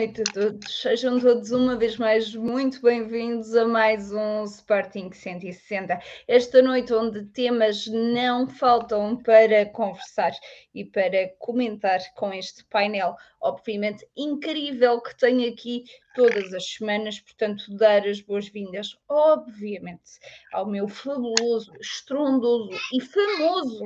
Noite 0.00 0.22
a 0.22 0.32
todos. 0.32 0.80
Sejam 0.80 1.20
todos 1.20 1.50
uma 1.50 1.76
vez 1.76 1.98
mais 1.98 2.34
muito 2.34 2.80
bem-vindos 2.80 3.54
a 3.54 3.66
mais 3.66 4.10
um 4.10 4.44
Sporting 4.44 5.12
160. 5.12 6.00
Esta 6.26 6.62
noite, 6.62 6.94
onde 6.94 7.26
temas 7.26 7.86
não 7.86 8.48
faltam 8.48 9.18
para 9.18 9.66
conversar 9.66 10.32
e 10.74 10.86
para 10.86 11.28
comentar 11.38 12.00
com 12.14 12.32
este 12.32 12.64
painel, 12.64 13.14
obviamente 13.42 14.08
incrível 14.16 15.02
que 15.02 15.14
tenho 15.18 15.52
aqui 15.52 15.84
todas 16.14 16.54
as 16.54 16.64
semanas. 16.64 17.20
Portanto, 17.20 17.64
dar 17.76 18.08
as 18.08 18.22
boas-vindas, 18.22 18.96
obviamente, 19.06 20.12
ao 20.50 20.64
meu 20.64 20.88
fabuloso, 20.88 21.74
estrondoso 21.78 22.70
e 22.94 23.02
famoso 23.02 23.84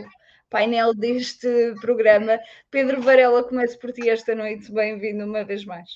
painel 0.51 0.95
deste 0.95 1.75
programa. 1.81 2.39
Pedro 2.71 3.01
Varela, 3.03 3.43
começo 3.43 3.79
por 3.79 3.93
ti 3.93 4.09
esta 4.09 4.35
noite. 4.35 4.73
Bem-vindo 4.73 5.25
uma 5.25 5.45
vez 5.45 5.65
mais. 5.65 5.89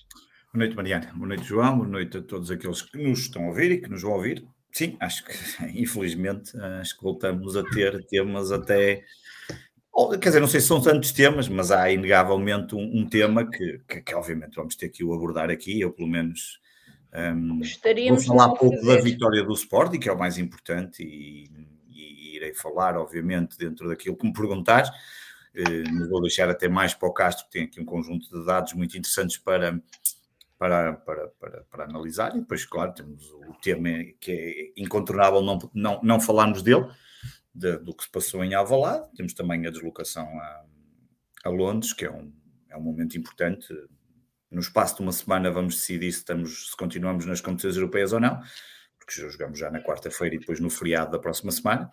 Boa 0.52 0.64
noite, 0.64 0.76
Mariana. 0.76 1.12
Boa 1.14 1.28
noite, 1.28 1.44
João. 1.44 1.76
Boa 1.76 1.88
noite 1.88 2.16
a 2.18 2.22
todos 2.22 2.50
aqueles 2.50 2.82
que 2.82 2.98
nos 2.98 3.20
estão 3.20 3.44
a 3.44 3.48
ouvir 3.48 3.70
e 3.70 3.80
que 3.80 3.88
nos 3.88 4.02
vão 4.02 4.12
ouvir. 4.12 4.46
Sim, 4.72 4.96
acho 5.00 5.24
que, 5.24 5.32
infelizmente, 5.80 6.56
acho 6.80 6.96
que 6.96 7.02
voltamos 7.02 7.56
a 7.56 7.62
ter 7.64 8.04
temas 8.06 8.50
até. 8.50 9.02
Quer 10.20 10.28
dizer, 10.28 10.40
não 10.40 10.46
sei 10.46 10.60
se 10.60 10.68
são 10.68 10.80
tantos 10.80 11.10
temas, 11.10 11.48
mas 11.48 11.72
há 11.72 11.90
inegavelmente 11.90 12.74
um, 12.74 12.98
um 12.98 13.08
tema 13.08 13.48
que, 13.50 13.80
que, 13.88 14.00
que, 14.00 14.14
obviamente, 14.14 14.54
vamos 14.54 14.76
ter 14.76 14.88
que 14.88 15.02
o 15.02 15.12
abordar 15.12 15.50
aqui. 15.50 15.80
Eu, 15.80 15.92
pelo 15.92 16.08
menos, 16.08 16.60
um, 17.12 17.60
vou 18.08 18.20
falar 18.20 18.46
um 18.48 18.54
pouco 18.54 18.76
fazer. 18.76 18.96
da 18.96 19.02
vitória 19.02 19.42
do 19.42 19.52
Sporting, 19.52 19.98
que 19.98 20.08
é 20.08 20.12
o 20.12 20.18
mais 20.18 20.38
importante, 20.38 21.02
e 21.02 21.50
irei 22.38 22.54
falar, 22.54 22.96
obviamente, 22.96 23.58
dentro 23.58 23.88
daquilo 23.88 24.16
que 24.16 24.26
me 24.26 24.32
perguntares. 24.32 24.90
Eh, 25.54 26.08
vou 26.08 26.20
deixar 26.22 26.48
até 26.48 26.68
mais 26.68 26.94
para 26.94 27.08
o 27.08 27.12
Castro, 27.12 27.46
que 27.46 27.52
tem 27.52 27.64
aqui 27.64 27.80
um 27.80 27.84
conjunto 27.84 28.28
de 28.30 28.46
dados 28.46 28.72
muito 28.74 28.96
interessantes 28.96 29.36
para, 29.38 29.80
para, 30.58 30.94
para, 30.94 31.28
para, 31.28 31.64
para 31.64 31.84
analisar. 31.84 32.36
E 32.36 32.40
depois, 32.40 32.64
claro, 32.64 32.92
temos 32.92 33.30
o 33.30 33.54
tema 33.62 33.88
que 34.20 34.32
é 34.76 34.80
incontornável 34.80 35.42
não, 35.42 35.58
não, 35.72 36.00
não 36.02 36.20
falarmos 36.20 36.62
dele, 36.62 36.86
de, 37.54 37.78
do 37.78 37.94
que 37.94 38.04
se 38.04 38.10
passou 38.10 38.44
em 38.44 38.54
Alvalade. 38.54 39.08
Temos 39.16 39.32
também 39.34 39.66
a 39.66 39.70
deslocação 39.70 40.26
a, 40.26 40.64
a 41.44 41.48
Londres, 41.48 41.92
que 41.92 42.04
é 42.04 42.10
um, 42.10 42.32
é 42.68 42.76
um 42.76 42.82
momento 42.82 43.16
importante. 43.16 43.66
No 44.50 44.60
espaço 44.60 44.96
de 44.96 45.02
uma 45.02 45.12
semana 45.12 45.50
vamos 45.50 45.74
decidir 45.74 46.10
se, 46.12 46.18
estamos, 46.18 46.70
se 46.70 46.76
continuamos 46.76 47.26
nas 47.26 47.40
competições 47.40 47.76
europeias 47.76 48.12
ou 48.12 48.20
não, 48.20 48.40
porque 48.98 49.20
já 49.20 49.28
jogamos 49.28 49.58
já 49.58 49.70
na 49.70 49.82
quarta-feira 49.82 50.34
e 50.34 50.38
depois 50.38 50.60
no 50.60 50.70
feriado 50.70 51.12
da 51.12 51.18
próxima 51.18 51.52
semana. 51.52 51.90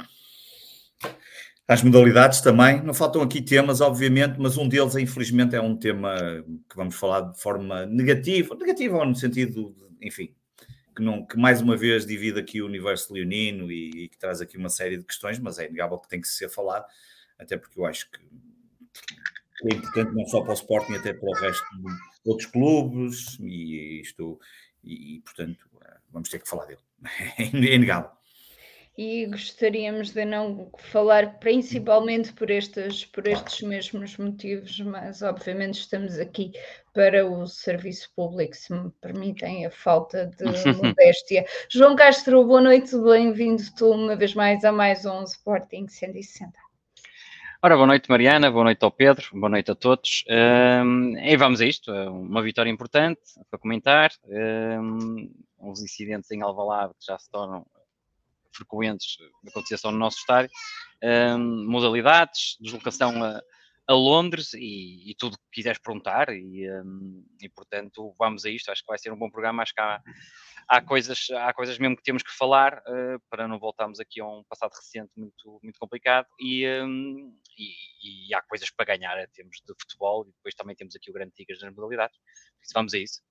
As 1.67 1.81
modalidades 1.81 2.41
também, 2.41 2.81
não 2.83 2.93
faltam 2.93 3.23
aqui 3.23 3.41
temas, 3.41 3.81
obviamente, 3.81 4.35
mas 4.37 4.55
um 4.55 4.69
deles, 4.69 4.95
infelizmente, 4.95 5.55
é 5.55 5.61
um 5.61 5.75
tema 5.75 6.15
que 6.69 6.75
vamos 6.75 6.93
falar 6.93 7.21
de 7.21 7.41
forma 7.41 7.87
negativa, 7.87 8.53
negativa 8.55 9.03
no 9.03 9.15
sentido, 9.15 9.73
de, 9.73 10.07
enfim, 10.07 10.35
que, 10.95 11.01
não, 11.01 11.25
que 11.25 11.35
mais 11.35 11.61
uma 11.61 11.75
vez 11.75 12.05
divide 12.05 12.39
aqui 12.39 12.61
o 12.61 12.67
universo 12.67 13.11
leonino 13.11 13.71
e, 13.71 13.89
e, 14.03 14.09
que 14.09 14.17
traz 14.17 14.41
aqui 14.41 14.57
uma 14.57 14.69
série 14.69 14.97
de 14.97 15.03
questões, 15.03 15.39
mas 15.39 15.57
é 15.57 15.65
inegável 15.65 15.97
que 15.97 16.07
tem 16.07 16.21
que 16.21 16.27
ser 16.27 16.49
falado, 16.49 16.85
até 17.39 17.57
porque 17.57 17.79
eu 17.79 17.85
acho 17.87 18.11
que 18.11 18.19
é 19.63 19.75
importante 19.75 20.13
não 20.13 20.25
só 20.27 20.41
para 20.41 20.51
o 20.51 20.53
Sporting, 20.53 20.93
até 20.93 21.13
para 21.13 21.27
o 21.27 21.33
resto 21.33 21.65
de 21.77 22.29
outros 22.29 22.47
clubes, 22.47 23.39
e 23.39 24.01
isto, 24.01 24.39
e, 24.83 25.15
e 25.15 25.19
portanto, 25.21 25.67
vamos 26.11 26.29
ter 26.29 26.37
que 26.37 26.47
falar 26.47 26.65
dele. 26.65 26.79
É 27.39 27.75
inegável 27.75 28.14
e 28.97 29.25
gostaríamos 29.25 30.11
de 30.11 30.23
não 30.23 30.69
falar 30.77 31.37
principalmente 31.39 32.31
por 32.31 32.49
estes, 32.49 33.05
por 33.05 33.27
estes 33.27 33.61
mesmos 33.61 34.17
motivos, 34.17 34.79
mas 34.79 35.21
obviamente 35.21 35.79
estamos 35.79 36.17
aqui 36.17 36.53
para 36.93 37.25
o 37.25 37.45
serviço 37.45 38.09
público, 38.15 38.55
se 38.55 38.73
me 38.73 38.89
permitem 39.01 39.65
a 39.65 39.71
falta 39.71 40.27
de 40.27 40.45
modéstia. 40.81 41.45
João 41.69 41.95
Castro, 41.95 42.45
boa 42.45 42.61
noite, 42.61 42.97
bem-vindo 42.97 43.63
tu 43.77 43.91
uma 43.91 44.15
vez 44.15 44.33
mais 44.33 44.63
a 44.63 44.71
mais 44.71 45.05
um 45.05 45.23
Sporting 45.23 45.87
160. 45.89 46.53
Ora, 47.61 47.75
boa 47.75 47.87
noite 47.87 48.09
Mariana, 48.09 48.49
boa 48.49 48.63
noite 48.63 48.83
ao 48.83 48.91
Pedro, 48.91 49.27
boa 49.33 49.49
noite 49.49 49.71
a 49.71 49.75
todos. 49.75 50.23
Um, 50.29 51.17
e 51.17 51.35
vamos 51.35 51.59
a 51.59 51.65
isto, 51.65 51.91
é 51.91 52.09
uma 52.09 52.41
vitória 52.41 52.69
importante 52.69 53.21
para 53.49 53.59
comentar. 53.59 54.11
Um, 54.25 55.33
uns 55.59 55.81
incidentes 55.81 56.29
em 56.31 56.41
Alvalade 56.41 56.93
que 56.99 57.05
já 57.07 57.17
se 57.17 57.29
tornam 57.29 57.65
frequentes 58.55 59.17
de 59.43 59.49
acontecer 59.49 59.79
no 59.85 59.97
nosso 59.97 60.17
estádio, 60.17 60.49
um, 61.03 61.69
modalidades, 61.69 62.57
deslocação 62.59 63.23
a, 63.23 63.41
a 63.87 63.93
Londres 63.93 64.53
e, 64.53 65.11
e, 65.11 65.15
tudo 65.15 65.37
que 65.37 65.43
quiseres 65.53 65.79
perguntar 65.79 66.29
e, 66.29 66.69
um, 66.81 67.23
e, 67.41 67.49
portanto 67.49 68.13
vamos 68.17 68.45
a 68.45 68.49
isto, 68.49 68.71
acho 68.71 68.81
que 68.81 68.87
vai 68.87 68.97
ser 68.97 69.11
um 69.11 69.17
bom 69.17 69.29
programa, 69.29 69.61
acho 69.61 69.73
que 69.73 69.81
há, 69.81 70.01
há 70.67 70.81
coisas, 70.81 71.27
há 71.31 71.53
coisas 71.53 71.77
mesmo 71.77 71.95
que 71.95 72.03
temos 72.03 72.23
que 72.23 72.31
falar 72.31 72.79
uh, 72.79 73.19
para 73.29 73.47
não 73.47 73.59
voltarmos 73.59 73.99
aqui 73.99 74.19
a 74.19 74.25
um 74.25 74.43
passado 74.49 74.73
recente 74.73 75.11
muito, 75.15 75.59
muito 75.61 75.79
complicado 75.79 76.27
e, 76.39 76.67
um, 76.81 77.37
e, 77.57 78.29
e, 78.29 78.33
há 78.33 78.41
coisas 78.41 78.71
para 78.71 78.85
ganhar. 78.85 79.21
Em 79.21 79.27
termos 79.27 79.57
de 79.57 79.73
futebol 79.79 80.23
e 80.27 80.31
depois 80.31 80.55
também 80.55 80.75
temos 80.75 80.95
aqui 80.95 81.11
o 81.11 81.13
Grande 81.13 81.33
Tigres 81.33 81.61
nas 81.61 81.73
modalidades, 81.73 82.17
vamos 82.73 82.93
a 82.93 82.97
isso. 82.97 83.21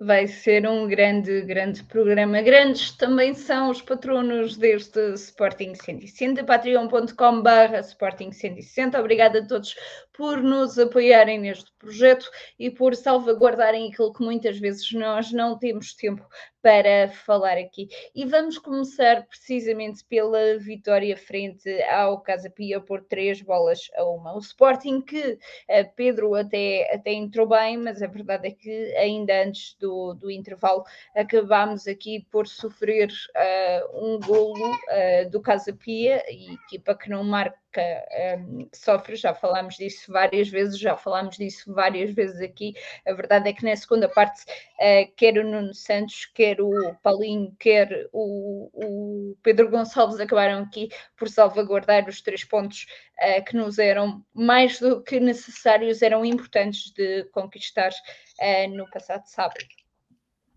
Vai 0.00 0.26
ser 0.26 0.66
um 0.66 0.88
grande, 0.88 1.42
grande 1.42 1.84
programa. 1.84 2.40
Grandes 2.40 2.92
também 2.92 3.34
são 3.34 3.70
os 3.70 3.82
patronos 3.82 4.56
deste 4.56 4.98
Sporting 5.12 5.74
160, 5.74 6.42
patreon.com.br 6.44 7.78
Sporting 7.80 8.32
160. 8.32 8.98
Obrigada 8.98 9.40
a 9.40 9.46
todos 9.46 9.74
por 10.20 10.42
nos 10.42 10.78
apoiarem 10.78 11.40
neste 11.40 11.72
projeto 11.78 12.30
e 12.58 12.70
por 12.70 12.94
salvaguardarem 12.94 13.90
aquilo 13.90 14.12
que 14.12 14.22
muitas 14.22 14.58
vezes 14.58 14.92
nós 14.92 15.32
não 15.32 15.58
temos 15.58 15.94
tempo 15.94 16.28
para 16.60 17.08
falar 17.08 17.56
aqui. 17.56 17.88
E 18.14 18.26
vamos 18.26 18.58
começar 18.58 19.26
precisamente 19.26 20.04
pela 20.04 20.58
vitória 20.58 21.16
frente 21.16 21.70
ao 21.84 22.20
Casa 22.20 22.50
Pia 22.50 22.78
por 22.82 23.02
três 23.04 23.40
bolas 23.40 23.90
a 23.96 24.04
uma. 24.04 24.36
O 24.36 24.40
Sporting 24.40 25.00
que 25.00 25.32
uh, 25.32 25.90
Pedro 25.96 26.34
até, 26.34 26.94
até 26.94 27.14
entrou 27.14 27.48
bem, 27.48 27.78
mas 27.78 28.02
a 28.02 28.06
verdade 28.06 28.48
é 28.48 28.50
que 28.50 28.94
ainda 28.96 29.42
antes 29.42 29.74
do, 29.80 30.12
do 30.12 30.30
intervalo 30.30 30.84
acabámos 31.16 31.88
aqui 31.88 32.26
por 32.30 32.46
sofrer 32.46 33.08
uh, 33.08 34.06
um 34.06 34.20
golo 34.20 34.70
uh, 34.70 35.30
do 35.30 35.40
Casa 35.40 35.72
Pia, 35.72 36.22
equipa 36.28 36.94
que 36.94 37.08
não 37.08 37.24
marca 37.24 37.58
um, 37.78 38.68
sofre, 38.72 39.16
já 39.16 39.34
falámos 39.34 39.76
disso 39.76 40.12
várias 40.12 40.48
vezes, 40.48 40.78
já 40.78 40.96
falámos 40.96 41.36
disso 41.36 41.72
várias 41.72 42.12
vezes 42.12 42.40
aqui. 42.40 42.74
A 43.06 43.12
verdade 43.12 43.48
é 43.48 43.52
que 43.52 43.64
na 43.64 43.76
segunda 43.76 44.08
parte, 44.08 44.42
uh, 44.42 45.12
quer 45.16 45.38
o 45.38 45.44
Nuno 45.44 45.74
Santos, 45.74 46.26
quer 46.26 46.60
o 46.60 46.94
Paulinho, 47.02 47.54
quer 47.58 48.08
o, 48.12 48.70
o 48.72 49.36
Pedro 49.42 49.70
Gonçalves 49.70 50.18
acabaram 50.18 50.62
aqui 50.62 50.88
por 51.16 51.28
salvaguardar 51.28 52.08
os 52.08 52.20
três 52.20 52.44
pontos 52.44 52.86
uh, 53.18 53.44
que 53.44 53.56
nos 53.56 53.78
eram 53.78 54.24
mais 54.34 54.80
do 54.80 55.02
que 55.02 55.20
necessários, 55.20 56.02
eram 56.02 56.24
importantes 56.24 56.90
de 56.92 57.24
conquistar 57.32 57.90
uh, 57.90 58.68
no 58.70 58.88
passado 58.90 59.26
sábado. 59.26 59.64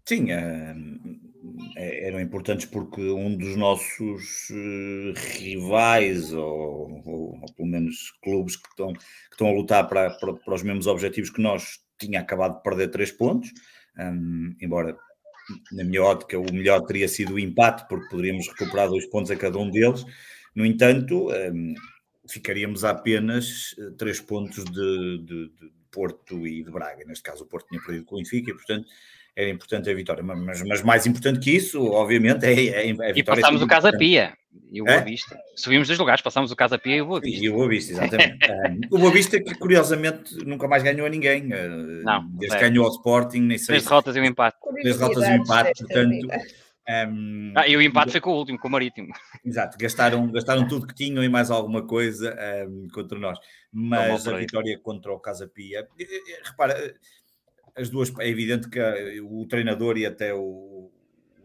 Sim, 0.06 0.32
é, 0.32 0.76
eram 1.76 2.20
importantes 2.20 2.66
porque 2.66 3.02
um 3.02 3.36
dos 3.36 3.56
nossos 3.56 4.50
uh, 4.50 5.14
rivais, 5.38 6.34
ou, 6.34 7.02
ou, 7.06 7.40
ou, 7.42 7.54
pelo 7.56 7.68
menos 7.68 8.12
clubes 8.24 8.56
que 8.56 8.68
estão, 8.70 8.94
que 8.94 9.02
estão 9.32 9.48
a 9.48 9.54
lutar 9.54 9.88
para, 9.88 10.12
para, 10.12 10.34
para, 10.34 10.54
os 10.54 10.64
mesmos 10.64 10.88
objetivos 10.88 11.30
que 11.30 11.42
nós, 11.42 11.80
tinha 11.98 12.20
acabado 12.20 12.58
de 12.58 12.64
perder 12.64 12.90
três 12.90 13.12
pontos, 13.12 13.52
um, 13.98 14.56
embora 14.62 14.98
na 15.72 15.84
minha 15.84 16.04
ótica 16.04 16.40
o 16.40 16.54
melhor 16.54 16.82
teria 16.82 17.08
sido 17.08 17.34
o 17.34 17.40
empate, 17.40 17.88
porque 17.88 18.10
poderíamos 18.10 18.48
recuperar 18.48 18.90
dois 18.90 19.06
pontos 19.08 19.32
a 19.32 19.36
cada 19.36 19.58
um 19.58 19.70
deles. 19.70 20.06
No 20.56 20.66
entanto, 20.66 21.30
um, 21.30 21.74
ficaríamos 22.30 22.84
a 22.84 22.92
apenas 22.92 23.76
eh, 23.78 23.92
três 23.98 24.20
pontos 24.22 24.64
de, 24.64 25.18
de, 25.20 25.50
de 25.50 25.72
Porto 25.92 26.48
e 26.48 26.64
de 26.64 26.72
Braga. 26.72 27.04
Neste 27.06 27.24
caso, 27.24 27.44
o 27.44 27.48
Porto 27.48 27.68
tinha 27.68 27.82
perdido 27.82 28.06
com 28.06 28.16
o 28.16 28.18
Benfica 28.18 28.52
e, 28.52 28.54
portanto, 28.54 28.88
era 29.36 29.50
importante 29.50 29.90
a 29.90 29.94
vitória. 29.94 30.24
Mas, 30.24 30.62
mas 30.64 30.82
mais 30.82 31.06
importante 31.06 31.40
que 31.40 31.52
isso, 31.52 31.84
obviamente, 31.92 32.46
é, 32.46 32.68
é 32.68 32.92
a 32.92 32.94
vitória. 32.94 33.20
E 33.20 33.24
passámos 33.24 33.62
o 33.62 33.68
Casa 33.68 33.92
Pia 33.92 34.34
e 34.72 34.82
o 34.82 34.86
Boa 34.86 34.98
é? 34.98 35.02
Vista. 35.04 35.38
Subimos 35.56 35.88
dois 35.88 36.00
lugares, 36.00 36.22
passámos 36.22 36.52
o 36.52 36.56
Casa 36.56 36.78
Pia 36.78 36.98
e 36.98 37.02
o 37.02 37.06
Boa 37.06 37.20
Vista. 37.20 37.46
E 37.46 37.50
o 37.50 37.54
Boa 37.54 37.68
Vista, 37.68 37.92
exatamente. 37.94 38.38
o 38.92 38.98
Boa 38.98 39.12
Vista 39.12 39.42
que, 39.42 39.56
curiosamente, 39.56 40.36
nunca 40.46 40.68
mais 40.68 40.84
ganhou 40.84 41.08
a 41.08 41.10
ninguém. 41.10 41.52
Eh, 41.52 41.68
não, 42.04 42.28
Desde 42.30 42.58
que 42.58 42.64
ganhou 42.64 42.86
ao 42.86 42.92
Sporting, 42.92 43.42
nem 43.42 43.58
sei. 43.58 43.68
Três 43.68 43.84
derrotas 43.84 44.16
e 44.16 44.20
um 44.20 44.26
empate. 44.26 44.58
Três 44.82 44.98
derrotas 44.98 45.24
e 45.24 45.32
um 45.32 45.36
empate, 45.36 45.80
portanto... 45.80 46.28
Um, 46.86 47.54
ah, 47.56 47.66
e 47.66 47.78
o 47.78 47.82
empate 47.82 48.12
foi 48.12 48.20
com 48.20 48.32
o 48.32 48.38
último, 48.38 48.60
com 48.60 48.68
o 48.68 48.72
Marítimo. 48.72 49.14
Exato, 49.46 49.78
gastaram, 49.78 50.30
gastaram 50.30 50.68
tudo 50.68 50.86
que 50.86 50.94
tinham 50.94 51.24
e 51.24 51.30
mais 51.30 51.50
alguma 51.50 51.88
coisa 51.88 52.38
um, 52.68 52.90
contra 52.94 53.18
nós. 53.18 53.40
Mas 53.72 54.28
a 54.28 54.36
vitória 54.36 54.78
contra 54.80 55.14
o 55.14 55.20
Casa 55.20 55.48
Pia, 55.48 55.88
eh, 55.98 56.04
eh, 56.04 56.42
repara, 56.44 56.94
as 57.76 57.90
duas, 57.90 58.12
é 58.20 58.28
evidente 58.28 58.70
que 58.70 58.80
o 59.22 59.46
treinador 59.48 59.98
e 59.98 60.06
até 60.06 60.34
o, 60.34 60.92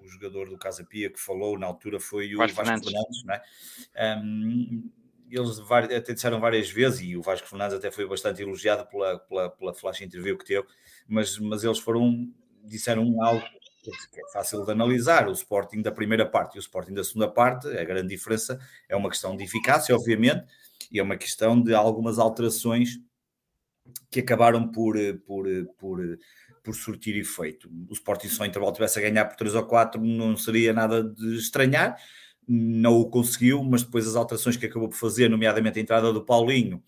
o 0.03 0.09
jogador 0.09 0.49
do 0.49 0.59
Casa 0.59 0.85
Pia 0.85 1.11
que 1.11 1.21
falou 1.21 1.59
na 1.59 1.67
altura 1.67 1.99
foi 1.99 2.35
o 2.35 2.39
Vasco, 2.39 2.57
Vasco 2.57 2.85
Fernandes, 2.85 3.25
não 3.25 3.35
é? 3.35 3.43
Um, 4.23 4.91
eles 5.31 5.61
até 5.61 6.15
disseram 6.15 6.41
várias 6.41 6.71
vezes, 6.71 7.01
e 7.01 7.17
o 7.17 7.23
Vasco 7.23 7.47
Fernandes 7.47 7.77
até 7.77 7.91
foi 7.91 8.07
bastante 8.09 8.43
elogiado 8.43 8.87
pela, 8.87 9.19
pela, 9.19 9.51
pela 9.51 9.75
flash 9.75 10.01
interview 10.01 10.39
que 10.39 10.45
teve, 10.45 10.67
mas, 11.07 11.39
mas 11.39 11.65
eles 11.65 11.79
foram, 11.79 12.31
disseram 12.65 13.23
algo 13.23 13.45
que 13.83 14.21
é 14.21 14.33
fácil 14.33 14.65
de 14.65 14.73
analisar. 14.73 15.29
O 15.29 15.33
Sporting 15.33 15.83
da 15.83 15.93
primeira 15.93 16.27
parte 16.27 16.57
e 16.57 16.59
o 16.59 16.61
Sporting 16.61 16.95
da 16.95 17.05
segunda 17.05 17.29
parte, 17.29 17.69
a 17.69 17.85
grande 17.85 18.09
diferença 18.09 18.59
é 18.89 18.97
uma 18.97 19.09
questão 19.09 19.37
de 19.37 19.45
eficácia, 19.45 19.95
obviamente, 19.95 20.45
e 20.91 20.99
é 20.99 21.03
uma 21.03 21.17
questão 21.17 21.61
de 21.61 21.75
algumas 21.75 22.19
alterações 22.19 22.99
que 24.11 24.21
acabaram 24.21 24.71
por, 24.71 24.97
por, 25.27 25.47
por, 25.79 26.19
por 26.63 26.75
surtir 26.75 27.17
efeito. 27.17 27.71
O 27.89 27.93
Sporting 27.93 28.29
só 28.29 28.45
intervalo 28.45 28.73
tivesse 28.73 28.99
a 28.99 29.03
ganhar 29.03 29.25
por 29.27 29.37
3 29.37 29.55
ou 29.55 29.67
4, 29.67 30.01
não 30.01 30.37
seria 30.37 30.73
nada 30.73 31.03
de 31.03 31.37
estranhar, 31.37 31.97
não 32.47 32.95
o 32.95 33.11
conseguiu, 33.11 33.63
mas 33.63 33.83
depois 33.83 34.07
as 34.07 34.17
alterações 34.17 34.57
que 34.57 34.67
acabou 34.67 34.89
por 34.89 34.97
fazer, 34.97 35.29
nomeadamente 35.29 35.79
a 35.79 35.83
entrada 35.83 36.13
do 36.13 36.25
Paulinho 36.25 36.83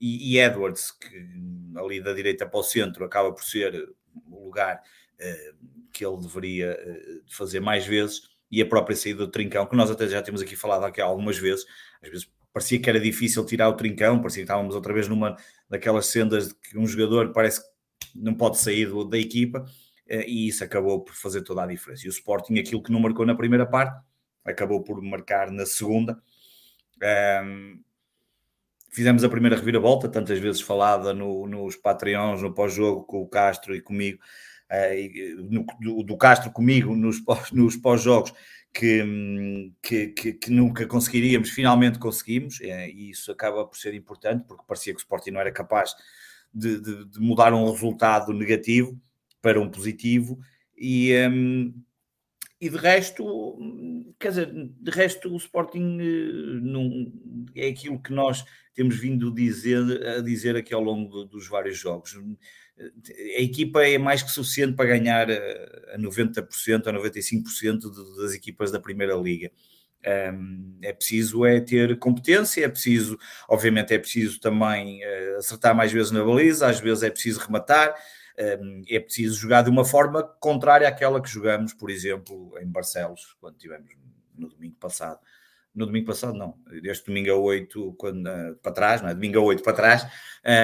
e, 0.00 0.32
e 0.34 0.38
Edwards, 0.38 0.92
que 0.92 1.26
ali 1.76 2.00
da 2.00 2.12
direita 2.12 2.46
para 2.46 2.60
o 2.60 2.62
centro 2.62 3.04
acaba 3.04 3.32
por 3.32 3.44
ser 3.44 3.88
o 4.30 4.44
lugar 4.46 4.80
que 5.92 6.04
ele 6.04 6.16
deveria 6.16 6.78
fazer 7.28 7.60
mais 7.60 7.86
vezes, 7.86 8.22
e 8.50 8.60
a 8.60 8.66
própria 8.66 8.96
saída 8.96 9.26
do 9.26 9.30
Trincão, 9.30 9.66
que 9.66 9.76
nós 9.76 9.90
até 9.90 10.08
já 10.08 10.22
temos 10.22 10.42
aqui 10.42 10.56
falado 10.56 10.84
aqui 10.84 11.00
algumas 11.00 11.38
vezes, 11.38 11.64
às 12.02 12.08
vezes 12.08 12.30
parecia 12.52 12.80
que 12.80 12.90
era 12.90 12.98
difícil 12.98 13.44
tirar 13.44 13.68
o 13.68 13.74
Trincão, 13.74 14.20
parecia 14.20 14.42
que 14.42 14.44
estávamos 14.44 14.74
outra 14.74 14.92
vez 14.92 15.06
numa 15.06 15.36
daquelas 15.70 16.06
sendas 16.06 16.48
de 16.48 16.54
que 16.54 16.76
um 16.76 16.86
jogador 16.86 17.32
parece 17.32 17.60
que 17.60 18.18
não 18.18 18.34
pode 18.34 18.58
sair 18.58 18.86
do, 18.86 19.04
da 19.04 19.16
equipa, 19.16 19.60
uh, 19.60 20.22
e 20.26 20.48
isso 20.48 20.64
acabou 20.64 21.00
por 21.00 21.14
fazer 21.14 21.42
toda 21.42 21.62
a 21.62 21.66
diferença. 21.66 22.04
E 22.04 22.08
o 22.08 22.10
Sporting, 22.10 22.58
aquilo 22.58 22.82
que 22.82 22.92
não 22.92 23.00
marcou 23.00 23.24
na 23.24 23.34
primeira 23.34 23.64
parte, 23.64 23.98
acabou 24.44 24.82
por 24.82 25.00
marcar 25.00 25.50
na 25.50 25.64
segunda. 25.64 26.20
Um, 27.44 27.80
fizemos 28.90 29.22
a 29.22 29.28
primeira 29.28 29.56
reviravolta, 29.56 30.08
tantas 30.08 30.38
vezes 30.38 30.60
falada 30.60 31.14
no, 31.14 31.46
nos 31.46 31.76
Patreons, 31.76 32.42
no 32.42 32.52
pós-jogo, 32.52 33.04
com 33.04 33.22
o 33.22 33.28
Castro 33.28 33.74
e 33.74 33.80
comigo, 33.80 34.18
uh, 34.70 35.42
no, 35.48 35.64
do, 35.80 36.02
do, 36.02 36.16
Castro 36.16 36.50
comigo 36.50 36.94
nos, 36.96 37.22
nos 37.52 37.76
pós-jogos, 37.76 38.32
que, 38.72 39.72
que, 39.82 40.32
que, 40.34 40.50
nunca 40.50 40.86
conseguiríamos, 40.86 41.50
finalmente 41.50 41.98
conseguimos, 41.98 42.60
uh, 42.60 42.64
e 42.64 43.10
isso 43.10 43.32
acaba 43.32 43.66
por 43.66 43.76
ser 43.76 43.94
importante, 43.94 44.44
porque 44.46 44.64
parecia 44.66 44.92
que 44.92 44.98
o 44.98 45.02
Sporting 45.02 45.32
não 45.32 45.40
era 45.40 45.52
capaz 45.52 45.94
de, 46.52 46.80
de, 46.80 47.04
de 47.06 47.20
mudar 47.20 47.52
um 47.52 47.70
resultado 47.70 48.32
negativo 48.32 49.00
para 49.42 49.60
um 49.60 49.68
positivo, 49.68 50.38
e, 50.76 51.12
um, 51.28 51.74
e 52.60 52.68
de 52.68 52.76
resto, 52.76 53.58
quer 54.18 54.28
dizer, 54.30 54.52
de 54.52 54.90
resto 54.90 55.32
o 55.32 55.36
Sporting 55.36 55.98
eh, 56.00 56.60
não, 56.62 57.12
é 57.54 57.68
aquilo 57.68 58.00
que 58.00 58.12
nós 58.12 58.44
temos 58.74 58.96
vindo 58.98 59.32
dizer, 59.32 60.06
a 60.06 60.20
dizer 60.20 60.56
aqui 60.56 60.72
ao 60.72 60.82
longo 60.82 61.24
dos 61.24 61.48
vários 61.48 61.78
jogos. 61.78 62.18
A 63.36 63.42
equipa 63.42 63.86
é 63.86 63.98
mais 63.98 64.22
que 64.22 64.30
suficiente 64.30 64.74
para 64.74 64.88
ganhar 64.88 65.28
a 65.30 65.98
90%, 65.98 66.86
a 66.86 66.92
95% 66.92 68.16
das 68.16 68.32
equipas 68.32 68.70
da 68.70 68.80
Primeira 68.80 69.14
Liga. 69.14 69.50
é 70.82 70.92
preciso 70.92 71.44
é 71.44 71.60
ter 71.60 71.98
competência, 71.98 72.64
é 72.64 72.68
preciso, 72.68 73.18
obviamente 73.48 73.92
é 73.92 73.98
preciso 73.98 74.40
também 74.40 75.02
eh, 75.02 75.36
acertar 75.38 75.74
mais 75.74 75.92
vezes 75.92 76.10
na 76.10 76.24
baliza, 76.24 76.68
às 76.68 76.80
vezes 76.80 77.02
é 77.02 77.10
preciso 77.10 77.40
rematar, 77.40 77.94
é 78.88 78.98
preciso 78.98 79.36
jogar 79.36 79.60
de 79.62 79.68
uma 79.68 79.84
forma 79.84 80.22
contrária 80.22 80.88
àquela 80.88 81.20
que 81.20 81.28
jogamos, 81.28 81.74
por 81.74 81.90
exemplo, 81.90 82.58
em 82.58 82.66
Barcelos, 82.66 83.36
quando 83.38 83.58
tivemos 83.58 83.90
no 84.34 84.48
domingo 84.48 84.76
passado. 84.76 85.20
No 85.74 85.86
domingo 85.86 86.06
passado, 86.06 86.36
não, 86.36 86.56
este 86.84 87.06
domingo 87.06 87.30
a 87.30 87.36
8, 87.36 87.94
quando, 87.96 88.26
uh, 88.26 88.56
para 88.56 88.72
trás, 88.72 89.02
não 89.02 89.08
é? 89.08 89.14
Domingo 89.14 89.38
a 89.38 89.42
8 89.42 89.62
para 89.62 89.72
trás, 89.72 90.02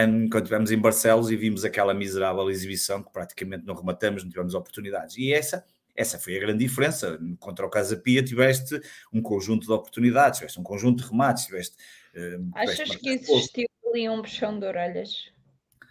um, 0.08 0.29
quando 0.29 0.44
estivemos 0.44 0.70
em 0.73 0.79
Barcelos 0.79 1.31
e 1.31 1.37
vimos 1.37 1.64
aquela 1.64 1.94
miserável 1.94 2.50
exibição 2.50 3.03
que 3.03 3.12
praticamente 3.12 3.64
não 3.64 3.75
rematamos, 3.75 4.25
não 4.25 4.31
tivemos 4.31 4.55
oportunidades. 4.55 5.17
E 5.17 5.32
essa, 5.32 5.64
essa 5.94 6.19
foi 6.19 6.37
a 6.37 6.41
grande 6.41 6.64
diferença. 6.64 7.19
Contra 7.38 7.64
o 7.64 7.70
Casa 7.70 7.97
Pia 7.97 8.23
tiveste 8.23 8.81
um 9.12 9.23
conjunto 9.23 9.67
de 9.67 9.73
oportunidades, 9.73 10.38
tiveste 10.38 10.58
um 10.58 10.64
conjunto 10.64 11.03
de 11.03 11.11
remates, 11.11 11.47
tiveste. 11.47 11.76
Uh, 12.14 12.50
Achas 12.55 12.97
que 12.97 13.11
existiu 13.11 13.69
ali 13.88 14.09
um 14.09 14.23
puxão 14.23 14.59
de 14.59 14.67
orelhas? 14.67 15.36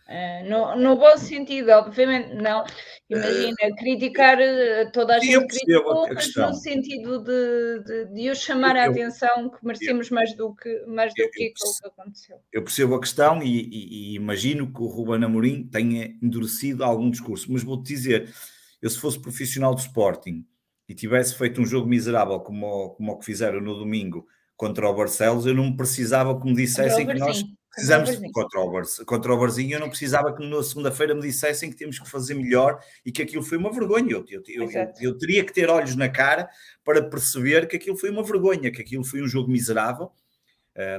Uh, 0.08 0.48
no, 0.48 0.76
no 0.76 0.96
bom 0.98 1.18
sentido, 1.18 1.72
obviamente, 1.72 2.36
não. 2.36 2.64
Imagina, 3.10 3.56
uh, 3.64 3.76
criticar 3.76 4.40
eh, 4.40 4.86
toda 4.92 5.16
a 5.16 5.20
gente 5.20 5.48
criticou, 5.48 6.08
mas 6.14 6.36
no 6.36 6.54
sentido 6.54 7.24
de, 7.24 7.84
de, 7.84 8.06
de 8.14 8.26
eu 8.28 8.36
chamar 8.36 8.76
eu, 8.76 8.84
a 8.84 8.86
atenção 8.86 9.50
que 9.50 9.66
merecemos 9.66 10.12
eu, 10.12 10.16
mais 10.16 10.36
do 10.36 10.56
que, 10.56 10.86
mais 10.86 11.12
do 11.12 11.22
eu, 11.22 11.30
que 11.32 11.46
aquilo 11.46 11.74
que 11.82 11.88
aconteceu. 11.88 12.38
Eu 12.54 12.64
percebo 12.64 12.94
a 12.94 13.00
questão 13.00 13.42
e, 13.42 13.48
e, 13.48 14.12
e, 14.12 14.16
imagino 14.16 14.72
que 14.72 14.80
o 14.80 14.86
Ruben 14.86 15.24
Amorim 15.24 15.68
tenha 15.68 16.16
endurecido 16.22 16.84
algum 16.84 17.10
discurso, 17.10 17.52
mas 17.52 17.64
vou-te 17.64 17.88
dizer, 17.88 18.32
eu 18.80 18.90
se 18.92 19.00
fosse 19.00 19.20
profissional 19.20 19.74
do 19.74 19.82
Sporting 19.82 20.46
e 20.88 20.94
tivesse 20.94 21.36
feito 21.36 21.60
um 21.60 21.66
jogo 21.66 21.88
miserável 21.88 22.40
como, 22.42 22.92
como 22.92 23.12
o 23.12 23.18
que 23.18 23.26
fizeram 23.26 23.60
no 23.60 23.74
domingo 23.74 24.28
contra 24.56 24.88
o 24.88 24.96
Barcelos, 24.96 25.48
eu 25.48 25.56
não 25.56 25.76
precisava 25.76 26.40
que 26.40 26.46
me 26.46 26.54
dissessem 26.54 27.08
que 27.08 27.14
nós 27.16 27.44
Precisamos 27.76 28.22
de 28.22 28.32
contra 28.32 28.62
o, 28.62 29.06
contra 29.06 29.34
o 29.34 29.38
Barzinho. 29.38 29.76
Eu 29.76 29.80
não 29.82 29.90
precisava 29.90 30.34
que 30.34 30.48
na 30.48 30.64
segunda-feira 30.64 31.14
me 31.14 31.22
dissessem 31.22 31.70
que 31.70 31.76
temos 31.76 32.00
que 32.00 32.10
fazer 32.10 32.34
melhor 32.34 32.80
e 33.06 33.12
que 33.12 33.22
aquilo 33.22 33.44
foi 33.44 33.58
uma 33.58 33.70
vergonha. 33.70 34.12
Eu, 34.12 34.26
eu, 34.30 34.44
eu, 34.48 34.94
eu, 35.02 35.18
teria 35.18 35.46
que 35.46 35.54
ter 35.54 35.70
olhos 35.70 35.94
na 35.94 36.08
cara 36.08 36.50
para 36.86 37.04
perceber 37.04 37.68
que 37.68 37.76
aquilo 37.76 37.98
foi 37.98 38.10
uma 38.10 38.24
vergonha, 38.24 38.72
que 38.72 38.82
aquilo 38.82 39.04
foi 39.04 39.22
um 39.22 39.28
jogo 39.28 39.52
miserável, 39.52 40.10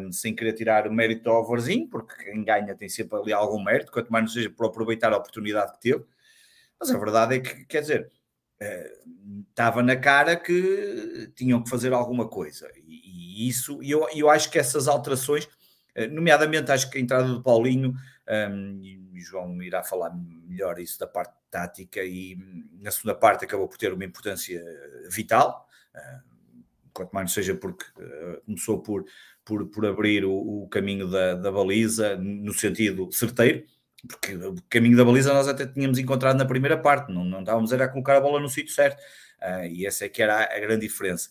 um, 0.02 0.12
sem 0.12 0.36
querer 0.36 0.52
tirar 0.52 0.86
o 0.86 0.92
mérito 0.92 1.30
ao 1.30 1.46
Varzinho, 1.46 1.88
porque 1.88 2.24
quem 2.24 2.44
ganha 2.44 2.74
tem 2.74 2.90
sempre 2.90 3.18
ali 3.18 3.32
algum 3.32 3.64
mérito, 3.64 3.90
quanto 3.90 4.12
mais 4.12 4.24
não 4.24 4.30
seja 4.30 4.50
por 4.50 4.66
aproveitar 4.66 5.14
a 5.14 5.16
oportunidade 5.16 5.72
que 5.72 5.80
teve. 5.80 6.04
Mas 6.78 6.90
a 6.90 6.98
verdade 6.98 7.36
é 7.36 7.40
que, 7.40 7.64
quer 7.64 7.80
dizer, 7.80 8.10
uh, 8.60 9.48
estava 9.48 9.82
na 9.82 9.96
cara 9.96 10.36
que 10.36 11.32
tinham 11.34 11.62
que 11.62 11.70
fazer 11.70 11.94
alguma 11.94 12.28
coisa. 12.28 12.70
E, 12.86 13.46
e 13.46 13.48
isso, 13.48 13.82
e 13.82 13.90
eu, 13.90 14.06
eu 14.14 14.28
acho 14.28 14.50
que 14.50 14.58
essas 14.58 14.88
alterações 14.88 15.44
eh, 15.44 15.55
nomeadamente 16.10 16.70
acho 16.70 16.90
que 16.90 16.98
a 16.98 17.00
entrada 17.00 17.28
do 17.28 17.42
Paulinho, 17.42 17.94
um, 18.50 18.80
e 18.82 18.98
o 19.14 19.20
João 19.20 19.62
irá 19.62 19.82
falar 19.82 20.12
melhor 20.46 20.78
isso 20.78 20.98
da 20.98 21.06
parte 21.06 21.34
tática, 21.50 22.02
e 22.04 22.36
na 22.80 22.90
segunda 22.90 23.14
parte 23.14 23.44
acabou 23.44 23.68
por 23.68 23.78
ter 23.78 23.92
uma 23.92 24.04
importância 24.04 24.62
vital, 25.10 25.68
uh, 25.94 26.62
quanto 26.92 27.12
mais 27.12 27.32
seja 27.32 27.54
porque 27.54 27.84
uh, 27.98 28.40
começou 28.44 28.82
por, 28.82 29.04
por, 29.44 29.66
por 29.66 29.86
abrir 29.86 30.24
o, 30.24 30.62
o 30.62 30.68
caminho 30.68 31.08
da, 31.08 31.34
da 31.34 31.50
baliza 31.50 32.16
no 32.16 32.52
sentido 32.52 33.10
certeiro, 33.12 33.64
porque 34.06 34.34
o 34.34 34.56
caminho 34.68 34.96
da 34.96 35.04
baliza 35.04 35.32
nós 35.32 35.48
até 35.48 35.66
tínhamos 35.66 35.98
encontrado 35.98 36.36
na 36.36 36.44
primeira 36.44 36.76
parte, 36.76 37.12
não, 37.12 37.24
não 37.24 37.40
estávamos 37.40 37.72
a 37.72 37.88
colocar 37.88 38.16
a 38.16 38.20
bola 38.20 38.40
no 38.40 38.48
sítio 38.48 38.74
certo, 38.74 39.00
uh, 39.40 39.64
e 39.66 39.86
essa 39.86 40.04
é 40.04 40.08
que 40.08 40.22
era 40.22 40.36
a, 40.36 40.56
a 40.56 40.60
grande 40.60 40.86
diferença. 40.86 41.30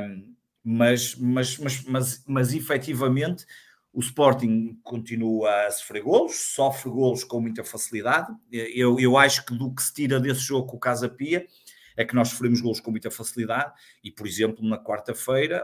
Um, 0.00 0.34
mas, 0.64 1.16
mas, 1.16 1.58
mas, 1.58 1.84
mas, 1.84 2.24
mas 2.26 2.54
efetivamente 2.54 3.44
o 3.92 4.00
Sporting 4.00 4.78
continua 4.82 5.66
a 5.66 5.70
sofrer 5.70 6.02
golos, 6.02 6.34
sofre 6.54 6.90
golos 6.90 7.24
com 7.24 7.40
muita 7.40 7.62
facilidade. 7.62 8.32
Eu, 8.50 8.98
eu 8.98 9.18
acho 9.18 9.44
que 9.44 9.54
do 9.54 9.74
que 9.74 9.82
se 9.82 9.92
tira 9.92 10.18
desse 10.18 10.40
jogo 10.40 10.66
com 10.66 10.76
o 10.76 10.80
Casa 10.80 11.08
Pia 11.08 11.46
é 11.94 12.04
que 12.04 12.14
nós 12.14 12.28
sofremos 12.28 12.60
golos 12.60 12.80
com 12.80 12.90
muita 12.90 13.10
facilidade 13.10 13.72
e, 14.02 14.10
por 14.10 14.26
exemplo, 14.26 14.66
na 14.66 14.82
quarta-feira, 14.82 15.62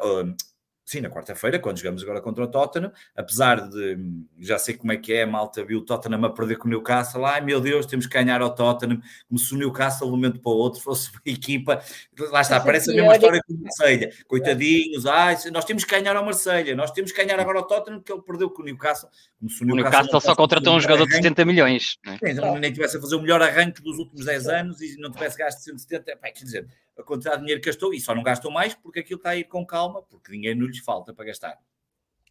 Sim, 0.88 1.02
na 1.02 1.11
quarta-feira, 1.11 1.59
quando 1.59 1.76
jogamos 1.76 2.02
agora 2.02 2.18
contra 2.18 2.45
o 2.45 2.47
Tottenham, 2.47 2.90
apesar 3.14 3.68
de 3.68 3.99
já 4.38 4.59
sei 4.59 4.75
como 4.75 4.90
é 4.90 4.97
que 4.97 5.12
é, 5.12 5.25
a 5.25 5.26
malta 5.26 5.62
viu 5.62 5.80
o 5.80 5.85
Tottenham 5.85 6.25
a 6.25 6.30
perder 6.30 6.57
com 6.57 6.66
o 6.66 6.71
Newcastle, 6.71 7.26
ai 7.26 7.42
meu 7.42 7.61
Deus, 7.61 7.85
temos 7.85 8.07
que 8.07 8.14
ganhar 8.14 8.40
ao 8.40 8.54
Tottenham, 8.54 8.99
como 9.28 9.38
se 9.38 9.54
o 9.54 9.59
Newcastle, 9.59 10.09
de 10.09 10.14
um 10.14 10.16
momento 10.16 10.40
para 10.40 10.50
o 10.50 10.54
outro, 10.54 10.80
fosse 10.80 11.11
uma 11.11 11.21
equipa, 11.26 11.83
lá 12.30 12.40
está, 12.40 12.59
parece 12.59 12.90
a 12.90 12.95
mesma 12.95 13.12
história 13.12 13.42
com 13.47 13.52
o 13.52 13.61
Marseille, 13.61 14.11
coitadinhos, 14.26 15.04
ai, 15.04 15.37
nós 15.52 15.66
temos 15.66 15.85
que 15.85 15.90
ganhar 15.90 16.16
ao 16.16 16.25
Marseille, 16.25 16.75
nós 16.75 16.90
temos 16.90 17.12
que 17.12 17.23
ganhar 17.23 17.38
agora 17.38 17.59
ao 17.59 17.66
Tottenham, 17.66 17.99
porque 17.99 18.12
ele 18.14 18.23
perdeu 18.23 18.49
com 18.49 18.62
o 18.62 18.64
Newcastle, 18.64 19.11
como 19.38 19.50
se 19.50 19.62
o 19.62 19.66
Newcastle, 19.66 19.90
o 19.90 20.02
Newcastle 20.04 20.21
só 20.23 20.35
contratou 20.35 20.75
um 20.75 20.80
jogador 20.80 21.04
de 21.04 21.16
70 21.16 21.45
milhões. 21.45 21.99
Né? 22.02 22.18
nem 22.59 22.73
tivesse 22.73 22.97
a 22.97 23.00
fazer 23.02 23.16
o 23.16 23.21
melhor 23.21 23.42
arranque 23.42 23.83
dos 23.83 23.99
últimos 23.99 24.25
10 24.25 24.49
anos 24.49 24.80
e 24.80 24.97
não 24.99 25.11
tivesse 25.11 25.37
gasto 25.37 25.59
170, 25.59 26.16
pá, 26.16 26.30
quer 26.30 26.45
dizer, 26.45 26.66
a 26.98 27.02
quantidade 27.02 27.36
de 27.36 27.42
dinheiro 27.42 27.60
que 27.60 27.68
gastou 27.68 27.94
e 27.94 28.00
só 28.00 28.14
não 28.14 28.22
gastou 28.22 28.50
mais 28.50 28.74
porque 28.74 29.00
aquilo 29.00 29.18
está 29.18 29.30
a 29.30 29.36
ir 29.36 29.44
com 29.44 29.64
calma, 29.64 30.02
porque 30.02 30.32
dinheiro 30.32 30.58
não 30.58 30.66
lhes 30.66 30.78
falta 30.78 31.14
para 31.14 31.26
gastar. 31.26 31.56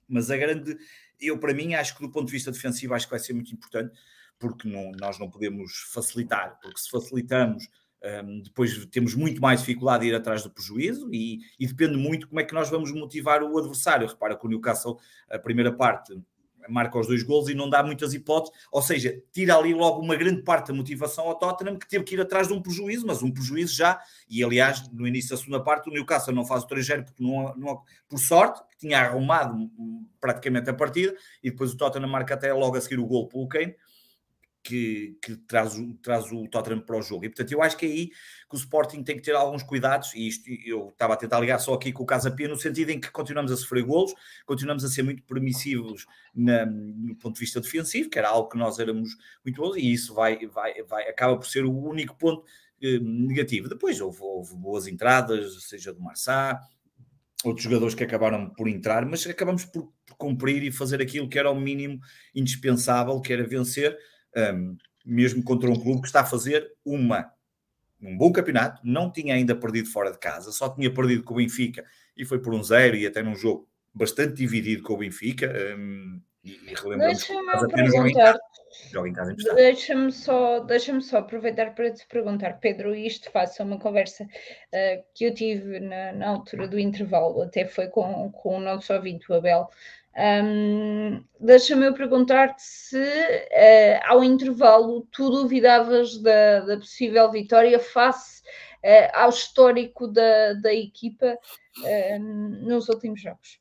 Mas 0.08 0.30
a 0.30 0.38
grande, 0.38 0.78
eu 1.20 1.40
para 1.40 1.54
mim, 1.54 1.74
acho 1.74 1.96
que 1.96 2.02
do 2.02 2.12
ponto 2.12 2.28
de 2.28 2.32
vista 2.32 2.52
defensivo, 2.52 2.94
acho 2.94 3.06
que 3.06 3.12
vai 3.12 3.20
ser 3.20 3.34
muito 3.34 3.54
importante, 3.54 3.98
porque 4.38 4.68
não, 4.68 4.92
nós 4.92 5.18
não 5.18 5.30
podemos 5.30 5.90
facilitar, 5.94 6.60
porque 6.62 6.80
se 6.80 6.90
facilitamos, 6.90 7.68
um, 8.24 8.42
depois 8.42 8.86
temos 8.88 9.16
muito 9.16 9.42
mais 9.42 9.62
dificuldade 9.62 10.04
de 10.04 10.10
ir 10.10 10.16
atrás 10.16 10.44
do 10.44 10.52
prejuízo 10.52 11.10
e, 11.12 11.40
e, 11.60 11.66
depende 11.66 11.98
muito 11.98 12.28
como 12.28 12.40
é 12.40 12.44
que 12.44 12.54
nós 12.54 12.70
vamos 12.70 12.92
motivar 12.92 13.42
o 13.42 13.58
adversário. 13.58 14.08
Repara 14.08 14.38
que 14.38 14.46
o 14.46 14.50
Newcastle, 14.50 14.98
a 15.30 15.40
primeira 15.40 15.74
parte, 15.74 16.14
marca 16.70 16.98
os 16.98 17.08
dois 17.08 17.24
gols 17.24 17.50
e 17.50 17.54
não 17.54 17.70
dá 17.70 17.84
muitas 17.84 18.14
hipóteses, 18.14 18.58
ou 18.72 18.82
seja, 18.82 19.22
tira 19.32 19.56
ali 19.56 19.74
logo 19.74 20.02
uma 20.02 20.16
grande 20.16 20.42
parte 20.42 20.68
da 20.68 20.74
motivação 20.74 21.26
ao 21.26 21.36
Tottenham 21.36 21.78
que 21.78 21.88
teve 21.88 22.04
que 22.04 22.16
ir 22.16 22.22
atrás 22.22 22.48
de 22.48 22.54
um 22.54 22.62
prejuízo, 22.62 23.06
mas 23.06 23.22
um 23.24 23.32
prejuízo 23.32 23.76
já, 23.76 24.00
e 24.30 24.44
aliás, 24.44 24.88
no 24.92 25.08
início 25.08 25.32
da 25.32 25.38
segunda 25.38 25.60
parte, 25.64 25.90
o 25.90 25.94
Newcastle 25.94 26.34
não 26.34 26.46
faz 26.46 26.64
o 26.64 26.68
3 26.68 26.88
porque 27.06 27.24
não, 27.24 27.56
não, 27.56 27.82
por 28.08 28.20
sorte, 28.20 28.62
tinha 28.78 29.00
arrumado 29.00 29.70
praticamente 30.20 30.70
a 30.70 30.74
partida, 30.74 31.16
e 31.44 31.52
depois 31.52 31.74
o 31.74 31.78
Tottenham 31.78 32.10
marca 32.10 32.34
até 32.34 32.54
logo 32.54 32.78
a 32.78 32.82
seguir 32.82 33.00
o 33.00 33.06
gol 33.06 33.28
pelo 33.28 33.48
Kane, 33.48 33.76
que, 34.68 35.18
que, 35.22 35.38
traz, 35.38 35.78
o, 35.78 35.94
traz 36.04 36.30
o 36.30 36.46
Tottenham 36.50 36.82
para 36.82 36.98
o 36.98 37.02
jogo. 37.02 37.24
E 37.24 37.30
portanto, 37.30 37.54
eu 37.54 37.62
acho 37.62 37.78
que 37.78 37.86
é 37.86 37.90
aí 37.90 38.08
que 38.08 38.56
o 38.56 38.58
Sporting 38.58 39.02
tem 39.02 39.16
que 39.16 39.22
ter 39.22 39.34
alguns 39.34 39.64
cuidados, 39.64 40.14
e 40.14 40.28
isto 40.28 40.50
eu 40.66 40.90
estava 40.90 41.14
a 41.14 41.18
tentar 41.18 41.40
ligar 41.40 41.58
só 41.60 41.74
aqui 41.74 41.94
com 41.94 42.04
o 42.04 42.06
Casa 42.06 42.30
Pia, 42.30 42.50
no 42.50 42.58
sentido 42.58 42.90
em 42.90 43.00
que 43.00 43.10
continuamos 43.10 43.50
a 43.50 43.56
sofrer 43.56 43.86
golos, 43.86 44.14
continuamos 44.46 44.84
a 44.84 44.90
ser 44.90 45.04
muito 45.04 45.24
permissivos 45.24 46.06
na, 46.36 46.66
no 46.66 47.16
ponto 47.16 47.36
de 47.36 47.40
vista 47.40 47.62
defensivo, 47.62 48.10
que 48.10 48.20
era 48.20 48.28
algo 48.28 48.50
que 48.50 48.58
nós 48.58 48.78
éramos 48.78 49.16
muito 49.42 49.62
bons, 49.62 49.78
e 49.78 49.94
isso 49.94 50.14
vai, 50.14 50.46
vai, 50.48 50.84
vai, 50.84 51.08
acaba 51.08 51.38
por 51.38 51.48
ser 51.48 51.64
o 51.64 51.72
único 51.72 52.18
ponto 52.18 52.44
eh, 52.82 53.00
negativo. 53.00 53.70
Depois 53.70 54.02
houve, 54.02 54.20
houve, 54.20 54.54
boas 54.56 54.86
entradas, 54.86 55.64
seja 55.64 55.94
do 55.94 56.02
Marçá, 56.02 56.60
outros 57.46 57.64
jogadores 57.64 57.96
que 57.96 58.04
acabaram 58.04 58.50
por 58.50 58.68
entrar, 58.68 59.06
mas 59.06 59.26
acabamos 59.26 59.64
por, 59.64 59.94
por 60.06 60.18
cumprir 60.18 60.62
e 60.64 60.72
fazer 60.72 61.02
aquilo 61.02 61.30
que 61.30 61.40
era 61.40 61.50
o 61.50 61.56
mínimo 61.58 62.02
indispensável, 62.36 63.22
que 63.22 63.32
era 63.32 63.48
vencer 63.48 63.98
um, 64.38 64.78
mesmo 65.06 65.44
contra 65.44 65.70
um 65.70 65.80
clube 65.80 66.02
que 66.02 66.08
está 66.08 66.22
a 66.22 66.26
fazer 66.26 66.72
uma, 66.86 67.32
um 68.02 68.18
bom 68.18 68.32
campeonato, 68.32 68.82
não 68.84 69.12
tinha 69.12 69.34
ainda 69.34 69.56
perdido 69.56 69.90
fora 69.90 70.12
de 70.12 70.20
casa, 70.20 70.52
só 70.52 70.70
tinha 70.70 70.94
perdido 70.94 71.24
com 71.24 71.34
o 71.34 71.38
Benfica 71.38 71.84
e 72.16 72.26
foi 72.26 72.40
por 72.40 72.54
um 72.54 72.64
zero 72.64 72.96
e 72.96 73.08
até 73.08 73.24
num 73.24 73.36
jogo 73.36 73.68
bastante 73.94 74.34
dividido 74.34 74.84
com 74.84 74.94
o 74.94 74.98
Benfica. 74.98 75.52
Um, 75.76 76.22
e, 76.44 76.52
e 76.52 76.98
Deixa-me 76.98 77.72
perguntar. 77.92 78.38
Deixa-me 79.56 80.12
só, 80.12 80.60
deixa 80.60 81.02
só 81.02 81.18
aproveitar 81.18 81.74
para 81.74 81.92
te 81.92 82.06
perguntar, 82.08 82.60
Pedro, 82.60 82.96
isto 82.96 83.32
faça 83.32 83.64
uma 83.64 83.80
conversa 83.80 84.24
uh, 84.24 85.04
que 85.14 85.26
eu 85.26 85.34
tive 85.34 85.80
na, 85.80 86.14
na, 86.14 86.30
altura 86.30 86.68
do 86.68 86.80
intervalo, 86.80 87.42
até 87.42 87.66
foi 87.66 87.88
com, 87.88 88.32
com 88.32 88.58
o 88.58 88.62
nosso 88.62 88.94
ouvinte, 88.94 89.30
o 89.32 89.36
Abel, 89.36 89.70
um, 90.18 91.24
Deixa-me 91.40 91.94
perguntar-te 91.94 92.64
se 92.64 92.98
uh, 92.98 94.00
ao 94.06 94.24
intervalo 94.24 95.08
tu 95.12 95.30
duvidavas 95.30 96.18
da, 96.18 96.62
da 96.62 96.78
possível 96.78 97.32
vitória 97.32 97.80
face 97.80 98.42
uh, 98.84 99.10
ao 99.14 99.30
histórico 99.30 100.08
da, 100.08 100.54
da 100.54 100.74
equipa 100.74 101.38
uh, 101.78 102.20
nos 102.68 102.90
últimos 102.90 103.22
jogos. 103.22 103.60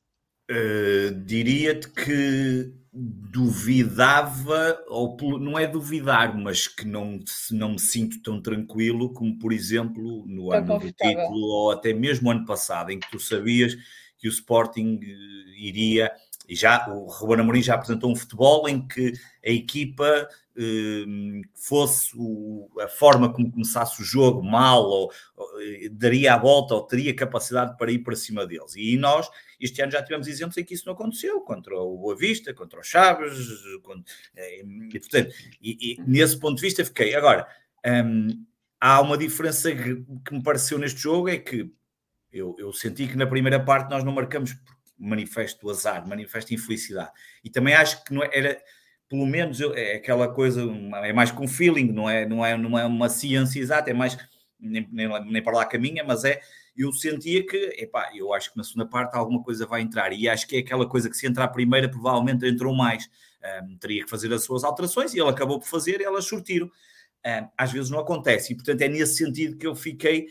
Uh, 0.50 1.12
Diria-te 1.24 1.90
que 1.90 2.72
duvidava, 2.92 4.82
ou 4.88 5.14
não 5.38 5.58
é 5.58 5.66
duvidar, 5.66 6.34
mas 6.34 6.66
que 6.66 6.86
não, 6.86 7.20
não 7.50 7.72
me 7.72 7.78
sinto 7.78 8.22
tão 8.22 8.40
tranquilo 8.40 9.12
como, 9.12 9.38
por 9.38 9.52
exemplo, 9.52 10.24
no 10.26 10.50
ano 10.50 10.78
do 10.78 10.92
título, 10.92 11.46
ou 11.46 11.70
até 11.72 11.92
mesmo 11.92 12.30
ano 12.30 12.46
passado, 12.46 12.90
em 12.90 12.98
que 12.98 13.10
tu 13.10 13.18
sabias 13.18 13.76
que 14.16 14.28
o 14.28 14.30
Sporting 14.30 14.98
iria 15.58 16.10
e 16.48 16.54
já 16.54 16.88
o 16.88 17.06
Ruben 17.06 17.40
Amorim 17.40 17.62
já 17.62 17.74
apresentou 17.74 18.10
um 18.10 18.16
futebol 18.16 18.68
em 18.68 18.86
que 18.86 19.12
a 19.44 19.50
equipa 19.50 20.28
eh, 20.58 21.04
fosse 21.54 22.12
o, 22.16 22.70
a 22.80 22.88
forma 22.88 23.32
como 23.32 23.50
começasse 23.50 24.00
o 24.00 24.04
jogo 24.04 24.42
mal, 24.42 24.82
ou, 24.84 25.12
ou, 25.36 25.60
eh, 25.60 25.88
daria 25.90 26.34
a 26.34 26.38
volta, 26.38 26.74
ou 26.74 26.82
teria 26.82 27.14
capacidade 27.14 27.76
para 27.76 27.92
ir 27.92 27.98
para 27.98 28.16
cima 28.16 28.46
deles. 28.46 28.74
E 28.74 28.96
nós, 28.96 29.28
este 29.60 29.82
ano, 29.82 29.92
já 29.92 30.02
tivemos 30.02 30.26
exemplos 30.26 30.56
em 30.56 30.64
que 30.64 30.74
isso 30.74 30.86
não 30.86 30.94
aconteceu, 30.94 31.40
contra 31.42 31.76
o 31.76 31.98
Boa 31.98 32.16
Vista, 32.16 32.54
contra 32.54 32.80
o 32.80 32.82
Chaves, 32.82 33.36
contra, 33.82 34.04
eh, 34.36 34.62
e, 34.64 34.98
portanto, 34.98 35.34
e, 35.60 35.92
e, 35.92 36.02
nesse 36.06 36.38
ponto 36.38 36.56
de 36.56 36.62
vista 36.62 36.84
fiquei. 36.84 37.14
Agora, 37.14 37.46
hum, 37.84 38.44
há 38.80 39.00
uma 39.00 39.18
diferença 39.18 39.70
que 39.74 40.32
me 40.32 40.42
pareceu 40.42 40.78
neste 40.78 41.00
jogo, 41.00 41.28
é 41.28 41.36
que 41.38 41.70
eu, 42.32 42.54
eu 42.58 42.72
senti 42.72 43.06
que 43.06 43.16
na 43.16 43.26
primeira 43.26 43.58
parte 43.58 43.90
nós 43.90 44.04
não 44.04 44.12
marcamos 44.12 44.54
manifesto 44.98 45.68
azar, 45.70 46.06
manifesto 46.08 46.54
infelicidade. 46.54 47.10
E 47.44 47.50
também 47.50 47.74
acho 47.74 48.02
que 48.04 48.12
não 48.12 48.22
é, 48.22 48.30
era, 48.32 48.62
pelo 49.08 49.26
menos 49.26 49.60
é 49.60 49.96
aquela 49.96 50.28
coisa, 50.28 50.62
é 51.04 51.12
mais 51.12 51.30
com 51.30 51.46
feeling, 51.46 51.92
não 51.92 52.08
é, 52.08 52.26
não 52.26 52.44
é, 52.44 52.56
não 52.56 52.78
é 52.78 52.84
uma 52.84 53.08
ciência 53.08 53.60
exata, 53.60 53.90
é 53.90 53.94
mais, 53.94 54.16
nem, 54.58 54.88
nem, 54.90 55.24
nem 55.26 55.42
para 55.42 55.56
lá 55.56 55.64
caminha, 55.64 56.02
mas 56.02 56.24
é, 56.24 56.40
eu 56.76 56.92
sentia 56.92 57.46
que, 57.46 57.56
epá, 57.78 58.10
eu 58.14 58.32
acho 58.34 58.50
que 58.50 58.56
na 58.56 58.64
segunda 58.64 58.86
parte 58.86 59.14
alguma 59.14 59.42
coisa 59.42 59.66
vai 59.66 59.80
entrar, 59.80 60.12
e 60.12 60.28
acho 60.28 60.46
que 60.46 60.56
é 60.56 60.58
aquela 60.60 60.88
coisa 60.88 61.08
que 61.08 61.16
se 61.16 61.26
entrar 61.26 61.44
a 61.44 61.48
primeira, 61.48 61.88
provavelmente 61.88 62.46
entrou 62.46 62.74
mais, 62.74 63.08
um, 63.62 63.76
teria 63.78 64.04
que 64.04 64.10
fazer 64.10 64.32
as 64.32 64.44
suas 64.44 64.64
alterações, 64.64 65.14
e 65.14 65.20
ele 65.20 65.30
acabou 65.30 65.58
por 65.58 65.66
fazer, 65.66 66.00
e 66.00 66.04
elas 66.04 66.26
surtiram. 66.26 66.70
Um, 67.24 67.48
às 67.58 67.72
vezes 67.72 67.90
não 67.90 67.98
acontece, 67.98 68.52
e 68.52 68.56
portanto 68.56 68.80
é 68.82 68.88
nesse 68.88 69.16
sentido 69.16 69.56
que 69.56 69.66
eu 69.66 69.74
fiquei 69.74 70.28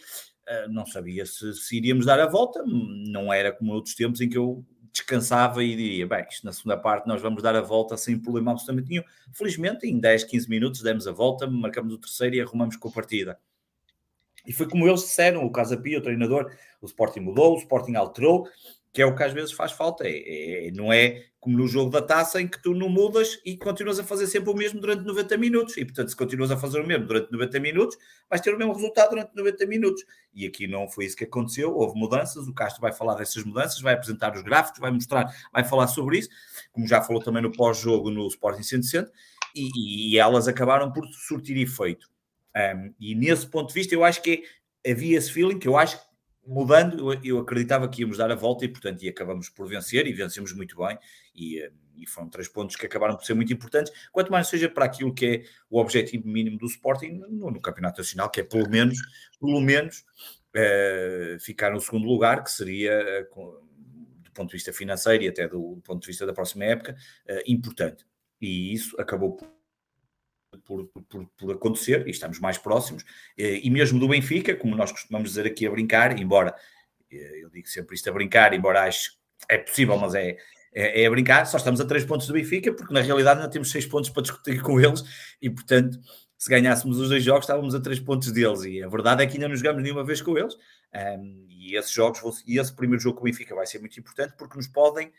não 0.70 0.86
sabia 0.86 1.25
se, 1.25 1.54
se, 1.54 1.78
iríamos 1.78 2.06
dar 2.06 2.20
a 2.20 2.28
volta, 2.28 2.64
não 2.66 3.34
era 3.34 3.52
como 3.52 3.74
outros 3.74 3.96
tempos 3.96 4.22
em 4.22 4.30
que 4.30 4.38
eu 4.38 4.64
descansava 4.92 5.64
e 5.64 5.75
diria, 5.75 6.08
bem, 6.08 6.25
isto 6.30 6.46
na 6.46 6.54
segunda 6.54 6.78
parte 6.78 7.08
nós 7.08 7.22
vamos 7.22 7.44
dar 7.44 7.56
a 7.56 7.62
volta 7.62 7.98
sem 7.98 8.18
problema 8.18 8.52
absolutamente 8.52 8.90
nenhum. 8.90 9.04
Felizmente, 9.34 9.88
em 9.88 10.00
10, 10.00 10.24
15 10.24 10.50
minutos 10.50 10.82
demos 10.82 11.08
a 11.08 11.12
volta, 11.12 11.46
marcamos 11.48 11.94
o 11.94 11.98
terceiro 11.98 12.36
e 12.36 12.42
arrumamos 12.42 12.78
com 12.78 12.88
a 12.88 12.92
partida. 12.92 13.40
E 14.48 14.54
foi 14.54 14.70
como 14.70 14.88
eles 14.88 15.02
disseram, 15.02 15.44
o 15.44 15.52
Casapia, 15.52 15.98
o 15.98 16.02
treinador, 16.02 16.52
o 16.82 16.86
Sporting 16.86 17.20
mudou, 17.20 17.56
o 17.56 17.58
Sporting 17.58 17.96
alterou, 17.96 18.48
que 18.96 19.02
é 19.02 19.06
o 19.06 19.14
que 19.14 19.24
às 19.24 19.34
vezes 19.34 19.52
faz 19.52 19.74
falta. 19.74 20.08
É, 20.08 20.68
é, 20.68 20.72
não 20.72 20.92
é 20.92 21.25
como 21.38 21.58
no 21.58 21.68
jogo 21.68 21.92
da 21.92 22.02
taça 22.02 22.42
em 22.42 22.48
que 22.48 22.62
tu 22.64 22.74
não 22.74 22.88
mudas 22.88 23.42
e 23.46 23.58
continuas 23.58 24.00
a 24.00 24.06
fazer 24.06 24.25
sempre 24.25 24.50
o 24.50 24.54
mesmo 24.56 24.80
durante 24.80 25.04
90 25.04 25.38
minutos. 25.38 25.75
E 25.75 25.84
portanto, 25.84 26.08
se 26.08 26.16
continuas 26.16 26.50
a 26.50 26.56
fazer 26.56 26.80
o 26.80 26.88
mesmo 26.88 27.06
durante 27.06 27.30
90 27.30 27.60
minutos, 27.60 27.98
vais 28.30 28.42
ter 28.42 28.56
o 28.56 28.58
mesmo 28.58 28.72
resultado 28.72 29.10
durante 29.10 29.36
90 29.36 29.66
minutos. 29.66 30.06
E 30.34 30.48
aqui 30.48 30.66
não 30.66 30.88
foi 30.88 31.04
isso 31.06 31.18
que 31.18 31.25
aconteceu. 31.25 31.75
Houve 31.75 32.00
mudanças. 32.00 32.48
O 32.48 32.54
Castro 32.54 32.82
vai 32.82 32.94
falar 32.94 33.16
dessas 33.16 33.44
mudanças, 33.44 33.82
vai 33.82 33.96
apresentar 33.96 34.34
os 34.34 34.42
gráficos, 34.42 34.80
vai 34.80 34.92
mostrar, 34.92 35.30
vai 35.52 35.66
falar 35.66 35.88
sobre 35.88 36.20
isso, 36.20 36.30
como 36.72 36.88
já 36.88 37.02
falou 37.02 37.22
também 37.22 37.44
no 37.44 37.52
pós-jogo 37.52 38.10
no 38.10 38.25
Sporting 38.28 38.64
160, 38.64 39.12
e, 39.54 40.14
e, 40.14 40.18
elas 40.18 40.48
acabaram 40.48 40.90
por 40.94 41.06
surtir 41.08 41.58
efeito. 41.58 42.10
Um, 42.56 42.94
e 42.98 43.14
nesse 43.14 43.46
ponto 43.46 43.68
de 43.68 43.74
vista, 43.74 43.94
eu 43.94 44.06
acho 44.06 44.22
que 44.22 44.46
havia 44.88 45.18
esse 45.18 45.32
feeling 45.32 45.60
que 45.60 45.68
eu 45.68 45.78
acho 45.78 46.00
mudando, 46.46 47.14
eu, 47.24 47.40
acreditava 47.40 47.88
que 47.90 48.02
íamos 48.02 48.18
dar 48.18 48.32
a 48.32 48.36
volta 48.36 48.66
e, 48.66 48.68
portanto, 48.68 49.02
e 49.04 49.10
acabamos 49.10 49.50
por 49.50 49.68
vencer 49.68 50.06
e 50.08 50.14
vencemos 50.14 50.54
muito 50.54 50.78
bem. 50.78 50.98
E, 51.34 51.60
eh, 51.60 51.72
e, 51.98 52.06
foram 52.06 52.30
três 52.30 52.48
pontos 52.48 52.75
que 52.75 52.86
acabaram 52.86 53.16
por 53.16 53.25
ser 53.25 53.34
muito 53.34 53.52
importantes, 53.52 53.92
quanto 54.12 54.32
mais 54.32 54.48
seja 54.48 54.70
para 54.70 54.86
aquilo 54.86 55.14
que 55.14 55.25
é 55.25 55.44
o 55.70 55.80
objetivo 55.80 56.28
mínimo 56.28 56.58
do 56.58 56.66
Sporting 56.66 57.24
no, 57.30 57.52
no 57.52 57.62
Campeonato 57.62 58.00
Nacional, 58.00 58.30
que 58.30 58.42
é 58.42 58.44
pelo 58.44 58.70
menos, 58.70 58.98
pelo 59.40 59.60
menos 59.62 60.06
uh, 60.56 61.40
ficar 61.40 61.72
no 61.72 61.80
segundo 61.80 62.06
lugar, 62.06 62.44
que 62.44 62.52
seria, 62.52 63.28
uh, 63.36 63.66
do 64.22 64.32
ponto 64.32 64.50
de 64.50 64.58
vista 64.58 64.74
financeiro 64.74 65.24
e 65.24 65.30
até 65.30 65.48
do, 65.48 65.82
ponto 65.84 66.02
de 66.02 66.08
vista 66.08 66.25
da 66.25 66.34
próxima 66.34 66.66
época, 66.66 66.96
importante. 67.48 68.06
E 68.42 68.74
isso 68.74 69.00
acabou 69.00 69.38
por 69.38 69.55
por, 70.64 70.88
por, 71.10 71.26
por, 71.38 71.52
acontecer, 71.54 72.08
e 72.08 72.12
estamos 72.12 72.40
mais 72.40 72.58
próximos, 72.58 73.04
eh, 73.38 73.60
e 73.64 73.70
mesmo 73.70 74.00
do 74.00 74.08
Benfica, 74.08 74.56
como 74.56 74.76
nós 74.76 74.92
costumamos 74.92 75.30
dizer 75.30 75.46
aqui 75.46 75.66
a 75.66 75.72
brincar, 75.72 76.20
embora 76.20 76.56
eh, 77.12 77.40
eu 77.44 77.50
digo 77.50 77.68
sempre 77.68 77.96
isto 77.96 78.10
a 78.10 78.14
brincar, 78.14 78.54
embora 78.54 78.84
acho 78.84 79.18
é 79.50 79.58
possível, 79.58 79.98
mas 79.98 80.16
é, 80.16 80.38
é, 80.74 81.04
é, 81.04 81.06
a 81.06 81.10
brincar, 81.10 81.46
só 81.46 81.58
estamos 81.58 81.80
a 81.80 81.86
três 81.86 82.04
pontos 82.04 82.28
do 82.28 82.34
Benfica, 82.34 82.74
porque 82.74 82.94
na 82.94 83.02
realidade 83.02 83.40
ainda 83.40 83.52
temos 83.52 83.72
seis 83.72 83.86
pontos 83.86 84.10
para 84.10 84.24
discutir 84.24 84.62
com 84.62 84.80
eles, 84.80 85.04
e 85.42 85.50
portanto, 85.50 86.00
se 86.38 86.50
ganhássemos 86.50 87.00
os 87.00 87.10
dois 87.10 87.24
jogos, 87.24 87.44
estávamos 87.44 87.74
a 87.74 87.80
três 87.80 88.00
pontos 88.00 88.32
deles, 88.32 88.64
e 88.64 88.84
a 88.84 88.88
verdade 88.88 89.24
é 89.24 89.28
que 89.28 89.34
ainda 89.34 89.48
não 89.48 89.56
jogamos 89.56 89.82
nenhuma 89.82 90.04
vez 90.04 90.22
com 90.22 90.38
eles, 90.38 90.56
um, 90.94 91.48
e 91.50 91.76
esses 91.76 91.92
jogos, 91.92 92.44
e 92.46 92.60
esse 92.60 92.76
primeiro 92.76 93.02
jogo 93.02 93.18
com 93.18 93.22
o 93.22 93.26
Benfica 93.26 93.56
vai 93.56 93.66
ser 93.66 93.80
muito 93.80 94.00
importante, 94.00 94.34
porque 94.38 94.58
nos 94.58 94.68
podem, 94.68 95.12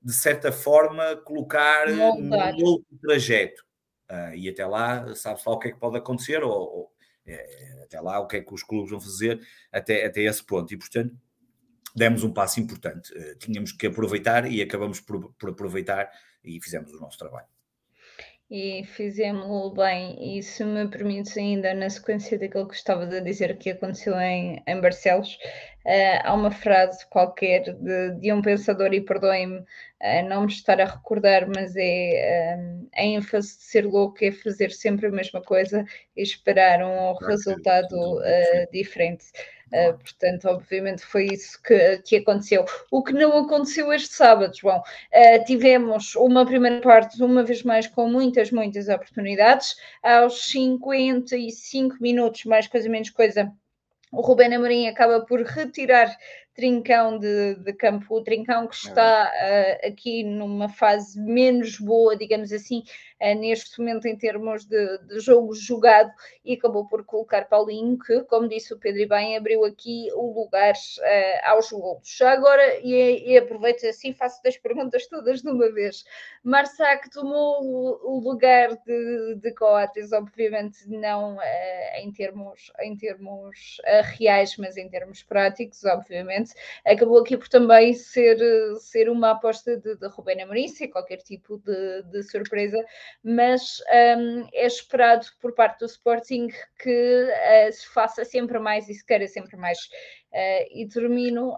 de 0.00 0.12
certa 0.12 0.50
forma, 0.50 1.16
colocar 1.16 1.88
num 1.88 2.30
outro 2.64 2.86
trajeto. 3.00 3.64
Uh, 4.10 4.34
e 4.34 4.48
até 4.48 4.66
lá, 4.66 5.14
sabe-se 5.14 5.48
lá 5.48 5.54
o 5.54 5.58
que 5.58 5.68
é 5.68 5.72
que 5.72 5.78
pode 5.78 5.96
acontecer, 5.96 6.42
ou, 6.42 6.52
ou 6.52 6.92
é, 7.24 7.82
até 7.84 8.00
lá 8.00 8.18
o 8.18 8.26
que 8.26 8.36
é 8.36 8.40
que 8.42 8.52
os 8.52 8.62
clubes 8.62 8.90
vão 8.90 9.00
fazer 9.00 9.40
até, 9.70 10.04
até 10.04 10.22
esse 10.22 10.44
ponto. 10.44 10.72
E, 10.72 10.76
portanto, 10.76 11.16
demos 11.94 12.22
um 12.22 12.32
passo 12.32 12.60
importante. 12.60 13.12
Uh, 13.12 13.36
tínhamos 13.38 13.72
que 13.72 13.86
aproveitar 13.86 14.50
e 14.50 14.60
acabamos 14.60 15.00
por, 15.00 15.32
por 15.34 15.50
aproveitar 15.50 16.10
e 16.44 16.60
fizemos 16.60 16.92
o 16.92 17.00
nosso 17.00 17.18
trabalho 17.18 17.46
e 18.52 18.84
fizemos 18.84 19.72
bem. 19.72 20.36
E 20.38 20.42
se 20.42 20.62
me 20.62 20.86
permites, 20.86 21.38
ainda 21.38 21.72
na 21.72 21.88
sequência 21.88 22.38
daquilo 22.38 22.68
que 22.68 22.74
estava 22.74 23.04
a 23.04 23.20
dizer 23.20 23.56
que 23.56 23.70
aconteceu 23.70 24.14
em, 24.20 24.62
em 24.66 24.78
Barcelos, 24.78 25.38
uh, 25.86 26.20
há 26.22 26.34
uma 26.34 26.50
frase 26.50 27.06
qualquer 27.08 27.62
de, 27.74 28.10
de 28.20 28.30
um 28.30 28.42
pensador, 28.42 28.92
e 28.92 29.00
perdoem-me 29.00 29.60
uh, 29.60 30.28
não 30.28 30.42
me 30.42 30.52
estar 30.52 30.78
a 30.82 30.84
recordar, 30.84 31.48
mas 31.48 31.74
é 31.76 32.58
um, 32.58 32.88
a 32.94 33.02
ênfase 33.02 33.56
de 33.56 33.64
ser 33.64 33.86
louco 33.86 34.22
é 34.22 34.30
fazer 34.30 34.70
sempre 34.70 35.06
a 35.06 35.10
mesma 35.10 35.40
coisa 35.40 35.86
e 36.14 36.22
esperar 36.22 36.84
um 36.84 37.14
resultado 37.26 37.94
uh, 38.18 38.70
diferente. 38.70 39.24
Uh, 39.72 39.96
portanto, 39.98 40.48
obviamente 40.48 41.02
foi 41.02 41.26
isso 41.26 41.60
que, 41.62 41.98
que 42.04 42.16
aconteceu. 42.16 42.64
O 42.90 43.02
que 43.02 43.12
não 43.14 43.38
aconteceu 43.38 43.90
este 43.92 44.12
sábado, 44.12 44.54
João, 44.54 44.78
uh, 44.78 45.44
tivemos 45.46 46.14
uma 46.14 46.44
primeira 46.44 46.80
parte, 46.80 47.22
uma 47.22 47.42
vez 47.42 47.62
mais, 47.62 47.86
com 47.86 48.06
muitas, 48.06 48.50
muitas 48.50 48.88
oportunidades. 48.88 49.74
Aos 50.02 50.44
55 50.50 51.96
minutos, 52.00 52.44
mais 52.44 52.66
coisa 52.66 52.88
menos 52.88 53.08
coisa, 53.08 53.50
o 54.12 54.20
Rubén 54.20 54.54
Amorim 54.54 54.88
acaba 54.88 55.24
por 55.24 55.40
retirar 55.40 56.14
Trincão 56.54 57.18
de, 57.18 57.54
de 57.54 57.72
campo, 57.72 58.14
o 58.14 58.22
Trincão 58.22 58.68
que 58.68 58.74
está 58.74 59.32
uh, 59.32 59.88
aqui 59.88 60.22
numa 60.22 60.68
fase 60.68 61.18
menos 61.18 61.78
boa, 61.78 62.14
digamos 62.14 62.52
assim, 62.52 62.82
neste 63.34 63.78
momento 63.78 64.06
em 64.06 64.16
termos 64.16 64.64
de, 64.64 64.98
de, 64.98 65.20
jogo 65.20 65.54
jogado, 65.54 66.12
e 66.44 66.54
acabou 66.54 66.86
por 66.86 67.04
colocar 67.04 67.48
Paulinho, 67.48 67.98
que, 67.98 68.20
como 68.24 68.48
disse 68.48 68.74
o 68.74 68.78
Pedro 68.78 69.00
e 69.02 69.06
bem, 69.06 69.36
abriu 69.36 69.64
aqui 69.64 70.08
o 70.14 70.32
lugar 70.32 70.74
uh, 70.74 71.50
aos 71.50 71.70
golos. 71.70 72.16
Já 72.16 72.32
agora, 72.32 72.78
e, 72.80 73.32
e 73.32 73.38
aproveito 73.38 73.86
assim, 73.86 74.12
faço 74.12 74.42
das 74.42 74.56
perguntas 74.56 75.06
todas 75.06 75.42
de 75.42 75.48
uma 75.48 75.70
vez. 75.72 76.04
Marsac 76.42 77.10
tomou 77.10 77.62
o, 78.02 78.20
lugar 78.20 78.76
de, 78.86 79.36
de 79.36 79.52
Coates, 79.54 80.12
obviamente 80.12 80.88
não 80.88 81.38
em 81.96 82.12
termos, 82.12 82.72
em 82.80 82.96
termos 82.96 83.80
reais, 84.16 84.56
mas 84.56 84.76
em 84.76 84.88
termos 84.88 85.22
práticos, 85.22 85.84
obviamente 85.84 86.54
acabou 86.84 87.20
aqui 87.20 87.36
por 87.36 87.48
também 87.48 87.92
ser, 87.94 88.38
ser 88.78 89.08
uma 89.08 89.30
aposta 89.32 89.76
de, 89.76 89.96
de 89.96 90.06
Rubén 90.08 90.42
Amorim, 90.42 90.68
sem 90.68 90.90
qualquer 90.90 91.18
tipo 91.18 91.58
de, 91.58 92.02
de 92.04 92.22
surpresa, 92.22 92.78
mas 93.22 93.78
um, 94.18 94.48
é 94.52 94.66
esperado 94.66 95.26
por 95.40 95.54
parte 95.54 95.80
do 95.80 95.86
Sporting 95.86 96.48
que 96.80 97.24
uh, 97.24 97.72
se 97.72 97.86
faça 97.88 98.24
sempre 98.24 98.58
mais 98.58 98.88
e 98.88 98.94
se 98.94 99.04
queira 99.04 99.26
sempre 99.26 99.56
mais. 99.56 99.78
Uh, 100.32 100.64
e 100.70 100.88
termino 100.88 101.56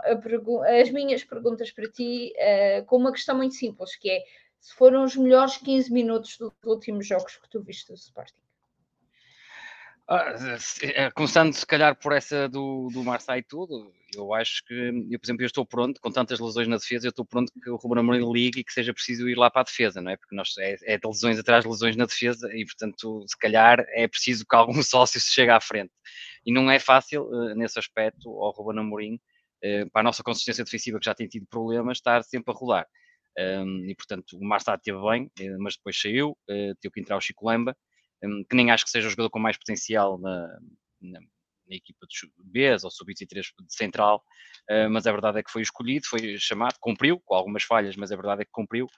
as 0.81 0.91
minhas 0.91 1.23
perguntas 1.23 1.71
para 1.71 1.91
ti 1.91 2.33
uh, 2.37 2.85
com 2.87 2.97
uma 2.97 3.13
questão 3.13 3.37
muito 3.37 3.55
simples, 3.55 3.95
que 3.97 4.11
é 4.11 4.23
se 4.61 4.75
foram 4.75 5.05
os 5.05 5.15
melhores 5.15 5.57
15 5.59 5.93
minutos 5.93 6.39
dos 6.39 6.53
últimos 6.65 7.07
jogos 7.07 7.37
que 7.37 7.49
tu 7.49 7.63
viste 7.63 7.89
do 7.89 7.95
Sporting? 7.95 8.44
Ah, 10.07 10.35
eh, 10.83 11.11
começando 11.13 11.55
se 11.55 11.65
calhar 11.67 11.97
por 11.99 12.13
essa 12.13 12.47
do, 12.47 12.89
do 12.93 13.03
Marseille 13.03 13.41
e 13.41 13.43
tudo, 13.43 13.91
eu 14.15 14.35
acho 14.35 14.63
que, 14.67 14.75
eu, 15.11 15.19
por 15.19 15.25
exemplo, 15.25 15.43
eu 15.43 15.47
estou 15.47 15.65
pronto, 15.65 15.99
com 15.99 16.11
tantas 16.11 16.39
lesões 16.39 16.69
na 16.69 16.77
defesa, 16.77 17.07
eu 17.07 17.11
estou 17.11 17.25
pronto 17.25 17.51
que 17.51 17.71
o 17.71 17.77
Ruben 17.77 18.01
Amorim 18.01 18.31
ligue 18.31 18.61
e 18.61 18.65
que 18.65 18.73
seja 18.73 18.93
preciso 18.93 19.27
ir 19.31 19.35
lá 19.35 19.51
para 19.51 19.63
a 19.63 19.65
defesa, 19.65 20.03
não 20.03 20.11
é? 20.11 20.17
Porque 20.19 20.37
nós, 20.37 20.59
é, 20.59 20.77
é 20.83 20.99
de 20.99 21.09
lesões 21.09 21.39
atrás 21.39 21.65
de 21.65 21.71
lesões 21.71 21.97
na 21.97 22.05
defesa 22.05 22.51
e, 22.55 22.67
portanto, 22.67 23.25
se 23.27 23.39
calhar 23.39 23.83
é 23.95 24.07
preciso 24.07 24.45
que 24.49 24.55
algum 24.55 24.75
sócio 24.85 25.19
se 25.19 25.33
chegue 25.33 25.51
à 25.51 25.61
frente. 25.61 25.93
E 26.45 26.53
não 26.53 26.71
é 26.71 26.79
fácil, 26.79 27.23
uh, 27.25 27.55
nesse 27.55 27.79
aspecto, 27.79 28.29
ao 28.29 28.53
Ruben 28.53 28.81
Amorim, 28.81 29.15
uh, 29.15 29.91
para 29.91 30.01
a 30.01 30.05
nossa 30.05 30.23
consistência 30.23 30.65
defensiva, 30.65 30.99
que 30.99 31.07
já 31.07 31.15
tem 31.15 31.29
tido 31.29 31.47
problemas, 31.47 31.97
estar 31.97 32.23
sempre 32.25 32.53
a 32.53 32.57
rodar. 32.57 32.87
Um, 33.39 33.87
e, 33.89 33.95
portanto, 33.95 34.37
o 34.39 34.45
Marseille 34.45 34.81
teve 34.83 34.99
bem, 35.01 35.31
mas 35.59 35.77
depois 35.77 35.99
saiu, 35.99 36.37
teve 36.47 36.93
que 36.93 37.01
entrar 37.01 37.17
o 37.17 37.21
Chico 37.21 37.47
Lamba, 37.47 37.75
que 38.49 38.57
nem 38.57 38.71
acho 38.71 38.85
que 38.85 38.91
seja 38.91 39.09
o 39.09 39.11
jogador 39.11 39.31
com 39.31 39.39
mais 39.39 39.57
potencial 39.57 40.19
na, 40.19 40.59
na, 41.01 41.21
na 41.69 41.77
equipa 41.77 42.07
de 42.07 42.31
B 42.39 42.73
ou 42.73 42.91
sub-23 42.91 43.43
de 43.43 43.75
central, 43.75 44.23
uh, 44.71 44.91
mas 44.91 45.07
a 45.07 45.13
verdade 45.13 45.39
é 45.39 45.43
que 45.43 45.51
foi 45.51 45.63
escolhido, 45.63 46.07
foi 46.07 46.37
chamado, 46.39 46.77
cumpriu, 46.81 47.21
com 47.25 47.35
algumas 47.35 47.63
falhas, 47.63 47.97
mas 47.97 48.13
a 48.13 48.17
verdade 48.17 48.43
é 48.43 48.45
que 48.45 48.51
cumpriu. 48.53 48.89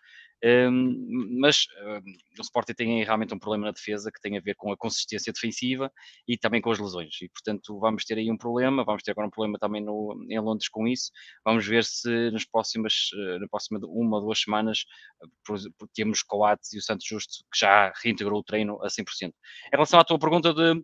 Um, 0.44 1.38
mas 1.40 1.64
uh, 1.82 2.02
o 2.38 2.42
Sporting 2.42 2.74
tem 2.74 3.02
realmente 3.02 3.32
um 3.32 3.38
problema 3.38 3.66
na 3.66 3.72
defesa 3.72 4.12
que 4.12 4.20
tem 4.20 4.36
a 4.36 4.40
ver 4.40 4.54
com 4.54 4.70
a 4.70 4.76
consistência 4.76 5.32
defensiva 5.32 5.90
e 6.28 6.36
também 6.36 6.60
com 6.60 6.70
as 6.70 6.78
lesões, 6.78 7.16
e 7.22 7.28
portanto 7.30 7.78
vamos 7.80 8.04
ter 8.04 8.18
aí 8.18 8.30
um 8.30 8.36
problema, 8.36 8.84
vamos 8.84 9.02
ter 9.02 9.12
agora 9.12 9.26
um 9.26 9.30
problema 9.30 9.58
também 9.58 9.82
no, 9.82 10.26
em 10.28 10.38
Londres 10.38 10.68
com 10.68 10.86
isso, 10.86 11.10
vamos 11.42 11.66
ver 11.66 11.84
se 11.84 12.30
nas 12.32 12.44
próximas, 12.44 13.08
uh, 13.14 13.38
na 13.40 13.48
próxima 13.48 13.80
uma 13.84 14.18
ou 14.18 14.24
duas 14.24 14.40
semanas 14.40 14.84
temos 15.94 16.22
Coates 16.22 16.70
e 16.74 16.78
o 16.78 16.82
Santos 16.82 17.06
Justo 17.06 17.42
que 17.50 17.58
já 17.58 17.90
reintegrou 18.04 18.40
o 18.40 18.44
treino 18.44 18.78
a 18.82 18.88
100%. 18.88 19.04
Em 19.22 19.32
relação 19.72 19.98
à 19.98 20.04
tua 20.04 20.18
pergunta 20.18 20.52
de 20.52 20.82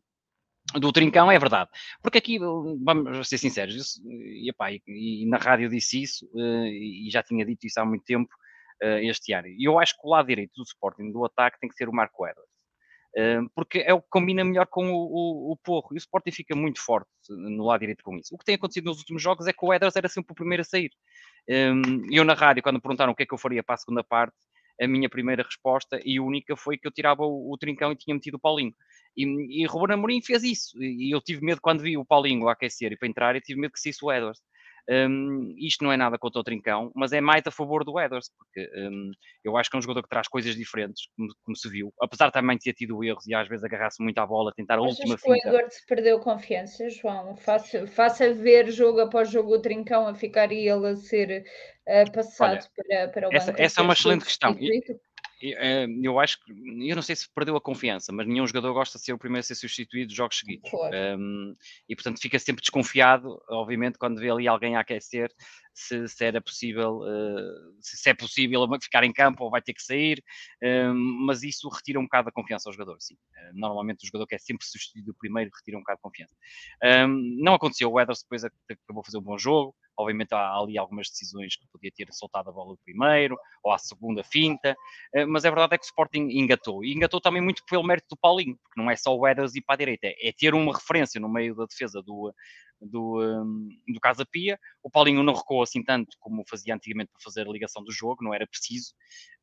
do 0.80 0.92
Trincão 0.92 1.30
é 1.30 1.38
verdade. 1.38 1.70
Porque 2.02 2.18
aqui, 2.18 2.38
vamos 2.38 3.28
ser 3.28 3.38
sinceros, 3.38 3.74
isso, 3.74 4.02
e, 4.06 4.50
epá, 4.50 4.72
e, 4.72 4.80
e, 4.86 5.26
na 5.26 5.36
rádio 5.36 5.68
disse 5.68 6.02
isso, 6.02 6.26
uh, 6.34 6.66
e 6.66 7.08
já 7.10 7.22
tinha 7.22 7.44
dito 7.44 7.66
isso 7.66 7.80
há 7.80 7.84
muito 7.84 8.04
tempo, 8.04 8.32
uh, 8.82 8.98
este 8.98 9.32
ano. 9.32 9.48
E 9.48 9.64
eu 9.66 9.78
acho 9.78 9.94
que 9.94 10.06
o 10.06 10.10
lado 10.10 10.26
direito 10.26 10.52
do 10.56 10.62
Sporting, 10.62 11.12
do 11.12 11.24
ataque, 11.24 11.58
tem 11.60 11.68
que 11.68 11.76
ser 11.76 11.88
o 11.88 11.92
Marco 11.92 12.26
Edwards. 12.26 12.52
Uh, 13.14 13.48
porque 13.54 13.80
é 13.80 13.92
o 13.92 14.00
que 14.00 14.08
combina 14.08 14.42
melhor 14.42 14.66
com 14.66 14.90
o, 14.90 14.96
o, 14.96 15.52
o, 15.52 15.56
Porro. 15.58 15.88
E 15.92 15.96
o 15.96 15.98
Sporting 15.98 16.30
fica 16.30 16.56
muito 16.56 16.80
forte 16.80 17.10
no 17.28 17.64
lado 17.64 17.80
direito 17.80 18.02
com 18.02 18.16
isso. 18.16 18.34
O 18.34 18.38
que 18.38 18.44
tem 18.44 18.54
acontecido 18.54 18.86
nos 18.86 18.98
últimos 18.98 19.22
jogos 19.22 19.46
é 19.46 19.52
que 19.52 19.64
o 19.64 19.72
Edwards 19.72 19.96
era 19.96 20.08
sempre 20.08 20.32
o 20.32 20.34
primeiro 20.34 20.62
a 20.62 20.64
sair. 20.64 20.90
Eu 22.10 22.24
na 22.24 22.34
rádio, 22.34 22.62
quando 22.62 22.80
perguntaram 22.80 23.12
o 23.12 23.14
que 23.16 23.24
é 23.24 23.26
que 23.26 23.34
eu 23.34 23.38
faria 23.38 23.62
para 23.62 23.74
a 23.74 23.78
segunda 23.78 24.02
parte, 24.02 24.36
a 24.80 24.86
minha 24.88 25.08
primeira 25.08 25.42
resposta 25.42 26.00
e 26.04 26.18
única 26.20 26.56
foi 26.56 26.76
que 26.76 26.86
eu 26.86 26.92
tirava 26.92 27.22
o, 27.22 27.52
o 27.52 27.58
Trincão 27.58 27.92
e 27.92 27.96
tinha 27.96 28.14
metido 28.14 28.34
o 28.34 28.40
Paulinho. 28.40 28.74
E, 29.16 29.62
e 29.62 29.66
Ruben 29.66 29.94
Amorim 29.94 30.22
fez 30.22 30.42
isso. 30.42 30.82
E 30.82 31.14
eu 31.14 31.20
tive 31.20 31.44
medo 31.44 31.60
quando 31.60 31.82
vi 31.82 31.96
o 31.96 32.04
Paulinho 32.04 32.48
a 32.48 32.52
aquecer 32.52 32.92
e 32.92 32.96
para 32.96 33.08
entrar, 33.08 33.34
eu 33.34 33.42
tive 33.42 33.60
medo 33.60 33.72
que 33.72 33.80
se 33.80 33.90
isso 33.90 34.06
o 34.06 34.12
Edwards. 34.12 34.40
Um, 34.90 35.54
isto 35.58 35.84
não 35.84 35.92
é 35.92 35.96
nada 35.96 36.18
contra 36.18 36.40
o 36.40 36.44
Trincão, 36.44 36.90
mas 36.94 37.12
é 37.12 37.20
mais 37.20 37.42
a 37.46 37.50
favor 37.52 37.84
do 37.84 38.00
Edwards, 38.00 38.30
porque 38.36 38.68
um, 38.76 39.12
eu 39.44 39.56
acho 39.56 39.70
que 39.70 39.76
é 39.76 39.78
um 39.78 39.82
jogador 39.82 40.02
que 40.02 40.08
traz 40.08 40.26
coisas 40.26 40.56
diferentes, 40.56 41.08
como, 41.16 41.28
como, 41.44 41.56
se 41.56 41.68
viu, 41.68 41.92
apesar 42.00 42.26
de 42.26 42.32
também 42.32 42.58
ter 42.58 42.72
tido 42.72 43.02
erros 43.04 43.26
e 43.26 43.34
às 43.34 43.48
vezes 43.48 43.64
agarrar-se 43.64 44.02
muito 44.02 44.18
à 44.18 44.26
bola, 44.26 44.52
tentar 44.54 44.78
a 44.78 44.82
última 44.82 45.16
finta. 45.16 45.30
o 45.30 45.36
Edwards 45.36 45.84
perdeu 45.86 46.18
confiança, 46.18 46.90
João? 46.90 47.36
Faça, 47.36 47.86
faça 47.86 48.34
ver 48.34 48.70
jogo 48.72 49.00
após 49.00 49.30
jogo 49.30 49.54
o 49.54 49.62
Trincão 49.62 50.08
a 50.08 50.14
ficar 50.14 50.50
e 50.50 50.68
ele 50.68 50.88
a 50.88 50.96
ser 50.96 51.44
uh, 51.86 52.12
passado 52.12 52.50
Olha, 52.50 52.70
para, 52.74 53.08
para 53.08 53.28
o 53.28 53.30
banco. 53.30 53.36
Essa, 53.36 53.54
essa 53.62 53.80
é 53.80 53.84
uma 53.84 53.92
excelente 53.92 54.24
questão. 54.24 54.56
Eu 56.02 56.20
acho 56.20 56.38
que, 56.42 56.52
eu 56.52 56.94
não 56.94 57.02
sei 57.02 57.16
se 57.16 57.26
perdeu 57.34 57.56
a 57.56 57.60
confiança, 57.60 58.12
mas 58.12 58.26
nenhum 58.26 58.46
jogador 58.46 58.72
gosta 58.72 58.98
de 58.98 59.04
ser 59.04 59.12
o 59.12 59.18
primeiro 59.18 59.40
a 59.40 59.42
ser 59.42 59.56
substituído 59.56 60.14
jogos 60.14 60.38
seguidos. 60.38 60.70
Claro. 60.70 60.94
Um, 61.18 61.54
e 61.88 61.96
portanto 61.96 62.20
fica 62.20 62.38
sempre 62.38 62.62
desconfiado, 62.62 63.42
obviamente, 63.50 63.98
quando 63.98 64.20
vê 64.20 64.30
ali 64.30 64.46
alguém 64.46 64.76
a 64.76 64.80
aquecer, 64.80 65.30
se, 65.74 66.06
se 66.08 66.24
era 66.24 66.40
possível, 66.40 66.98
uh, 66.98 67.76
se, 67.80 68.08
é 68.08 68.14
possível 68.14 68.66
ficar 68.80 69.04
em 69.04 69.12
campo 69.12 69.44
ou 69.44 69.50
vai 69.50 69.62
ter 69.62 69.74
que 69.74 69.82
sair, 69.82 70.22
um, 70.62 71.24
mas 71.26 71.42
isso 71.42 71.68
retira 71.68 71.98
um 71.98 72.04
bocado 72.04 72.28
a 72.28 72.32
confiança 72.32 72.68
ao 72.68 72.72
jogador, 72.72 72.96
sim. 73.00 73.14
Uh, 73.14 73.58
normalmente 73.58 74.04
o 74.04 74.06
jogador 74.06 74.26
que 74.26 74.34
é 74.34 74.38
sempre 74.38 74.66
substituído 74.66 75.14
primeiro 75.18 75.50
retira 75.56 75.76
um 75.76 75.80
bocado 75.80 75.98
de 75.98 76.02
confiança. 76.02 76.34
Um, 77.08 77.42
não 77.42 77.54
aconteceu, 77.54 77.90
o 77.90 78.00
Edwards 78.00 78.22
depois 78.22 78.44
acabou 78.44 79.00
a 79.00 79.04
fazer 79.04 79.18
um 79.18 79.22
bom 79.22 79.38
jogo, 79.38 79.74
obviamente 79.96 80.32
há 80.32 80.58
ali 80.58 80.78
algumas 80.78 81.08
decisões 81.08 81.56
que 81.56 81.66
podia 81.72 81.90
ter 81.94 82.08
soltado 82.12 82.50
a 82.50 82.52
bola 82.52 82.76
primeiro, 82.84 83.36
ou 83.62 83.72
à 83.72 83.78
segunda 83.78 84.22
finta, 84.24 84.76
uh, 85.16 85.26
mas 85.28 85.44
a 85.44 85.50
verdade 85.50 85.74
é 85.74 85.78
que 85.78 85.84
o 85.84 85.86
Sporting 85.86 86.28
engatou, 86.30 86.84
e 86.84 86.92
engatou 86.92 87.20
também 87.20 87.42
muito 87.42 87.62
pelo 87.68 87.84
mérito 87.84 88.08
do 88.10 88.16
Paulinho, 88.16 88.56
porque 88.62 88.80
não 88.80 88.90
é 88.90 88.96
só 88.96 89.16
o 89.16 89.26
Edwards 89.26 89.54
ir 89.54 89.62
para 89.62 89.74
a 89.74 89.78
direita, 89.78 90.06
é 90.06 90.32
ter 90.36 90.54
uma 90.54 90.72
referência 90.72 91.20
no 91.20 91.28
meio 91.28 91.54
da 91.54 91.66
defesa 91.66 92.02
do, 92.02 92.32
do, 92.82 93.20
um, 93.20 93.68
do 93.88 94.00
Casa 94.00 94.24
Pia. 94.24 94.58
O 94.82 94.90
Paulinho 94.90 95.22
não 95.22 95.34
recuou 95.34 95.62
assim 95.62 95.82
tanto 95.82 96.16
como 96.18 96.44
fazia 96.48 96.74
antigamente 96.74 97.10
para 97.12 97.22
fazer 97.22 97.46
a 97.46 97.50
ligação 97.50 97.82
do 97.82 97.92
jogo, 97.92 98.24
não 98.24 98.34
era 98.34 98.46
preciso. 98.46 98.94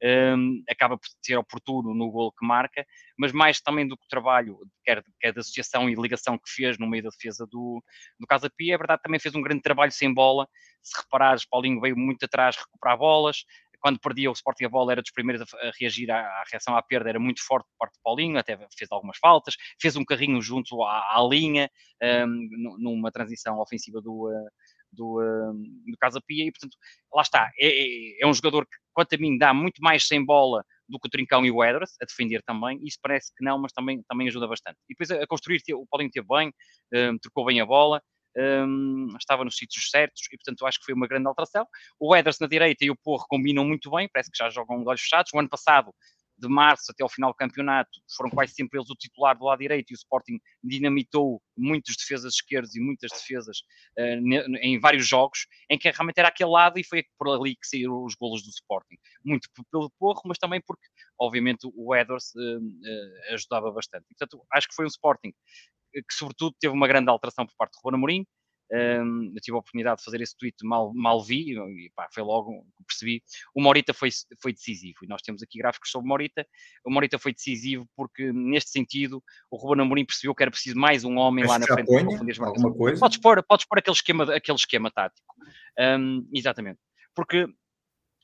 Um, 0.02 0.64
acaba 0.70 0.98
por 0.98 1.08
ser 1.22 1.36
oportuno 1.38 1.94
no 1.94 2.10
gol 2.12 2.32
que 2.32 2.46
marca, 2.46 2.86
mas 3.18 3.32
mais 3.32 3.60
também 3.60 3.88
do 3.88 3.98
que 3.98 4.06
o 4.06 4.10
trabalho, 4.10 4.60
quer, 4.84 5.04
quer 5.20 5.34
da 5.34 5.42
associação 5.42 5.90
e 5.90 5.96
ligação 5.96 6.38
que 6.38 6.50
fez 6.50 6.78
no 6.78 6.88
meio 6.88 7.04
da 7.04 7.10
defesa 7.10 7.46
do, 7.46 7.84
do 8.20 8.28
Casa 8.28 8.50
Pia, 8.50 8.76
é 8.76 8.78
verdade, 8.78 9.02
também 9.02 9.20
fez 9.20 9.36
um 9.36 9.42
grande 9.42 9.62
trabalho 9.62 9.92
sem 9.92 10.14
bola. 10.14 10.48
Se 10.82 10.98
reparares, 11.02 11.46
Paulinho 11.46 11.82
veio 11.82 11.98
muito 11.98 12.24
atrás 12.24 12.56
recuperar 12.56 12.98
bolas, 12.98 13.44
quando 13.80 14.00
perdia 14.00 14.30
o 14.30 14.34
Sporting 14.34 14.66
a 14.66 14.70
bola 14.70 14.92
era 14.92 15.02
dos 15.02 15.12
primeiros 15.12 15.54
a, 15.54 15.72
reagir 15.80 16.12
à, 16.12 16.20
à, 16.20 16.44
reação 16.52 16.76
à 16.76 16.82
perda, 16.82 17.10
era 17.10 17.20
muito 17.20 17.46
forte 17.46 17.66
por 17.70 17.86
parte 17.86 17.94
do 17.94 18.02
Paulinho, 18.04 18.38
até 18.38 18.58
fez 18.78 18.92
algumas 18.92 19.18
faltas, 19.18 19.56
fez 19.82 19.96
um 19.96 20.06
carrinho 20.06 20.42
junto 20.42 20.84
à, 20.84 21.18
à 21.18 21.28
linha, 21.28 21.70
um, 22.28 22.78
numa 22.78 23.12
transição 23.12 23.60
ofensiva 23.60 24.02
do, 24.02 24.30
uh, 24.30 24.50
do, 24.92 25.22
um, 25.22 25.64
do 25.86 25.98
Casa 25.98 26.22
Pia, 26.26 26.46
e 26.46 26.52
portanto, 26.52 26.78
lá 27.14 27.22
está, 27.22 27.50
é, 27.60 27.68
é, 27.68 28.24
é, 28.24 28.28
um 28.28 28.34
jogador 28.34 28.66
que, 28.66 28.78
quanto 28.94 29.16
a 29.16 29.18
mim, 29.18 29.38
dá 29.38 29.54
muito 29.54 29.82
mais 29.82 30.08
sem 30.08 30.24
bola 30.24 30.64
do 30.88 31.00
que 31.00 31.08
o 31.08 31.10
Trincão 31.10 31.46
e 31.46 31.52
o 31.52 31.64
Edwards, 31.64 31.96
a 32.02 32.06
defender 32.06 32.42
também, 32.44 32.80
isso 32.84 32.98
parece 33.02 33.32
que 33.36 33.44
não, 33.44 33.60
mas 33.60 33.72
também, 33.72 34.02
também 34.08 34.28
ajuda 34.28 34.48
bastante. 34.48 34.78
E 34.90 34.94
depois 34.94 35.12
a, 35.12 35.24
a 35.24 35.28
construir, 35.28 35.62
o 35.74 35.86
Paulinho 35.88 36.12
teve 36.12 36.28
bem, 36.28 36.52
um, 36.94 37.18
trocou 37.20 37.46
bem 37.46 37.62
a 37.62 37.66
bola, 37.66 38.02
um, 38.38 39.16
estava 39.18 39.44
nos 39.44 39.56
sítios 39.56 39.90
certos 39.90 40.24
e, 40.32 40.38
portanto, 40.38 40.66
acho 40.66 40.80
que 40.80 40.86
foi 40.86 40.94
uma 40.94 41.08
grande 41.08 41.28
alteração. 41.28 41.66
O 42.00 42.16
Ederson 42.16 42.44
na 42.44 42.50
direita 42.50 42.86
e 42.86 42.92
o 42.92 42.96
Porro 42.96 43.26
combinam 43.28 43.66
muito 43.66 43.90
bem, 43.92 44.10
parece 44.12 44.32
que 44.32 44.38
já 44.38 44.50
jogam 44.50 44.82
de 44.82 44.88
olhos 44.88 45.02
fechados. 45.02 45.32
O 45.34 45.40
ano 45.40 45.50
passado, 45.50 45.94
de 46.38 46.48
março 46.48 46.90
até 46.90 47.04
ao 47.04 47.10
final 47.10 47.32
do 47.32 47.36
campeonato, 47.36 47.90
foram 48.16 48.30
quase 48.30 48.54
sempre 48.54 48.80
eles 48.80 48.90
o 48.90 48.96
titular 48.96 49.38
do 49.38 49.44
lado 49.44 49.60
direito 49.60 49.92
e 49.92 49.94
o 49.94 49.96
Sporting 49.96 50.40
dinamitou 50.64 51.42
muitas 51.58 51.98
defesas 51.98 52.36
esquerdas 52.36 52.74
e 52.76 52.80
muitas 52.80 53.12
defesas 53.12 53.58
uh, 53.98 54.58
em 54.62 54.80
vários 54.80 55.06
jogos, 55.06 55.48
em 55.70 55.78
que 55.78 55.92
realmente 55.92 56.18
era 56.18 56.30
aquele 56.30 56.50
lado 56.50 56.80
e 56.80 56.84
foi 56.84 57.04
por 57.18 57.30
ali 57.30 57.56
que 57.56 57.68
saíram 57.68 58.04
os 58.06 58.16
golos 58.16 58.42
do 58.42 58.50
Sporting. 58.50 58.96
Muito 59.24 59.50
pelo 59.70 59.92
Porro, 60.00 60.22
mas 60.26 60.38
também 60.38 60.62
porque, 60.66 60.88
obviamente, 61.20 61.70
o 61.76 61.94
Edwards 61.94 62.32
uh, 62.36 62.58
uh, 62.58 63.34
ajudava 63.34 63.70
bastante. 63.72 64.06
Portanto, 64.08 64.42
acho 64.54 64.68
que 64.70 64.76
foi 64.76 64.86
um 64.86 64.90
Sporting 64.90 65.34
que 65.94 66.14
sobretudo 66.14 66.56
teve 66.60 66.74
uma 66.74 66.88
grande 66.88 67.10
alteração 67.10 67.46
por 67.46 67.56
parte 67.58 67.74
do 67.74 67.80
Ruben 67.84 67.98
Amorim, 67.98 68.26
um, 68.72 69.32
eu 69.36 69.42
tive 69.42 69.56
a 69.56 69.60
oportunidade 69.60 69.98
de 69.98 70.04
fazer 70.04 70.22
esse 70.22 70.38
tweet, 70.38 70.56
mal, 70.64 70.94
mal 70.94 71.24
vi, 71.24 71.54
e 71.54 71.92
pá, 71.96 72.08
foi 72.14 72.22
logo 72.22 72.52
que 72.78 72.84
percebi. 72.86 73.24
O 73.56 73.62
Morita 73.62 73.94
foi, 73.94 74.10
foi 74.40 74.54
decisivo, 74.54 75.00
e 75.04 75.08
nós 75.08 75.22
temos 75.22 75.42
aqui 75.42 75.58
gráficos 75.58 75.90
sobre 75.90 76.06
o 76.06 76.10
Morita. 76.10 76.46
O 76.86 76.92
Morita 76.92 77.18
foi 77.18 77.34
decisivo 77.34 77.88
porque, 77.96 78.32
neste 78.32 78.70
sentido, 78.70 79.24
o 79.50 79.58
Ruben 79.58 79.84
Amorim 79.84 80.06
percebeu 80.06 80.36
que 80.36 80.44
era 80.44 80.52
preciso 80.52 80.78
mais 80.78 81.04
um 81.04 81.18
homem 81.18 81.46
Mas 81.46 81.52
lá 81.52 81.60
na 81.60 81.66
frente 81.66 81.88
para 81.88 82.06
confundir 82.06 82.40
Alguma 82.40 82.74
coisa? 82.74 83.00
Podes 83.00 83.18
pôr, 83.18 83.44
podes 83.44 83.66
pôr 83.66 83.80
aquele, 83.80 83.96
esquema, 83.96 84.36
aquele 84.36 84.58
esquema 84.58 84.92
tático. 84.92 85.36
Um, 85.80 86.30
exatamente. 86.34 86.80
Porque 87.16 87.48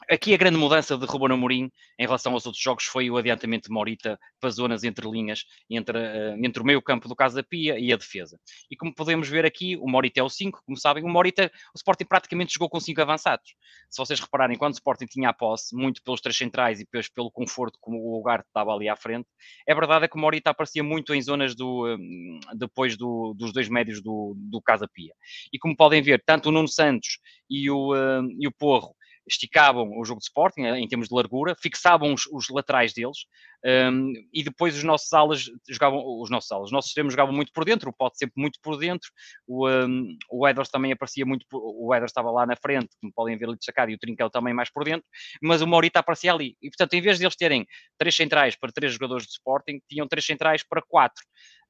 Aqui 0.10 0.36
a 0.36 0.38
grande 0.38 0.58
mudança 0.58 0.96
de 0.96 1.06
Ruben 1.06 1.34
Amorim 1.34 1.72
em 1.98 2.06
relação 2.06 2.34
aos 2.34 2.46
outros 2.46 2.64
jogos 2.64 2.84
foi 2.84 3.10
o 3.10 3.18
adiantamento 3.18 3.70
de 3.70 3.74
Morita 3.74 4.20
para 4.40 4.52
zonas 4.52 4.84
entre 4.84 5.10
linhas, 5.10 5.46
entre, 5.68 5.98
uh, 5.98 6.46
entre 6.46 6.62
o 6.62 6.66
meio 6.66 6.80
campo 6.82 7.08
do 7.08 7.16
Casa 7.16 7.42
Pia 7.42 7.80
e 7.80 7.92
a 7.92 7.98
defesa. 7.98 8.40
E 8.70 8.76
como 8.76 8.94
podemos 8.94 9.28
ver 9.28 9.46
aqui, 9.46 9.76
o 9.78 9.90
Morita 9.90 10.20
é 10.20 10.24
o 10.24 10.30
5, 10.30 10.62
como 10.64 10.78
sabem, 10.78 11.04
o 11.04 11.10
Morita, 11.10 11.52
o 11.74 11.78
Sporting 11.78 12.06
praticamente 12.06 12.54
jogou 12.54 12.70
com 12.70 12.80
5 12.80 13.02
avançados. 13.02 13.56
Se 13.90 13.98
vocês 13.98 14.20
repararem, 14.20 14.58
quando 14.58 14.74
o 14.74 14.76
Sporting 14.76 15.06
tinha 15.06 15.30
a 15.30 15.34
posse, 15.34 15.76
muito 15.76 16.04
pelos 16.04 16.22
três 16.22 16.38
centrais 16.38 16.80
e 16.80 16.84
depois 16.84 17.10
pelo 17.10 17.32
conforto 17.32 17.80
como 17.82 17.98
o 17.98 18.18
lugar 18.18 18.42
estava 18.42 18.72
ali 18.74 18.88
à 18.88 18.96
frente, 18.96 19.28
é 19.68 19.74
verdade 19.74 20.06
é 20.06 20.08
que 20.08 20.18
o 20.18 20.20
Morita 20.20 20.52
aparecia 20.52 20.84
muito 20.84 21.16
em 21.16 21.22
zonas 21.22 21.56
do, 21.56 21.88
um, 21.88 22.40
depois 22.56 22.96
do, 22.96 23.34
dos 23.36 23.52
dois 23.52 23.70
médios 23.70 24.04
do, 24.04 24.36
do 24.38 24.62
Casa 24.62 24.88
Pia. 24.88 25.14
E 25.52 25.58
como 25.58 25.76
podem 25.76 26.02
ver, 26.04 26.22
tanto 26.24 26.50
o 26.50 26.52
Nuno 26.52 26.68
Santos 26.68 27.18
e 27.50 27.72
o, 27.72 27.94
uh, 27.94 28.28
e 28.40 28.48
o 28.48 28.52
Porro 28.52 28.96
esticavam 29.28 29.90
o 29.98 30.06
jogo 30.06 30.20
de 30.20 30.26
Sporting 30.26 30.62
eh, 30.62 30.80
em 30.80 30.88
termos 30.88 31.08
de 31.08 31.16
largura, 31.16 31.56
fixavam 31.56 32.14
os, 32.14 32.26
os 32.28 32.50
laterais 32.50 32.94
deles 32.94 33.26
um, 33.66 34.14
e 34.32 34.44
depois 34.44 34.78
os 34.78 34.84
nossos 34.84 35.12
alas 35.12 35.50
jogavam, 35.68 36.00
os 36.22 36.30
nossos 36.30 36.52
alas, 36.52 36.66
os 36.66 36.72
nossos 36.72 36.90
extremos 36.90 37.14
jogavam 37.14 37.34
muito 37.34 37.52
por 37.52 37.66
dentro, 37.66 37.90
o 37.90 37.94
Pote 37.94 38.20
sempre 38.20 38.40
muito 38.40 38.60
por 38.62 38.78
dentro, 38.78 39.10
o, 39.48 39.68
um, 39.68 40.16
o 40.30 40.48
Edwards 40.48 40.72
também 40.72 40.92
aparecia 40.92 41.26
muito, 41.26 41.46
o 41.52 41.92
Edwards 41.94 42.12
estava 42.12 42.30
lá 42.30 42.46
na 42.46 42.56
frente, 42.56 42.90
como 43.02 43.12
podem 43.12 43.36
ver 43.36 43.46
ali 43.46 43.56
destacado, 43.56 43.90
e 43.90 43.96
o 43.96 43.98
Trincão 43.98 44.30
também 44.30 44.54
mais 44.54 44.72
por 44.72 44.84
dentro, 44.84 45.06
mas 45.42 45.64
o 45.64 45.68
Morita 45.68 46.00
aparecia 46.00 46.32
ali. 46.32 46.56
E 46.62 46.70
portanto, 46.70 46.94
em 46.94 47.02
vez 47.02 47.18
de 47.18 47.26
eles 47.26 47.36
terem 47.36 47.66
três 47.98 48.16
centrais 48.16 48.56
para 48.56 48.72
três 48.72 48.94
jogadores 48.94 49.26
de 49.26 49.32
Sporting, 49.32 49.80
tinham 49.90 50.08
três 50.08 50.24
centrais 50.24 50.64
para 50.64 50.82
quatro. 50.88 51.24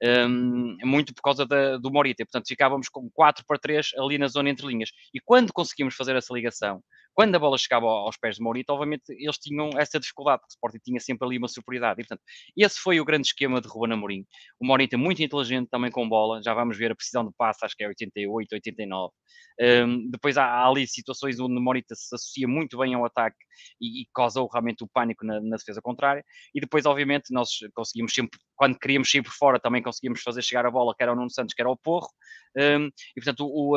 Um, 0.03 0.75
muito 0.83 1.13
por 1.13 1.21
causa 1.21 1.45
da, 1.45 1.77
do 1.77 1.89
Morita, 1.89 2.25
portanto 2.25 2.49
ficávamos 2.49 2.89
com 2.89 3.09
4 3.13 3.45
para 3.47 3.57
3 3.57 3.91
ali 3.97 4.17
na 4.17 4.27
zona 4.27 4.49
entre 4.49 4.67
linhas. 4.67 4.89
E 5.13 5.21
quando 5.21 5.53
conseguimos 5.53 5.95
fazer 5.95 6.17
essa 6.17 6.33
ligação, 6.33 6.83
quando 7.15 7.33
a 7.33 7.39
bola 7.39 7.57
chegava 7.57 7.85
aos 7.85 8.17
pés 8.17 8.35
de 8.35 8.43
Morita, 8.43 8.73
obviamente 8.73 9.03
eles 9.09 9.37
tinham 9.37 9.69
essa 9.77 9.99
dificuldade, 9.99 10.41
porque 10.41 10.51
o 10.51 10.55
Sporting 10.55 10.79
tinha 10.83 10.99
sempre 10.99 11.25
ali 11.25 11.37
uma 11.37 11.47
superioridade. 11.47 12.01
E, 12.01 12.03
portanto, 12.05 12.21
esse 12.57 12.77
foi 12.77 12.99
o 12.99 13.05
grande 13.05 13.27
esquema 13.27 13.61
de 13.61 13.67
Ruben 13.69 13.93
Amorim. 13.93 14.25
O 14.59 14.67
Morita 14.67 14.97
muito 14.97 15.23
inteligente 15.23 15.69
também 15.69 15.89
com 15.89 16.07
bola, 16.07 16.41
já 16.43 16.53
vamos 16.53 16.77
ver 16.77 16.91
a 16.91 16.95
precisão 16.95 17.25
de 17.25 17.31
passe, 17.37 17.65
acho 17.65 17.75
que 17.75 17.83
é 17.83 17.87
88, 17.87 18.53
89. 18.53 19.13
Um, 19.57 20.09
depois 20.09 20.37
há, 20.37 20.43
há, 20.45 20.67
ali 20.67 20.85
situações 20.85 21.39
onde 21.39 21.57
o 21.57 21.61
Morita 21.61 21.95
se 21.95 22.13
associa 22.13 22.47
muito 22.47 22.77
bem 22.77 22.93
ao 22.93 23.05
ataque 23.05 23.37
e, 23.79 24.01
e 24.01 24.07
causou 24.13 24.49
realmente 24.51 24.83
o 24.83 24.87
pânico 24.87 25.25
na, 25.25 25.39
na 25.39 25.55
defesa 25.55 25.81
contrária. 25.81 26.23
E 26.53 26.59
depois, 26.59 26.85
obviamente, 26.85 27.31
nós 27.31 27.49
conseguimos 27.73 28.13
sempre, 28.13 28.37
quando 28.55 28.77
queríamos 28.77 29.09
sair 29.09 29.21
por 29.21 29.31
fora, 29.31 29.59
também 29.59 29.81
conseguíamos 29.81 30.21
fazer 30.21 30.41
chegar 30.41 30.65
a 30.65 30.71
bola, 30.71 30.93
quer 30.97 31.07
ao 31.07 31.15
Nuno 31.15 31.31
Santos, 31.31 31.53
quer 31.53 31.65
ao 31.65 31.77
Porro. 31.77 32.09
Um, 32.57 32.87
e, 32.87 33.21
portanto, 33.21 33.45
o, 33.45 33.75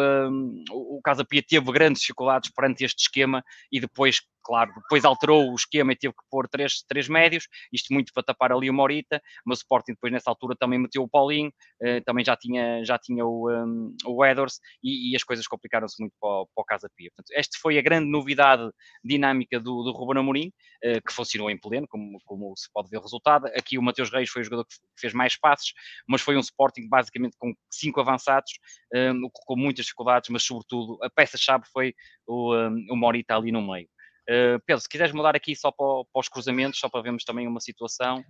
o 0.71 1.01
Casa 1.03 1.25
Pia 1.25 1.43
teve 1.47 1.73
grandes 1.73 2.03
dificuldades 2.03 2.51
perante 2.55 2.85
este 2.85 3.01
esquema 3.01 3.43
e 3.73 3.81
depois 3.81 4.21
claro, 4.49 4.73
depois 4.75 5.05
alterou 5.05 5.53
o 5.53 5.55
esquema 5.55 5.93
e 5.93 5.97
teve 5.97 6.15
que 6.15 6.25
pôr 6.31 6.49
três, 6.49 6.83
três 6.89 7.07
médios, 7.07 7.47
isto 7.71 7.93
muito 7.93 8.15
para 8.15 8.23
tapar 8.23 8.51
ali 8.51 8.71
o 8.71 8.73
Morita, 8.73 9.21
mas 9.45 9.59
o 9.59 9.61
Sporting 9.61 9.93
depois 9.93 10.11
nessa 10.11 10.31
altura 10.31 10.57
também 10.59 10.79
meteu 10.79 11.03
o 11.03 11.09
Paulinho, 11.09 11.53
eh, 11.83 12.01
também 12.01 12.25
já 12.25 12.35
tinha, 12.35 12.83
já 12.83 12.99
tinha 12.99 13.27
o, 13.27 13.51
um, 13.51 13.95
o 14.07 14.25
Edwards 14.25 14.59
e, 14.83 15.13
e, 15.13 15.17
as 15.17 15.23
coisas 15.23 15.47
complicaram-se 15.47 16.01
muito 16.01 16.15
para, 16.19 16.47
para 16.55 16.63
o 16.63 16.65
Casa 16.65 16.91
Pia. 16.97 17.11
Portanto, 17.15 17.37
esta 17.39 17.59
foi 17.61 17.79
a 17.79 17.83
grande 17.83 18.11
novidade 18.11 18.71
dinâmica 19.05 19.61
do, 19.61 19.83
do 19.83 19.93
Ruben 19.93 20.21
Amorim, 20.21 20.51
que 20.81 21.13
funcionou 21.13 21.51
em 21.51 21.59
pleno, 21.59 21.87
como, 21.89 22.19
como 22.25 22.57
se 22.57 22.71
pode 22.73 22.89
ver 22.89 22.99
o 22.99 23.03
resultado. 23.03 23.47
Aqui 23.49 23.79
o 23.79 23.83
Mateus 23.83 24.11
Reis 24.11 24.31
foi 24.31 24.43
o 24.43 24.45
jogador 24.45 24.65
que 24.65 24.75
fez 24.99 25.13
mais 25.13 25.37
passes, 25.37 25.73
mas 26.09 26.21
foi 26.21 26.37
um 26.37 26.41
Sporting 26.41 26.89
basicamente 26.89 27.37
com 27.39 27.53
cinco 27.71 28.01
avançados, 28.01 28.53
um, 28.95 29.29
com 29.33 29.57
muitas 29.57 29.87
dificuldades, 29.87 30.31
mas 30.31 30.43
sobretudo 30.43 30.99
a 31.03 31.11
peça-chave 31.11 31.65
foi 31.73 31.95
o, 32.27 32.55
um, 32.55 32.87
o 32.91 32.97
Morita 32.97 33.37
ali 33.37 33.51
no 33.51 33.63
meio. 33.63 33.89
Uh, 34.29 34.61
Pedro, 34.67 34.83
se 34.83 34.89
quiseres 34.89 35.15
mudar 35.15 35.35
aqui 35.35 35.57
só 35.57 35.73
para, 35.73 35.87
para, 36.13 36.21
os 36.21 36.29
cruzamentos, 36.29 36.79
só 36.79 36.89
para 36.89 37.03
vermos 37.03 37.25
também 37.25 37.49
uma 37.49 37.61
situação. 37.61 38.23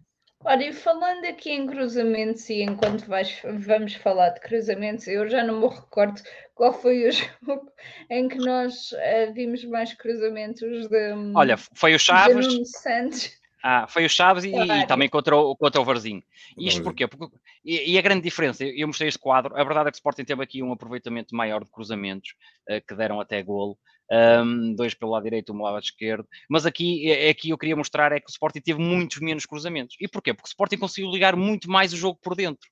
Olha, 0.44 0.68
e 0.68 0.72
falando 0.72 1.24
aqui 1.24 1.50
em 1.50 1.66
cruzamentos, 1.66 2.48
e 2.48 2.62
enquanto 2.62 3.06
vais, 3.06 3.42
vamos 3.42 3.94
falar 3.94 4.30
de 4.30 4.40
cruzamentos, 4.40 5.08
eu 5.08 5.28
já 5.28 5.42
não 5.42 5.60
me 5.60 5.66
recordo 5.66 6.22
qual 6.54 6.72
foi 6.72 7.08
o 7.08 7.10
jogo 7.12 7.72
em 8.08 8.28
que 8.28 8.36
nós 8.36 8.92
uh, 8.92 9.32
vimos 9.34 9.64
mais 9.64 9.92
cruzamentos 9.94 10.88
de. 10.88 11.12
Olha, 11.34 11.56
foi 11.56 11.94
o 11.94 11.98
Chaves. 11.98 12.46
De 12.46 12.64
Santos. 12.66 13.38
Ah, 13.60 13.88
foi 13.88 14.04
o 14.04 14.08
Chaves 14.08 14.44
e, 14.44 14.54
e, 14.54 14.86
também 14.86 15.08
contra 15.08 15.36
o, 15.36 15.56
contra 15.56 15.80
o 15.80 15.84
Varzinho. 15.84 16.22
Isto 16.56 16.82
porquê? 16.82 17.08
Porque, 17.08 17.36
e, 17.64 17.92
e, 17.92 17.98
a 17.98 18.02
grande 18.02 18.22
diferença, 18.22 18.64
eu 18.64 18.86
mostrei 18.86 19.08
este 19.08 19.18
quadro, 19.18 19.56
a 19.56 19.64
verdade 19.64 19.88
é 19.88 19.90
que 19.90 19.96
o 19.96 19.98
Sporting 19.98 20.24
teve 20.24 20.42
aqui 20.44 20.62
um 20.62 20.72
aproveitamento 20.72 21.34
maior 21.34 21.64
de 21.64 21.70
cruzamentos, 21.70 22.36
uh, 22.70 22.80
que 22.86 22.94
deram 22.94 23.20
até 23.20 23.42
golo, 23.42 23.76
um, 24.10 24.74
dois 24.74 24.94
pelo 24.94 25.12
lado 25.12 25.24
direito, 25.24 25.52
um 25.52 25.56
pelo 25.56 25.70
lado 25.70 25.82
esquerdo. 25.82 26.26
Mas 26.48 26.66
aqui, 26.66 27.10
é, 27.10 27.26
é, 27.26 27.30
aqui 27.30 27.50
eu 27.50 27.58
queria 27.58 27.76
mostrar 27.76 28.12
é 28.12 28.20
que 28.20 28.28
o 28.28 28.30
Sporting 28.30 28.60
teve 28.60 28.80
muitos 28.80 29.18
menos 29.20 29.46
cruzamentos. 29.46 29.96
E 30.00 30.08
porquê? 30.08 30.32
Porque 30.32 30.48
o 30.48 30.50
Sporting 30.50 30.78
conseguiu 30.78 31.10
ligar 31.10 31.36
muito 31.36 31.70
mais 31.70 31.92
o 31.92 31.96
jogo 31.96 32.18
por 32.22 32.34
dentro 32.34 32.68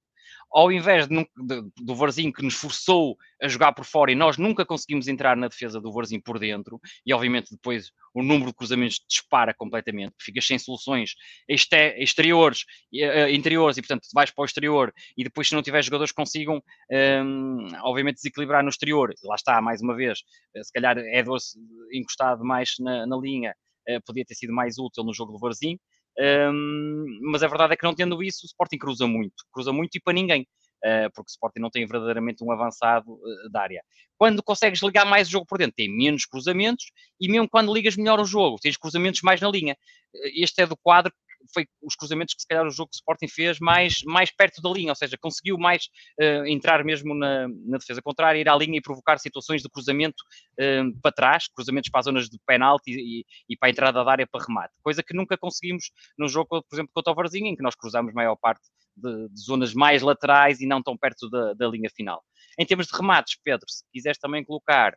ao 0.52 0.72
invés 0.72 1.06
de, 1.06 1.16
de, 1.16 1.70
do 1.82 1.94
Varzinho 1.94 2.32
que 2.32 2.42
nos 2.42 2.54
forçou 2.54 3.16
a 3.42 3.48
jogar 3.48 3.72
por 3.72 3.84
fora 3.84 4.10
e 4.10 4.14
nós 4.14 4.38
nunca 4.38 4.64
conseguimos 4.64 5.08
entrar 5.08 5.36
na 5.36 5.48
defesa 5.48 5.80
do 5.80 5.92
Varzinho 5.92 6.22
por 6.22 6.38
dentro, 6.38 6.80
e 7.04 7.12
obviamente 7.12 7.50
depois 7.50 7.90
o 8.14 8.22
número 8.22 8.50
de 8.50 8.56
cruzamentos 8.56 9.00
dispara 9.08 9.52
completamente, 9.52 10.14
ficas 10.20 10.46
sem 10.46 10.58
soluções 10.58 11.14
exteriores, 11.48 12.64
uh, 12.94 13.28
interiores, 13.30 13.76
e 13.76 13.82
portanto 13.82 14.08
vais 14.14 14.30
para 14.30 14.42
o 14.42 14.46
exterior, 14.46 14.92
e 15.16 15.24
depois 15.24 15.48
se 15.48 15.54
não 15.54 15.62
tiver 15.62 15.82
jogadores 15.82 16.12
consigam, 16.12 16.62
um, 16.90 17.68
obviamente, 17.82 18.16
desequilibrar 18.16 18.62
no 18.62 18.70
exterior, 18.70 19.12
lá 19.24 19.34
está, 19.34 19.60
mais 19.60 19.82
uma 19.82 19.94
vez, 19.94 20.20
eh, 20.54 20.62
se 20.62 20.72
calhar 20.72 20.96
é 20.96 21.22
doce 21.22 21.58
encostado 21.92 22.44
mais 22.44 22.74
na, 22.78 23.06
na 23.06 23.16
linha, 23.16 23.54
uh, 23.88 24.00
podia 24.06 24.24
ter 24.24 24.34
sido 24.34 24.52
mais 24.54 24.78
útil 24.78 25.04
no 25.04 25.12
jogo 25.12 25.32
do 25.32 25.38
Varzinho, 25.38 25.78
mas 27.22 27.42
a 27.42 27.48
verdade 27.48 27.74
é 27.74 27.76
que 27.76 27.84
não 27.84 27.94
tendo 27.94 28.22
isso, 28.22 28.40
o 28.44 28.46
Sporting 28.46 28.78
cruza 28.78 29.06
muito, 29.06 29.34
cruza 29.52 29.72
muito 29.72 29.96
e 29.96 30.00
para 30.00 30.14
ninguém. 30.14 30.46
Uh, 30.86 31.10
porque 31.12 31.30
o 31.30 31.32
Sporting 31.32 31.58
não 31.58 31.70
tem 31.70 31.84
verdadeiramente 31.84 32.44
um 32.44 32.52
avançado 32.52 33.14
uh, 33.14 33.50
da 33.50 33.62
área. 33.62 33.82
Quando 34.16 34.42
consegues 34.42 34.80
ligar 34.82 35.04
mais 35.04 35.26
o 35.26 35.30
jogo 35.32 35.46
por 35.46 35.58
dentro, 35.58 35.74
tem 35.74 35.88
menos 35.88 36.24
cruzamentos 36.24 36.92
e 37.20 37.28
mesmo 37.28 37.48
quando 37.48 37.74
ligas 37.74 37.96
melhor 37.96 38.20
o 38.20 38.24
jogo, 38.24 38.56
tens 38.60 38.76
cruzamentos 38.76 39.22
mais 39.22 39.40
na 39.40 39.50
linha. 39.50 39.76
Uh, 40.14 40.30
este 40.34 40.62
é 40.62 40.66
do 40.66 40.76
quadro 40.76 41.12
foi 41.52 41.66
os 41.82 41.94
cruzamentos 41.94 42.34
que 42.34 42.42
se 42.42 42.48
calhar 42.48 42.66
o 42.66 42.70
jogo 42.70 42.90
que 42.90 42.96
o 42.96 42.98
Sporting 42.98 43.28
fez 43.28 43.58
mais, 43.60 44.02
mais 44.04 44.30
perto 44.30 44.60
da 44.60 44.70
linha, 44.70 44.90
ou 44.90 44.96
seja, 44.96 45.16
conseguiu 45.18 45.58
mais 45.58 45.88
uh, 46.20 46.46
entrar 46.46 46.84
mesmo 46.84 47.14
na, 47.14 47.48
na, 47.48 47.78
defesa 47.78 48.00
contrária, 48.02 48.38
ir 48.38 48.48
à 48.48 48.56
linha 48.56 48.78
e 48.78 48.82
provocar 48.82 49.18
situações 49.18 49.62
de 49.62 49.68
cruzamento 49.68 50.22
uh, 50.60 51.00
para 51.00 51.12
trás, 51.12 51.48
cruzamentos 51.48 51.90
para 51.90 52.00
as 52.00 52.04
zonas 52.04 52.28
de 52.28 52.38
penalti 52.46 52.90
e, 52.90 53.24
e, 53.48 53.56
para 53.56 53.68
a 53.68 53.70
entrada 53.70 54.04
da 54.04 54.10
área 54.10 54.26
para 54.26 54.44
remate, 54.44 54.74
coisa 54.82 55.02
que 55.02 55.14
nunca 55.14 55.36
conseguimos 55.36 55.90
no 56.18 56.28
jogo, 56.28 56.48
por 56.48 56.74
exemplo, 56.74 56.90
contra 56.94 57.12
o 57.12 57.16
Varzinho, 57.16 57.46
em 57.46 57.56
que 57.56 57.62
nós 57.62 57.74
cruzamos 57.74 58.12
maior 58.12 58.36
parte 58.36 58.62
de, 58.96 59.28
de 59.28 59.40
zonas 59.40 59.74
mais 59.74 60.02
laterais 60.02 60.60
e 60.60 60.66
não 60.66 60.82
tão 60.82 60.96
perto 60.96 61.28
da, 61.28 61.52
da 61.54 61.68
linha 61.68 61.90
final. 61.94 62.22
Em 62.58 62.64
termos 62.64 62.86
de 62.86 62.96
remates, 62.96 63.38
Pedro, 63.42 63.68
se 63.68 63.84
quiseres 63.92 64.18
também 64.18 64.44
colocar 64.44 64.96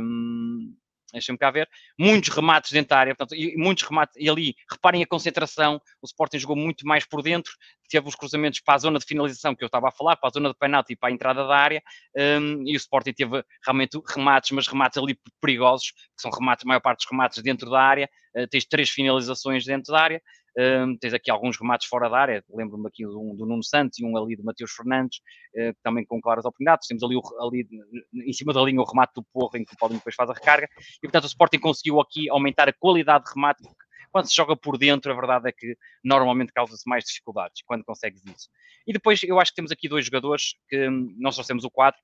um, 0.00 0.74
deixa-me 1.12 1.38
cá 1.38 1.50
ver, 1.50 1.68
muitos 1.98 2.30
remates 2.30 2.72
dentro 2.72 2.90
da 2.90 2.98
área, 2.98 3.14
portanto, 3.14 3.38
e 3.38 3.54
muitos 3.56 3.84
remates, 3.84 4.14
e 4.18 4.28
ali, 4.28 4.54
reparem 4.70 5.02
a 5.02 5.06
concentração, 5.06 5.80
o 6.00 6.06
Sporting 6.06 6.38
jogou 6.38 6.56
muito 6.56 6.86
mais 6.86 7.04
por 7.04 7.22
dentro, 7.22 7.52
teve 7.88 8.08
os 8.08 8.14
cruzamentos 8.14 8.60
para 8.60 8.74
a 8.74 8.78
zona 8.78 8.98
de 8.98 9.04
finalização 9.04 9.54
que 9.54 9.62
eu 9.62 9.66
estava 9.66 9.88
a 9.88 9.92
falar, 9.92 10.16
para 10.16 10.30
a 10.30 10.32
zona 10.32 10.48
de 10.48 10.56
penalti 10.58 10.94
e 10.94 10.96
para 10.96 11.10
a 11.10 11.12
entrada 11.12 11.46
da 11.46 11.54
área, 11.54 11.82
um, 12.16 12.66
e 12.66 12.74
o 12.74 12.76
Sporting 12.76 13.12
teve 13.12 13.44
realmente 13.64 14.00
remates, 14.08 14.50
mas 14.52 14.66
remates 14.66 14.96
ali 14.96 15.18
perigosos, 15.40 15.92
que 15.92 16.22
são 16.22 16.30
remates, 16.30 16.64
a 16.64 16.68
maior 16.68 16.80
parte 16.80 17.00
dos 17.00 17.10
remates 17.10 17.42
dentro 17.42 17.70
da 17.70 17.80
área, 17.80 18.08
uh, 18.36 18.46
tens 18.48 18.64
três 18.64 18.88
finalizações 18.88 19.64
dentro 19.64 19.92
da 19.92 20.00
área, 20.00 20.22
um, 20.58 20.96
tens 20.98 21.14
aqui 21.14 21.30
alguns 21.30 21.58
remates 21.58 21.86
fora 21.86 22.08
da 22.10 22.18
área, 22.18 22.44
lembro-me 22.50 22.86
aqui 22.86 23.04
do, 23.04 23.34
do 23.36 23.46
Nuno 23.46 23.62
Santos 23.62 23.98
e 23.98 24.04
um 24.04 24.16
ali 24.16 24.36
do 24.36 24.44
Mateus 24.44 24.72
Fernandes, 24.72 25.20
uh, 25.56 25.74
também 25.82 26.04
com 26.04 26.20
claras 26.20 26.44
oportunidades. 26.44 26.86
Temos 26.86 27.02
ali, 27.02 27.16
o, 27.16 27.22
ali 27.40 27.66
em 28.14 28.32
cima 28.32 28.52
da 28.52 28.62
linha 28.62 28.80
o 28.80 28.84
remate 28.84 29.14
do 29.14 29.24
Porro, 29.32 29.56
em 29.56 29.64
que 29.64 29.74
o 29.74 29.76
Paulinho 29.78 30.00
depois 30.00 30.14
faz 30.14 30.28
a 30.28 30.34
recarga. 30.34 30.68
E 30.96 31.00
portanto 31.00 31.24
o 31.24 31.26
Sporting 31.26 31.58
conseguiu 31.58 32.00
aqui 32.00 32.28
aumentar 32.28 32.68
a 32.68 32.72
qualidade 32.72 33.24
de 33.24 33.30
remate, 33.34 33.62
porque 33.62 33.82
quando 34.12 34.28
se 34.28 34.36
joga 34.36 34.54
por 34.54 34.76
dentro, 34.76 35.10
a 35.10 35.14
verdade 35.14 35.48
é 35.48 35.52
que 35.52 35.74
normalmente 36.04 36.52
causa-se 36.52 36.86
mais 36.86 37.04
dificuldades 37.04 37.62
quando 37.64 37.82
consegues 37.82 38.22
isso. 38.26 38.48
E 38.86 38.92
depois 38.92 39.22
eu 39.22 39.40
acho 39.40 39.52
que 39.52 39.56
temos 39.56 39.72
aqui 39.72 39.88
dois 39.88 40.04
jogadores 40.04 40.54
que 40.68 40.88
hum, 40.88 41.16
nós 41.18 41.34
trouxemos 41.34 41.64
o 41.64 41.70
quadro. 41.70 41.98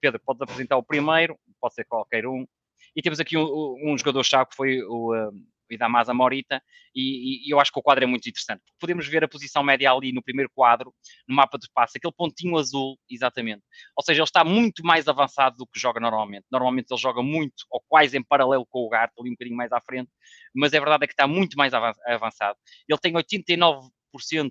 Pedro, 0.00 0.20
pode 0.24 0.42
apresentar 0.42 0.76
o 0.76 0.82
primeiro, 0.82 1.38
pode 1.60 1.74
ser 1.74 1.84
qualquer 1.84 2.26
um. 2.26 2.46
E 2.94 3.02
temos 3.02 3.20
aqui 3.20 3.36
um, 3.38 3.76
um 3.84 3.96
jogador-chave 3.96 4.50
que 4.50 4.56
foi 4.56 4.82
o, 4.82 5.14
hum, 5.14 5.46
e 5.74 5.78
dá 5.78 5.88
mais 5.88 6.08
a 6.08 6.14
Morita, 6.14 6.62
e, 6.94 7.46
e, 7.46 7.50
eu 7.50 7.60
acho 7.60 7.72
que 7.72 7.78
o 7.78 7.82
quadro 7.82 8.04
é 8.04 8.06
muito 8.06 8.28
interessante. 8.28 8.62
Podemos 8.78 9.06
ver 9.06 9.24
a 9.24 9.28
posição 9.28 9.62
média 9.62 9.90
ali 9.92 10.12
no 10.12 10.22
primeiro 10.22 10.50
quadro, 10.54 10.94
no 11.26 11.34
mapa 11.34 11.58
de 11.58 11.68
passe, 11.72 11.98
aquele 11.98 12.12
pontinho 12.12 12.56
azul, 12.56 12.98
exatamente. 13.08 13.62
Ou 13.96 14.04
seja, 14.04 14.20
ele 14.20 14.24
está 14.24 14.44
muito 14.44 14.84
mais 14.84 15.08
avançado 15.08 15.56
do 15.56 15.66
que 15.66 15.78
joga 15.78 16.00
normalmente. 16.00 16.46
Normalmente 16.50 16.88
ele 16.90 17.00
joga 17.00 17.22
muito, 17.22 17.64
ou 17.70 17.82
quase 17.88 18.16
em 18.16 18.22
paralelo 18.22 18.66
com 18.66 18.80
o 18.80 18.88
Gato, 18.88 19.12
ali 19.20 19.30
um 19.30 19.32
bocadinho 19.32 19.56
mais 19.56 19.72
à 19.72 19.80
frente, 19.80 20.10
mas 20.54 20.72
é 20.72 20.78
verdade 20.80 21.04
é 21.04 21.06
que 21.06 21.12
está 21.12 21.26
muito 21.26 21.56
mais 21.56 21.72
avançado. 21.74 22.58
Ele 22.88 22.98
tem 22.98 23.12
89,8% 23.12 24.50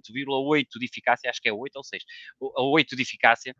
de 0.80 0.86
eficácia, 0.86 1.30
acho 1.30 1.42
que 1.42 1.50
é 1.50 1.54
8 1.54 1.76
ou 1.76 1.84
6, 1.84 2.04
8 2.40 2.96
de 2.96 3.02
eficácia, 3.02 3.56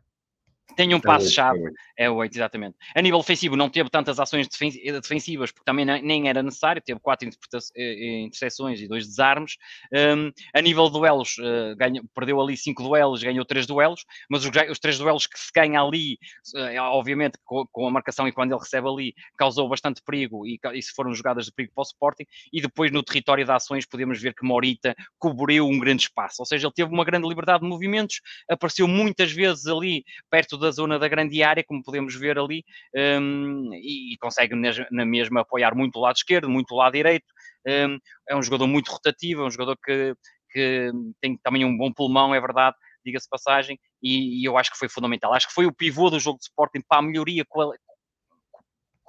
tem 0.76 0.94
um 0.94 0.98
é 0.98 1.00
passo-chave, 1.00 1.60
é 1.96 2.08
o 2.08 2.14
8, 2.16 2.34
exatamente. 2.34 2.76
A 2.94 3.02
nível 3.02 3.18
ofensivo, 3.18 3.56
não 3.56 3.68
teve 3.68 3.90
tantas 3.90 4.18
ações 4.18 4.48
defensivas, 4.48 5.50
porque 5.50 5.64
também 5.64 5.84
nem 5.84 6.28
era 6.28 6.42
necessário, 6.42 6.82
teve 6.82 7.00
quatro 7.00 7.28
eh, 7.76 8.20
interseções 8.20 8.80
e 8.80 8.88
dois 8.88 9.06
desarmes. 9.06 9.56
Um, 9.92 10.30
a 10.54 10.60
nível 10.60 10.86
de 10.86 10.92
duelos, 10.92 11.36
uh, 11.38 11.76
ganha, 11.76 12.02
perdeu 12.14 12.40
ali 12.40 12.56
cinco 12.56 12.82
duelos, 12.82 13.22
ganhou 13.22 13.44
três 13.44 13.66
duelos, 13.66 14.04
mas 14.28 14.44
os, 14.44 14.50
os 14.70 14.78
três 14.78 14.98
duelos 14.98 15.26
que 15.26 15.38
se 15.38 15.50
ganha 15.54 15.80
ali, 15.80 16.18
uh, 16.54 16.80
obviamente, 16.92 17.38
com, 17.44 17.66
com, 17.70 17.86
a 17.86 17.90
marcação 17.90 18.26
e 18.28 18.32
quando 18.32 18.52
ele 18.52 18.60
recebe 18.60 18.88
ali, 18.88 19.14
causou 19.36 19.68
bastante 19.68 20.02
perigo 20.04 20.46
e, 20.46 20.58
e 20.74 20.82
se 20.82 20.92
foram 20.92 21.14
jogadas 21.14 21.46
de 21.46 21.52
perigo 21.52 21.74
para 21.74 21.82
o 21.82 21.86
Sporting. 21.86 22.24
E 22.52 22.60
depois, 22.60 22.90
no 22.90 23.02
território 23.02 23.44
de 23.44 23.50
ações, 23.50 23.86
podemos 23.86 24.20
ver 24.20 24.34
que 24.34 24.44
Morita 24.44 24.94
cobriu 25.18 25.66
um 25.66 25.78
grande 25.78 26.02
espaço, 26.02 26.36
ou 26.40 26.46
seja, 26.46 26.66
ele 26.66 26.74
teve 26.74 26.92
uma 26.92 27.04
grande 27.04 27.28
liberdade 27.28 27.62
de 27.62 27.68
movimentos, 27.68 28.20
apareceu 28.48 28.86
muitas 28.86 29.32
vezes 29.32 29.66
ali 29.66 30.04
perto 30.30 30.56
da 30.60 30.70
zona 30.70 30.98
da 30.98 31.08
grande 31.08 31.42
área, 31.42 31.64
como 31.64 31.82
podemos 31.82 32.14
ver 32.14 32.38
ali, 32.38 32.64
um, 32.94 33.70
e, 33.74 34.14
e, 34.14 34.16
consegue 34.18 34.54
na 34.90 35.04
mesma 35.04 35.40
apoiar 35.40 35.74
muito 35.74 35.96
o 35.96 36.02
lado 36.02 36.16
esquerdo, 36.16 36.48
muito 36.48 36.72
o 36.72 36.76
lado 36.76 36.92
direito. 36.92 37.26
Um, 37.66 37.98
é 38.28 38.36
um 38.36 38.42
jogador 38.42 38.66
muito 38.66 38.90
rotativo, 38.90 39.42
é 39.42 39.46
um 39.46 39.50
jogador 39.50 39.76
que, 39.84 40.14
que 40.50 40.90
tem 41.20 41.36
também 41.42 41.64
um 41.64 41.76
bom 41.76 41.92
pulmão, 41.92 42.34
é 42.34 42.40
verdade, 42.40 42.76
diga-se 43.04 43.28
passagem, 43.28 43.78
e, 44.02 44.42
e, 44.42 44.44
eu 44.44 44.56
acho 44.56 44.70
que 44.70 44.78
foi 44.78 44.88
fundamental. 44.88 45.32
Acho 45.32 45.48
que 45.48 45.54
foi 45.54 45.66
o 45.66 45.72
pivô 45.72 46.10
do 46.10 46.20
jogo 46.20 46.38
de 46.38 46.44
Sporting 46.44 46.82
para 46.88 46.98
a 46.98 47.02
melhoria 47.02 47.44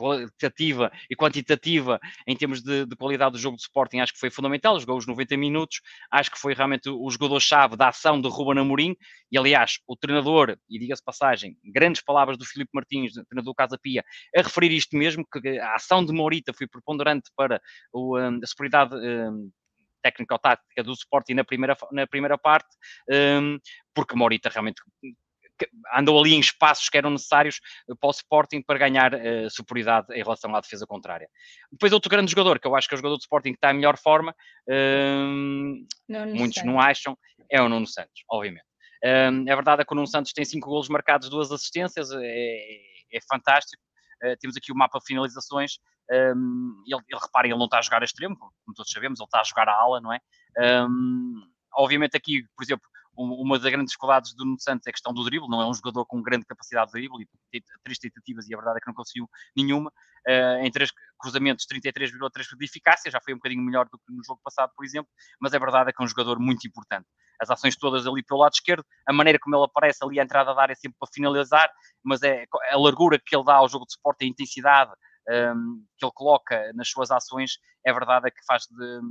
qualitativa 0.02 0.92
e 1.10 1.16
quantitativa 1.16 2.00
em 2.28 2.36
termos 2.36 2.62
de, 2.62 2.86
de, 2.86 2.96
qualidade 2.96 3.34
do 3.34 3.38
jogo 3.38 3.56
de 3.56 3.64
Sporting, 3.64 4.00
acho 4.00 4.14
que 4.14 4.20
foi 4.20 4.32
fundamental, 4.32 4.80
jogou 4.80 4.98
os 4.98 5.06
90 5.06 5.38
minutos, 5.38 5.82
acho 6.12 6.32
que 6.32 6.40
foi 6.40 6.54
realmente 6.54 6.90
o 6.90 7.10
jogador-chave 7.10 7.76
da 7.76 7.90
ação 7.90 8.20
de 8.20 8.28
Ruben 8.28 8.62
Amorim, 8.62 8.96
e 9.32 9.38
aliás, 9.38 9.80
o 9.88 9.96
treinador, 9.96 10.58
e 10.70 10.80
diga-se 10.80 11.04
passagem, 11.04 11.56
grandes 11.64 12.02
palavras 12.02 12.38
do 12.38 12.46
Filipe 12.46 12.72
Martins, 12.74 13.14
treinador 13.14 13.54
do 13.54 13.56
Casa 13.56 13.78
Pia, 13.82 14.04
a 14.36 14.42
referir 14.42 14.72
isto 14.72 14.98
mesmo, 14.98 15.26
que 15.26 15.60
a 15.60 15.76
ação 15.76 16.04
de 16.04 16.12
Morita 16.12 16.52
foi 16.54 16.68
preponderante 16.68 17.30
para 17.36 17.62
o, 17.94 18.18
um, 18.20 18.40
a 18.44 18.48
superioridade 18.48 18.96
um, 18.96 19.52
técnico-tática 20.02 20.84
do 20.84 20.94
Sporting 20.94 21.36
na 21.36 21.44
primeira, 21.44 21.78
na 21.92 22.08
primeira 22.08 22.38
parte, 22.38 22.70
um, 23.10 23.58
porque 23.94 24.16
Morita 24.16 24.50
realmente 24.50 24.82
andou 25.94 26.20
ali 26.20 26.34
em 26.34 26.40
espaços 26.40 26.90
que 26.90 26.98
eram 26.98 27.10
necessários 27.10 27.60
eh, 27.90 27.94
para 28.00 28.08
o 28.08 28.12
Sporting 28.12 28.62
para 28.62 28.78
ganhar 28.78 29.14
uh, 29.14 29.50
superioridade 29.50 30.08
em 30.14 30.24
relação 30.24 30.56
à 30.56 30.62
defesa 30.62 30.86
contrária. 30.86 31.28
Depois 31.72 31.94
outro 31.94 32.10
grande 32.10 32.32
jogador, 32.32 32.60
que 32.60 32.68
eu 32.68 32.76
acho 32.76 32.88
que 32.88 32.94
é 32.94 32.96
o 32.96 32.98
jogador 32.98 33.18
do 33.18 33.22
Sporting 33.22 33.52
que 33.52 33.58
está 33.58 33.72
em 33.72 33.76
melhor 33.76 33.98
forma, 33.98 34.36
uh, 34.68 35.28
muitos 36.08 36.56
Santos. 36.56 36.64
não 36.64 36.80
acham, 36.80 37.18
é 37.50 37.62
o 37.62 37.70
Nuno 37.70 37.88
Santos, 37.88 38.24
obviamente. 38.30 38.66
Uh, 39.04 39.52
a 39.52 39.56
verdade 39.56 39.82
é 39.82 39.86
que 39.86 39.94
o 39.94 39.96
Nuno 39.96 40.08
Santos 40.08 40.34
tem 40.34 40.46
cinco 40.46 40.70
golos 40.70 40.90
marcados, 40.90 41.30
duas 41.30 41.52
assistências, 41.52 42.10
é, 42.12 42.58
é 43.14 43.20
fantástico. 43.30 43.82
Uh, 44.24 44.38
temos 44.40 44.56
aqui 44.56 44.72
o 44.72 44.76
mapa 44.76 45.00
de 45.00 45.06
finalizações. 45.06 45.80
Um, 46.12 46.84
ele, 46.86 47.02
ele, 47.08 47.20
reparem, 47.22 47.52
ele 47.52 47.58
não 47.58 47.66
está 47.66 47.80
a 47.80 47.82
jogar 47.82 48.02
a 48.02 48.06
extremo, 48.06 48.36
como 48.38 48.54
todos 48.76 48.92
sabemos, 48.92 49.20
ele 49.20 49.26
está 49.26 49.40
a 49.40 49.44
jogar 49.44 49.70
a 49.70 49.74
ala, 49.74 50.02
não 50.02 50.14
é? 50.14 50.20
Um, 50.60 51.42
obviamente 51.74 52.18
aqui, 52.18 52.44
por 52.56 52.64
exemplo, 52.64 52.86
uma 53.24 53.60
das 53.60 53.72
grandes 53.72 53.92
dificuldades 53.92 54.34
do 54.34 54.46
Nuno 54.46 54.60
Santos 54.60 54.88
é 54.88 54.90
a 54.90 54.94
questão 54.94 55.14
do 55.14 55.24
drible, 55.24 55.48
não 55.48 55.62
é 55.62 55.70
um 55.70 55.74
jogador 55.74 56.06
com 56.06 56.22
grande 56.22 56.46
capacidade 56.46 56.88
de 56.88 57.00
drible, 57.00 57.28
e 57.54 57.62
três 57.84 57.98
tentativas 58.00 58.48
e 58.48 58.54
a 58.54 58.58
verdade 58.58 58.78
é 58.78 58.80
que 58.80 58.88
não 58.88 58.94
conseguiu 58.94 59.30
nenhuma, 59.56 59.92
uh, 60.28 60.66
em 60.66 60.72
três 60.72 60.92
cruzamentos 61.20 61.66
33,3% 61.66 62.58
de 62.58 62.66
eficácia, 62.66 63.12
já 63.12 63.20
foi 63.24 63.34
um 63.34 63.38
bocadinho 63.38 63.62
melhor 63.62 63.86
do 63.86 63.98
que 63.98 64.12
no 64.14 64.24
jogo 64.24 64.40
passado, 64.44 64.72
por 64.76 64.86
exemplo, 64.86 65.10
mas 65.40 65.54
a 65.54 65.60
verdade 65.60 65.90
é 65.90 65.94
que 65.94 66.02
é 66.02 66.06
um 66.06 66.08
jogador 66.08 66.40
muito 66.40 66.68
importante. 66.68 67.08
As 67.40 67.50
ações 67.50 67.76
todas 67.76 68.06
ali 68.06 68.24
pelo 68.24 68.42
lado 68.42 68.54
esquerdo, 68.54 68.86
a 69.08 69.14
maneira 69.14 69.40
como 69.40 69.56
ele 69.56 69.66
aparece 69.66 70.04
ali, 70.04 70.20
a 70.20 70.24
entrada 70.24 70.54
da 70.54 70.62
área 70.62 70.76
sempre 70.76 70.98
para 71.00 71.10
finalizar, 71.12 71.72
mas 72.04 72.22
é 72.22 72.46
a 72.72 72.78
largura 72.78 73.20
que 73.20 73.36
ele 73.36 73.44
dá 73.44 73.56
ao 73.56 73.70
jogo 73.70 73.86
de 73.86 73.94
suporte, 73.94 74.24
a 74.24 74.28
intensidade, 74.28 74.92
um, 75.30 75.86
que 75.98 76.06
ele 76.06 76.12
coloca 76.14 76.72
nas 76.74 76.90
suas 76.90 77.12
ações, 77.12 77.58
é 77.86 77.94
verdade 77.94 78.28
é 78.28 78.32
que 78.32 78.46
faz 78.46 78.64
de, 78.70 79.02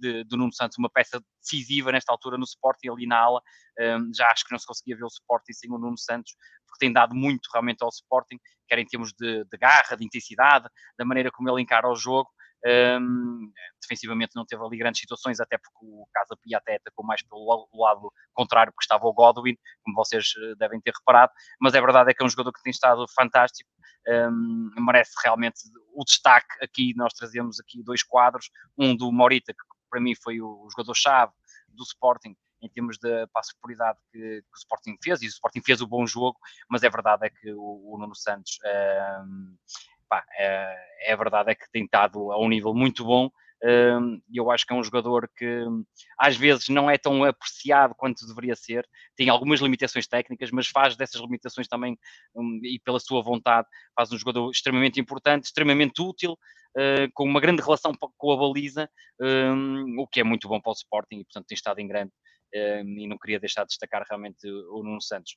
de, 0.00 0.24
de 0.24 0.36
Nuno 0.36 0.52
Santos 0.52 0.78
uma 0.78 0.90
peça 0.90 1.20
decisiva 1.40 1.92
nesta 1.92 2.12
altura 2.12 2.36
no 2.36 2.44
Sporting, 2.44 2.88
ali 2.88 3.06
na 3.06 3.18
ala. 3.18 3.40
Um, 3.78 4.10
já 4.14 4.30
acho 4.30 4.44
que 4.44 4.52
não 4.52 4.58
se 4.58 4.66
conseguia 4.66 4.96
ver 4.96 5.04
o 5.04 5.08
Sporting 5.08 5.52
sem 5.52 5.70
o 5.70 5.78
Nuno 5.78 5.98
Santos, 5.98 6.34
porque 6.66 6.84
tem 6.84 6.92
dado 6.92 7.14
muito 7.14 7.48
realmente 7.52 7.82
ao 7.82 7.88
Sporting, 7.88 8.38
quer 8.68 8.78
em 8.78 8.86
termos 8.86 9.12
de, 9.12 9.44
de 9.44 9.58
garra, 9.58 9.96
de 9.96 10.04
intensidade, 10.04 10.68
da 10.98 11.04
maneira 11.04 11.30
como 11.30 11.48
ele 11.50 11.62
encara 11.62 11.88
o 11.88 11.94
jogo. 11.94 12.30
Um, 12.66 13.52
defensivamente 13.80 14.32
não 14.34 14.44
teve 14.44 14.60
ali 14.64 14.76
grandes 14.76 15.00
situações, 15.00 15.38
até 15.38 15.56
porque 15.56 15.78
o 15.82 16.04
Casa 16.12 16.36
Pia 16.42 16.58
até 16.58 16.76
atacou 16.76 17.04
mais 17.04 17.22
pelo 17.22 17.46
lado 17.72 18.12
contrário, 18.34 18.72
porque 18.72 18.84
estava 18.84 19.06
o 19.06 19.12
Godwin, 19.12 19.56
como 19.84 19.94
vocês 19.94 20.32
eh, 20.36 20.54
devem 20.56 20.80
ter 20.80 20.92
reparado, 20.92 21.32
mas 21.60 21.74
é 21.74 21.80
verdade 21.80 22.10
é 22.10 22.14
que 22.14 22.22
é 22.22 22.26
um 22.26 22.28
jogador 22.28 22.52
que 22.52 22.62
tem 22.62 22.72
estado 22.72 23.06
fantástico, 23.14 23.70
um, 24.08 24.70
merece 24.80 25.12
realmente 25.22 25.60
o 25.94 26.04
destaque. 26.04 26.48
Aqui, 26.60 26.92
nós 26.96 27.12
trazemos 27.12 27.60
aqui 27.60 27.84
dois 27.84 28.02
quadros, 28.02 28.50
um 28.76 28.96
do 28.96 29.12
Morita, 29.12 29.52
que 29.52 29.76
para 29.88 30.00
mim 30.00 30.14
foi 30.16 30.40
o 30.40 30.66
jogador-chave 30.70 31.32
do 31.68 31.84
Sporting, 31.84 32.36
em 32.62 32.68
termos 32.68 32.98
de 32.98 33.26
para 33.28 33.40
a 33.40 33.42
superioridade 33.42 33.98
que, 34.10 34.18
que, 34.18 34.54
o 34.54 34.58
Sporting 34.58 34.96
fez, 35.02 35.22
e 35.22 35.26
o 35.26 35.28
Sporting 35.28 35.62
fez 35.64 35.80
o 35.80 35.86
bom 35.86 36.04
jogo, 36.04 36.36
mas 36.68 36.82
é 36.82 36.90
verdade 36.90 37.26
é 37.26 37.30
que 37.30 37.52
o, 37.52 37.94
o 37.94 37.98
Nuno 37.98 38.14
Santos 38.16 38.58
pá, 40.08 40.24
é, 40.38 41.12
é 41.12 41.16
verdade 41.16 41.50
é 41.50 41.54
que 41.54 41.70
tem 41.70 41.84
estado 41.84 42.32
a 42.32 42.38
um 42.38 42.48
nível 42.48 42.74
muito 42.74 43.04
bom 43.04 43.30
e 44.28 44.36
eu 44.36 44.50
acho 44.50 44.66
que 44.66 44.72
é 44.72 44.76
um 44.76 44.84
jogador 44.84 45.28
que 45.34 45.64
às 46.18 46.36
vezes 46.36 46.68
não 46.68 46.90
é 46.90 46.98
tão 46.98 47.24
apreciado 47.24 47.94
quanto 47.94 48.26
deveria 48.26 48.54
ser, 48.54 48.86
tem 49.16 49.28
algumas 49.28 49.60
limitações 49.60 50.06
técnicas, 50.06 50.50
mas 50.50 50.68
faz 50.68 50.96
dessas 50.96 51.20
limitações 51.20 51.66
também 51.66 51.98
um, 52.34 52.60
e 52.62 52.78
pela 52.78 53.00
sua 53.00 53.22
vontade, 53.22 53.66
faz 53.94 54.12
um 54.12 54.18
jogador 54.18 54.50
extremamente 54.50 55.00
importante, 55.00 55.44
extremamente 55.44 56.00
útil, 56.02 56.32
uh, 56.32 57.10
com 57.14 57.24
uma 57.24 57.40
grande 57.40 57.62
relação 57.62 57.92
com 58.16 58.32
a 58.32 58.36
baliza, 58.36 58.88
um, 59.20 60.00
o 60.00 60.06
que 60.06 60.20
é 60.20 60.24
muito 60.24 60.48
bom 60.48 60.60
para 60.60 60.70
o 60.70 60.74
Sporting 60.74 61.20
e 61.20 61.24
portanto 61.24 61.46
tem 61.46 61.56
estado 61.56 61.80
em 61.80 61.88
grande. 61.88 62.12
e 62.52 63.06
não 63.08 63.18
queria 63.18 63.40
deixar 63.40 63.62
de 63.62 63.68
destacar 63.68 64.04
realmente 64.08 64.46
o 64.46 64.82
Nuno 64.82 65.00
Santos. 65.00 65.34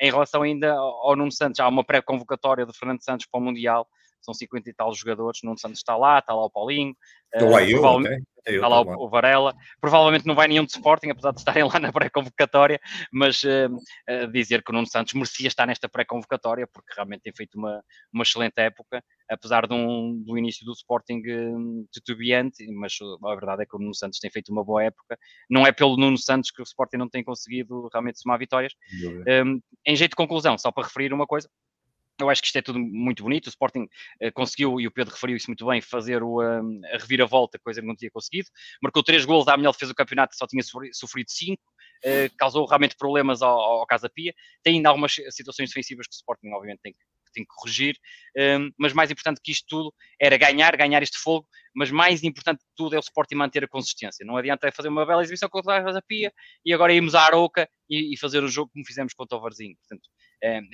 Em 0.00 0.10
relação 0.10 0.42
ainda 0.42 0.72
ao 0.72 1.16
Nuno 1.16 1.32
Santos, 1.32 1.60
há 1.60 1.68
uma 1.68 1.84
pré-convocatória 1.84 2.64
de 2.64 2.76
Fernando 2.76 3.02
Santos 3.02 3.26
para 3.26 3.40
o 3.40 3.42
Mundial, 3.42 3.88
são 4.20 4.34
50 4.34 4.68
e 4.68 4.74
tal 4.74 4.94
jogadores, 4.94 5.40
Nuno 5.42 5.58
Santos 5.58 5.78
está 5.78 5.96
lá, 5.96 6.18
está 6.18 6.34
lá 6.34 6.44
o 6.44 6.50
Paulinho, 6.50 6.94
Estou 7.32 7.50
lá 7.50 7.62
eu, 7.62 7.84
okay. 7.84 8.16
está 8.46 8.68
lá 8.68 8.80
o, 8.80 9.04
o, 9.04 9.08
Varela, 9.08 9.54
provavelmente 9.80 10.26
não 10.26 10.34
vai 10.34 10.48
nenhum 10.48 10.64
de 10.64 10.72
Sporting, 10.72 11.10
apesar 11.10 11.32
de 11.32 11.40
estarem 11.40 11.62
lá 11.68 11.78
na 11.78 11.92
pré-convocatória, 11.92 12.80
mas 13.12 13.42
uh, 13.42 13.68
uh, 13.68 14.32
dizer 14.32 14.62
que 14.62 14.70
o 14.70 14.74
Nuno 14.74 14.86
Santos 14.86 15.12
merecia 15.12 15.46
estar 15.46 15.66
nesta 15.66 15.88
pré-convocatória, 15.88 16.66
porque 16.66 16.92
realmente 16.94 17.22
tem 17.22 17.32
feito 17.36 17.58
uma, 17.58 17.82
uma 18.12 18.22
excelente 18.22 18.58
época, 18.58 19.04
apesar 19.28 19.66
de 19.66 19.74
um, 19.74 20.22
do 20.24 20.38
início 20.38 20.64
do 20.64 20.72
Sporting 20.72 21.18
uh, 21.18 21.88
titubeante, 21.92 22.66
mas 22.72 22.94
a 23.24 23.34
verdade 23.34 23.62
é 23.64 23.66
que 23.66 23.76
o 23.76 23.78
Nuno 23.78 23.94
Santos 23.94 24.18
tem 24.18 24.30
feito 24.30 24.50
uma 24.50 24.64
boa 24.64 24.82
época, 24.82 25.18
não 25.50 25.66
é 25.66 25.72
pelo 25.72 25.98
Nuno 25.98 26.16
Santos 26.16 26.50
que 26.50 26.62
o 26.62 26.64
Sporting 26.64 26.96
não 26.96 27.10
tem 27.10 27.22
conseguido 27.22 27.88
realmente 27.92 28.20
somar 28.20 28.38
vitórias. 28.38 28.72
Um, 29.44 29.60
em 29.86 29.96
jeito 29.96 30.12
de 30.12 30.16
conclusão, 30.16 30.56
só 30.56 30.72
para 30.72 30.84
referir 30.84 31.12
uma 31.12 31.26
coisa, 31.26 31.48
eu 32.20 32.30
acho 32.30 32.42
que 32.42 32.48
isto 32.48 32.56
é 32.56 32.62
tudo 32.62 32.78
muito 32.78 33.22
bonito. 33.22 33.46
O 33.46 33.48
Sporting 33.48 33.84
uh, 34.22 34.32
conseguiu, 34.32 34.80
e 34.80 34.86
o 34.86 34.90
Pedro 34.90 35.14
referiu 35.14 35.36
isso 35.36 35.48
muito 35.48 35.66
bem, 35.66 35.80
fazer 35.80 36.22
o, 36.22 36.40
uh, 36.40 36.86
a 36.92 36.98
reviravolta, 36.98 37.58
coisa 37.58 37.80
que 37.80 37.86
não 37.86 37.96
tinha 37.96 38.10
conseguido. 38.10 38.48
Marcou 38.82 39.02
três 39.02 39.24
gols, 39.24 39.48
à 39.48 39.56
melhor 39.56 39.72
defesa 39.72 39.92
do 39.92 39.96
campeonato, 39.96 40.36
só 40.36 40.46
tinha 40.46 40.62
sofrido 40.92 41.30
cinco. 41.30 41.62
Uh, 42.04 42.30
causou 42.36 42.64
realmente 42.66 42.96
problemas 42.96 43.42
ao, 43.42 43.58
ao 43.58 43.86
Casa 43.86 44.08
Pia. 44.08 44.32
Tem 44.62 44.76
ainda 44.76 44.88
algumas 44.88 45.14
situações 45.30 45.70
defensivas 45.70 46.06
que 46.06 46.14
o 46.14 46.16
Sporting, 46.16 46.48
obviamente, 46.52 46.80
tem 46.80 46.92
que, 46.92 46.98
tem 47.32 47.44
que 47.44 47.54
corrigir. 47.54 47.96
Um, 48.36 48.70
mas 48.78 48.92
mais 48.92 49.10
importante 49.10 49.40
que 49.42 49.52
isto 49.52 49.66
tudo 49.68 49.94
era 50.20 50.36
ganhar, 50.36 50.76
ganhar 50.76 51.02
este 51.02 51.18
fogo. 51.18 51.46
Mas 51.74 51.90
mais 51.90 52.22
importante 52.22 52.58
de 52.58 52.70
tudo 52.76 52.94
é 52.94 52.98
o 52.98 53.00
Sporting 53.00 53.36
manter 53.36 53.64
a 53.64 53.68
consistência. 53.68 54.24
Não 54.24 54.36
adianta 54.36 54.70
fazer 54.72 54.88
uma 54.88 55.06
bela 55.06 55.22
exibição 55.22 55.48
contra 55.48 55.76
a 55.76 55.84
Casa 55.84 56.02
Pia 56.06 56.32
e 56.64 56.72
agora 56.72 56.92
irmos 56.92 57.14
à 57.14 57.22
Aroca 57.22 57.68
e, 57.88 58.14
e 58.14 58.18
fazer 58.18 58.42
o 58.42 58.48
jogo 58.48 58.70
como 58.72 58.84
fizemos 58.84 59.14
contra 59.14 59.36
o 59.36 59.40
Varzinho. 59.40 59.76
Portanto, 59.76 60.08
é, 60.08 60.17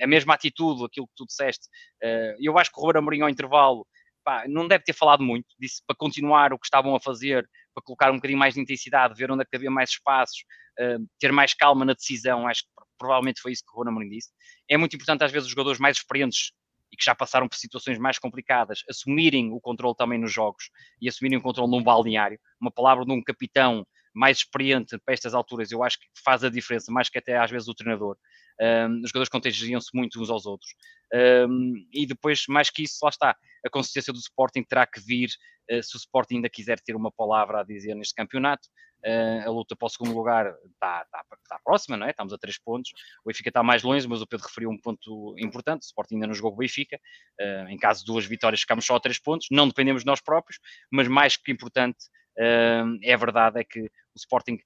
a 0.01 0.07
mesma 0.07 0.33
atitude, 0.33 0.85
aquilo 0.85 1.07
que 1.07 1.15
tu 1.15 1.25
disseste. 1.25 1.67
Eh, 2.03 2.35
eu 2.39 2.57
acho 2.57 2.71
que 2.71 2.79
o 2.79 2.83
Ruben 2.83 2.99
Amorim 2.99 3.21
ao 3.21 3.29
intervalo 3.29 3.85
pá, 4.23 4.45
não 4.47 4.67
deve 4.67 4.83
ter 4.83 4.93
falado 4.93 5.23
muito, 5.23 5.45
disse 5.59 5.83
para 5.85 5.95
continuar 5.95 6.51
o 6.51 6.59
que 6.59 6.65
estavam 6.65 6.95
a 6.95 6.99
fazer, 6.99 7.47
para 7.73 7.83
colocar 7.83 8.11
um 8.11 8.15
bocadinho 8.15 8.39
mais 8.39 8.55
de 8.55 8.61
intensidade, 8.61 9.13
ver 9.15 9.31
onde 9.31 9.43
é 9.43 9.45
que 9.45 9.55
havia 9.55 9.69
mais 9.69 9.91
espaços, 9.91 10.43
eh, 10.79 10.97
ter 11.19 11.31
mais 11.31 11.53
calma 11.53 11.85
na 11.85 11.93
decisão, 11.93 12.47
acho 12.47 12.63
que 12.63 12.69
provavelmente 12.97 13.41
foi 13.41 13.51
isso 13.51 13.63
que 13.63 13.71
o 13.73 13.77
Ruben 13.77 13.91
Amorim 13.91 14.09
disse. 14.09 14.29
É 14.69 14.77
muito 14.77 14.95
importante 14.95 15.23
às 15.23 15.31
vezes 15.31 15.45
os 15.47 15.51
jogadores 15.51 15.79
mais 15.79 15.97
experientes 15.97 16.51
e 16.91 16.97
que 16.97 17.03
já 17.03 17.13
passaram 17.13 17.47
por 17.47 17.57
situações 17.57 17.99
mais 17.99 18.17
complicadas, 18.17 18.79
assumirem 18.89 19.51
o 19.51 19.59
controle 19.59 19.95
também 19.95 20.19
nos 20.19 20.31
jogos 20.31 20.69
e 21.01 21.09
assumirem 21.09 21.37
o 21.37 21.41
controle 21.41 21.69
num 21.69 21.83
balneário. 21.83 22.39
Uma 22.59 22.71
palavra 22.71 23.05
de 23.05 23.11
um 23.11 23.21
capitão 23.21 23.85
mais 24.13 24.37
experiente 24.37 24.97
para 25.03 25.13
estas 25.13 25.33
alturas, 25.33 25.71
eu 25.71 25.83
acho 25.83 25.99
que 25.99 26.05
faz 26.23 26.43
a 26.43 26.49
diferença, 26.49 26.91
mais 26.91 27.09
que 27.09 27.17
até 27.17 27.37
às 27.37 27.51
vezes 27.51 27.67
o 27.67 27.73
treinador. 27.75 28.17
Um, 28.61 29.01
os 29.01 29.09
jogadores 29.09 29.29
contagiam-se 29.29 29.89
muito 29.93 30.21
uns 30.21 30.29
aos 30.29 30.45
outros. 30.45 30.71
Um, 31.13 31.87
e 31.93 32.05
depois, 32.05 32.45
mais 32.47 32.69
que 32.69 32.83
isso, 32.83 32.99
lá 33.03 33.09
está, 33.09 33.35
a 33.65 33.69
consistência 33.69 34.11
do 34.11 34.19
Sporting 34.19 34.63
terá 34.63 34.85
que 34.85 34.99
vir 34.99 35.29
uh, 35.71 35.83
se 35.83 35.95
o 35.95 35.97
Sporting 35.97 36.35
ainda 36.35 36.49
quiser 36.49 36.79
ter 36.79 36.95
uma 36.95 37.11
palavra 37.11 37.61
a 37.61 37.63
dizer 37.63 37.95
neste 37.95 38.13
campeonato. 38.13 38.67
Uh, 39.05 39.47
a 39.47 39.51
luta 39.51 39.75
para 39.75 39.85
o 39.85 39.89
segundo 39.89 40.15
lugar 40.15 40.47
está, 40.47 41.03
está, 41.03 41.23
está, 41.43 41.59
próxima, 41.63 41.95
não 41.95 42.07
é? 42.07 42.09
Estamos 42.09 42.33
a 42.33 42.37
três 42.37 42.57
pontos. 42.57 42.91
O 43.23 43.29
Benfica 43.29 43.49
está 43.49 43.61
mais 43.61 43.83
longe, 43.83 44.07
mas 44.07 44.21
o 44.21 44.27
Pedro 44.27 44.47
referiu 44.47 44.69
um 44.69 44.79
ponto 44.79 45.35
importante. 45.37 45.83
O 45.83 45.85
Sporting 45.85 46.15
ainda 46.15 46.27
não 46.27 46.33
jogou 46.33 46.51
o 46.51 46.55
Benfica. 46.55 46.99
Uh, 47.39 47.69
em 47.69 47.77
caso 47.77 47.99
de 47.99 48.11
duas 48.11 48.25
vitórias, 48.25 48.61
ficamos 48.61 48.85
só 48.85 48.95
a 48.95 48.99
três 48.99 49.19
pontos. 49.19 49.47
Não 49.51 49.67
dependemos 49.67 50.01
de 50.01 50.07
nós 50.07 50.21
próprios, 50.21 50.59
mas 50.91 51.07
mais 51.07 51.37
que 51.37 51.51
importante 51.51 51.97
é 52.37 53.15
verdade 53.15 53.61
é 53.61 53.63
que 53.63 53.79
o 53.79 54.17
Sporting, 54.17 54.59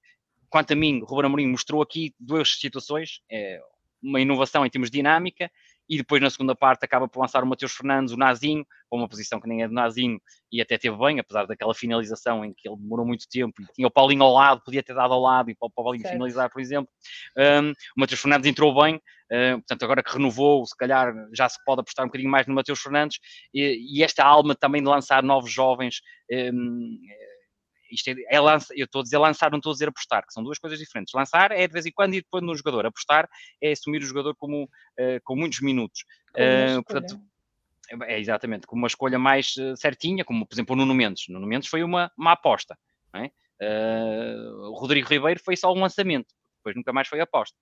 quanto 0.48 0.72
a 0.72 0.76
mim, 0.76 1.04
Ruben 1.04 1.26
Amorim 1.26 1.46
mostrou 1.46 1.80
aqui 1.80 2.12
duas 2.18 2.58
situações, 2.58 3.20
é 3.30 3.60
uma 4.02 4.20
inovação 4.20 4.64
em 4.64 4.70
termos 4.70 4.90
de 4.90 4.98
dinâmica, 4.98 5.50
e 5.88 5.96
depois 5.96 6.22
na 6.22 6.30
segunda 6.30 6.54
parte 6.54 6.84
acaba 6.84 7.08
por 7.08 7.20
lançar 7.20 7.42
o 7.42 7.46
Mateus 7.46 7.72
Fernandes, 7.72 8.14
o 8.14 8.16
Nazinho, 8.16 8.64
para 8.88 8.96
uma 8.96 9.08
posição 9.08 9.40
que 9.40 9.48
nem 9.48 9.62
é 9.62 9.68
do 9.68 9.74
Nazinho, 9.74 10.20
e 10.52 10.60
até 10.60 10.78
teve 10.78 10.96
bem, 10.96 11.18
apesar 11.18 11.46
daquela 11.46 11.74
finalização 11.74 12.44
em 12.44 12.54
que 12.54 12.68
ele 12.68 12.76
demorou 12.76 13.04
muito 13.04 13.28
tempo, 13.28 13.60
e 13.60 13.66
tinha 13.74 13.88
o 13.88 13.90
Paulinho 13.90 14.22
ao 14.22 14.32
lado, 14.32 14.62
podia 14.64 14.84
ter 14.84 14.94
dado 14.94 15.12
ao 15.12 15.20
lado, 15.20 15.50
e 15.50 15.54
para 15.54 15.66
o 15.66 15.70
Paulinho 15.70 16.02
certo. 16.02 16.14
finalizar, 16.14 16.48
por 16.48 16.60
exemplo. 16.60 16.88
Um, 17.36 17.70
o 17.70 17.74
Mateus 17.96 18.20
Fernandes 18.20 18.48
entrou 18.48 18.72
bem, 18.80 18.96
uh, 18.96 19.58
portanto 19.58 19.82
agora 19.82 20.02
que 20.02 20.12
renovou, 20.12 20.64
se 20.64 20.76
calhar 20.76 21.12
já 21.34 21.48
se 21.48 21.58
pode 21.64 21.80
apostar 21.80 22.04
um 22.04 22.08
bocadinho 22.08 22.30
mais 22.30 22.46
no 22.46 22.54
Mateus 22.54 22.80
Fernandes, 22.80 23.18
e, 23.52 23.98
e 23.98 24.04
esta 24.04 24.24
alma 24.24 24.54
também 24.54 24.80
de 24.80 24.88
lançar 24.88 25.24
novos 25.24 25.50
jovens, 25.50 26.02
um, 26.30 26.98
isto 27.90 28.08
é, 28.08 28.14
é 28.28 28.40
lança, 28.40 28.72
eu 28.76 28.84
estou 28.84 29.00
a 29.00 29.02
dizer 29.02 29.18
lançar, 29.18 29.50
não 29.50 29.58
estou 29.58 29.70
a 29.70 29.72
dizer 29.72 29.88
apostar, 29.88 30.26
que 30.26 30.32
são 30.32 30.42
duas 30.42 30.58
coisas 30.58 30.78
diferentes. 30.78 31.12
Lançar 31.14 31.52
é 31.52 31.66
de 31.66 31.72
vez 31.72 31.86
em 31.86 31.92
quando 31.92 32.14
e 32.14 32.20
depois 32.20 32.42
no 32.42 32.54
jogador. 32.54 32.86
Apostar 32.86 33.28
é 33.60 33.72
assumir 33.72 34.02
o 34.02 34.06
jogador 34.06 34.34
como, 34.36 34.64
uh, 34.64 35.20
com 35.24 35.36
muitos 35.36 35.60
minutos. 35.60 36.04
Uh, 36.30 36.82
portanto, 36.84 37.20
é, 37.90 38.14
é 38.14 38.20
exatamente, 38.20 38.66
com 38.66 38.76
uma 38.76 38.86
escolha 38.86 39.18
mais 39.18 39.54
uh, 39.56 39.76
certinha, 39.76 40.24
como 40.24 40.46
por 40.46 40.54
exemplo 40.54 40.74
o 40.74 40.76
Nuno 40.76 40.94
Mendes. 40.94 41.24
Nuno 41.28 41.46
Mendes 41.46 41.68
foi 41.68 41.82
uma, 41.82 42.10
uma 42.16 42.32
aposta. 42.32 42.78
É? 43.12 43.28
o 44.70 44.78
Rodrigo 44.78 45.06
Ribeiro 45.06 45.40
foi 45.44 45.54
só 45.54 45.70
um 45.74 45.80
lançamento, 45.80 46.32
depois 46.56 46.74
nunca 46.76 46.92
mais 46.92 47.08
foi 47.08 47.20
aposta 47.20 47.56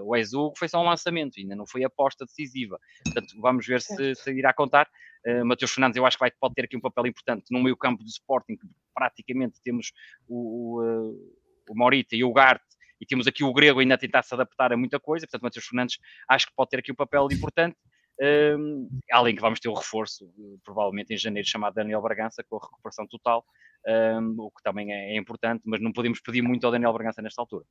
o 0.00 0.16
Ezu 0.16 0.52
foi 0.56 0.68
só 0.68 0.80
um 0.80 0.86
lançamento, 0.86 1.38
ainda 1.38 1.54
não 1.54 1.66
foi 1.66 1.84
aposta 1.84 2.24
decisiva. 2.24 2.78
Portanto, 3.04 3.34
vamos 3.40 3.66
ver 3.66 3.80
se, 3.80 4.14
se 4.14 4.32
irá 4.32 4.52
contar. 4.52 4.88
Uh, 5.26 5.44
Mateus 5.44 5.72
Fernandes, 5.72 5.96
eu 5.96 6.04
acho 6.04 6.16
que 6.16 6.20
vai, 6.20 6.30
pode 6.30 6.54
ter 6.54 6.64
aqui 6.64 6.76
um 6.76 6.80
papel 6.80 7.06
importante 7.06 7.44
no 7.50 7.62
meio 7.62 7.76
campo 7.76 8.02
do 8.02 8.08
Sporting, 8.08 8.56
que 8.56 8.66
praticamente 8.94 9.60
temos 9.62 9.92
o, 10.28 10.78
o, 10.78 10.84
eh, 10.84 11.70
o 11.70 11.74
Morita 11.74 12.16
e 12.16 12.24
o 12.24 12.32
Garte, 12.32 12.64
e 13.00 13.06
temos 13.06 13.26
aqui 13.26 13.42
o 13.42 13.52
Grego 13.52 13.80
ainda 13.80 13.94
a 13.94 13.98
tentar 13.98 14.22
se 14.22 14.34
adaptar 14.34 14.72
a 14.72 14.76
muita 14.76 15.00
coisa, 15.00 15.26
portanto, 15.26 15.42
Mateus 15.42 15.66
Fernandes 15.66 15.98
acho 16.28 16.46
que 16.46 16.52
pode 16.54 16.70
ter 16.70 16.78
aqui 16.78 16.92
um 16.92 16.94
papel 16.94 17.28
importante. 17.30 17.76
Um, 18.20 18.88
além 19.10 19.34
que 19.34 19.40
vamos 19.40 19.58
ter 19.58 19.68
o 19.68 19.74
reforço, 19.74 20.30
provavelmente 20.62 21.12
em 21.12 21.16
janeiro, 21.16 21.48
chamado 21.48 21.74
Daniel 21.74 22.00
Bragança, 22.02 22.44
com 22.44 22.56
a 22.56 22.60
recuperação 22.60 23.06
total, 23.08 23.44
um, 23.86 24.36
o 24.38 24.50
que 24.50 24.62
também 24.62 24.92
é, 24.92 25.14
é, 25.14 25.16
importante, 25.16 25.62
mas 25.64 25.80
não 25.80 25.92
podemos 25.92 26.20
pedir 26.20 26.42
muito 26.42 26.64
ao 26.64 26.70
Daniel 26.70 26.92
Bragança 26.92 27.20
nesta 27.20 27.42
altura. 27.42 27.64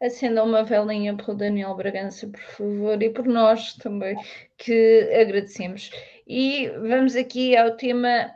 Acenda 0.00 0.44
uma 0.44 0.62
velinha 0.62 1.16
para 1.16 1.32
o 1.32 1.34
Daniel 1.34 1.74
Bragança, 1.74 2.28
por 2.28 2.40
favor, 2.40 3.02
e 3.02 3.10
por 3.10 3.26
nós 3.26 3.74
também, 3.74 4.16
que 4.56 5.08
agradecemos. 5.20 5.90
E 6.26 6.68
vamos 6.68 7.16
aqui 7.16 7.56
ao 7.56 7.76
tema, 7.76 8.32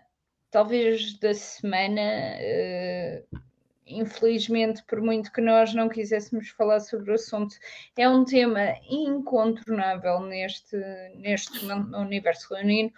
talvez, 0.50 1.18
da 1.20 1.32
semana. 1.32 2.00
Uh, 2.40 3.38
infelizmente, 3.86 4.82
por 4.84 5.00
muito 5.00 5.30
que 5.32 5.40
nós 5.40 5.74
não 5.74 5.88
quiséssemos 5.88 6.48
falar 6.48 6.80
sobre 6.80 7.10
o 7.10 7.14
assunto, 7.14 7.54
é 7.96 8.08
um 8.08 8.24
tema 8.24 8.74
incontornável 8.88 10.20
neste, 10.20 10.76
neste 11.16 11.64
universo 11.66 12.54
leonino. 12.54 12.92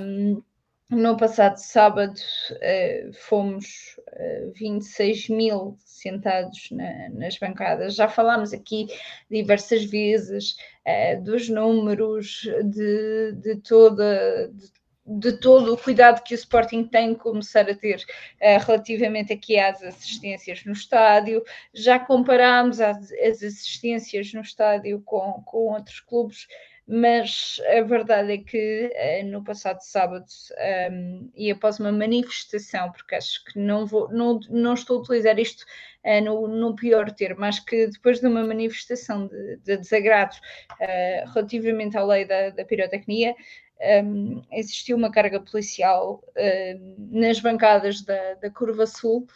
Um, 0.00 0.42
no 0.90 1.16
passado 1.16 1.56
sábado 1.56 2.14
uh, 2.16 3.12
fomos 3.12 3.96
uh, 4.08 4.52
26 4.54 5.28
mil 5.28 5.76
sentados 5.84 6.68
na, 6.72 7.08
nas 7.10 7.38
bancadas. 7.38 7.94
Já 7.94 8.08
falámos 8.08 8.52
aqui 8.52 8.88
diversas 9.30 9.84
vezes 9.84 10.56
uh, 10.86 11.22
dos 11.22 11.48
números, 11.48 12.42
de, 12.64 13.32
de 13.32 13.56
toda. 13.56 14.48
De, 14.48 14.80
de 15.12 15.32
todo 15.40 15.74
o 15.74 15.78
cuidado 15.78 16.22
que 16.22 16.34
o 16.34 16.36
Sporting 16.36 16.84
tem 16.84 17.14
que 17.14 17.20
começar 17.20 17.68
a 17.68 17.74
ter 17.74 18.04
relativamente 18.40 19.32
aqui 19.32 19.58
às 19.58 19.82
assistências 19.82 20.64
no 20.64 20.72
estádio. 20.72 21.42
Já 21.74 21.98
comparámos 21.98 22.80
as, 22.80 23.10
as 23.10 23.42
assistências 23.42 24.32
no 24.32 24.40
estádio 24.42 25.02
com, 25.04 25.42
com 25.44 25.72
outros 25.72 25.98
clubes 25.98 26.46
mas 26.92 27.60
a 27.78 27.82
verdade 27.82 28.32
é 28.32 28.38
que 28.38 28.90
uh, 29.22 29.26
no 29.28 29.44
passado 29.44 29.78
sábado 29.80 30.26
um, 30.26 30.54
ehm, 30.58 31.30
e 31.36 31.48
após 31.48 31.78
uma 31.78 31.92
manifestação, 31.92 32.90
porque 32.90 33.14
acho 33.14 33.44
que 33.44 33.60
não 33.60 33.86
vou, 33.86 34.08
não, 34.12 34.40
não 34.50 34.74
estou 34.74 34.98
a 34.98 35.00
utilizar 35.02 35.38
isto 35.38 35.64
uh, 36.04 36.20
no, 36.20 36.48
no, 36.48 36.74
pior 36.74 37.12
termo, 37.12 37.42
mas 37.42 37.60
que 37.60 37.86
depois 37.86 38.18
de 38.18 38.26
uma 38.26 38.42
manifestação 38.42 39.28
de, 39.28 39.58
de 39.58 39.76
desagrado 39.76 40.34
uh, 40.34 41.32
relativamente 41.32 41.96
à 41.96 42.02
lei 42.02 42.24
da, 42.24 42.50
da 42.50 42.64
pirotecnia, 42.64 43.36
um, 43.80 43.84
ehm, 43.84 44.42
existiu 44.50 44.96
uma 44.96 45.12
carga 45.12 45.38
policial 45.38 46.24
ehm, 46.34 46.96
nas 47.12 47.38
bancadas 47.38 48.02
da, 48.02 48.34
da 48.34 48.50
Curva 48.50 48.86
Sul. 48.86 49.28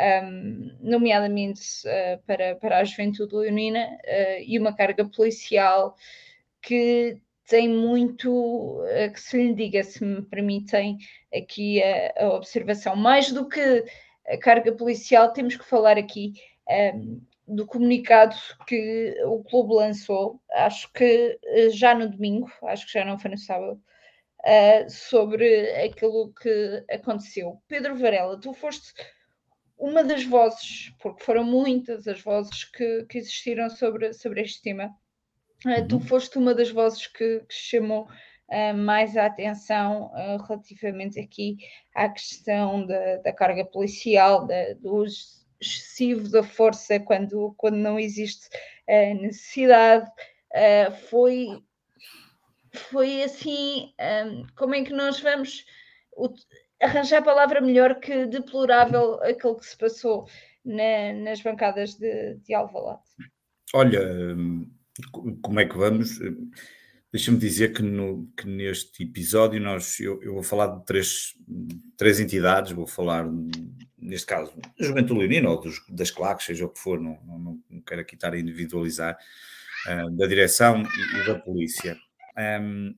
Um, 0.00 0.78
nomeadamente 0.80 1.60
para, 2.24 2.54
para 2.54 2.78
a 2.78 2.84
juventude 2.84 3.34
leonina, 3.34 3.98
e 4.46 4.58
uma 4.58 4.74
carga 4.74 5.04
policial 5.04 5.96
que 6.62 7.20
tem 7.48 7.68
muito 7.68 8.82
a 9.04 9.08
que 9.08 9.20
se 9.20 9.36
lhe 9.36 9.54
diga, 9.54 9.82
se 9.82 10.04
me 10.04 10.22
permitem 10.22 10.98
aqui 11.34 11.82
a, 11.82 12.24
a, 12.24 12.28
observação. 12.34 12.94
Mais 12.94 13.32
do 13.32 13.48
que 13.48 13.84
a 14.28 14.38
carga 14.38 14.72
policial, 14.72 15.32
temos 15.32 15.56
que 15.56 15.64
falar 15.64 15.98
aqui 15.98 16.34
um, 16.68 16.72
ehm, 16.72 17.20
do 17.48 17.66
comunicado 17.66 18.36
que 18.66 19.16
o 19.26 19.42
clube 19.42 19.74
lançou, 19.74 20.40
acho 20.52 20.92
que 20.92 21.38
eh, 21.42 21.70
já 21.70 21.94
no 21.94 22.08
domingo, 22.08 22.48
acho 22.62 22.86
que 22.86 22.92
já 22.92 23.04
não 23.04 23.18
foi 23.18 23.32
no 23.32 23.38
sábado, 23.38 23.82
uh, 24.40 24.88
sobre 24.88 25.70
aquilo 25.82 26.32
que 26.34 26.84
aconteceu. 26.90 27.60
Pedro 27.66 27.96
Varela, 27.96 28.40
tu 28.40 28.52
foste 28.54 28.94
uma 29.76 30.04
das 30.04 30.24
vozes, 30.24 30.94
porque 31.00 31.24
foram 31.24 31.42
muitas 31.42 32.06
as 32.06 32.20
vozes 32.20 32.64
que, 32.64 33.04
que 33.06 33.18
existiram 33.18 33.68
sobre, 33.70 34.12
sobre 34.12 34.42
este 34.42 34.62
tema 34.62 34.94
Uh, 35.66 35.86
tu 35.86 35.96
uhum. 35.96 36.00
foste 36.00 36.38
uma 36.38 36.54
das 36.54 36.70
vozes 36.70 37.06
que, 37.06 37.40
que 37.40 37.54
chamou 37.54 38.04
uh, 38.04 38.74
mais 38.74 39.16
a 39.16 39.26
atenção 39.26 40.10
uh, 40.14 40.42
relativamente 40.42 41.20
aqui 41.20 41.58
à 41.94 42.08
questão 42.08 42.86
da, 42.86 43.16
da 43.18 43.32
carga 43.32 43.64
policial, 43.64 44.46
da, 44.46 44.72
do 44.74 45.04
excessivo 45.60 46.30
da 46.30 46.42
força 46.42 46.98
quando, 46.98 47.54
quando 47.58 47.76
não 47.76 47.98
existe 47.98 48.48
necessidade. 49.20 50.10
foi, 51.10 51.62
foi 52.72 53.22
assim, 53.22 53.92
um, 54.00 54.46
como 54.56 54.74
é 54.74 54.82
que 54.82 54.92
nós 54.92 55.20
vamos 55.20 55.64
arranjar 56.82 57.18
a 57.18 57.22
palavra 57.22 57.60
melhor 57.60 58.00
que 58.00 58.26
deplorável 58.26 59.22
aquilo 59.22 59.56
que 59.56 59.66
se 59.66 59.76
passou 59.76 60.26
na, 60.64 61.12
nas 61.12 61.40
bancadas 61.42 61.94
de, 61.94 62.36
de 62.36 62.54
Alvalade? 62.54 63.02
Olha, 63.74 64.34
como 65.42 65.60
é 65.60 65.66
que 65.66 65.76
vamos? 65.76 66.18
Deixa-me 67.12 67.38
dizer 67.38 67.72
que, 67.72 67.82
no, 67.82 68.28
que, 68.36 68.46
neste 68.46 69.02
episódio 69.02 69.60
nós, 69.60 69.98
eu, 69.98 70.22
eu, 70.22 70.34
vou 70.34 70.42
falar 70.44 70.68
de 70.68 70.84
três, 70.84 71.34
três 71.96 72.20
entidades, 72.20 72.70
vou 72.70 72.86
falar, 72.86 73.26
neste 73.98 74.26
caso, 74.26 74.52
da 74.78 74.86
Juventude 74.86 75.18
Leonina 75.18 75.50
ou 75.50 75.60
dos, 75.60 75.84
das 75.88 76.10
claques, 76.10 76.46
seja 76.46 76.66
o 76.66 76.68
que 76.68 76.78
for, 76.78 77.00
não, 77.00 77.18
não, 77.24 77.60
não 77.68 77.80
quero 77.80 78.02
aqui 78.02 78.14
estar 78.14 78.32
a 78.32 78.38
individualizar, 78.38 79.18
uh, 79.88 80.10
da 80.16 80.26
direção 80.26 80.82
e, 80.82 81.20
e 81.20 81.26
da 81.26 81.34
polícia. 81.36 81.98
Um, 82.38 82.94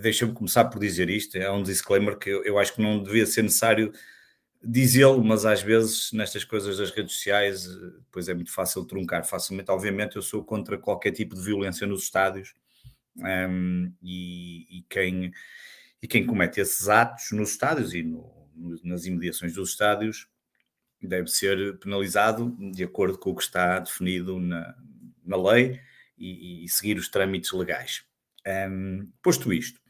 Deixa-me 0.00 0.32
começar 0.32 0.66
por 0.66 0.78
dizer 0.78 1.10
isto, 1.10 1.36
é 1.36 1.50
um 1.50 1.62
disclaimer 1.62 2.16
que 2.16 2.30
eu, 2.30 2.44
eu 2.44 2.58
acho 2.58 2.72
que 2.74 2.80
não 2.80 3.02
devia 3.02 3.26
ser 3.26 3.42
necessário 3.42 3.92
dizê-lo, 4.66 5.22
mas 5.22 5.44
às 5.44 5.62
vezes 5.62 6.12
nestas 6.12 6.44
coisas 6.44 6.78
das 6.78 6.90
redes 6.90 7.14
sociais, 7.14 7.66
depois 8.06 8.28
é 8.28 8.34
muito 8.34 8.52
fácil 8.52 8.84
truncar 8.84 9.24
facilmente. 9.24 9.70
Obviamente, 9.70 10.16
eu 10.16 10.22
sou 10.22 10.44
contra 10.44 10.78
qualquer 10.78 11.12
tipo 11.12 11.34
de 11.34 11.40
violência 11.40 11.86
nos 11.86 12.04
estádios 12.04 12.54
um, 13.16 13.92
e, 14.02 14.78
e, 14.78 14.86
quem, 14.88 15.32
e 16.02 16.08
quem 16.08 16.26
comete 16.26 16.60
esses 16.60 16.88
atos 16.88 17.30
nos 17.32 17.50
estádios 17.50 17.94
e 17.94 18.02
no, 18.02 18.32
nas 18.82 19.06
imediações 19.06 19.54
dos 19.54 19.70
estádios 19.70 20.28
deve 21.00 21.28
ser 21.28 21.78
penalizado 21.78 22.56
de 22.72 22.82
acordo 22.82 23.18
com 23.18 23.30
o 23.30 23.36
que 23.36 23.42
está 23.42 23.78
definido 23.78 24.40
na, 24.40 24.74
na 25.24 25.36
lei 25.36 25.80
e, 26.16 26.64
e 26.64 26.68
seguir 26.68 26.96
os 26.96 27.08
trâmites 27.08 27.52
legais. 27.52 28.04
Um, 28.46 29.10
posto 29.22 29.52
isto, 29.52 29.80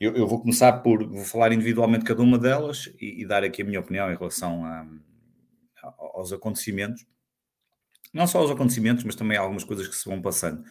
eu, 0.00 0.16
eu, 0.16 0.26
vou 0.26 0.40
começar 0.40 0.72
por 0.80 1.06
vou 1.06 1.24
falar 1.24 1.52
individualmente 1.52 2.04
cada 2.06 2.22
uma 2.22 2.38
delas 2.38 2.90
e, 2.98 3.22
e 3.22 3.26
dar 3.26 3.44
aqui 3.44 3.60
a 3.60 3.64
minha 3.64 3.80
opinião 3.80 4.10
em 4.10 4.16
relação 4.16 4.64
a, 4.64 4.86
a, 5.82 5.94
aos 6.14 6.32
acontecimentos. 6.32 7.06
Não 8.12 8.26
só 8.26 8.38
aos 8.38 8.50
acontecimentos, 8.50 9.04
mas 9.04 9.14
também 9.14 9.36
algumas 9.36 9.62
coisas 9.62 9.86
que 9.86 9.94
se 9.94 10.08
vão 10.08 10.20
passando. 10.22 10.64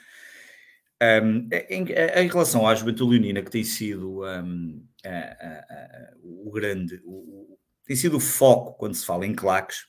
Um, 1.01 1.47
em, 1.69 1.86
em, 1.88 2.27
relação 2.27 2.67
à 2.67 2.75
juventude 2.75 3.11
leonina, 3.11 3.41
que 3.41 3.51
tem 3.51 3.63
sido 3.63 4.25
um, 4.25 4.86
a, 5.05 5.09
a, 5.09 6.13
o 6.21 6.51
grande, 6.51 6.99
o, 7.05 7.57
tem 7.86 7.95
sido 7.95 8.17
o 8.17 8.19
foco 8.19 8.77
quando 8.77 8.95
se 8.95 9.05
fala 9.05 9.25
em 9.25 9.34
claques, 9.34 9.86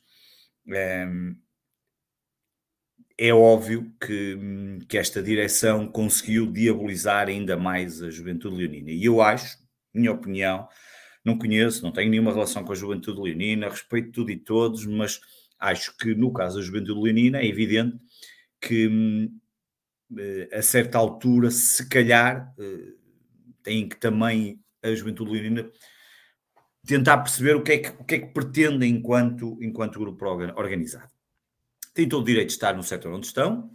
um, 0.69 1.35
é 3.23 3.35
óbvio 3.35 3.93
que, 4.01 4.79
que 4.89 4.97
esta 4.97 5.23
direção 5.23 5.87
conseguiu 5.87 6.51
diabolizar 6.51 7.29
ainda 7.29 7.55
mais 7.55 8.03
a 8.03 8.09
juventude 8.09 8.57
leonina. 8.57 8.91
E 8.91 9.05
eu 9.05 9.21
acho, 9.21 9.59
minha 9.93 10.11
opinião, 10.11 10.67
não 11.23 11.37
conheço, 11.37 11.83
não 11.83 11.93
tenho 11.93 12.11
nenhuma 12.11 12.33
relação 12.33 12.65
com 12.65 12.73
a 12.73 12.75
juventude 12.75 13.21
leonina, 13.21 13.69
respeito 13.69 14.11
tudo 14.11 14.31
e 14.31 14.39
todos, 14.39 14.87
mas 14.87 15.21
acho 15.59 15.95
que 15.99 16.15
no 16.15 16.33
caso 16.33 16.57
da 16.57 16.65
juventude 16.65 16.99
leonina 16.99 17.41
é 17.41 17.47
evidente 17.47 17.99
que 18.59 19.31
eh, 20.19 20.49
a 20.51 20.63
certa 20.63 20.97
altura, 20.97 21.51
se 21.51 21.87
calhar, 21.91 22.55
eh, 22.59 22.95
tem 23.63 23.87
que 23.87 23.97
também 23.97 24.59
a 24.83 24.95
juventude 24.95 25.31
leonina 25.31 25.71
tentar 26.87 27.19
perceber 27.19 27.55
o 27.55 27.63
que 27.63 27.73
é 27.73 27.79
que, 27.81 27.89
o 28.01 28.05
que, 28.05 28.15
é 28.15 28.19
que 28.21 28.33
pretende 28.33 28.87
enquanto, 28.87 29.59
enquanto 29.61 30.01
grupo 30.01 30.25
organizado. 30.25 31.20
Tem 32.01 32.09
todo 32.09 32.23
o 32.23 32.25
direito 32.25 32.47
de 32.47 32.55
estar 32.55 32.75
no 32.75 32.83
setor 32.83 33.13
onde 33.13 33.27
estão, 33.27 33.71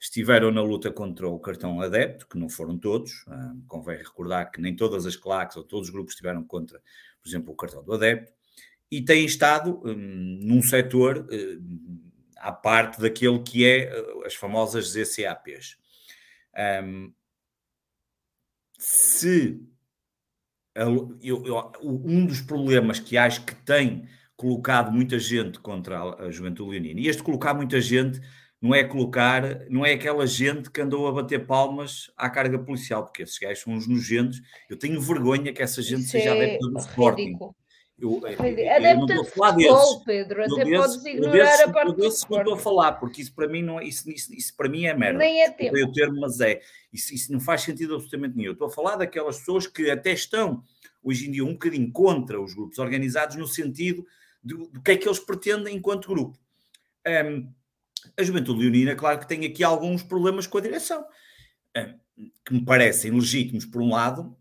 estiveram 0.00 0.50
na 0.50 0.62
luta 0.62 0.90
contra 0.90 1.28
o 1.28 1.38
cartão 1.38 1.78
adepto, 1.82 2.26
que 2.26 2.38
não 2.38 2.48
foram 2.48 2.78
todos, 2.78 3.22
ah, 3.28 3.52
convém 3.68 3.98
recordar 3.98 4.50
que 4.50 4.62
nem 4.62 4.74
todas 4.74 5.04
as 5.04 5.14
claques 5.14 5.58
ou 5.58 5.62
todos 5.62 5.88
os 5.88 5.92
grupos 5.92 6.14
estiveram 6.14 6.42
contra, 6.42 6.80
por 7.20 7.28
exemplo, 7.28 7.52
o 7.52 7.54
cartão 7.54 7.84
do 7.84 7.92
adepto, 7.92 8.32
e 8.90 9.04
têm 9.04 9.26
estado 9.26 9.78
hum, 9.84 10.38
num 10.42 10.62
setor 10.62 11.28
hum, 11.30 12.00
à 12.38 12.50
parte 12.50 12.98
daquele 12.98 13.40
que 13.40 13.62
é 13.66 13.92
uh, 13.94 14.24
as 14.24 14.34
famosas 14.34 14.92
ZCAPs. 14.92 15.76
Um, 16.82 17.12
se 18.78 19.62
eu, 20.74 21.18
eu, 21.20 21.72
um 21.82 22.24
dos 22.24 22.40
problemas 22.40 22.98
que 22.98 23.18
acho 23.18 23.44
que 23.44 23.54
tem 23.54 24.08
colocado 24.40 24.90
muita 24.90 25.18
gente 25.18 25.60
contra 25.60 25.98
a, 25.98 26.24
a 26.24 26.30
juventude 26.30 26.70
leonina, 26.70 26.98
e 26.98 27.08
este 27.08 27.22
colocar 27.22 27.52
muita 27.52 27.78
gente 27.78 28.18
não 28.60 28.74
é 28.74 28.82
colocar, 28.82 29.42
não 29.68 29.84
é 29.84 29.92
aquela 29.92 30.26
gente 30.26 30.70
que 30.70 30.80
andou 30.80 31.06
a 31.06 31.12
bater 31.12 31.46
palmas 31.46 32.10
à 32.16 32.28
carga 32.30 32.58
policial, 32.58 33.04
porque 33.04 33.22
esses 33.22 33.38
gajos 33.38 33.62
são 33.62 33.74
uns 33.74 33.86
nojentos. 33.86 34.40
Eu 34.68 34.78
tenho 34.78 35.00
vergonha 35.00 35.52
que 35.52 35.62
essa 35.62 35.82
gente 35.82 36.02
Isso 36.02 36.10
seja 36.10 36.30
é 36.30 36.32
adepta 36.32 36.68
do 36.68 36.78
Sporting. 36.78 37.38
Eu, 37.98 38.22
eu, 38.24 38.30
eu 38.30 38.96
não 38.96 39.06
estou 39.06 39.22
a 39.22 39.24
falar 39.26 39.50
desses. 39.52 40.04
Pedro, 40.04 40.42
até 40.42 40.64
desse, 40.64 40.76
podes 40.76 41.04
ignorar 41.04 41.32
desses, 41.32 41.60
a 41.60 41.72
parte 41.72 41.96
desses 41.96 42.26
não 42.28 42.38
estou 42.38 42.54
a 42.54 42.58
falar, 42.58 42.92
porque 42.92 43.20
isso 43.20 43.34
para 43.34 43.46
mim 43.46 43.62
não 43.62 43.78
é, 43.78 43.84
isso, 43.84 44.10
isso, 44.10 44.34
isso 44.34 44.56
para 44.56 44.70
mim 44.70 44.86
é 44.86 44.94
merda. 44.94 45.18
Nem 45.18 45.42
é 45.42 45.50
tempo. 45.50 45.76
o 45.76 45.92
termo, 45.92 46.20
mas 46.20 46.40
é. 46.40 46.60
Isso, 46.90 47.14
isso 47.14 47.30
não 47.32 47.40
faz 47.40 47.60
sentido 47.60 47.94
absolutamente 47.94 48.36
nenhum. 48.36 48.48
Eu 48.48 48.52
estou 48.54 48.68
a 48.68 48.70
falar 48.70 48.96
daquelas 48.96 49.38
pessoas 49.38 49.66
que 49.66 49.90
até 49.90 50.12
estão 50.12 50.62
hoje 51.02 51.28
em 51.28 51.30
dia 51.30 51.44
um 51.44 51.52
bocadinho 51.52 51.90
contra 51.92 52.40
os 52.40 52.54
grupos 52.54 52.78
organizados 52.78 53.36
no 53.36 53.46
sentido 53.46 54.04
do, 54.42 54.68
do 54.68 54.82
que 54.82 54.92
é 54.92 54.96
que 54.96 55.06
eles 55.06 55.18
pretendem 55.18 55.76
enquanto 55.76 56.08
grupo. 56.08 56.38
Um, 57.06 57.52
a 58.16 58.22
Juventude 58.22 58.60
Leonina, 58.60 58.94
claro 58.94 59.18
que 59.18 59.28
tem 59.28 59.44
aqui 59.44 59.62
alguns 59.62 60.02
problemas 60.02 60.46
com 60.46 60.58
a 60.58 60.62
direção, 60.62 61.04
um, 61.76 62.30
que 62.44 62.54
me 62.54 62.64
parecem 62.64 63.10
legítimos 63.10 63.64
por 63.64 63.82
um 63.82 63.90
lado, 63.90 64.36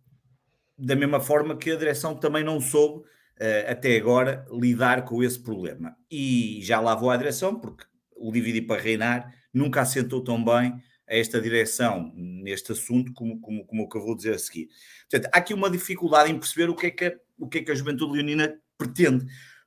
da 0.77 0.95
mesma 0.95 1.19
forma 1.19 1.57
que 1.57 1.71
a 1.71 1.75
direção 1.75 2.15
também 2.15 2.43
não 2.43 2.61
soube 2.61 2.99
uh, 3.03 3.71
até 3.71 3.97
agora 3.97 4.45
lidar 4.51 5.03
com 5.03 5.21
esse 5.23 5.39
problema. 5.39 5.95
E 6.09 6.59
já 6.63 6.79
lá 6.79 6.95
vou 6.95 7.09
à 7.09 7.17
direção, 7.17 7.59
porque 7.59 7.83
o 8.15 8.31
dividir 8.31 8.65
para 8.65 8.81
reinar 8.81 9.33
nunca 9.53 9.81
assentou 9.81 10.23
tão 10.23 10.43
bem 10.43 10.81
a 11.09 11.15
esta 11.15 11.41
direção 11.41 12.13
neste 12.15 12.71
assunto 12.71 13.11
como, 13.13 13.39
como, 13.41 13.65
como 13.65 13.83
o 13.83 13.89
que 13.89 13.97
eu 13.97 14.01
vou 14.01 14.15
dizer 14.15 14.35
a 14.35 14.39
seguir. 14.39 14.69
Portanto, 15.09 15.33
há 15.33 15.37
aqui 15.39 15.53
uma 15.53 15.69
dificuldade 15.69 16.31
em 16.31 16.37
perceber 16.37 16.69
o 16.69 16.75
que 16.75 16.87
é 16.87 16.91
que 16.91 17.05
a, 17.05 17.13
o 17.37 17.47
que 17.47 17.57
é 17.57 17.63
que 17.63 17.71
a 17.71 17.75
juventude 17.75 18.13
leonina 18.13 18.55
pretende, 18.77 19.25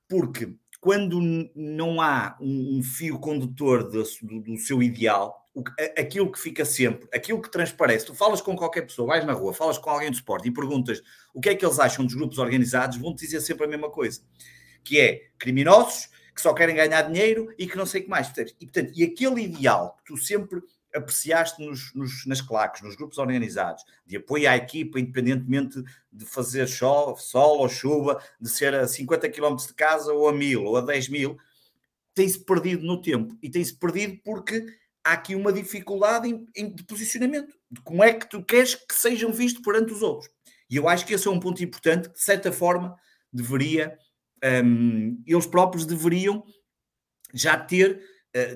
porque 0.09 0.55
quando 0.81 1.21
não 1.55 2.01
há 2.01 2.37
um, 2.41 2.79
um 2.79 2.83
fio 2.83 3.19
condutor 3.19 3.89
do, 3.89 4.03
do, 4.41 4.59
seu 4.59 4.83
ideal, 4.83 5.47
o, 5.55 5.63
aquilo 5.97 6.31
que 6.31 6.41
fica 6.41 6.65
sempre, 6.65 7.09
aquilo 7.15 7.41
que 7.41 7.51
transparece, 7.51 8.07
tu 8.07 8.15
falas 8.15 8.41
com 8.41 8.57
qualquer 8.57 8.83
pessoa, 8.83 9.07
vais 9.07 9.25
na 9.25 9.33
rua, 9.33 9.55
falas 9.55 9.79
com 9.79 9.91
alguém 9.91 10.11
do 10.11 10.15
esporte 10.15 10.49
e 10.49 10.53
perguntas 10.53 11.01
o 11.33 11.41
que 11.41 11.51
é 11.51 11.55
que 11.55 11.65
eles 11.65 11.79
acham 11.79 12.05
dos 12.05 12.15
grupos 12.15 12.39
organizados, 12.39 12.99
vão-te 12.99 13.25
dizer 13.25 13.41
sempre 13.41 13.65
a 13.65 13.69
mesma 13.69 13.91
coisa, 13.91 14.23
que 14.83 14.99
é 14.99 15.31
criminosos, 15.39 16.09
que 16.35 16.41
só 16.41 16.53
querem 16.53 16.75
ganhar 16.75 17.03
dinheiro 17.03 17.55
e 17.57 17.67
que 17.67 17.77
não 17.77 17.87
sei 17.87 18.01
o 18.01 18.05
que 18.05 18.11
mais. 18.11 18.29
E, 18.61 18.67
portanto, 18.67 18.93
e 18.95 19.05
aquele 19.05 19.43
ideal 19.43 19.97
que 19.99 20.13
tu 20.13 20.17
sempre 20.17 20.61
apreciaste 20.95 21.65
nos, 21.65 21.93
nos, 21.95 22.27
nas 22.27 22.41
claques, 22.41 22.83
nos 22.83 22.97
grupos 22.97 23.19
organizados, 23.19 23.85
de 24.07 24.17
apoio 24.17 24.49
à 24.49 24.57
equipa, 24.57 25.01
independentemente 25.01 25.83
de 26.13 26.25
fazer 26.25 26.67
sol, 26.69 27.17
sol 27.17 27.59
ou 27.59 27.69
chuva, 27.69 28.23
de 28.41 28.49
ser 28.49 28.75
a 28.75 28.87
50 28.87 29.29
km 29.31 29.57
de 29.57 29.75
casa 29.75 30.13
ou 30.13 30.29
a 30.29 30.33
mil 30.33 30.65
ou 30.65 30.77
a 30.77 30.81
10 30.81 31.09
mil, 31.09 31.37
tem-se 32.15 32.39
perdido 32.45 32.85
no 32.85 33.01
tempo. 33.01 33.37
E 33.43 33.51
tem-se 33.51 33.75
perdido 33.75 34.21
porque 34.25 34.65
há 35.05 35.13
aqui 35.13 35.35
uma 35.35 35.53
dificuldade 35.53 36.29
em, 36.29 36.47
em, 36.55 36.75
de 36.75 36.85
posicionamento. 36.85 37.55
De 37.71 37.81
como 37.81 38.03
é 38.03 38.13
que 38.13 38.29
tu 38.29 38.43
queres 38.43 38.75
que 38.75 38.95
sejam 38.95 39.33
vistos 39.33 39.63
perante 39.63 39.93
os 39.93 40.03
outros? 40.03 40.31
E 40.69 40.77
eu 40.77 40.89
acho 40.89 41.07
que 41.07 41.15
esse 41.15 41.29
é 41.29 41.31
um 41.31 41.41
ponto 41.41 41.63
importante 41.63 42.09
que, 42.09 42.15
de 42.15 42.23
certa 42.23 42.53
forma, 42.53 42.97
deveria, 43.33 43.97
um, 44.65 45.23
eles 45.27 45.47
próprios 45.47 45.87
deveriam 45.87 46.45
já 47.35 47.57
ter 47.57 48.01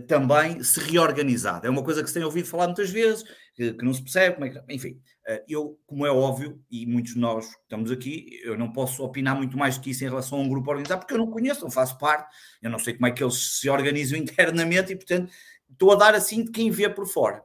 também 0.07 0.63
se 0.63 0.81
reorganizado. 0.81 1.67
É 1.67 1.71
uma 1.71 1.83
coisa 1.83 2.03
que 2.03 2.09
se 2.09 2.15
tem 2.15 2.25
ouvido 2.25 2.49
falar 2.49 2.67
muitas 2.67 2.91
vezes, 2.91 3.25
que, 3.55 3.75
que 3.75 3.85
não 3.85 3.93
se 3.93 4.03
percebe, 4.03 4.35
como 4.35 4.47
é 4.47 4.51
que, 4.51 4.75
enfim. 4.75 5.01
Uh, 5.29 5.43
eu, 5.49 5.81
como 5.87 6.07
é 6.07 6.11
óbvio, 6.11 6.63
e 6.71 6.87
muitos 6.87 7.15
de 7.15 7.19
nós 7.19 7.47
que 7.47 7.63
estamos 7.63 7.91
aqui, 7.91 8.41
eu 8.45 8.57
não 8.57 8.73
posso 8.73 9.03
opinar 9.03 9.37
muito 9.37 9.59
mais 9.59 9.77
do 9.77 9.83
que 9.83 9.91
isso 9.91 10.05
em 10.05 10.09
relação 10.09 10.39
a 10.39 10.43
um 10.43 10.49
grupo 10.49 10.71
organizado, 10.71 11.01
porque 11.01 11.15
eu 11.15 11.19
não 11.19 11.31
conheço, 11.31 11.63
não 11.63 11.71
faço 11.71 11.99
parte, 11.99 12.33
eu 12.63 12.71
não 12.71 12.79
sei 12.79 12.95
como 12.95 13.07
é 13.07 13.11
que 13.11 13.23
eles 13.23 13.59
se 13.59 13.69
organizam 13.69 14.17
internamente 14.19 14.93
e, 14.93 14.97
portanto, 14.97 15.33
Estou 15.71 15.93
a 15.93 15.97
dar 15.97 16.15
assim 16.15 16.45
de 16.45 16.51
quem 16.51 16.71
vê 16.71 16.89
por 16.89 17.07
fora. 17.07 17.43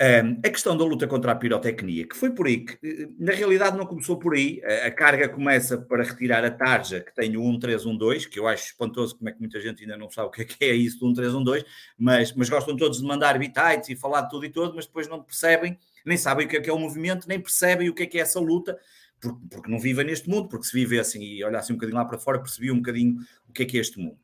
A 0.00 0.48
questão 0.48 0.76
da 0.76 0.84
luta 0.84 1.08
contra 1.08 1.32
a 1.32 1.34
pirotecnia, 1.34 2.06
que 2.06 2.16
foi 2.16 2.30
por 2.30 2.46
aí, 2.46 2.64
que 2.64 2.78
eh, 2.84 3.08
na 3.18 3.32
realidade 3.32 3.76
não 3.76 3.84
começou 3.84 4.16
por 4.16 4.32
aí, 4.34 4.62
a, 4.64 4.86
a 4.86 4.90
carga 4.92 5.28
começa 5.28 5.76
para 5.76 6.04
retirar 6.04 6.44
a 6.44 6.52
tarja 6.52 7.00
que 7.00 7.12
tem 7.12 7.36
o 7.36 7.42
1312, 7.42 8.28
que 8.28 8.38
eu 8.38 8.46
acho 8.46 8.66
espantoso 8.66 9.18
como 9.18 9.28
é 9.28 9.32
que 9.32 9.40
muita 9.40 9.60
gente 9.60 9.82
ainda 9.82 9.96
não 9.96 10.08
sabe 10.08 10.28
o 10.28 10.30
que 10.30 10.42
é, 10.42 10.44
que 10.44 10.64
é 10.64 10.72
isso 10.72 11.00
do 11.00 11.06
1312, 11.06 11.64
mas, 11.98 12.32
mas 12.32 12.48
gostam 12.48 12.76
todos 12.76 12.98
de 12.98 13.04
mandar 13.04 13.36
bitites 13.40 13.88
e 13.88 13.96
falar 13.96 14.20
de 14.20 14.30
tudo 14.30 14.46
e 14.46 14.50
todo, 14.50 14.76
mas 14.76 14.86
depois 14.86 15.08
não 15.08 15.20
percebem, 15.20 15.76
nem 16.06 16.16
sabem 16.16 16.46
o 16.46 16.48
que 16.48 16.58
é 16.58 16.60
que 16.60 16.70
é 16.70 16.72
o 16.72 16.78
movimento, 16.78 17.26
nem 17.26 17.40
percebem 17.40 17.88
o 17.88 17.94
que 17.94 18.04
é 18.04 18.06
que 18.06 18.18
é 18.18 18.20
essa 18.20 18.38
luta, 18.38 18.78
porque, 19.20 19.40
porque 19.50 19.68
não 19.68 19.80
vivem 19.80 20.06
neste 20.06 20.30
mundo, 20.30 20.48
porque 20.48 20.66
se 20.66 20.72
vivessem 20.72 21.24
e 21.24 21.42
olhassem 21.42 21.74
um 21.74 21.76
bocadinho 21.76 21.98
lá 21.98 22.04
para 22.04 22.18
fora, 22.18 22.38
percebiam 22.38 22.76
um 22.76 22.78
bocadinho 22.78 23.16
o 23.48 23.52
que 23.52 23.64
é 23.64 23.66
que 23.66 23.76
é 23.76 23.80
este 23.80 23.98
mundo. 23.98 24.16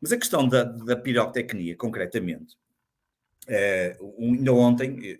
Mas 0.00 0.10
a 0.10 0.16
questão 0.16 0.48
da, 0.48 0.64
da 0.64 0.96
pirotecnia, 0.96 1.76
concretamente, 1.76 2.56
é, 3.48 3.96
ainda 4.18 4.52
ontem 4.52 5.18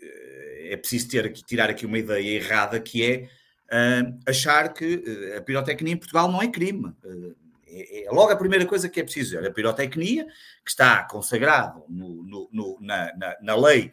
é 0.70 0.76
preciso 0.76 1.08
ter 1.08 1.26
aqui, 1.26 1.44
tirar 1.44 1.68
aqui 1.68 1.84
uma 1.84 1.98
ideia 1.98 2.36
errada 2.36 2.80
que 2.80 3.04
é 3.04 3.28
uh, 3.72 4.18
achar 4.26 4.72
que 4.72 5.34
a 5.36 5.40
pirotecnia 5.40 5.94
em 5.94 5.96
Portugal 5.96 6.30
não 6.30 6.42
é 6.42 6.48
crime. 6.48 6.94
Uh, 7.04 7.34
é, 7.66 8.04
é, 8.04 8.10
logo 8.10 8.30
a 8.30 8.36
primeira 8.36 8.66
coisa 8.66 8.88
que 8.88 9.00
é 9.00 9.02
preciso 9.02 9.30
dizer. 9.30 9.46
A 9.46 9.52
pirotecnia, 9.52 10.26
que 10.64 10.70
está 10.70 11.02
consagrado 11.04 11.84
no, 11.88 12.22
no, 12.22 12.48
no, 12.52 12.78
na, 12.80 13.16
na, 13.16 13.36
na, 13.40 13.56
lei 13.56 13.86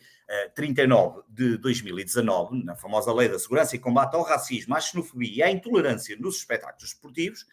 uh, 0.47 0.53
39 0.53 1.21
de 1.29 1.57
2019, 1.57 2.63
na 2.63 2.75
famosa 2.75 3.13
lei 3.13 3.29
da 3.29 3.39
segurança 3.39 3.75
e 3.75 3.79
combate 3.79 4.15
ao 4.15 4.23
racismo, 4.23 4.75
à 4.75 4.81
xenofobia 4.81 5.35
e 5.35 5.43
à 5.43 5.51
intolerância 5.51 6.15
nos 6.19 6.37
espetáculos 6.37 6.89
esportivos, 6.89 7.45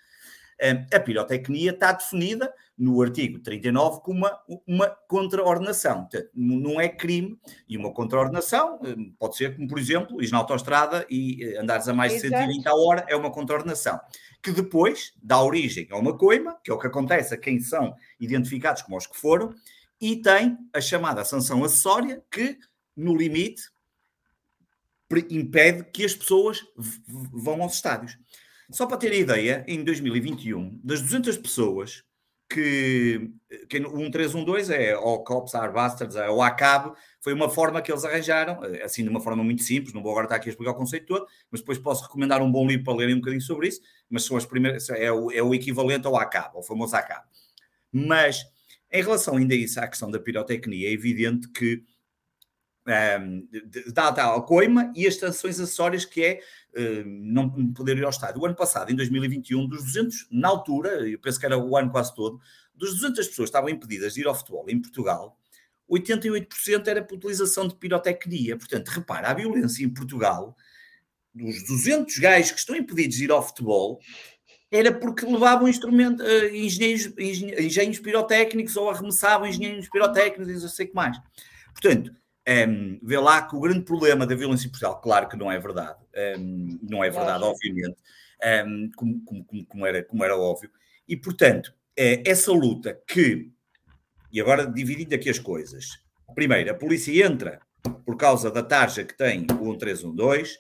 a 0.93 1.01
pirotecnia 1.01 1.71
está 1.71 1.93
definida 1.93 2.53
no 2.77 3.01
artigo 3.01 3.39
39 3.39 4.01
como 4.01 4.19
uma, 4.19 4.41
uma 4.67 4.89
contraordenação. 5.09 6.03
Portanto, 6.03 6.31
não 6.35 6.81
é 6.81 6.89
crime 6.89 7.39
e 7.69 7.77
uma 7.77 7.93
contraordenação 7.93 8.79
hum, 8.83 9.15
pode 9.19 9.37
ser 9.37 9.57
como, 9.57 9.69
por 9.69 9.79
exemplo, 9.79 10.23
ir 10.23 10.31
na 10.31 10.39
autostrada 10.39 11.07
e 11.09 11.43
eh, 11.43 11.59
andares 11.59 11.89
a 11.89 11.95
mais 11.95 12.13
de 12.13 12.21
120 12.21 12.67
a 12.67 12.75
hora 12.75 13.05
é 13.09 13.17
uma 13.17 13.31
contraordenação. 13.31 13.99
Que 14.43 14.53
depois 14.53 15.15
dá 15.23 15.43
origem 15.43 15.89
a 15.91 15.97
uma 15.97 16.17
coima, 16.17 16.59
que 16.63 16.71
é 16.71 16.75
o 16.75 16.79
que 16.79 16.87
acontece 16.87 17.35
a 17.35 17.39
quem 17.39 17.61
são 17.61 17.95
identificados 18.21 18.83
como 18.83 18.97
os 18.97 19.07
que 19.07 19.17
foram, 19.17 19.55
e 20.01 20.17
tem 20.17 20.59
a 20.75 20.81
chamada 20.81 21.25
sanção 21.25 21.65
acessória 21.65 22.23
que, 22.31 22.59
no 22.95 23.17
limite, 23.17 23.63
impede 25.31 25.85
que 25.85 26.05
as 26.05 26.15
pessoas 26.15 26.61
vão 27.07 27.63
aos 27.63 27.75
estádios. 27.75 28.19
Só 28.71 28.87
para 28.87 28.97
ter 28.97 29.13
a 29.13 29.17
ideia, 29.17 29.65
em 29.69 29.85
2021, 29.85 30.81
das 30.83 31.01
200 31.01 31.37
pessoas 31.39 32.03
que, 32.49 33.31
que 33.69 33.79
o 33.79 33.97
1312 33.97 34.73
é 34.73 34.97
o 34.97 35.19
Cops 35.21 35.53
Bastards, 35.53 36.17
é 36.17 36.31
o 36.31 36.43
ACAB, 36.43 36.95
foi 37.21 37.33
uma 37.33 37.49
forma 37.49 37.83
que 37.83 37.91
eles 37.91 38.05
arranjaram, 38.05 38.61
assim 38.85 39.03
de 39.03 39.09
uma 39.09 39.21
forma 39.21 39.43
muito 39.43 39.63
simples, 39.63 39.93
não 39.93 40.03
vou 40.03 40.13
agora 40.13 40.27
estar 40.27 40.37
aqui 40.37 40.49
a 40.49 40.51
explicar 40.53 40.73
o 40.73 40.77
conceito 40.77 41.07
todo, 41.07 41.27
mas 41.51 41.61
depois 41.61 41.79
posso 41.79 42.05
recomendar 42.05 42.41
um 42.43 42.51
bom 42.51 42.67
livro 42.67 42.85
para 42.85 42.95
lerem 42.95 43.15
um 43.15 43.19
bocadinho 43.19 43.43
sobre 43.43 43.69
isso, 43.69 43.81
mas 44.09 44.25
são 44.25 44.37
as 44.37 44.47
primeiras, 44.47 44.89
é 44.91 45.11
o, 45.11 45.31
é 45.31 45.43
o 45.43 45.55
equivalente 45.55 46.07
ao 46.07 46.17
ACAB, 46.17 46.57
ao 46.57 46.63
famoso 46.63 46.95
ACAB. 46.95 47.25
Mas, 47.93 48.45
em 48.93 49.03
relação 49.03 49.37
ainda 49.37 49.55
a 49.55 49.57
isso, 49.57 49.81
à 49.81 49.89
questão 49.89 50.11
da 50.11 50.21
pirotecnia, 50.21 50.89
é 50.89 50.93
evidente 50.93 51.49
que 51.49 51.83
dá 53.93 54.09
a 54.09 54.41
coima 54.41 54.93
e 54.95 55.07
as 55.07 55.17
sanções 55.17 55.59
acessórias 55.59 56.05
que 56.05 56.23
é 56.23 56.41
não 57.05 57.73
poder 57.73 57.97
ir 57.97 58.05
ao 58.05 58.11
estádio. 58.11 58.41
O 58.41 58.47
ano 58.47 58.55
passado, 58.55 58.91
em 58.91 58.97
2021, 58.97 59.67
dos 59.67 59.85
200, 59.85 60.29
na 60.31 60.49
altura, 60.49 61.09
eu 61.09 61.19
penso 61.19 61.41
que 61.41 61.47
era 61.47 61.59
o 61.59 61.77
ano 61.77 61.91
quase 61.91 62.15
todo, 62.15 62.41
dos 62.75 62.95
200 62.95 63.29
pessoas 63.29 63.37
que 63.37 63.43
estavam 63.57 63.71
impedidas 63.71 64.15
de 64.15 64.21
ir 64.21 64.27
ao 64.27 64.35
futebol 64.35 64.67
em 64.69 64.81
Portugal, 64.81 65.37
88% 65.91 66.87
era 66.87 67.03
por 67.03 67.17
utilização 67.17 67.67
de 67.67 67.75
pirotecnia. 67.77 68.57
Portanto, 68.57 68.89
repara, 68.89 69.31
a 69.31 69.35
violência 69.35 69.85
em 69.85 69.89
Portugal, 69.89 70.57
dos 71.35 71.67
200 71.67 72.19
gajos 72.19 72.53
que 72.53 72.59
estão 72.59 72.77
impedidos 72.77 73.17
de 73.17 73.25
ir 73.25 73.31
ao 73.31 73.47
futebol, 73.47 74.01
era 74.71 74.93
porque 74.93 75.25
levavam 75.25 75.69
instrumento, 75.69 76.23
uh, 76.23 76.55
engenheiros, 76.55 77.13
engenheiros 77.17 78.01
pirotécnicos 78.01 78.77
ou 78.77 78.91
arremessavam 78.91 79.47
engenheiros 79.47 79.89
pirotécnicos 79.89 80.49
e 80.49 80.63
não 80.63 80.69
sei 80.69 80.87
o 80.87 80.89
que 80.89 80.95
mais. 80.95 81.17
Portanto, 81.73 82.13
um, 82.49 82.99
vê 83.03 83.19
lá 83.19 83.43
que 83.43 83.57
o 83.57 83.61
grande 83.61 83.83
problema 83.83 84.27
da 84.27 84.35
violência 84.35 84.67
em 84.67 84.71
Portugal, 84.71 85.01
claro 85.01 85.29
que 85.29 85.37
não 85.37 85.51
é 85.51 85.59
verdade, 85.59 85.99
um, 86.39 86.79
não 86.83 87.03
é 87.03 87.11
verdade, 87.11 87.43
obviamente, 87.43 87.97
um, 88.67 88.91
como, 88.97 89.25
como, 89.25 89.67
como, 89.67 89.87
era, 89.87 90.05
como 90.05 90.25
era 90.25 90.37
óbvio, 90.37 90.71
e 91.09 91.17
portanto, 91.17 91.75
é 91.97 92.29
essa 92.29 92.53
luta 92.53 93.01
que, 93.07 93.51
e 94.31 94.41
agora 94.41 94.67
dividindo 94.67 95.15
aqui 95.15 95.29
as 95.29 95.39
coisas, 95.39 95.99
primeiro, 96.35 96.71
a 96.71 96.75
polícia 96.75 97.27
entra 97.27 97.61
por 98.05 98.17
causa 98.17 98.51
da 98.51 98.63
tarja 98.63 99.05
que 99.05 99.17
tem 99.17 99.47
o 99.61 99.71
1312, 99.71 100.59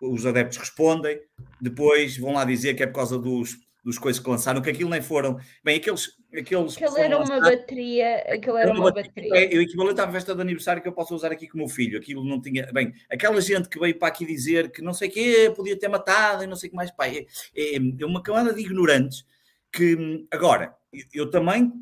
os 0.00 0.26
adeptos 0.26 0.58
respondem, 0.58 1.20
depois 1.60 2.16
vão 2.16 2.34
lá 2.34 2.44
dizer 2.44 2.74
que 2.74 2.82
é 2.82 2.86
por 2.86 2.94
causa 2.94 3.18
dos 3.18 3.56
dos 3.86 4.00
coisas 4.00 4.20
que 4.20 4.28
lançaram, 4.28 4.60
que 4.60 4.68
aquilo 4.68 4.90
nem 4.90 5.00
foram. 5.00 5.38
Bem, 5.62 5.76
aqueles. 5.76 6.18
aqueles 6.36 6.76
aquilo 6.76 6.98
era 6.98 7.16
uma 7.16 7.40
bateria. 7.40 8.16
Aquilo 8.34 8.56
era 8.56 8.72
uma 8.72 8.90
bateria. 8.90 9.32
É, 9.32 9.56
o 9.56 9.62
equivalente 9.62 10.00
à 10.00 10.10
festa 10.10 10.34
de 10.34 10.40
aniversário 10.40 10.82
que 10.82 10.88
eu 10.88 10.92
posso 10.92 11.14
usar 11.14 11.30
aqui 11.30 11.46
com 11.46 11.54
o 11.54 11.58
meu 11.58 11.68
filho. 11.68 11.96
Aquilo 11.96 12.24
não 12.24 12.40
tinha. 12.42 12.66
Bem, 12.72 12.92
aquela 13.08 13.40
gente 13.40 13.68
que 13.68 13.78
veio 13.78 13.96
para 13.96 14.08
aqui 14.08 14.26
dizer 14.26 14.72
que 14.72 14.82
não 14.82 14.92
sei 14.92 15.08
o 15.08 15.12
quê, 15.12 15.52
podia 15.54 15.78
ter 15.78 15.86
matado 15.86 16.42
e 16.42 16.48
não 16.48 16.56
sei 16.56 16.66
o 16.66 16.70
que 16.70 16.76
mais. 16.76 16.90
Pá, 16.90 17.06
é, 17.06 17.26
é, 17.54 17.76
é 17.76 18.04
uma 18.04 18.20
camada 18.20 18.52
de 18.52 18.60
ignorantes 18.60 19.24
que. 19.72 20.26
Agora, 20.32 20.74
eu 21.14 21.30
também 21.30 21.72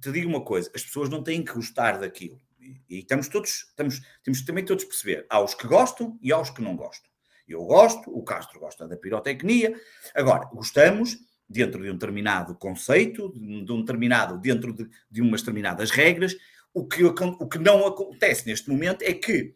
te 0.00 0.10
digo 0.12 0.30
uma 0.30 0.42
coisa: 0.42 0.70
as 0.74 0.82
pessoas 0.82 1.10
não 1.10 1.22
têm 1.22 1.44
que 1.44 1.52
gostar 1.52 1.98
daquilo. 1.98 2.40
E, 2.58 2.80
e 2.88 2.98
estamos 3.00 3.28
todos. 3.28 3.66
Estamos, 3.68 4.00
temos 4.22 4.42
também 4.46 4.64
todos 4.64 4.84
perceber. 4.86 5.26
Há 5.28 5.42
os 5.42 5.54
que 5.54 5.66
gostam 5.66 6.18
e 6.22 6.32
há 6.32 6.40
os 6.40 6.48
que 6.48 6.62
não 6.62 6.74
gostam. 6.74 7.12
Eu 7.46 7.62
gosto, 7.64 8.10
o 8.10 8.22
Castro 8.22 8.58
gosta 8.58 8.88
da 8.88 8.96
pirotecnia. 8.96 9.78
Agora, 10.14 10.46
gostamos 10.46 11.18
dentro 11.48 11.82
de 11.82 11.90
um 11.90 11.94
determinado 11.94 12.54
conceito, 12.54 13.32
de 13.32 13.72
um 13.72 13.80
determinado, 13.80 14.38
dentro 14.38 14.72
de, 14.72 14.88
de 15.10 15.22
umas 15.22 15.42
determinadas 15.42 15.90
regras. 15.90 16.34
O 16.72 16.86
que, 16.86 17.04
o 17.04 17.48
que 17.48 17.58
não 17.58 17.86
acontece 17.86 18.46
neste 18.46 18.68
momento 18.68 19.02
é 19.02 19.12
que 19.12 19.54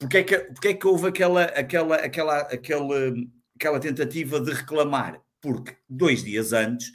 porque 0.00 0.16
é 0.16 0.24
que, 0.24 0.38
porque 0.38 0.68
é 0.68 0.74
que 0.74 0.86
houve 0.86 1.08
aquela, 1.08 1.44
aquela, 1.44 1.96
aquela, 1.96 2.38
aquela, 2.40 3.14
aquela 3.54 3.78
tentativa 3.78 4.40
de 4.40 4.50
reclamar? 4.50 5.20
Porque 5.42 5.76
dois 5.86 6.24
dias 6.24 6.54
antes, 6.54 6.90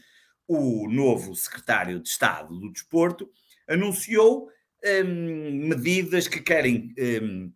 o 0.48 0.90
novo 0.90 1.36
secretário 1.36 2.00
de 2.00 2.10
Estado 2.10 2.60
do 2.60 2.72
Desporto 2.72 3.30
anunciou 3.70 4.50
hum, 4.84 5.68
medidas 5.68 6.28
que 6.28 6.42
querem, 6.42 6.96
hum, 6.98 7.54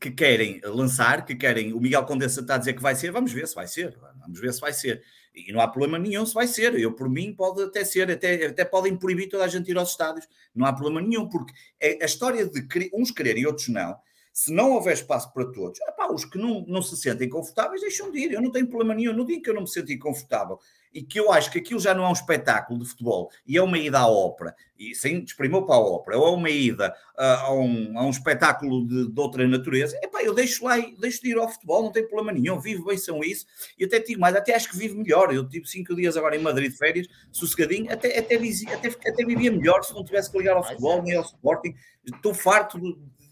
que 0.00 0.12
querem 0.12 0.60
lançar, 0.62 1.24
que 1.24 1.34
querem. 1.34 1.72
O 1.72 1.80
Miguel 1.80 2.04
Condensa 2.04 2.40
está 2.40 2.54
a 2.54 2.58
dizer 2.58 2.74
que 2.74 2.82
vai 2.82 2.94
ser, 2.94 3.10
vamos 3.10 3.32
ver 3.32 3.48
se 3.48 3.54
vai 3.56 3.66
ser, 3.66 3.98
vamos 4.20 4.40
ver 4.40 4.52
se 4.52 4.60
vai 4.60 4.72
ser. 4.72 5.02
E 5.34 5.52
não 5.52 5.60
há 5.60 5.66
problema 5.66 5.98
nenhum 5.98 6.24
se 6.24 6.32
vai 6.32 6.46
ser. 6.46 6.78
Eu, 6.78 6.92
por 6.92 7.08
mim, 7.08 7.34
pode 7.34 7.62
até 7.62 7.84
ser, 7.84 8.10
até, 8.10 8.46
até 8.46 8.64
podem 8.64 8.96
proibir 8.96 9.28
toda 9.28 9.44
a 9.44 9.48
gente 9.48 9.70
ir 9.70 9.76
aos 9.76 9.90
estádios. 9.90 10.28
Não 10.54 10.64
há 10.64 10.72
problema 10.72 11.00
nenhum, 11.00 11.28
porque 11.28 11.52
é 11.80 11.98
a 12.02 12.06
história 12.06 12.46
de 12.46 12.90
uns 12.92 13.10
quererem 13.10 13.42
e 13.42 13.46
outros 13.46 13.68
não. 13.68 13.96
Se 14.32 14.52
não 14.52 14.72
houver 14.72 14.94
espaço 14.94 15.32
para 15.32 15.44
todos, 15.52 15.80
epá, 15.80 16.12
os 16.12 16.24
que 16.24 16.38
não, 16.38 16.64
não 16.66 16.82
se 16.82 16.96
sentem 16.96 17.28
confortáveis 17.28 17.80
deixam 17.80 18.10
de 18.10 18.18
ir. 18.18 18.32
Eu 18.32 18.42
não 18.42 18.50
tenho 18.50 18.66
problema 18.66 18.94
nenhum. 18.94 19.12
No 19.12 19.24
dia 19.24 19.40
que 19.40 19.50
eu 19.50 19.54
não 19.54 19.62
me 19.62 19.68
senti 19.68 19.96
confortável 19.96 20.58
e 20.94 21.02
que 21.02 21.18
eu 21.18 21.32
acho 21.32 21.50
que 21.50 21.58
aquilo 21.58 21.80
já 21.80 21.92
não 21.92 22.04
é 22.04 22.08
um 22.08 22.12
espetáculo 22.12 22.78
de 22.78 22.88
futebol 22.88 23.28
e 23.44 23.58
é 23.58 23.62
uma 23.62 23.76
ida 23.76 23.98
à 23.98 24.06
ópera, 24.06 24.54
e 24.78 24.94
sem 24.94 25.20
desprimou 25.20 25.66
para 25.66 25.74
a 25.74 25.80
ópera, 25.80 26.18
ou 26.18 26.28
é 26.28 26.30
uma 26.30 26.48
ida 26.48 26.94
uh, 27.18 27.22
a, 27.22 27.52
um, 27.52 27.98
a 27.98 28.06
um 28.06 28.10
espetáculo 28.10 28.86
de, 28.86 29.12
de 29.12 29.20
outra 29.20 29.46
natureza, 29.48 29.98
epá, 30.02 30.22
eu 30.22 30.32
deixo 30.32 30.64
lá, 30.64 30.76
deixo 31.00 31.20
de 31.20 31.30
ir 31.30 31.36
ao 31.36 31.48
futebol, 31.48 31.82
não 31.82 31.90
tem 31.90 32.06
problema 32.06 32.32
nenhum, 32.32 32.60
vivo 32.60 32.84
bem 32.84 32.96
são 32.96 33.20
isso, 33.24 33.44
e 33.76 33.84
até 33.84 33.98
digo 33.98 34.20
mais, 34.20 34.36
até 34.36 34.54
acho 34.54 34.70
que 34.70 34.76
vivo 34.76 34.96
melhor, 34.96 35.34
eu 35.34 35.48
tive 35.48 35.66
cinco 35.66 35.96
dias 35.96 36.16
agora 36.16 36.36
em 36.36 36.42
Madrid 36.42 36.70
de 36.70 36.78
férias, 36.78 37.08
sossegadinho, 37.32 37.92
até, 37.92 38.16
até, 38.16 38.36
até, 38.36 38.88
até 38.88 39.24
vivia 39.24 39.50
melhor 39.50 39.82
se 39.82 39.92
não 39.92 40.04
tivesse 40.04 40.30
que 40.30 40.38
ligar 40.38 40.56
ao 40.56 40.64
futebol, 40.64 41.02
nem 41.02 41.16
ao 41.16 41.24
Sporting, 41.24 41.74
estou 42.06 42.32
farto 42.32 42.78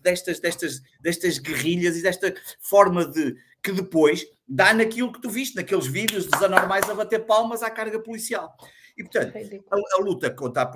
destas, 0.02 0.40
destas, 0.40 0.82
destas 1.00 1.38
guerrilhas 1.38 1.96
e 1.96 2.02
desta 2.02 2.34
forma 2.60 3.06
de 3.06 3.36
que 3.62 3.72
depois 3.72 4.26
dá 4.46 4.74
naquilo 4.74 5.12
que 5.12 5.20
tu 5.20 5.30
viste, 5.30 5.54
naqueles 5.54 5.86
vídeos 5.86 6.26
dos 6.26 6.42
anormais 6.42 6.88
a 6.88 6.94
bater 6.94 7.24
palmas 7.24 7.62
à 7.62 7.70
carga 7.70 7.98
policial. 8.00 8.54
E, 8.96 9.02
portanto, 9.02 9.34
a, 9.70 9.96
a, 9.96 10.00
luta 10.02 10.30
contra 10.30 10.62
a 10.62 10.66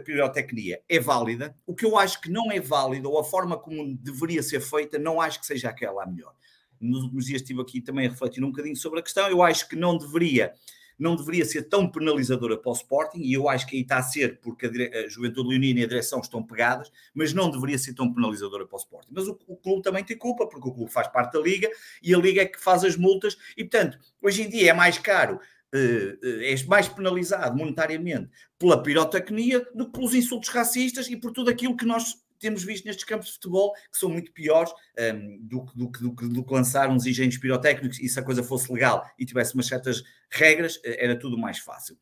pirotecnia 0.00 0.82
é 0.88 1.00
válida. 1.00 1.56
O 1.66 1.74
que 1.74 1.86
eu 1.86 1.96
acho 1.96 2.20
que 2.20 2.30
não 2.30 2.52
é 2.52 2.60
válido, 2.60 3.10
ou 3.10 3.18
a 3.18 3.24
forma 3.24 3.56
como 3.56 3.96
deveria 3.96 4.42
ser 4.42 4.60
feita, 4.60 4.98
não 4.98 5.20
acho 5.20 5.40
que 5.40 5.46
seja 5.46 5.70
aquela 5.70 6.02
a 6.02 6.06
melhor. 6.06 6.34
Nos 6.78 7.04
últimos 7.04 7.26
dias 7.26 7.40
estive 7.40 7.62
aqui 7.62 7.80
também 7.80 8.06
a 8.06 8.10
refletir 8.10 8.44
um 8.44 8.50
bocadinho 8.50 8.76
sobre 8.76 9.00
a 9.00 9.02
questão. 9.02 9.28
Eu 9.28 9.42
acho 9.42 9.68
que 9.68 9.76
não 9.76 9.96
deveria 9.96 10.52
não 10.98 11.16
deveria 11.16 11.44
ser 11.44 11.62
tão 11.62 11.88
penalizadora 11.88 12.56
para 12.56 12.70
o 12.70 12.74
Sporting, 12.74 13.20
e 13.20 13.32
eu 13.32 13.48
acho 13.48 13.66
que 13.66 13.76
aí 13.76 13.82
está 13.82 13.98
a 13.98 14.02
ser, 14.02 14.40
porque 14.40 14.66
a, 14.66 14.68
dire... 14.70 14.96
a 14.96 15.08
Juventude 15.08 15.48
Leonina 15.48 15.80
e 15.80 15.84
a 15.84 15.88
direção 15.88 16.20
estão 16.20 16.42
pegadas, 16.42 16.90
mas 17.14 17.32
não 17.32 17.50
deveria 17.50 17.78
ser 17.78 17.94
tão 17.94 18.12
penalizadora 18.12 18.66
para 18.66 18.76
o 18.76 18.78
Sporting. 18.78 19.10
Mas 19.12 19.26
o, 19.26 19.38
o 19.46 19.56
clube 19.56 19.82
também 19.82 20.04
tem 20.04 20.16
culpa, 20.16 20.46
porque 20.46 20.68
o 20.68 20.72
clube 20.72 20.92
faz 20.92 21.08
parte 21.08 21.32
da 21.32 21.40
Liga 21.40 21.70
e 22.02 22.14
a 22.14 22.18
Liga 22.18 22.42
é 22.42 22.46
que 22.46 22.60
faz 22.60 22.84
as 22.84 22.96
multas, 22.96 23.36
e 23.56 23.64
portanto, 23.64 23.98
hoje 24.20 24.42
em 24.42 24.48
dia 24.48 24.70
é 24.70 24.72
mais 24.72 24.98
caro 24.98 25.40
uh, 25.74 26.26
és 26.42 26.64
mais 26.64 26.88
penalizado 26.88 27.56
monetariamente 27.56 28.30
pela 28.58 28.82
pirotecnia 28.82 29.66
do 29.74 29.86
que 29.86 29.92
pelos 29.92 30.14
insultos 30.14 30.50
racistas 30.50 31.08
e 31.08 31.16
por 31.16 31.32
tudo 31.32 31.50
aquilo 31.50 31.76
que 31.76 31.84
nós 31.84 32.16
temos 32.42 32.62
visto 32.62 32.84
nestes 32.84 33.04
campos 33.04 33.28
de 33.28 33.34
futebol 33.34 33.72
que 33.72 33.98
são 33.98 34.10
muito 34.10 34.32
piores 34.32 34.72
um, 34.98 35.38
do, 35.40 35.64
do, 35.74 35.86
do, 35.88 36.28
do, 36.28 36.44
que 36.44 36.52
lançar 36.52 36.90
uns 36.90 37.06
engenhos 37.06 37.38
pirotécnicos 37.38 37.98
e 38.00 38.08
se 38.08 38.18
a 38.18 38.22
coisa 38.22 38.42
fosse 38.42 38.70
legal 38.70 39.08
e 39.18 39.24
tivesse 39.24 39.54
umas 39.54 39.66
certas 39.66 40.02
regras, 40.30 40.78
eh, 40.84 41.04
era 41.04 41.18
tudo 41.18 41.38
mais 41.38 41.58
fácil. 41.58 41.96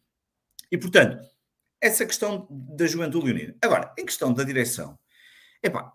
E, 0.72 0.78
portanto, 0.78 1.22
essa 1.80 2.04
questão 2.04 2.46
da 2.50 2.86
juventude 2.86 3.30
unida. 3.30 3.56
Agora, 3.62 3.92
em 3.98 4.04
questão 4.04 4.32
da 4.32 4.42
direção, 4.42 4.98
epá, 5.62 5.92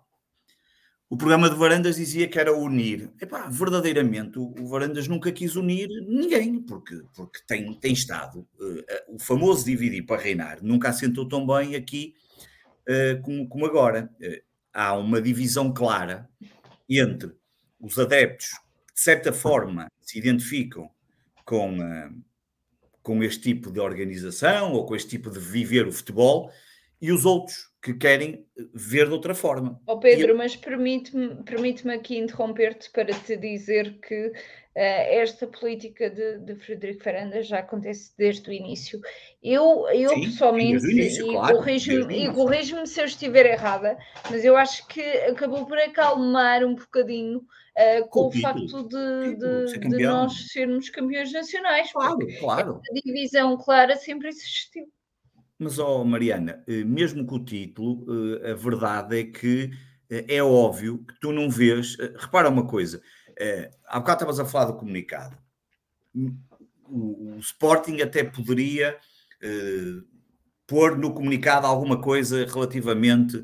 o 1.08 1.16
programa 1.16 1.50
de 1.50 1.56
Varandas 1.56 1.98
dizia 1.98 2.28
que 2.28 2.40
era 2.40 2.56
unir. 2.56 3.12
Epá, 3.22 3.48
verdadeiramente, 3.48 4.40
o 4.40 4.68
Varandas 4.68 5.08
nunca 5.08 5.32
quis 5.32 5.56
unir 5.56 5.88
ninguém, 6.08 6.60
porque, 6.62 7.00
porque 7.16 7.40
tem, 7.48 7.74
tem 7.76 7.94
estado. 7.94 8.40
Uh, 8.60 9.16
o 9.16 9.20
famoso 9.20 9.66
dividir 9.66 10.04
para 10.06 10.22
reinar 10.22 10.64
nunca 10.64 10.90
assentou 10.90 11.28
tão 11.28 11.46
bem 11.46 11.76
aqui 11.76 12.16
como, 13.24 13.48
como, 13.48 13.66
agora. 13.66 14.10
Uh, 14.22 14.44
há 14.74 14.94
uma 14.94 15.22
divisão 15.22 15.74
clara 15.74 16.30
entre 16.90 17.32
os 17.80 17.98
adeptos 17.98 18.50
que, 18.88 18.94
de 18.94 19.02
certa 19.02 19.32
forma, 19.32 19.88
se 20.02 20.20
identificam 20.20 20.90
com, 21.46 21.80
uh, 21.80 22.24
com 23.02 23.24
este 23.24 23.42
tipo 23.42 23.72
de 23.72 23.80
organização 23.80 24.74
ou 24.74 24.86
com 24.86 24.96
este 24.96 25.10
tipo 25.10 25.30
de 25.30 25.40
viver 25.40 25.88
o 25.88 25.92
futebol 25.92 26.52
e 27.02 27.12
os 27.12 27.26
outros 27.26 27.70
que 27.82 27.94
querem 27.94 28.46
ver 28.74 29.08
de 29.08 29.14
outra 29.14 29.36
forma. 29.36 29.80
Oh 29.86 30.00
Pedro, 30.00 30.30
eu... 30.30 30.38
mas 30.38 30.56
permite-me 30.56 31.44
permite 31.44 31.88
aqui 31.90 32.18
interromper-te 32.18 32.90
para 32.92 33.14
te 33.14 33.38
dizer 33.38 34.00
que 34.00 34.34
esta 34.76 35.48
política 35.48 36.10
de, 36.10 36.40
de 36.40 36.56
Frederico 36.56 37.04
Farandas 37.04 37.48
já 37.48 37.60
acontece 37.60 38.14
desde 38.18 38.50
o 38.50 38.54
início. 38.54 39.00
Eu, 39.42 39.88
eu 39.90 40.10
sim, 40.10 40.24
pessoalmente, 40.26 40.86
início, 40.92 41.28
e 41.28 41.32
claro, 41.32 41.58
corrijo-me 41.58 42.34
corrijo 42.34 42.86
se 42.86 43.00
eu 43.00 43.06
estiver 43.06 43.46
errada, 43.46 43.98
mas 44.30 44.44
eu 44.44 44.58
acho 44.58 44.86
que 44.88 45.02
acabou 45.02 45.66
por 45.66 45.78
acalmar 45.78 46.64
um 46.66 46.76
bocadinho 46.76 47.38
uh, 47.40 48.08
com, 48.10 48.28
o 48.28 48.32
facto 48.32 48.88
de, 48.88 49.36
de, 49.38 49.80
de, 49.80 50.04
nós 50.04 50.52
sermos 50.52 50.90
campeões 50.90 51.32
nacionais. 51.32 51.92
Claro, 51.94 52.18
claro. 52.40 52.82
A 52.90 52.94
divisão 52.94 53.58
clara 53.58 53.96
sempre 53.96 54.28
existiu. 54.28 54.86
Mas, 55.58 55.80
ó 55.80 56.02
oh, 56.02 56.06
Mariana, 56.06 56.64
eh, 56.68 56.84
mesmo 56.84 57.26
com 57.26 57.36
o 57.36 57.46
título, 57.46 58.06
eh, 58.44 58.52
a 58.52 58.56
verdade 58.56 59.20
é 59.22 59.24
que 59.24 59.72
eh, 60.10 60.36
é 60.36 60.44
óbvio 60.44 61.06
que 61.06 61.18
tu 61.22 61.32
não 61.32 61.50
vês. 61.50 61.96
Repara 62.18 62.50
uma 62.50 62.68
coisa, 62.68 63.02
há 63.88 64.00
bocado 64.00 64.24
estavas 64.24 64.40
a 64.40 64.46
falar 64.46 64.66
do 64.66 64.78
comunicado. 64.78 65.38
O, 66.88 67.36
o 67.36 67.40
Sporting 67.40 68.02
até 68.02 68.24
poderia 68.24 68.98
pôr 70.68 70.98
no 70.98 71.14
comunicado 71.14 71.68
alguma 71.68 72.00
coisa 72.02 72.46
relativamente 72.46 73.44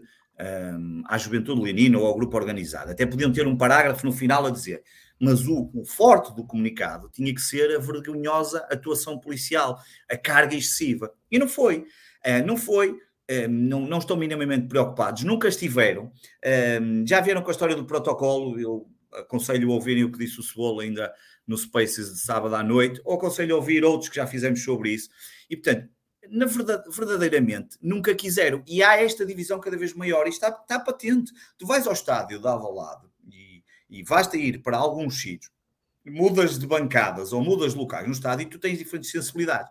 um, 0.74 1.04
à 1.08 1.18
juventude 1.18 1.62
leonina 1.62 2.00
ou 2.00 2.06
ao 2.06 2.16
grupo 2.16 2.36
organizado. 2.38 2.92
Até 2.92 3.06
podiam 3.06 3.32
ter 3.32 3.46
um 3.48 3.58
parágrafo 3.58 4.06
no 4.06 4.12
final 4.12 4.46
a 4.46 4.50
dizer 4.50 4.84
mas 5.22 5.48
o, 5.48 5.70
o, 5.76 5.86
forte 5.86 6.36
do 6.36 6.44
comunicado 6.44 7.08
tinha 7.14 7.32
que 7.34 7.39
ser 7.39 7.76
a 7.76 7.80
vergonhosa 7.80 8.66
atuação 8.72 9.20
policial, 9.20 9.80
a 10.10 10.18
carga 10.18 10.56
excessiva. 10.56 11.14
E 11.30 11.38
não 11.38 11.48
foi. 11.48 11.86
Uh, 12.26 12.44
não 12.44 12.58
foi. 12.58 12.89
Uh, 12.89 13.48
não, 13.48 13.82
não 13.82 14.00
estão 14.00 14.18
minimamente 14.18 14.68
preocupados, 14.68 15.24
nunca 15.24 15.48
estiveram. 15.48 16.06
Uh, 16.44 17.06
já 17.06 17.22
vieram 17.22 17.44
com 17.44 17.50
a 17.50 17.52
história 17.52 17.76
do 17.76 17.86
protocolo. 17.86 18.60
Eu 18.60 18.88
aconselho 19.14 19.72
a 19.72 19.74
ouvirem 19.74 20.03
o 20.03 20.12
que 20.12 20.20
disse 20.20 20.39
o 20.39 20.43
Cebola 20.43 20.84
ainda 20.84 21.14
no 21.45 21.57
Spaces 21.57 22.14
de 22.14 22.20
sábado 22.20 22.55
à 22.55 22.64
noite, 22.64 23.01
ou 23.03 23.16
aconselho 23.16 23.55
a 23.55 23.57
ouvir 23.57 23.84
outros 23.84 24.09
que 24.09 24.16
já 24.16 24.28
fizemos 24.28 24.64
sobre 24.64 24.91
isso. 24.91 25.09
E, 25.49 25.55
portanto, 25.55 25.89
na 26.30 26.45
verdade, 26.45 26.84
verdadeiramente 26.89 27.78
nunca 27.82 28.16
quiseram. 28.16 28.64
E 28.68 28.82
há 28.82 29.01
esta 29.01 29.26
divisão 29.26 29.59
cada 29.59 29.78
vez 29.78 29.93
maior 29.93 30.28
e 30.28 30.30
está, 30.30 30.49
está 30.49 30.80
patente. 30.80 31.34
Tu 31.57 31.66
vais 31.66 31.86
ao 31.88 31.93
estádio 31.93 32.39
de 32.39 32.47
Alvalade 32.47 33.07
e, 33.30 33.64
e 33.89 34.03
basta 34.03 34.38
ir 34.38 34.62
para 34.62 34.78
alguns 34.78 35.20
sítios, 35.22 35.51
mudas 36.05 36.57
de 36.57 36.66
bancadas 36.66 37.34
ou 37.34 37.43
mudas 37.43 37.74
de 37.74 37.80
locais 37.80 38.07
no 38.07 38.14
estádio 38.14 38.45
e 38.45 38.49
tu 38.49 38.59
tens 38.59 38.78
diferentes 38.78 39.12
sensibilidades. 39.12 39.70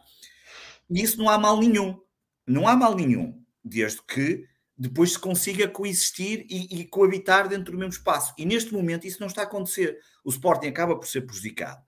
E 0.90 1.02
isso 1.02 1.18
não 1.18 1.30
há 1.30 1.38
mal 1.38 1.58
nenhum. 1.58 1.98
Não 2.46 2.66
há 2.66 2.74
mal 2.74 2.94
nenhum, 2.96 3.40
desde 3.64 4.02
que 4.02 4.44
depois 4.80 5.12
se 5.12 5.18
consiga 5.18 5.68
coexistir 5.68 6.46
e, 6.48 6.80
e 6.80 6.86
coabitar 6.86 7.46
dentro 7.46 7.72
do 7.72 7.78
mesmo 7.78 7.92
espaço. 7.92 8.32
E 8.38 8.46
neste 8.46 8.72
momento 8.72 9.06
isso 9.06 9.20
não 9.20 9.26
está 9.26 9.42
a 9.42 9.44
acontecer. 9.44 9.98
O 10.24 10.30
Sporting 10.30 10.68
acaba 10.68 10.96
por 10.96 11.06
ser 11.06 11.20
prejudicado. 11.20 11.82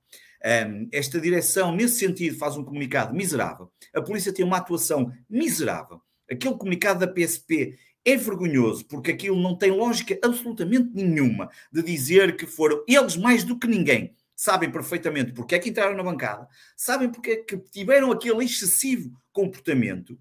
Um, 0.44 0.88
esta 0.92 1.18
direção, 1.18 1.74
nesse 1.74 1.98
sentido, 1.98 2.36
faz 2.36 2.54
um 2.54 2.62
comunicado 2.62 3.14
miserável. 3.14 3.72
A 3.94 4.02
polícia 4.02 4.30
tem 4.30 4.44
uma 4.44 4.58
atuação 4.58 5.10
miserável. 5.30 6.02
Aquele 6.30 6.54
comunicado 6.54 7.00
da 7.00 7.10
PSP 7.10 7.78
é 8.04 8.16
vergonhoso, 8.16 8.84
porque 8.84 9.12
aquilo 9.12 9.40
não 9.40 9.56
tem 9.56 9.70
lógica 9.70 10.18
absolutamente 10.22 10.90
nenhuma 10.92 11.48
de 11.72 11.82
dizer 11.82 12.36
que 12.36 12.46
foram 12.46 12.84
eles 12.86 13.16
mais 13.16 13.42
do 13.42 13.58
que 13.58 13.66
ninguém. 13.66 14.14
Sabem 14.36 14.70
perfeitamente 14.70 15.32
porque 15.32 15.54
é 15.54 15.58
que 15.58 15.70
entraram 15.70 15.96
na 15.96 16.02
bancada, 16.02 16.46
sabem 16.76 17.10
porque 17.10 17.30
é 17.30 17.36
que 17.36 17.56
tiveram 17.56 18.12
aquele 18.12 18.44
excessivo 18.44 19.12
comportamento 19.32 20.18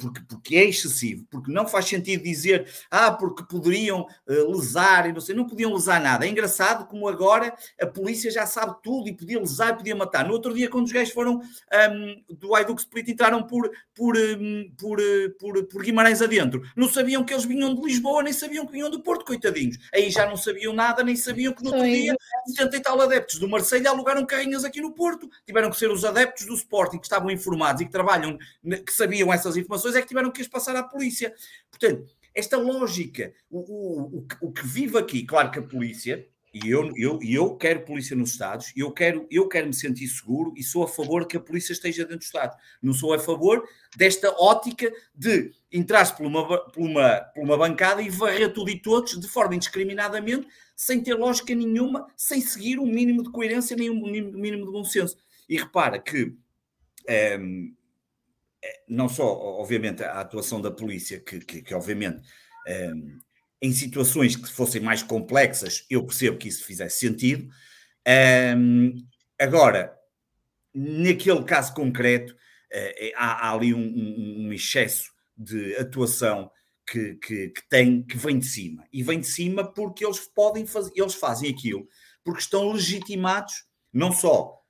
porque, 0.00 0.20
porque 0.26 0.56
é 0.56 0.64
excessivo, 0.64 1.26
porque 1.30 1.52
não 1.52 1.68
faz 1.68 1.84
sentido 1.84 2.22
dizer, 2.22 2.66
ah, 2.90 3.12
porque 3.12 3.44
poderiam 3.44 4.06
uh, 4.26 4.56
lesar 4.56 5.08
e 5.08 5.12
não 5.12 5.20
sei, 5.20 5.34
não 5.34 5.46
podiam 5.46 5.72
lesar 5.72 6.00
nada. 6.00 6.24
É 6.24 6.28
engraçado 6.28 6.86
como 6.86 7.06
agora 7.06 7.54
a 7.78 7.86
polícia 7.86 8.30
já 8.30 8.46
sabe 8.46 8.76
tudo 8.82 9.08
e 9.08 9.12
podia 9.12 9.38
lesar 9.38 9.74
e 9.74 9.76
podia 9.76 9.94
matar. 9.94 10.26
No 10.26 10.32
outro 10.32 10.54
dia, 10.54 10.70
quando 10.70 10.86
os 10.86 10.92
gajos 10.92 11.12
foram 11.12 11.40
um, 11.40 12.34
do 12.34 12.54
Aiduk 12.54 12.80
Split, 12.80 13.08
entraram 13.08 13.42
por, 13.42 13.70
por, 13.94 14.16
um, 14.16 14.72
por, 14.78 14.98
uh, 14.98 15.30
por, 15.38 15.64
por, 15.64 15.82
Guimarães 15.82 16.22
adentro, 16.22 16.62
não 16.74 16.88
sabiam 16.88 17.22
que 17.22 17.34
eles 17.34 17.44
vinham 17.44 17.74
de 17.74 17.82
Lisboa, 17.82 18.22
nem 18.22 18.32
sabiam 18.32 18.64
que 18.64 18.72
vinham 18.72 18.90
do 18.90 19.02
Porto, 19.02 19.26
coitadinhos. 19.26 19.76
Aí 19.92 20.10
já 20.10 20.26
não 20.26 20.36
sabiam 20.36 20.72
nada, 20.72 21.04
nem 21.04 21.16
sabiam 21.16 21.52
que 21.52 21.62
no 21.62 21.70
outro 21.70 21.84
Sim. 21.84 21.92
dia 21.92 22.16
70 22.46 22.76
e 22.76 22.80
tal 22.80 23.00
adeptos 23.00 23.38
do 23.38 23.48
Marseille 23.48 23.86
alugaram 23.86 24.24
carrinhas 24.24 24.64
aqui 24.64 24.80
no 24.80 24.92
Porto. 24.92 25.28
Tiveram 25.44 25.70
que 25.70 25.76
ser 25.76 25.90
os 25.90 26.04
adeptos 26.04 26.46
do 26.46 26.54
Sporting 26.54 26.98
que 26.98 27.04
estavam 27.04 27.30
informados 27.30 27.82
e 27.82 27.84
que 27.84 27.92
trabalham, 27.92 28.38
que 28.64 28.92
sabiam 28.92 29.32
essas 29.32 29.56
informações 29.56 29.65
informações 29.66 29.94
é 29.94 30.00
que 30.00 30.08
tiveram 30.08 30.30
que 30.30 30.40
as 30.40 30.48
passar 30.48 30.74
à 30.76 30.82
polícia. 30.82 31.34
Portanto, 31.70 32.06
esta 32.34 32.56
lógica, 32.56 33.32
o, 33.50 34.18
o, 34.18 34.26
o, 34.40 34.52
que 34.52 34.66
vive 34.66 34.98
aqui, 34.98 35.24
claro 35.24 35.50
que 35.50 35.58
a 35.58 35.62
polícia, 35.62 36.26
e 36.52 36.70
eu, 36.70 36.90
eu, 36.96 37.18
eu 37.22 37.56
quero 37.56 37.84
polícia 37.84 38.16
nos 38.16 38.30
Estados, 38.30 38.72
eu 38.76 38.90
quero, 38.90 39.26
eu 39.30 39.48
quero 39.48 39.66
me 39.66 39.74
sentir 39.74 40.06
seguro 40.08 40.54
e 40.56 40.62
sou 40.62 40.84
a 40.84 40.88
favor 40.88 41.26
que 41.26 41.36
a 41.36 41.40
polícia 41.40 41.72
esteja 41.72 42.04
dentro 42.04 42.20
do 42.20 42.22
Estado. 42.22 42.56
Não 42.80 42.94
sou 42.94 43.12
a 43.12 43.18
favor 43.18 43.66
desta 43.96 44.30
ótica 44.38 44.90
de 45.14 45.52
entrar 45.70 46.16
por 46.16 46.24
uma, 46.24 46.58
por, 46.70 46.82
uma, 46.82 47.20
por 47.34 47.42
uma 47.42 47.58
bancada 47.58 48.00
e 48.00 48.08
varrer 48.08 48.52
tudo 48.52 48.70
e 48.70 48.80
todos 48.80 49.18
de 49.20 49.28
forma 49.28 49.54
indiscriminadamente, 49.54 50.46
sem 50.74 51.02
ter 51.02 51.14
lógica 51.14 51.54
nenhuma, 51.54 52.06
sem 52.16 52.40
seguir 52.40 52.78
um 52.78 52.86
mínimo 52.86 53.22
de 53.22 53.30
coerência 53.30 53.76
nem 53.76 53.90
um 53.90 54.00
mínimo 54.00 54.66
de 54.66 54.72
bom 54.72 54.84
senso. 54.84 55.16
E 55.48 55.56
repara 55.56 55.98
que 55.98 56.24
um, 56.24 56.36
ehm, 57.08 57.76
não 58.88 59.08
só, 59.08 59.24
obviamente, 59.24 60.02
a 60.02 60.20
atuação 60.20 60.60
da 60.60 60.70
polícia, 60.70 61.20
que, 61.20 61.40
que, 61.40 61.62
que 61.62 61.74
obviamente, 61.74 62.18
um, 62.66 62.70
ehm, 62.70 63.18
em 63.62 63.72
situações 63.72 64.36
que 64.36 64.48
fossem 64.48 64.80
mais 64.80 65.02
complexas, 65.02 65.84
eu 65.90 66.04
percebo 66.04 66.36
que 66.36 66.48
isso 66.48 66.64
fizesse 66.64 66.98
sentido. 66.98 67.44
Um, 67.44 67.50
ehm, 68.06 68.92
agora, 69.38 69.96
naquele 70.74 71.42
caso 71.44 71.72
concreto, 71.74 72.32
uh, 72.32 73.12
há, 73.16 73.48
há, 73.48 73.52
ali 73.54 73.72
um, 73.72 73.78
um, 73.78 74.46
um, 74.46 74.52
excesso 74.52 75.10
de 75.36 75.74
atuação 75.76 76.50
que, 76.86 77.14
que, 77.14 77.48
que, 77.48 77.68
tem, 77.68 78.02
que 78.02 78.16
vem 78.16 78.38
de 78.38 78.46
cima. 78.46 78.84
E 78.92 79.02
vem 79.02 79.20
de 79.20 79.26
cima 79.26 79.72
porque 79.72 80.04
eles 80.04 80.20
podem 80.20 80.66
fazer, 80.66 80.92
eles 80.94 81.14
fazem 81.14 81.50
aquilo 81.50 81.88
porque 82.22 82.40
estão 82.40 82.72
legitimados 82.72 83.64
não 83.92 84.12
só 84.12 84.60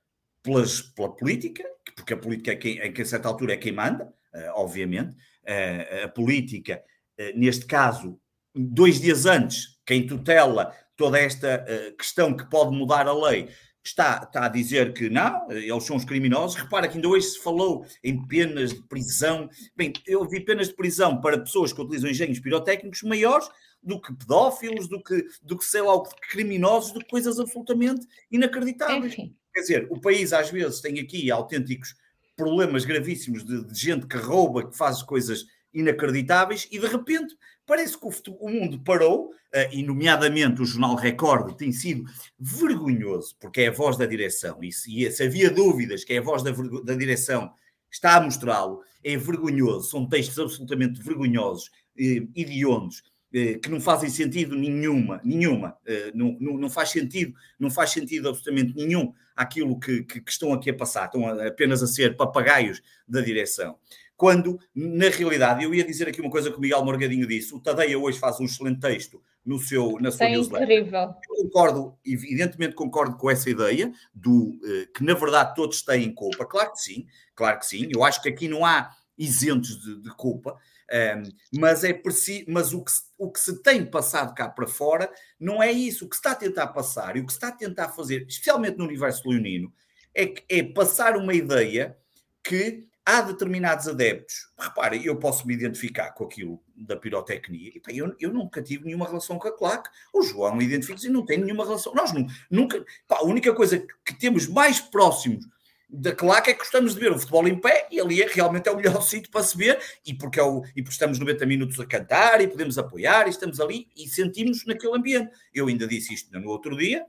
pelas, 0.41 0.81
pela 0.81 1.13
política, 1.13 1.63
porque 1.97 2.13
a 2.13 2.17
política 2.17 2.51
é 2.51 2.55
quem, 2.55 2.77
em 2.77 2.93
que 2.93 3.01
a 3.01 3.05
certa 3.05 3.27
altura 3.27 3.53
é 3.53 3.57
quem 3.57 3.71
manda, 3.71 4.05
uh, 4.05 4.51
obviamente, 4.53 5.15
uh, 5.15 6.05
a 6.05 6.07
política, 6.07 6.81
uh, 7.19 7.37
neste 7.37 7.65
caso, 7.65 8.19
dois 8.55 9.01
dias 9.01 9.25
antes, 9.25 9.79
quem 9.85 10.05
tutela 10.05 10.73
toda 10.95 11.19
esta 11.19 11.63
questão 11.95 12.35
que 12.35 12.49
pode 12.49 12.75
mudar 12.75 13.07
a 13.07 13.13
lei, 13.13 13.49
está, 13.83 14.23
está 14.23 14.45
a 14.45 14.49
dizer 14.49 14.93
que 14.93 15.11
não, 15.11 15.51
eles 15.51 15.83
são 15.83 15.95
os 15.95 16.03
criminosos. 16.03 16.59
Repara 16.59 16.87
que 16.87 16.95
ainda 16.95 17.07
hoje 17.07 17.27
se 17.27 17.43
falou 17.43 17.85
em 18.03 18.25
penas 18.25 18.73
de 18.73 18.81
prisão. 18.87 19.47
Bem, 19.75 19.93
eu 20.07 20.27
vi 20.27 20.39
penas 20.39 20.69
de 20.69 20.75
prisão 20.75 21.21
para 21.21 21.37
pessoas 21.37 21.71
que 21.71 21.79
utilizam 21.79 22.09
engenhos 22.09 22.39
pirotécnicos 22.39 23.03
maiores 23.03 23.47
do 23.83 24.01
que 24.01 24.11
pedófilos, 24.11 24.89
do 24.89 25.01
que, 25.03 25.23
do 25.43 25.55
que 25.55 25.65
sei 25.65 25.81
lá, 25.81 26.01
criminosos, 26.31 26.93
de 26.93 27.05
coisas 27.05 27.39
absolutamente 27.39 28.07
inacreditáveis. 28.31 29.13
Enfim. 29.13 29.35
Quer 29.57 29.61
dizer, 29.61 29.87
o 29.89 29.99
país 29.99 30.33
às 30.33 30.51
vezes 30.51 30.79
tem 30.81 30.99
aqui 30.99 31.31
autênticos 31.31 31.95
problemas 32.35 32.85
gravíssimos 32.85 33.43
de, 33.43 33.65
de 33.65 33.79
gente 33.79 34.05
que 34.05 34.15
rouba, 34.15 34.69
que 34.69 34.77
faz 34.77 35.01
coisas 35.01 35.47
inacreditáveis 35.73 36.67
e 36.71 36.77
de 36.77 36.85
repente 36.85 37.35
parece 37.65 37.99
que 37.99 38.05
o, 38.05 38.35
o 38.39 38.51
mundo 38.51 38.79
parou, 38.83 39.29
uh, 39.29 39.73
e 39.73 39.81
nomeadamente 39.81 40.61
o 40.61 40.65
Jornal 40.65 40.93
Record 40.93 41.55
tem 41.55 41.71
sido 41.71 42.03
vergonhoso, 42.39 43.35
porque 43.39 43.61
é 43.61 43.69
a 43.69 43.71
voz 43.71 43.97
da 43.97 44.05
direção, 44.05 44.63
e 44.63 44.71
se, 44.71 45.09
se 45.09 45.23
havia 45.23 45.49
dúvidas 45.49 46.03
que 46.03 46.13
é 46.13 46.19
a 46.19 46.21
voz 46.21 46.43
da, 46.43 46.51
da 46.51 46.93
direção, 46.93 47.51
está 47.89 48.17
a 48.17 48.21
mostrá-lo, 48.21 48.83
é 49.03 49.17
vergonhoso, 49.17 49.89
são 49.89 50.07
textos 50.07 50.37
absolutamente 50.37 51.01
vergonhosos, 51.01 51.71
eh, 51.97 52.27
hediondos, 52.35 52.99
eh, 52.99 53.16
que 53.31 53.69
não 53.69 53.79
fazem 53.79 54.09
sentido 54.09 54.55
nenhuma, 54.55 55.19
nenhuma, 55.23 55.77
eh, 55.85 56.11
não, 56.13 56.37
não, 56.39 56.57
não, 56.57 56.69
faz 56.69 56.89
sentido, 56.89 57.33
não 57.59 57.69
faz 57.69 57.91
sentido 57.91 58.29
absolutamente 58.29 58.73
nenhum 58.75 59.13
aquilo 59.35 59.79
que, 59.79 60.03
que, 60.03 60.21
que, 60.21 60.31
estão 60.31 60.53
aqui 60.53 60.69
a 60.69 60.73
passar, 60.73 61.05
estão 61.05 61.27
apenas 61.41 61.83
a 61.83 61.87
ser 61.87 62.15
papagaios 62.15 62.81
da 63.07 63.21
direção. 63.21 63.77
Quando, 64.15 64.59
na 64.73 65.09
realidade, 65.09 65.63
eu 65.63 65.75
ia 65.75 65.83
dizer 65.83 66.07
aqui 66.07 66.21
uma 66.21 66.31
coisa 66.31 66.49
que 66.49 66.57
o 66.57 66.59
Miguel 66.59 66.83
Morgadinho 66.83 67.27
disse, 67.27 67.53
o 67.53 67.59
Tadeia 67.59 67.99
hoje 67.99 68.17
faz 68.17 68.39
um 68.39 68.45
excelente 68.45 68.79
texto 68.79 69.21
no 69.45 69.59
seu, 69.59 69.97
na 70.01 70.09
sua 70.09 70.25
é 70.25 70.35
incrível. 70.35 71.13
Eu 71.29 71.43
concordo, 71.43 71.97
evidentemente 72.03 72.73
concordo 72.73 73.15
com 73.15 73.29
essa 73.29 73.49
ideia 73.49 73.93
do 74.13 74.59
eh, 74.63 74.87
que, 74.93 75.03
na 75.03 75.13
verdade, 75.13 75.53
todos 75.53 75.83
têm 75.83 76.11
culpa. 76.13 76.45
Claro 76.45 76.71
que 76.71 76.81
sim, 76.81 77.05
claro 77.35 77.59
que 77.59 77.65
sim. 77.65 77.87
Eu 77.93 78.03
acho 78.03 78.21
que 78.21 78.29
aqui 78.29 78.47
não 78.47 78.65
há 78.65 78.89
isentos 79.17 79.79
de, 79.79 80.01
de 80.01 80.09
culpa. 80.15 80.57
Um, 80.89 81.59
mas 81.59 81.83
é 81.83 81.93
preciso, 81.93 82.45
mas 82.47 82.73
o 82.73 82.83
que, 82.83 82.91
o 83.17 83.29
que 83.29 83.39
se 83.39 83.61
tem 83.61 83.85
passado 83.85 84.33
cá 84.33 84.47
para 84.47 84.67
fora 84.67 85.11
não 85.39 85.61
é 85.61 85.71
isso. 85.71 86.05
O 86.05 86.09
que 86.09 86.15
se 86.15 86.19
está 86.19 86.31
a 86.31 86.35
tentar 86.35 86.67
passar 86.67 87.17
e 87.17 87.19
o 87.19 87.25
que 87.25 87.31
se 87.31 87.37
está 87.37 87.49
a 87.49 87.51
tentar 87.51 87.89
fazer, 87.89 88.25
especialmente 88.27 88.77
no 88.77 88.85
universo 88.85 89.27
leonino, 89.27 89.71
é, 90.15 90.33
é 90.49 90.63
passar 90.63 91.17
uma 91.17 91.33
ideia 91.33 91.97
que 92.43 92.87
há 93.05 93.21
determinados 93.21 93.87
adeptos. 93.87 94.49
Reparem, 94.57 95.05
eu 95.05 95.17
posso 95.17 95.47
me 95.47 95.53
identificar 95.53 96.11
com 96.11 96.25
aquilo 96.25 96.61
da 96.75 96.97
pirotecnia. 96.97 97.71
E, 97.89 97.97
eu, 97.97 98.15
eu 98.19 98.33
nunca 98.33 98.61
tive 98.61 98.85
nenhuma 98.85 99.07
relação 99.07 99.37
com 99.37 99.47
a 99.47 99.57
claque. 99.57 99.89
O 100.13 100.21
João 100.21 100.61
identifica-se 100.61 101.07
e 101.07 101.09
não 101.09 101.25
tem 101.25 101.37
nenhuma 101.37 101.65
relação. 101.65 101.93
Nós 101.93 102.11
nunca. 102.49 102.83
Pá, 103.07 103.17
a 103.19 103.23
única 103.23 103.53
coisa 103.53 103.85
que 104.05 104.13
temos 104.13 104.47
mais 104.47 104.81
próximos 104.81 105.45
da 105.89 106.13
claque 106.13 106.51
é 106.51 106.53
que 106.53 106.59
gostamos 106.59 106.93
de 106.93 106.99
ver 106.99 107.11
o 107.11 107.19
futebol 107.19 107.47
em 107.47 107.59
pé 107.59 107.87
e 107.89 107.99
ali 107.99 108.21
é, 108.21 108.27
realmente 108.27 108.67
é 108.67 108.71
o 108.71 108.75
melhor 108.75 109.01
sítio 109.03 109.31
para 109.31 109.43
se 109.43 109.57
ver 109.57 109.79
e 110.05 110.13
porque, 110.13 110.39
é 110.39 110.43
o, 110.43 110.63
e 110.75 110.81
porque 110.81 110.93
estamos 110.93 111.17
90 111.17 111.45
minutos 111.45 111.79
a 111.79 111.85
cantar 111.85 112.41
e 112.41 112.47
podemos 112.47 112.77
apoiar 112.77 113.27
e 113.27 113.29
estamos 113.29 113.59
ali 113.59 113.87
e 113.95 114.07
sentimos 114.07 114.65
naquele 114.65 114.95
ambiente. 114.95 115.31
Eu 115.53 115.67
ainda 115.67 115.87
disse 115.87 116.13
isto 116.13 116.37
no 116.37 116.49
outro 116.49 116.75
dia, 116.75 117.05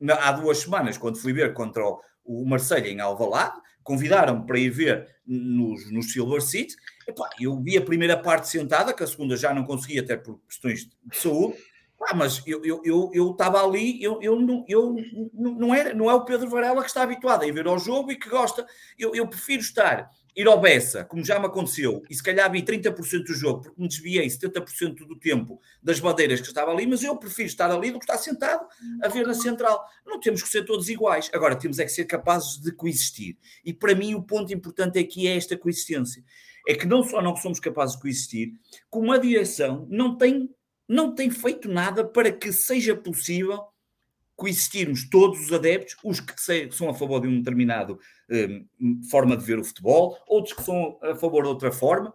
na, 0.00 0.14
há 0.14 0.32
duas 0.32 0.58
semanas, 0.58 0.98
quando 0.98 1.18
fui 1.18 1.32
ver 1.32 1.52
contra 1.54 1.84
o, 1.84 2.00
o 2.24 2.44
Marseille 2.44 2.90
em 2.90 3.00
Alvalade, 3.00 3.60
convidaram-me 3.82 4.44
para 4.44 4.58
ir 4.58 4.70
ver 4.70 5.06
nos, 5.24 5.90
nos 5.92 6.12
Silver 6.12 6.42
City. 6.42 6.74
Epá, 7.06 7.30
eu 7.40 7.60
vi 7.62 7.76
a 7.76 7.82
primeira 7.82 8.16
parte 8.16 8.48
sentada, 8.48 8.92
que 8.92 9.04
a 9.04 9.06
segunda 9.06 9.36
já 9.36 9.54
não 9.54 9.64
consegui, 9.64 10.00
até 10.00 10.16
por 10.16 10.40
questões 10.48 10.86
de 11.04 11.16
saúde, 11.16 11.56
ah, 12.02 12.14
mas 12.14 12.42
eu 12.46 12.58
estava 12.58 12.68
eu, 12.68 12.82
eu, 12.84 13.10
eu 13.14 13.36
ali, 13.56 14.02
eu, 14.02 14.20
eu, 14.22 14.38
não, 14.38 14.64
eu 14.68 14.96
não, 15.32 15.74
era, 15.74 15.94
não 15.94 16.10
é 16.10 16.14
o 16.14 16.24
Pedro 16.24 16.48
Varela 16.48 16.82
que 16.82 16.88
está 16.88 17.02
habituado 17.02 17.42
a 17.42 17.46
ir 17.46 17.52
ver 17.52 17.66
ao 17.66 17.78
jogo 17.78 18.12
e 18.12 18.16
que 18.16 18.28
gosta. 18.28 18.66
Eu, 18.98 19.14
eu 19.14 19.26
prefiro 19.26 19.62
estar 19.62 20.10
ir 20.36 20.46
ao 20.46 20.60
Bessa, 20.60 21.02
como 21.02 21.24
já 21.24 21.40
me 21.40 21.46
aconteceu, 21.46 22.02
e 22.10 22.14
se 22.14 22.22
calhar 22.22 22.52
vi 22.52 22.62
30% 22.62 23.24
do 23.24 23.32
jogo, 23.32 23.62
porque 23.62 23.80
me 23.80 23.88
desviei 23.88 24.26
70% 24.26 25.06
do 25.06 25.18
tempo 25.18 25.58
das 25.82 25.98
bandeiras 25.98 26.42
que 26.42 26.46
estava 26.46 26.70
ali, 26.70 26.86
mas 26.86 27.02
eu 27.02 27.16
prefiro 27.16 27.48
estar 27.48 27.70
ali 27.70 27.90
do 27.90 27.98
que 27.98 28.04
estar 28.04 28.18
sentado 28.18 28.66
a 29.02 29.08
ver 29.08 29.26
na 29.26 29.32
central. 29.32 29.82
Não 30.04 30.20
temos 30.20 30.42
que 30.42 30.48
ser 30.50 30.64
todos 30.64 30.90
iguais. 30.90 31.30
Agora, 31.32 31.56
temos 31.56 31.78
é 31.78 31.84
que 31.84 31.90
ser 31.90 32.04
capazes 32.04 32.60
de 32.60 32.70
coexistir. 32.70 33.38
E 33.64 33.72
para 33.72 33.94
mim 33.94 34.14
o 34.14 34.22
ponto 34.22 34.52
importante 34.52 34.98
aqui 34.98 35.26
é 35.26 35.36
esta 35.36 35.56
coexistência. 35.56 36.22
É 36.68 36.74
que 36.74 36.84
não 36.84 37.02
só 37.02 37.22
não 37.22 37.34
somos 37.36 37.58
capazes 37.58 37.94
de 37.94 38.02
coexistir, 38.02 38.52
como 38.90 39.12
a 39.12 39.18
direção 39.18 39.86
não 39.88 40.18
tem, 40.18 40.50
não 40.88 41.14
tem 41.14 41.30
feito 41.30 41.68
nada 41.68 42.04
para 42.04 42.30
que 42.30 42.52
seja 42.52 42.94
possível 42.94 43.64
coexistirmos 44.36 45.08
todos 45.08 45.40
os 45.40 45.52
adeptos, 45.52 45.96
os 46.04 46.20
que 46.20 46.34
são 46.70 46.90
a 46.90 46.94
favor 46.94 47.20
de 47.20 47.26
um 47.26 47.38
determinado 47.38 47.98
um, 48.30 49.02
forma 49.10 49.36
de 49.36 49.44
ver 49.44 49.58
o 49.58 49.64
futebol, 49.64 50.18
outros 50.28 50.54
que 50.54 50.62
são 50.62 50.98
a 51.02 51.16
favor 51.16 51.42
de 51.42 51.48
outra 51.48 51.72
forma 51.72 52.14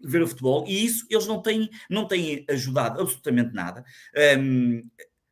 de 0.00 0.08
ver 0.10 0.22
o 0.22 0.26
futebol, 0.26 0.64
e 0.66 0.84
isso 0.84 1.06
eles 1.08 1.28
não 1.28 1.40
têm, 1.40 1.70
não 1.88 2.08
têm 2.08 2.44
ajudado 2.50 3.00
absolutamente 3.00 3.54
nada. 3.54 3.84
Um, 4.36 4.82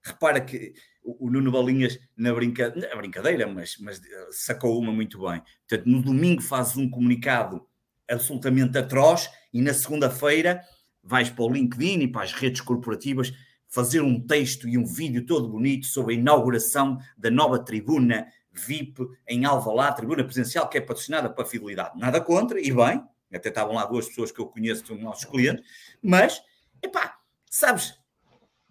repara 0.03 0.41
que 0.41 0.73
o 1.03 1.29
Nuno 1.29 1.51
Balinhas, 1.51 1.99
na 2.17 2.33
brincadeira, 2.33 2.89
na 2.89 2.97
brincadeira 2.97 3.47
mas, 3.49 3.77
mas 3.81 4.01
sacou 4.31 4.79
uma 4.79 4.93
muito 4.93 5.19
bem. 5.19 5.43
Portanto, 5.69 5.89
no 5.89 6.01
domingo 6.01 6.41
fazes 6.41 6.77
um 6.77 6.89
comunicado 6.89 7.67
absolutamente 8.09 8.79
atroz 8.79 9.29
e 9.53 9.61
na 9.61 9.75
segunda-feira 9.75 10.63
vais 11.03 11.31
para 11.31 11.45
o 11.45 11.53
LinkedIn 11.53 12.01
e 12.01 12.09
para 12.09 12.23
as 12.23 12.33
redes 12.33 12.61
corporativas 12.61 13.33
fazer 13.69 14.01
um 14.01 14.21
texto 14.21 14.69
e 14.69 14.77
um 14.77 14.85
vídeo 14.85 15.25
todo 15.25 15.49
bonito 15.49 15.87
sobre 15.87 16.15
a 16.15 16.19
inauguração 16.19 16.99
da 17.17 17.31
nova 17.31 17.59
tribuna 17.59 18.27
VIP 18.53 19.07
em 19.29 19.45
Alvalade, 19.45 19.97
tribuna 19.97 20.25
presencial 20.25 20.69
que 20.69 20.79
é 20.79 20.81
patrocinada 20.81 21.31
para 21.31 21.45
a 21.45 21.47
fidelidade. 21.47 21.99
Nada 21.99 22.21
contra, 22.21 22.61
e 22.61 22.73
bem, 22.73 23.03
até 23.33 23.49
estavam 23.49 23.75
lá 23.75 23.85
duas 23.87 24.09
pessoas 24.09 24.33
que 24.33 24.41
eu 24.41 24.47
conheço, 24.47 24.87
são 24.87 24.97
nossos 24.97 25.25
clientes, 25.25 25.65
mas, 26.03 26.43
epá, 26.83 27.17
sabes, 27.49 27.95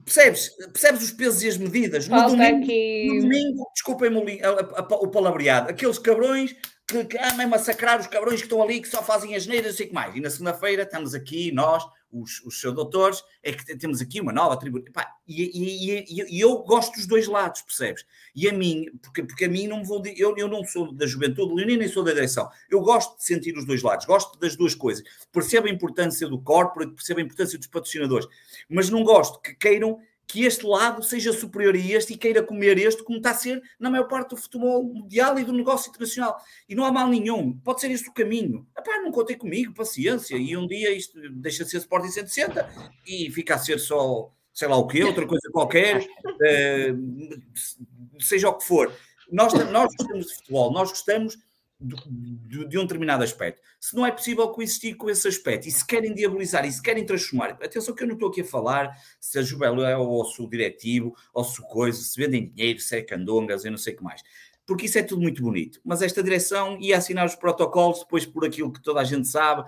percebes, 0.04 0.50
percebes 0.74 1.04
os 1.04 1.12
pesos 1.12 1.44
e 1.44 1.48
as 1.48 1.58
medidas. 1.58 2.08
No 2.08 2.18
domingo, 2.28 3.14
no 3.14 3.22
domingo 3.22 3.72
desculpem-me 3.74 4.18
o, 4.18 5.06
o 5.06 5.08
palavreado, 5.08 5.70
aqueles 5.70 5.98
cabrões 5.98 6.54
que, 6.86 7.06
que 7.06 7.18
amem 7.18 7.48
massacrar 7.48 8.00
os 8.00 8.08
cabrões 8.08 8.42
que 8.42 8.48
estão 8.48 8.62
ali, 8.62 8.82
que 8.82 8.90
só 8.90 9.02
fazem 9.02 9.34
as 9.36 9.48
neiras, 9.48 9.72
não 9.72 9.78
sei 9.78 9.86
o 9.86 9.90
que 9.90 9.96
mais. 9.96 10.16
E 10.16 10.20
na 10.20 10.30
segunda-feira 10.30 10.84
estamos 10.84 11.14
aqui, 11.14 11.52
nós, 11.54 11.86
os, 12.12 12.42
os 12.46 12.60
seus 12.60 12.74
doutores, 12.74 13.24
é 13.44 13.52
que 13.52 13.76
temos 13.78 14.02
aqui 14.02 14.20
uma 14.20 14.32
nova 14.32 14.58
tribo. 14.58 14.84
E, 15.28 15.44
e, 15.44 16.06
e, 16.08 16.38
e, 16.38 16.40
eu 16.40 16.58
gosto 16.60 16.96
dos 16.96 17.06
dois 17.06 17.28
lados, 17.28 17.62
percebes? 17.62 18.06
E 18.36 18.50
a 18.50 18.54
mim, 18.54 18.86
porque, 19.02 19.24
porque 19.24 19.46
a 19.46 19.50
mim 19.50 19.68
não 19.68 19.80
me 19.80 19.86
vou. 19.86 20.02
Eu, 20.18 20.36
eu 20.38 20.48
não 20.48 20.64
sou 20.64 20.92
da 20.92 21.06
juventude 21.06 21.54
leonina 21.54 21.80
nem 21.80 21.88
sou 21.88 22.04
da 22.04 22.14
direção. 22.14 22.50
Eu 22.70 22.82
gosto 22.82 23.18
de 23.18 23.24
sentir 23.24 23.58
os 23.58 23.66
dois 23.66 23.82
lados, 23.82 24.06
gosto 24.06 24.40
das 24.40 24.56
duas 24.56 24.74
coisas. 24.74 25.04
Percebo 25.32 25.68
a 25.68 25.72
importância 25.72 26.28
do 26.28 26.42
corporate, 26.42 26.94
percebo 26.94 27.20
a 27.20 27.24
importância 27.24 27.58
dos 27.58 27.68
patrocinadores, 27.68 28.28
mas 28.68 28.90
não 28.90 29.04
gosto 29.04 29.40
que 29.42 29.54
queiram 29.56 30.00
que 30.30 30.46
este 30.46 30.64
lado 30.64 31.02
seja 31.02 31.34
superior 31.34 31.74
a 31.74 31.80
este 31.80 32.14
e 32.14 32.18
queira 32.18 32.44
comer 32.44 32.78
este, 32.78 33.04
como 33.04 33.18
está 33.18 33.32
a 33.32 33.34
ser 33.34 33.60
na 33.80 33.90
maior 33.90 34.08
parte 34.08 34.30
do 34.30 34.38
futebol 34.38 34.84
mundial 34.84 35.40
e 35.40 35.44
do 35.44 35.52
negócio 35.52 35.90
internacional. 35.90 36.40
E 36.70 36.76
não 36.76 36.86
há 36.86 36.92
mal 36.92 37.08
nenhum, 37.08 37.58
pode 37.58 37.82
ser 37.82 37.90
este 37.90 38.10
o 38.10 38.14
caminho. 38.14 38.68
Epá, 38.78 39.02
não 39.02 39.12
contei 39.12 39.36
comigo, 39.36 39.74
paciência, 39.74 40.38
e 40.38 40.56
um 40.56 40.68
dia 40.68 40.96
isto 40.96 41.20
deixa 41.32 41.66
de 41.66 41.72
ser 41.72 41.78
Sporting 41.78 42.10
160 42.10 42.70
e 43.08 43.32
fica 43.32 43.56
a 43.56 43.58
ser 43.58 43.80
só, 43.80 44.32
sei 44.54 44.68
lá 44.68 44.78
o 44.78 44.86
quê, 44.86 45.04
outra 45.04 45.26
coisa 45.26 45.50
qualquer, 45.52 46.08
uh, 46.24 48.22
seja 48.22 48.50
o 48.50 48.54
que 48.54 48.66
for. 48.66 48.94
Nós, 49.32 49.52
nós 49.72 49.92
gostamos 49.98 50.28
de 50.28 50.36
futebol, 50.36 50.72
nós 50.72 50.90
gostamos 50.90 51.40
de, 51.80 52.68
de, 52.68 52.78
um 52.78 52.82
determinado 52.82 53.24
aspecto. 53.24 53.62
Se 53.80 53.96
não 53.96 54.06
é 54.06 54.12
possível 54.12 54.48
coexistir 54.50 54.98
com 54.98 55.10
esse 55.10 55.28
aspecto 55.28 55.68
e 55.68 55.72
se 55.72 55.86
querem 55.86 56.14
diabolizar 56.14 56.66
e 56.66 56.72
se 56.72 56.82
querem 56.82 57.06
transformar, 57.06 57.52
atenção 57.52 57.96
que 57.96 58.04
eu 58.04 58.08
não 58.08 58.16
estou 58.16 58.30
aqui 58.30 58.42
a 58.42 58.46
falar 58.46 58.92
se 59.20 59.40
a 59.40 59.42
Jubelo 59.42 59.84
é 59.84 59.96
ou 59.96 60.26
se 60.26 60.42
o 60.42 60.50
diretivo 60.50 61.16
ou 61.34 61.44
se 61.44 61.62
o 61.62 61.64
coisa, 61.64 62.02
se 62.02 62.20
vendem 62.20 62.50
dinheiro, 62.50 62.80
se 62.80 62.98
é 62.98 63.02
candongas, 63.02 63.64
eu 63.64 63.72
não 63.72 63.78
sei 63.78 63.94
o 63.94 63.98
que 63.98 64.04
mais. 64.04 64.22
Porque 64.66 64.86
isso 64.86 65.00
é 65.00 65.04
tudo 65.04 65.22
muito 65.22 65.42
bonito. 65.42 65.80
Mas 65.84 66.02
esta 66.02 66.22
direção 66.22 66.78
ia 66.80 66.98
assinar 66.98 67.26
os 67.26 67.36
protocolos 67.36 68.00
depois 68.00 68.26
por 68.26 68.46
aquilo 68.46 68.72
que 68.72 68.82
toda 68.82 69.00
a 69.00 69.04
gente 69.06 69.28
sabe, 69.28 69.68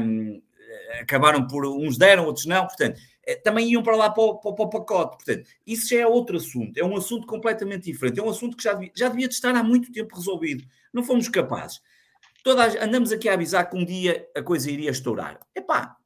um, 0.00 0.42
acabaram 1.00 1.46
por 1.46 1.66
uns 1.66 1.98
deram, 1.98 2.24
outros 2.24 2.46
não, 2.46 2.66
portanto, 2.66 2.98
eh, 3.24 3.36
também 3.36 3.70
iam 3.70 3.82
para 3.82 3.96
lá 3.96 4.10
para 4.10 4.22
o, 4.22 4.38
para 4.38 4.64
o, 4.64 4.70
pacote. 4.70 5.16
Portanto, 5.24 5.48
isso 5.66 5.88
já 5.90 6.00
é 6.00 6.06
outro 6.06 6.36
assunto, 6.36 6.76
é 6.78 6.84
um 6.84 6.96
assunto 6.96 7.26
completamente 7.26 7.84
diferente, 7.84 8.18
é 8.18 8.22
um 8.22 8.30
assunto 8.30 8.56
que 8.56 8.62
já 8.62 8.72
devia, 8.72 8.92
já 8.94 9.08
devia 9.08 9.26
estar 9.26 9.54
há 9.54 9.62
muito 9.62 9.92
tempo 9.92 10.16
resolvido. 10.16 10.64
Não 10.92 11.02
fomos 11.02 11.28
capazes. 11.28 11.80
Andamos 12.80 13.12
aqui 13.12 13.28
a 13.28 13.34
avisar 13.34 13.68
que 13.68 13.76
um 13.76 13.84
dia 13.84 14.26
a 14.36 14.42
coisa 14.42 14.70
iria 14.70 14.90
estourar. 14.90 15.38
Epá, 15.54 15.96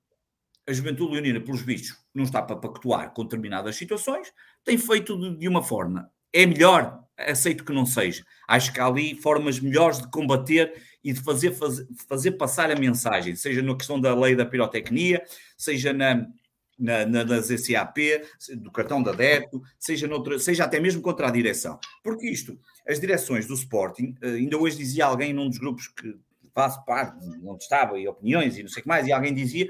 a 0.66 0.72
juventude 0.72 1.12
leonina, 1.12 1.40
pelos 1.40 1.62
bichos, 1.62 1.96
não 2.14 2.24
está 2.24 2.42
para 2.42 2.56
pactuar 2.56 3.12
com 3.12 3.22
determinadas 3.22 3.76
situações, 3.76 4.32
tem 4.64 4.78
feito 4.78 5.16
de, 5.18 5.36
de 5.36 5.48
uma 5.48 5.62
forma. 5.62 6.10
É 6.32 6.46
melhor, 6.46 7.04
aceito 7.16 7.64
que 7.64 7.72
não 7.72 7.86
seja. 7.86 8.24
Acho 8.48 8.72
que 8.72 8.80
há 8.80 8.86
ali 8.86 9.14
formas 9.14 9.60
melhores 9.60 10.00
de 10.00 10.10
combater 10.10 10.74
e 11.02 11.12
de 11.12 11.20
fazer, 11.20 11.52
fazer, 11.52 11.86
fazer 12.08 12.32
passar 12.32 12.70
a 12.70 12.76
mensagem, 12.76 13.36
seja 13.36 13.62
na 13.62 13.76
questão 13.76 14.00
da 14.00 14.14
lei 14.14 14.34
da 14.34 14.46
pirotecnia, 14.46 15.22
seja 15.56 15.92
na, 15.92 16.26
na, 16.78 17.06
na, 17.06 17.24
nas 17.24 17.46
SAP, 17.46 17.96
do 18.56 18.70
cartão 18.70 19.02
da 19.02 19.12
débito, 19.12 19.62
seja, 19.78 20.06
noutra, 20.06 20.38
seja 20.38 20.64
até 20.64 20.80
mesmo 20.80 21.00
contra 21.02 21.28
a 21.28 21.30
direção. 21.30 21.78
Porque 22.02 22.28
isto, 22.28 22.58
as 22.86 23.00
direções 23.00 23.46
do 23.46 23.54
Sporting, 23.54 24.14
eh, 24.22 24.30
ainda 24.30 24.58
hoje 24.58 24.76
dizia 24.76 25.06
alguém 25.06 25.32
num 25.32 25.48
dos 25.48 25.58
grupos 25.58 25.88
que 25.88 26.14
faço 26.54 26.84
parte, 26.84 27.18
onde 27.44 27.62
estava, 27.62 27.98
e 27.98 28.06
opiniões 28.06 28.56
e 28.56 28.62
não 28.62 28.68
sei 28.68 28.80
o 28.80 28.82
que 28.84 28.88
mais, 28.88 29.06
e 29.06 29.12
alguém 29.12 29.34
dizia, 29.34 29.68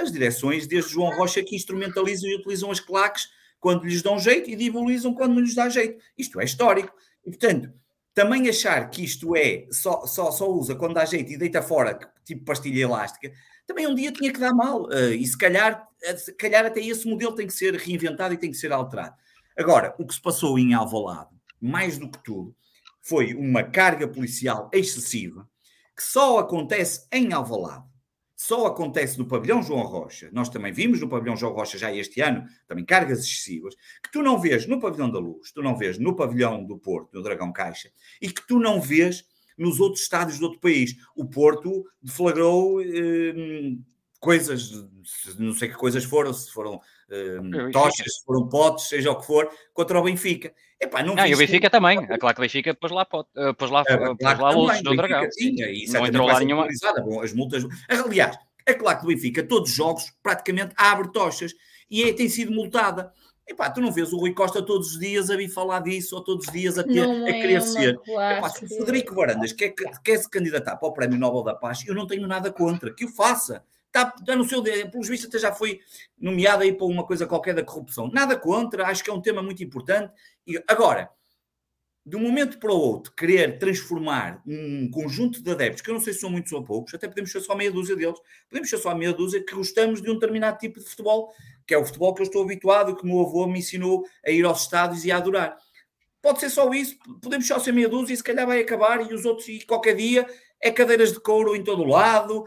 as 0.00 0.12
direções, 0.12 0.66
desde 0.66 0.92
João 0.92 1.16
Rocha, 1.16 1.42
que 1.42 1.56
instrumentalizam 1.56 2.30
e 2.30 2.36
utilizam 2.36 2.70
as 2.70 2.78
claques 2.78 3.28
quando 3.58 3.84
lhes 3.84 4.02
dão 4.02 4.18
jeito 4.18 4.48
e 4.48 4.56
diabolizam 4.56 5.14
quando 5.14 5.40
lhes 5.40 5.54
dá 5.54 5.68
jeito. 5.68 6.02
Isto 6.16 6.40
é 6.40 6.44
histórico. 6.44 6.92
E, 7.26 7.30
portanto, 7.30 7.72
também 8.14 8.48
achar 8.48 8.88
que 8.90 9.04
isto 9.04 9.34
é, 9.34 9.66
só, 9.70 10.06
só, 10.06 10.30
só 10.30 10.50
usa 10.50 10.74
quando 10.74 10.94
dá 10.94 11.04
jeito 11.04 11.32
e 11.32 11.36
deita 11.36 11.62
fora, 11.62 11.98
tipo 12.24 12.44
pastilha 12.44 12.82
elástica, 12.82 13.32
também 13.66 13.86
um 13.86 13.94
dia 13.94 14.12
tinha 14.12 14.32
que 14.32 14.38
dar 14.38 14.52
mal. 14.52 14.84
Uh, 14.84 15.12
e 15.12 15.26
se 15.26 15.38
calhar, 15.38 15.74
eh, 15.74 15.91
se 16.16 16.32
calhar 16.34 16.66
até 16.66 16.80
esse 16.80 17.06
modelo 17.06 17.34
tem 17.34 17.46
que 17.46 17.52
ser 17.52 17.74
reinventado 17.74 18.34
e 18.34 18.38
tem 18.38 18.50
que 18.50 18.56
ser 18.56 18.72
alterado. 18.72 19.14
Agora, 19.56 19.94
o 19.98 20.06
que 20.06 20.14
se 20.14 20.20
passou 20.20 20.58
em 20.58 20.74
Alvalade, 20.74 21.30
mais 21.60 21.98
do 21.98 22.10
que 22.10 22.22
tudo, 22.22 22.54
foi 23.00 23.34
uma 23.34 23.62
carga 23.62 24.08
policial 24.08 24.70
excessiva 24.72 25.48
que 25.96 26.02
só 26.02 26.38
acontece 26.38 27.06
em 27.12 27.32
Alvalade. 27.32 27.84
Só 28.34 28.66
acontece 28.66 29.18
no 29.18 29.26
pavilhão 29.26 29.62
João 29.62 29.82
Rocha. 29.82 30.28
Nós 30.32 30.48
também 30.48 30.72
vimos 30.72 31.00
no 31.00 31.08
pavilhão 31.08 31.36
João 31.36 31.52
Rocha 31.52 31.78
já 31.78 31.94
este 31.94 32.20
ano, 32.20 32.44
também 32.66 32.84
cargas 32.84 33.20
excessivas, 33.20 33.74
que 34.02 34.10
tu 34.10 34.20
não 34.20 34.40
vês 34.40 34.66
no 34.66 34.80
pavilhão 34.80 35.10
da 35.10 35.18
Luz, 35.18 35.52
tu 35.52 35.62
não 35.62 35.76
vês 35.76 35.98
no 35.98 36.16
pavilhão 36.16 36.64
do 36.64 36.76
Porto, 36.76 37.14
no 37.14 37.22
Dragão 37.22 37.52
Caixa, 37.52 37.90
e 38.20 38.28
que 38.28 38.44
tu 38.46 38.58
não 38.58 38.80
vês 38.80 39.24
nos 39.56 39.78
outros 39.78 40.02
estádios 40.02 40.38
do 40.38 40.46
outro 40.46 40.60
país. 40.60 40.96
O 41.14 41.24
Porto 41.24 41.84
deflagrou 42.02 42.80
eh, 42.82 43.76
coisas, 44.22 44.70
não 45.36 45.52
sei 45.52 45.68
que 45.68 45.74
coisas 45.74 46.04
foram, 46.04 46.32
se 46.32 46.48
foram 46.52 46.80
eh, 47.10 47.70
tochas, 47.72 48.18
se 48.18 48.24
foram 48.24 48.48
potes, 48.48 48.86
seja 48.86 49.10
o 49.10 49.16
que 49.16 49.26
for, 49.26 49.50
contra 49.74 49.98
o 49.98 50.04
Benfica. 50.04 50.54
Epá, 50.80 51.02
não, 51.02 51.16
não 51.16 51.26
e 51.26 51.34
o 51.34 51.38
Benfica 51.38 51.68
também. 51.68 51.98
É 52.08 52.16
claro 52.16 52.36
que 52.36 52.40
o 52.40 52.44
Benfica 52.44 52.72
pôs 52.72 52.92
lá, 52.92 53.04
pot, 53.04 53.28
uh, 53.36 53.52
pôs 53.52 53.68
lá, 53.68 53.82
é, 53.84 53.96
pôs 53.96 54.38
lá 54.38 54.50
luzes 54.52 54.82
do 54.82 54.94
Dragão. 54.94 55.28
Sim, 55.32 55.56
isso 55.72 55.94
não 55.94 56.06
entrou 56.06 56.28
lá 56.28 56.38
nenhuma. 56.38 56.68
Bom, 57.04 57.20
as 57.20 57.32
multas. 57.32 57.64
Aliás, 57.88 58.38
é 58.64 58.72
claro 58.74 59.00
que 59.00 59.04
o 59.06 59.08
Benfica, 59.08 59.42
todos 59.42 59.70
os 59.70 59.76
jogos, 59.76 60.12
praticamente 60.22 60.72
abre 60.76 61.12
tochas 61.12 61.52
e 61.90 62.04
é, 62.04 62.12
tem 62.12 62.28
sido 62.28 62.52
multada. 62.52 63.12
Epá, 63.48 63.68
tu 63.70 63.80
não 63.80 63.90
vês 63.90 64.12
o 64.12 64.18
Rui 64.18 64.32
Costa 64.32 64.62
todos 64.62 64.92
os 64.92 65.00
dias 65.00 65.30
a 65.30 65.36
vir 65.36 65.48
falar 65.48 65.80
disso, 65.80 66.14
ou 66.14 66.22
todos 66.22 66.46
os 66.46 66.52
dias 66.52 66.78
a, 66.78 66.84
ter, 66.84 67.04
a 67.04 67.28
é 67.28 67.32
querer 67.32 67.60
ser. 67.60 68.00
Epá, 68.06 68.48
se 68.50 68.64
o 68.64 68.68
Federico 68.68 69.16
Varandas 69.16 69.52
quer, 69.52 69.74
quer 70.04 70.16
se 70.16 70.30
candidatar 70.30 70.76
para 70.76 70.88
o 70.88 70.92
Prémio 70.92 71.18
Nobel 71.18 71.42
da 71.42 71.54
Paz, 71.56 71.84
eu 71.84 71.94
não 71.94 72.06
tenho 72.06 72.28
nada 72.28 72.52
contra, 72.52 72.94
que 72.94 73.04
o 73.04 73.08
faça. 73.08 73.64
Está, 73.94 74.14
seu 74.48 74.62
pelos 74.62 75.06
vistos 75.06 75.28
até 75.28 75.38
já 75.38 75.52
foi 75.52 75.80
nomeado 76.18 76.62
aí 76.62 76.72
para 76.72 76.86
uma 76.86 77.04
coisa 77.04 77.26
qualquer 77.26 77.54
da 77.54 77.62
corrupção. 77.62 78.10
Nada 78.10 78.38
contra, 78.38 78.86
acho 78.86 79.04
que 79.04 79.10
é 79.10 79.12
um 79.12 79.20
tema 79.20 79.42
muito 79.42 79.62
importante. 79.62 80.10
E, 80.46 80.62
agora, 80.66 81.10
de 82.04 82.16
um 82.16 82.20
momento 82.20 82.58
para 82.58 82.72
o 82.72 82.76
outro, 82.76 83.12
querer 83.14 83.58
transformar 83.58 84.42
um 84.46 84.90
conjunto 84.90 85.40
de 85.40 85.50
adeptos, 85.50 85.82
que 85.82 85.90
eu 85.90 85.94
não 85.94 86.00
sei 86.00 86.12
se 86.12 86.20
são 86.20 86.30
muitos 86.30 86.50
ou 86.52 86.64
poucos, 86.64 86.92
até 86.94 87.06
podemos 87.06 87.30
ser 87.30 87.40
só 87.40 87.54
meia 87.54 87.70
dúzia 87.70 87.94
deles, 87.94 88.18
podemos 88.48 88.68
ser 88.68 88.78
só 88.78 88.94
meia 88.94 89.12
dúzia 89.12 89.44
que 89.44 89.54
gostamos 89.54 90.02
de 90.02 90.10
um 90.10 90.14
determinado 90.14 90.58
tipo 90.58 90.80
de 90.80 90.86
futebol, 90.86 91.32
que 91.66 91.74
é 91.74 91.78
o 91.78 91.84
futebol 91.84 92.12
que 92.14 92.22
eu 92.22 92.26
estou 92.26 92.42
habituado, 92.42 92.96
que 92.96 93.04
o 93.04 93.06
meu 93.06 93.20
avô 93.20 93.46
me 93.46 93.60
ensinou 93.60 94.04
a 94.26 94.30
ir 94.30 94.44
aos 94.44 94.62
estádios 94.62 95.04
e 95.04 95.12
a 95.12 95.18
adorar. 95.18 95.56
Pode 96.20 96.40
ser 96.40 96.50
só 96.50 96.72
isso, 96.72 96.96
podemos 97.20 97.46
só 97.46 97.58
ser 97.58 97.72
meia 97.72 97.88
dúzia 97.88 98.14
e 98.14 98.16
se 98.16 98.24
calhar 98.24 98.46
vai 98.46 98.60
acabar 98.60 99.08
e 99.08 99.14
os 99.14 99.24
outros, 99.24 99.48
e 99.48 99.60
qualquer 99.64 99.94
dia, 99.94 100.26
é 100.62 100.70
cadeiras 100.70 101.12
de 101.12 101.20
couro 101.20 101.56
em 101.56 101.64
todo 101.64 101.82
o 101.82 101.86
lado, 101.86 102.44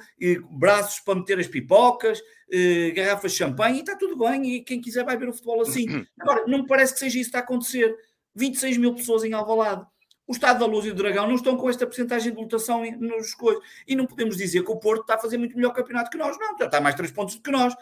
braços 0.49 1.01
para 1.01 1.15
meter 1.15 1.37
as 1.37 1.47
pipocas, 1.47 2.21
eh, 2.49 2.91
garrafas 2.91 3.33
de 3.33 3.39
champanhe, 3.39 3.77
e 3.77 3.79
está 3.81 3.95
tudo 3.97 4.17
bem, 4.17 4.55
e 4.55 4.61
quem 4.61 4.79
quiser 4.79 5.03
vai 5.03 5.17
ver 5.17 5.27
o 5.27 5.33
futebol 5.33 5.61
assim. 5.61 5.85
Agora, 6.17 6.47
não 6.47 6.59
me 6.59 6.67
parece 6.67 6.93
que 6.93 6.99
seja 6.99 7.19
isso 7.19 7.29
que 7.29 7.37
está 7.37 7.39
a 7.39 7.41
acontecer 7.41 7.93
26 8.33 8.77
mil 8.77 8.95
pessoas 8.95 9.25
em 9.25 9.33
Alvalade. 9.33 9.85
O 10.27 10.31
Estado 10.31 10.59
da 10.59 10.65
Luz 10.65 10.85
e 10.85 10.91
do 10.91 10.95
Dragão 10.95 11.27
não 11.27 11.35
estão 11.35 11.55
com 11.55 11.69
esta 11.69 11.85
porcentagem 11.85 12.33
de 12.33 12.39
lotação 12.39 12.83
nos 12.97 13.35
coisas. 13.35 13.61
E 13.87 13.95
não 13.95 14.07
podemos 14.07 14.37
dizer 14.37 14.63
que 14.63 14.71
o 14.71 14.77
Porto 14.77 15.01
está 15.01 15.15
a 15.15 15.19
fazer 15.19 15.37
muito 15.37 15.55
melhor 15.55 15.71
campeonato 15.71 16.09
que 16.09 16.17
nós. 16.17 16.35
Não, 16.39 16.55
está 16.55 16.81
mais 16.81 16.95
três 16.95 17.11
pontos 17.11 17.35
do 17.35 17.43
que 17.43 17.51
nós. 17.51 17.75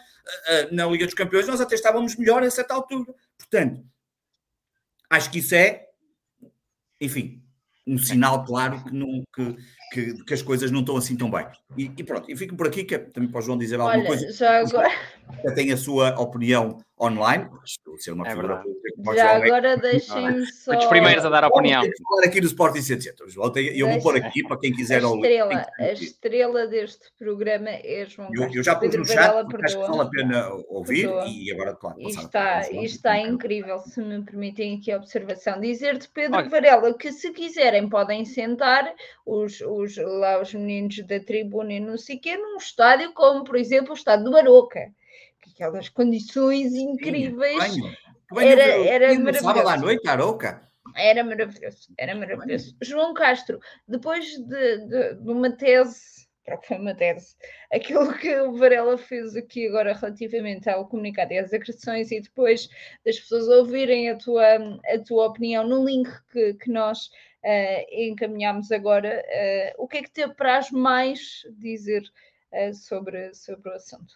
Na 0.70 0.86
Liga 0.88 1.06
dos 1.06 1.14
Campeões 1.14 1.48
nós 1.48 1.62
até 1.62 1.76
estávamos 1.76 2.18
melhor 2.18 2.44
a 2.44 2.52
certa 2.52 2.74
altura. 2.74 3.16
Portanto, 3.38 3.82
acho 5.10 5.32
que 5.32 5.40
isso 5.40 5.56
é, 5.56 5.88
enfim, 7.00 7.43
um 7.86 7.98
sinal 7.98 8.46
claro 8.46 8.84
que, 8.84 8.94
não, 8.94 9.24
que, 9.34 9.56
que, 9.92 10.24
que, 10.24 10.34
as 10.34 10.42
coisas 10.42 10.72
não 10.72 10.80
estão 10.80 10.96
assim 10.96 11.16
tão 11.16 11.30
bem. 11.30 11.46
E, 11.78 11.92
e 11.98 12.04
pronto, 12.04 12.32
e 12.32 12.36
fico 12.36 12.56
por 12.56 12.68
aqui, 12.68 12.84
que 12.84 12.96
é 12.96 12.98
também 12.98 13.30
para 13.30 13.40
o 13.40 13.42
João 13.42 13.58
dizer 13.58 13.80
alguma 13.80 13.98
Olha, 13.98 14.08
coisa. 14.08 14.32
Já 14.32 14.60
agora... 14.60 14.90
Já 15.44 15.54
tem 15.54 15.72
a 15.72 15.78
sua 15.78 16.20
opinião 16.20 16.78
online, 17.02 17.50
ser 17.98 18.12
uma 18.12 18.26
É 18.28 18.30
figura 18.32 18.58
pública. 18.58 19.16
Já 19.16 19.34
é- 19.34 19.36
agora 19.46 19.76
deixem-me 19.78 20.46
só. 20.46 20.66
Foi 20.72 20.76
dos 20.78 20.86
primeiros 20.86 21.26
a 21.26 21.30
dar 21.30 21.44
a 21.44 21.48
opinião. 21.48 21.82
Vamos 21.82 21.98
falar 22.08 22.26
aqui 22.26 22.40
do 22.40 22.48
Sporting 22.48 22.82
700. 22.82 23.34
João, 23.34 23.52
tem- 23.52 23.68
Eu 23.78 23.88
vou 23.88 23.96
Deixa- 23.96 24.02
pôr 24.04 24.16
aqui 24.18 24.44
para 24.44 24.58
quem 24.60 24.72
A 24.72 24.76
quiser 24.76 25.04
ouvir. 25.04 25.18
estrela, 25.22 25.66
a 25.80 25.92
estrela 25.92 26.68
deste 26.68 27.12
programa 27.18 27.70
é 27.70 28.06
João 28.08 28.30
Eu, 28.34 28.50
eu 28.54 28.64
já 28.64 28.76
pus 28.76 28.82
Pedro 28.82 29.00
no 29.02 29.08
chat, 29.08 29.16
Varela 29.18 29.46
porque 29.50 29.66
acho 29.66 29.76
que 29.82 29.88
vale 29.88 30.02
a 30.02 30.06
pena 30.06 30.50
ouvir 30.70 31.02
Perdoa. 31.08 31.26
e 31.28 31.52
agora, 31.52 31.76
claro, 31.76 32.00
Isto 32.00 32.30
passar 32.30 32.62
está, 32.62 32.72
isto 32.82 32.96
está 32.96 33.18
incrível, 33.20 33.80
se 33.80 34.00
me 34.02 34.24
permitem 34.24 34.78
aqui 34.78 34.92
a 34.92 34.98
observação. 34.98 35.60
Dizer-te, 35.60 36.08
Pedro 36.10 36.38
Olha. 36.40 36.50
Varela, 36.50 36.94
que 36.94 37.12
se 37.12 37.32
quiserem 37.32 37.90
podem 37.90 38.24
sentar 38.24 38.94
os, 39.26 39.60
os, 39.62 39.98
lá 39.98 40.40
os 40.42 40.54
meninos 40.54 40.98
da 41.08 41.20
tribuna 41.20 41.74
e 41.74 41.80
não 41.80 41.98
sei 41.98 42.18
o 42.18 42.22
quê, 42.22 42.38
num 42.38 42.58
estádio 42.58 43.12
como, 43.14 43.44
por 43.44 43.56
exemplo, 43.56 43.92
o 43.92 43.96
estádio 43.96 44.26
do 44.26 44.38
Aroca. 44.38 44.92
Que 45.54 45.64
Aquelas 45.64 45.90
condições 45.90 46.74
incríveis. 46.74 47.58
Venham, 47.74 47.90
que 48.28 48.36
venham 48.36 48.52
Era- 48.60 48.88
era 48.88 49.16
de 49.16 49.34
Sábado 49.40 49.60
à 49.60 49.64
maravilhoso. 49.64 49.86
noite, 49.86 50.08
Aroca. 50.08 50.70
Era 50.96 51.24
maravilhoso, 51.24 51.94
era 51.98 52.16
maravilhoso. 52.16 52.76
João 52.82 53.14
Castro, 53.14 53.60
depois 53.88 54.26
de, 54.26 54.78
de- 54.88 55.16
de 55.16 55.30
uma 55.32 55.52
tese, 55.52 56.28
foi 56.68 56.78
uma 56.78 56.94
tese, 56.94 57.36
aquilo 57.72 58.14
que 58.18 58.36
o 58.42 58.58
Varela 58.58 58.98
fez 58.98 59.36
aqui 59.36 59.68
agora 59.68 59.94
relativamente 59.94 60.70
ao 60.70 60.88
comunicado 60.88 61.32
e 61.34 61.40
às 61.40 61.54
agressões, 61.54 62.12
e 62.12 62.20
depois 62.20 62.68
das 63.06 63.20
pessoas 63.20 63.48
ouvirem 63.48 64.10
a 64.10 64.18
tua, 64.18 64.44
a 64.88 65.00
tua 65.06 65.28
opinião 65.28 65.66
no 65.66 65.86
link 65.86 66.10
que, 66.32 66.54
que 66.56 66.70
nós 66.70 67.10
eh, 67.44 67.86
encaminhamos 68.08 68.72
agora, 68.72 69.24
eh, 69.28 69.74
o 69.78 69.88
que 69.88 69.98
é 69.98 70.04
que 70.04 70.12
te 70.12 70.22
apraz 70.24 70.70
mais 70.70 71.44
dizer 71.58 72.04
eh, 72.52 72.74
sobre, 72.74 73.34
sobre 73.34 73.70
o 73.70 73.74
assunto? 73.74 74.14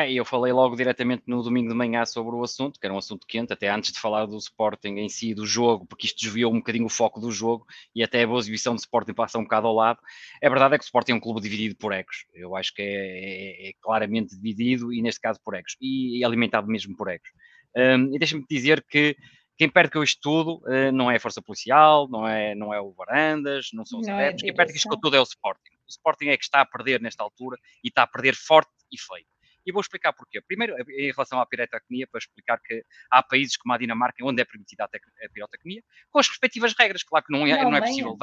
É, 0.00 0.08
e 0.12 0.16
eu 0.16 0.24
falei 0.24 0.52
logo 0.52 0.76
diretamente 0.76 1.24
no 1.26 1.42
domingo 1.42 1.68
de 1.70 1.74
manhã 1.74 2.04
sobre 2.06 2.32
o 2.36 2.44
assunto, 2.44 2.78
que 2.78 2.86
era 2.86 2.94
um 2.94 2.98
assunto 2.98 3.26
quente, 3.26 3.52
até 3.52 3.68
antes 3.68 3.90
de 3.90 3.98
falar 3.98 4.26
do 4.26 4.36
Sporting 4.36 4.90
em 4.96 5.08
si, 5.08 5.34
do 5.34 5.44
jogo, 5.44 5.84
porque 5.86 6.06
isto 6.06 6.20
desviou 6.20 6.52
um 6.52 6.58
bocadinho 6.58 6.86
o 6.86 6.88
foco 6.88 7.18
do 7.18 7.32
jogo 7.32 7.66
e 7.92 8.00
até 8.04 8.22
a 8.22 8.26
boa 8.28 8.38
exibição 8.38 8.76
do 8.76 8.78
Sporting 8.78 9.12
passa 9.12 9.38
um 9.40 9.42
bocado 9.42 9.66
ao 9.66 9.74
lado. 9.74 9.98
A 10.40 10.48
verdade 10.48 10.76
é 10.76 10.78
que 10.78 10.84
o 10.84 10.86
Sporting 10.86 11.10
é 11.10 11.14
um 11.16 11.20
clube 11.20 11.40
dividido 11.40 11.74
por 11.74 11.92
egos. 11.92 12.26
Eu 12.32 12.54
acho 12.54 12.72
que 12.72 12.80
é, 12.80 12.86
é- 12.86 13.68
é 13.70 13.72
claramente 13.80 14.36
dividido 14.36 14.92
e, 14.92 15.02
neste 15.02 15.20
caso, 15.20 15.40
por 15.44 15.54
egos. 15.56 15.74
E, 15.80 16.24
alimentado 16.24 16.68
mesmo 16.68 16.96
por 16.96 17.08
egos. 17.08 17.28
Hum, 17.76 18.14
e 18.14 18.18
deixa-me 18.20 18.44
dizer 18.48 18.84
que 18.88 19.16
quem 19.56 19.68
perde 19.68 19.90
com 19.90 20.02
isto 20.04 20.20
tudo 20.22 20.62
eh, 20.72 20.92
não 20.92 21.10
é 21.10 21.16
a 21.16 21.20
Força 21.20 21.42
Policial, 21.42 22.08
não 22.08 22.24
é, 22.24 22.54
não 22.54 22.72
é 22.72 22.80
o 22.80 22.92
Varandas, 22.92 23.70
não 23.72 23.84
são 23.84 23.98
os 23.98 24.06
Não 24.06 24.14
é 24.14 24.26
adeptos. 24.26 24.44
Quem 24.44 24.54
perde 24.54 24.72
com 24.74 24.76
isto 24.76 25.00
tudo 25.00 25.16
é 25.16 25.20
o 25.20 25.24
Sporting. 25.24 25.74
O 25.74 25.90
Sporting 25.90 26.28
é 26.28 26.36
que 26.36 26.44
está 26.44 26.60
a 26.60 26.66
perder 26.66 27.00
nesta 27.00 27.24
altura 27.24 27.58
e 27.82 27.88
está 27.88 28.04
a 28.04 28.06
perder 28.06 28.36
forte 28.36 28.70
e 28.92 28.96
feio. 28.96 29.26
E 29.68 29.72
vou 29.72 29.82
explicar 29.82 30.14
porquê. 30.14 30.40
Primeiro, 30.40 30.74
em 30.88 31.12
relação 31.12 31.38
à 31.38 31.44
pirotecnia, 31.44 32.06
para 32.10 32.18
explicar 32.18 32.58
que 32.64 32.82
há 33.10 33.22
países 33.22 33.54
como 33.58 33.74
a 33.74 33.78
Dinamarca 33.78 34.24
onde 34.24 34.40
é 34.40 34.44
permitida 34.46 34.84
a, 34.84 34.86
a 34.86 35.28
pirotecnia, 35.30 35.82
com 36.10 36.18
as 36.18 36.26
respectivas 36.26 36.74
regras. 36.78 37.02
Claro 37.02 37.26
que 37.26 37.32
não 37.32 37.46
é, 37.46 37.62
não 37.62 37.76
é 37.76 37.80
possível. 37.82 38.16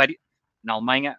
Na 0.64 0.74
Alemanha, 0.74 1.16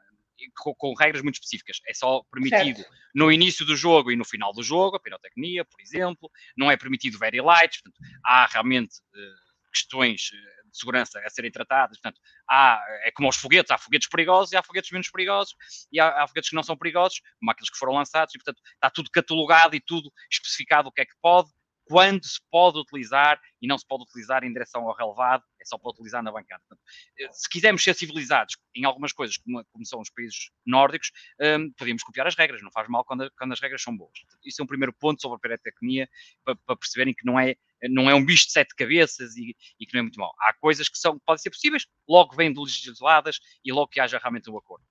com, 0.57 0.75
com 0.75 0.95
regras 0.95 1.23
muito 1.23 1.37
específicas. 1.37 1.79
É 1.87 1.95
só 1.95 2.23
permitido 2.33 2.79
Certo. 2.79 2.91
no 3.15 3.31
início 3.31 3.65
do 3.65 3.77
jogo 3.77 4.11
e 4.11 4.17
no 4.17 4.25
final 4.25 4.53
do 4.53 4.65
jogo, 4.65 4.97
a 4.97 5.01
pirotecnia, 5.01 5.65
por 5.65 5.81
exemplo. 5.81 6.29
Não 6.57 6.69
é 6.69 6.77
permitido 6.77 7.21
very 7.21 7.41
lights. 7.41 7.81
Portanto, 7.81 8.01
há 8.25 8.47
realmente 8.47 8.97
eh, 9.15 9.35
questões 9.73 10.31
eh, 10.35 10.56
de 10.77 10.81
segurança 10.81 11.21
a 11.25 11.31
serem 11.31 11.51
tratadas. 11.51 11.99
Portanto, 11.99 12.21
há, 12.49 12.83
é 13.05 13.11
como 13.11 13.27
aos 13.27 13.37
foguetes, 13.37 13.71
há 13.71 13.79
foguetes 13.79 14.09
perigosos 14.09 14.53
e 14.53 14.57
há 14.57 14.63
foguetes 14.63 14.91
menos 14.91 15.11
perigosos, 15.11 15.55
e 15.91 15.99
há, 15.99 16.23
há 16.23 16.29
foguetes 16.29 16.51
que 16.51 16.57
não 16.57 16.63
são 16.63 16.77
perigosos, 16.77 17.21
como 17.41 17.51
aqueles 17.51 17.71
que 17.71 17.79
foram 17.79 17.95
lançados, 17.95 18.35
e 18.35 18.39
portanto 18.39 18.61
está 18.75 18.91
tudo 18.91 19.11
catalogado 19.11 19.75
e 19.75 19.81
tudo 19.81 20.13
especificado 20.31 20.89
o 20.89 20.93
que 20.93 21.01
é 21.01 21.05
que 21.05 21.15
pode, 21.21 21.51
quando 21.87 22.25
se 22.25 22.41
pode 22.51 22.79
utilizar 22.79 23.41
e 23.63 23.67
não 23.67 23.79
se 23.79 23.87
pode 23.87 24.03
utilizar 24.03 24.43
em 24.43 24.53
direção 24.53 24.89
ao 24.89 24.95
relevado, 24.95 25.45
é 25.61 25.65
só 25.65 25.79
para 25.79 25.91
utilizar 25.91 26.23
na 26.23 26.33
bancada. 26.33 26.61
Portanto, 26.69 26.85
eh, 27.19 27.29
se 27.33 27.49
quisermos 27.49 27.83
ser 27.83 27.95
civilizados 27.95 28.57
em 28.75 28.85
algumas 28.85 29.13
coisas, 29.13 29.37
como, 29.37 29.65
como 29.71 29.87
são 29.87 30.01
os 30.01 30.11
países 30.11 30.51
nórdicos, 30.67 31.13
hum, 31.41 31.73
podíamos 31.79 32.03
copiar 32.03 32.27
as 32.27 32.35
regras, 32.35 32.61
não 32.61 32.73
faz 32.73 32.89
mal 32.89 33.05
quando, 33.05 33.31
quando 33.39 33.53
as 33.53 33.61
regras 33.61 33.83
são 33.83 33.97
boas. 33.97 34.19
Portanto, 34.21 34.41
isso 34.45 34.61
é 34.61 34.65
um 34.65 34.67
primeiro 34.67 34.93
ponto 34.93 35.23
sobre 35.23 35.37
a 35.37 35.41
pirotecnia, 35.41 36.09
para, 36.45 36.57
para 36.57 36.77
perceberem 36.77 37.15
que 37.15 37.25
não 37.25 37.39
é, 37.39 37.55
não 37.85 38.09
é 38.09 38.15
um 38.15 38.25
bicho 38.25 38.47
de 38.47 38.53
sete 38.53 38.75
cabeças 38.75 39.37
e, 39.37 39.57
e 39.79 39.87
que 39.87 39.95
não 39.95 40.01
é 40.01 40.03
muito 40.03 40.19
mau. 40.19 40.33
Há 40.41 40.53
coisas 40.55 40.89
que 40.89 40.99
são, 40.99 41.19
podem 41.25 41.43
ser 41.43 41.51
possíveis, 41.51 41.87
logo 42.09 42.35
vêm 42.35 42.53
legisladas 42.57 43.39
e 43.65 43.73
logo 43.73 43.89
que 43.89 44.01
haja 44.01 44.19
realmente 44.19 44.51
um 44.51 44.57
acordo. 44.59 44.85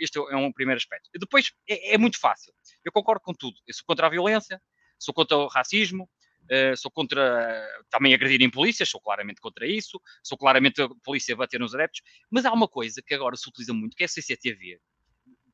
Este 0.00 0.18
é 0.18 0.36
um 0.36 0.52
primeiro 0.52 0.78
aspecto. 0.78 1.08
Depois, 1.14 1.52
é, 1.68 1.94
é 1.94 1.98
muito 1.98 2.18
fácil. 2.18 2.52
Eu 2.84 2.90
concordo 2.90 3.20
com 3.22 3.32
tudo. 3.32 3.56
Eu 3.66 3.74
sou 3.74 3.84
contra 3.86 4.06
a 4.06 4.10
violência, 4.10 4.60
sou 4.98 5.14
contra 5.14 5.36
o 5.36 5.46
racismo, 5.46 6.08
eh, 6.48 6.76
sou 6.76 6.90
contra 6.90 7.66
também 7.90 8.14
agredir 8.14 8.42
em 8.42 8.50
polícias, 8.50 8.88
sou 8.88 9.00
claramente 9.00 9.40
contra 9.40 9.66
isso, 9.66 10.00
sou 10.22 10.38
claramente 10.38 10.80
a 10.80 10.88
polícia 11.02 11.34
bater 11.36 11.58
nos 11.58 11.74
adeptos, 11.74 12.02
mas 12.30 12.44
há 12.44 12.52
uma 12.52 12.68
coisa 12.68 13.02
que 13.04 13.14
agora 13.14 13.36
se 13.36 13.48
utiliza 13.48 13.72
muito, 13.72 13.96
que 13.96 14.04
é 14.04 14.06
a 14.06 14.08
CCTV, 14.08 14.78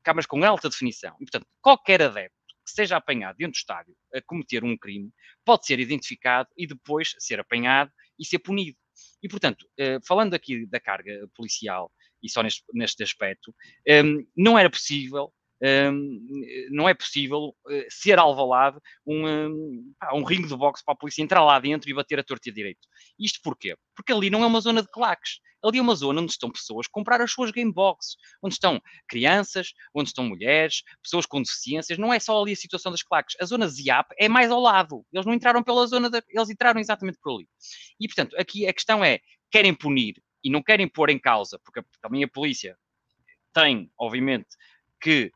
câmaras 0.03 0.25
com 0.25 0.43
alta 0.43 0.69
definição. 0.69 1.15
E, 1.19 1.25
portanto, 1.25 1.47
qualquer 1.61 2.01
adepto 2.01 2.42
que 2.65 2.71
seja 2.71 2.97
apanhado 2.97 3.37
dentro 3.37 3.53
do 3.53 3.57
estádio 3.57 3.95
a 4.13 4.21
cometer 4.21 4.63
um 4.63 4.77
crime 4.77 5.11
pode 5.45 5.65
ser 5.65 5.79
identificado 5.79 6.49
e 6.57 6.65
depois 6.65 7.15
ser 7.19 7.39
apanhado 7.39 7.91
e 8.19 8.25
ser 8.25 8.39
punido. 8.39 8.77
E, 9.21 9.27
portanto, 9.27 9.67
eh, 9.77 9.99
falando 10.07 10.33
aqui 10.33 10.65
da 10.67 10.79
carga 10.79 11.27
policial, 11.35 11.91
e 12.21 12.29
só 12.29 12.41
neste, 12.41 12.63
neste 12.73 13.03
aspecto, 13.03 13.53
em, 13.85 14.27
não 14.35 14.57
era 14.57 14.69
possível, 14.69 15.33
não 16.71 16.89
é 16.89 16.93
possível 16.93 17.55
eh, 17.69 17.87
ser 17.89 18.19
alvalado 18.19 18.81
um, 19.05 19.93
um 20.13 20.23
ringue 20.23 20.47
de 20.47 20.57
boxe 20.57 20.83
para 20.83 20.93
a 20.93 20.97
polícia 20.97 21.21
entrar 21.21 21.43
lá 21.43 21.57
dentro 21.59 21.89
e 21.89 21.93
bater 21.93 22.19
a 22.19 22.23
torta 22.23 22.51
direito. 22.51 22.85
Isto 23.17 23.39
porquê? 23.41 23.75
Porque 23.95 24.11
ali 24.11 24.29
não 24.29 24.43
é 24.43 24.47
uma 24.47 24.59
zona 24.59 24.81
de 24.81 24.89
claques. 24.91 25.39
Ali 25.63 25.77
é 25.77 25.81
uma 25.81 25.95
zona 25.95 26.19
onde 26.19 26.31
estão 26.31 26.51
pessoas 26.51 26.87
a 26.87 26.91
comprar 26.91 27.21
as 27.21 27.31
suas 27.31 27.49
game 27.51 27.71
boxes, 27.71 28.17
onde 28.41 28.55
estão 28.55 28.81
crianças, 29.07 29.71
onde 29.95 30.09
estão 30.09 30.25
mulheres, 30.25 30.83
pessoas 31.01 31.25
com 31.25 31.41
deficiências. 31.41 31.97
Não 31.97 32.13
é 32.13 32.19
só 32.19 32.41
ali 32.41 32.51
a 32.51 32.55
situação 32.57 32.91
das 32.91 33.01
claques. 33.01 33.37
A 33.39 33.45
zona 33.45 33.65
ZIAP 33.69 34.11
é 34.19 34.27
mais 34.27 34.51
ao 34.51 34.59
lado. 34.59 35.05
Eles 35.13 35.25
não 35.25 35.33
entraram 35.33 35.63
pela 35.63 35.87
zona, 35.87 36.09
da... 36.09 36.21
eles 36.27 36.49
entraram 36.49 36.81
exatamente 36.81 37.17
por 37.21 37.35
ali. 37.35 37.47
E, 37.97 38.07
portanto, 38.09 38.35
aqui 38.37 38.67
a 38.67 38.73
questão 38.73 39.05
é, 39.05 39.21
querem 39.49 39.73
punir 39.73 40.21
e 40.43 40.49
não 40.49 40.61
querem 40.61 40.89
pôr 40.89 41.09
em 41.09 41.17
causa, 41.17 41.57
porque 41.63 41.81
também 42.01 42.25
a 42.25 42.27
polícia 42.27 42.77
tem, 43.53 43.89
obviamente, 43.97 44.49
que 44.99 45.31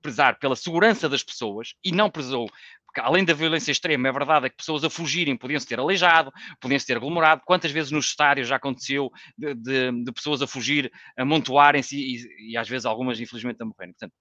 prezar 0.00 0.38
pela 0.38 0.56
segurança 0.56 1.08
das 1.08 1.22
pessoas 1.22 1.74
e 1.84 1.92
não 1.92 2.10
prezou, 2.10 2.48
porque 2.86 3.00
além 3.00 3.24
da 3.24 3.34
violência 3.34 3.70
extrema, 3.70 4.08
é 4.08 4.12
verdade 4.12 4.46
é 4.46 4.48
que 4.48 4.56
pessoas 4.56 4.82
a 4.82 4.90
fugirem 4.90 5.36
podiam-se 5.36 5.66
ter 5.66 5.78
aleijado, 5.78 6.32
podiam-se 6.60 6.86
ter 6.86 6.96
aglomerado. 6.96 7.42
Quantas 7.44 7.70
vezes 7.70 7.90
nos 7.90 8.06
estádios 8.06 8.48
já 8.48 8.56
aconteceu 8.56 9.10
de, 9.36 9.54
de, 9.54 10.04
de 10.04 10.12
pessoas 10.12 10.40
a 10.40 10.46
fugir, 10.46 10.90
amontoarem-se 11.16 11.96
e, 11.96 12.52
e, 12.52 12.56
às 12.56 12.68
vezes 12.68 12.86
algumas, 12.86 13.20
infelizmente, 13.20 13.60
a 13.60 13.64
morrerem? 13.66 13.92
Portanto, 13.92 14.14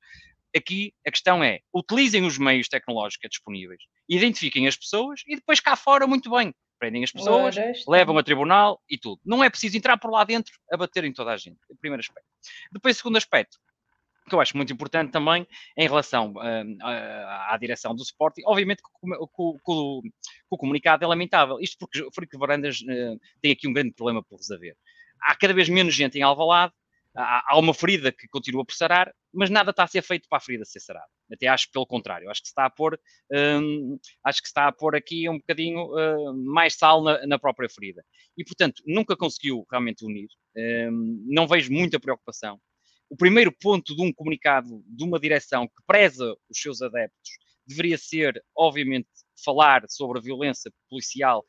aqui 0.56 0.94
a 1.06 1.12
questão 1.12 1.44
é, 1.44 1.60
utilizem 1.74 2.26
os 2.26 2.38
meios 2.38 2.68
tecnológicos 2.68 3.30
disponíveis, 3.30 3.82
identifiquem 4.10 4.68
as 4.68 4.76
pessoas 4.76 5.22
e 5.26 5.36
depois 5.36 5.60
cá 5.60 5.76
fora, 5.76 6.06
muito 6.06 6.30
bem, 6.30 6.54
prendem 6.78 7.04
as 7.04 7.12
pessoas, 7.12 7.56
levam 7.88 8.18
a 8.18 8.24
tribunal 8.24 8.82
e 8.90 8.98
tudo. 8.98 9.20
Não 9.26 9.44
é 9.44 9.50
preciso 9.50 9.78
entrar 9.78 9.98
por 9.98 10.12
lá 10.12 10.24
dentro 10.24 10.54
a 10.72 10.78
bater 10.78 11.04
em 11.04 11.14
toda 11.14 11.32
a 11.32 11.38
gente. 11.38 11.58
O 11.70 11.76
primeiro 11.76 12.02
aspecto. 12.02 12.28
Depois, 12.72 12.98
segundo 12.98 13.18
aspecto, 13.18 13.58
que 14.28 14.36
eu 14.36 14.42
acho 14.42 14.56
muito 14.56 14.74
importante 14.74 15.12
também 15.12 15.48
em 15.76 15.88
relação 15.88 16.34
uh, 16.34 16.78
à, 16.82 17.54
à 17.54 17.58
direção 17.58 17.96
do 17.96 18.04
Sporting, 18.04 18.42
obviamente 18.46 18.82
que 18.82 18.90
o, 19.40 20.04
o, 20.50 20.58
comunicado 20.58 21.04
é 21.04 21.08
lamentável. 21.08 21.60
Isto 21.60 21.78
porque 21.80 22.02
o 22.02 22.12
Frico 22.12 22.38
Varandas 22.38 22.82
uh, 22.82 23.20
tem 23.42 23.52
aqui 23.52 23.68
um 23.68 23.74
grande 23.74 23.94
problema 23.94 24.24
por 24.24 24.38
resolver. 24.38 24.76
Há 25.22 25.36
cada 25.36 25.54
vez 25.54 25.70
menos 25.70 25.96
gente 25.96 26.18
em 26.18 26.22
Alvalade, 26.22 26.74
há, 27.16 27.54
há 27.54 27.60
uma 27.60 27.74
ferida 27.74 28.12
que 28.12 28.28
continua 28.28 28.66
por 28.66 28.74
sarar, 28.74 29.14
mas 29.34 29.50
nada 29.50 29.72
está 29.72 29.84
a 29.84 29.88
ser 29.88 30.02
feito 30.02 30.28
para 30.30 30.38
a 30.38 30.42
ferida 30.42 30.66
ser 30.66 30.80
sarada. 30.80 31.08
Até 31.32 31.48
acho 31.48 31.70
pelo 31.72 31.86
contrário, 31.86 32.30
acho 32.30 32.42
que 32.42 32.48
se 32.48 32.52
está 32.52 32.66
a 32.66 32.70
pôr, 32.70 33.00
um, 33.32 33.98
acho 34.24 34.42
que 34.42 34.48
está 34.48 34.68
a 34.68 34.72
pôr 34.72 34.96
aqui 34.96 35.28
um 35.28 35.38
bocadinho 35.38 35.86
uh, 35.86 36.34
mais 36.46 36.76
sal 36.76 37.04
na, 37.04 37.26
na, 37.26 37.40
própria 37.40 37.70
ferida. 37.70 38.04
E 38.38 38.44
portanto, 38.44 38.82
nunca 38.86 39.16
conseguiu 39.16 39.66
realmente 39.70 40.06
unir. 40.06 40.30
Um, 40.56 41.24
não 41.28 41.48
vejo 41.48 41.72
muita 41.72 42.00
preocupação 42.00 42.60
o 43.10 43.16
primeiro 43.16 43.52
ponto 43.52 43.96
de 43.96 44.02
um 44.02 44.12
comunicado 44.12 44.84
de 44.86 45.04
uma 45.04 45.20
direção 45.20 45.68
que 45.68 45.84
preza 45.86 46.36
os 46.50 46.60
seus 46.60 46.82
adeptos 46.82 47.32
deveria 47.66 47.98
ser, 47.98 48.42
obviamente, 48.56 49.10
falar 49.44 49.84
sobre 49.90 50.20
a 50.20 50.22
violência 50.22 50.72
policial 50.90 51.46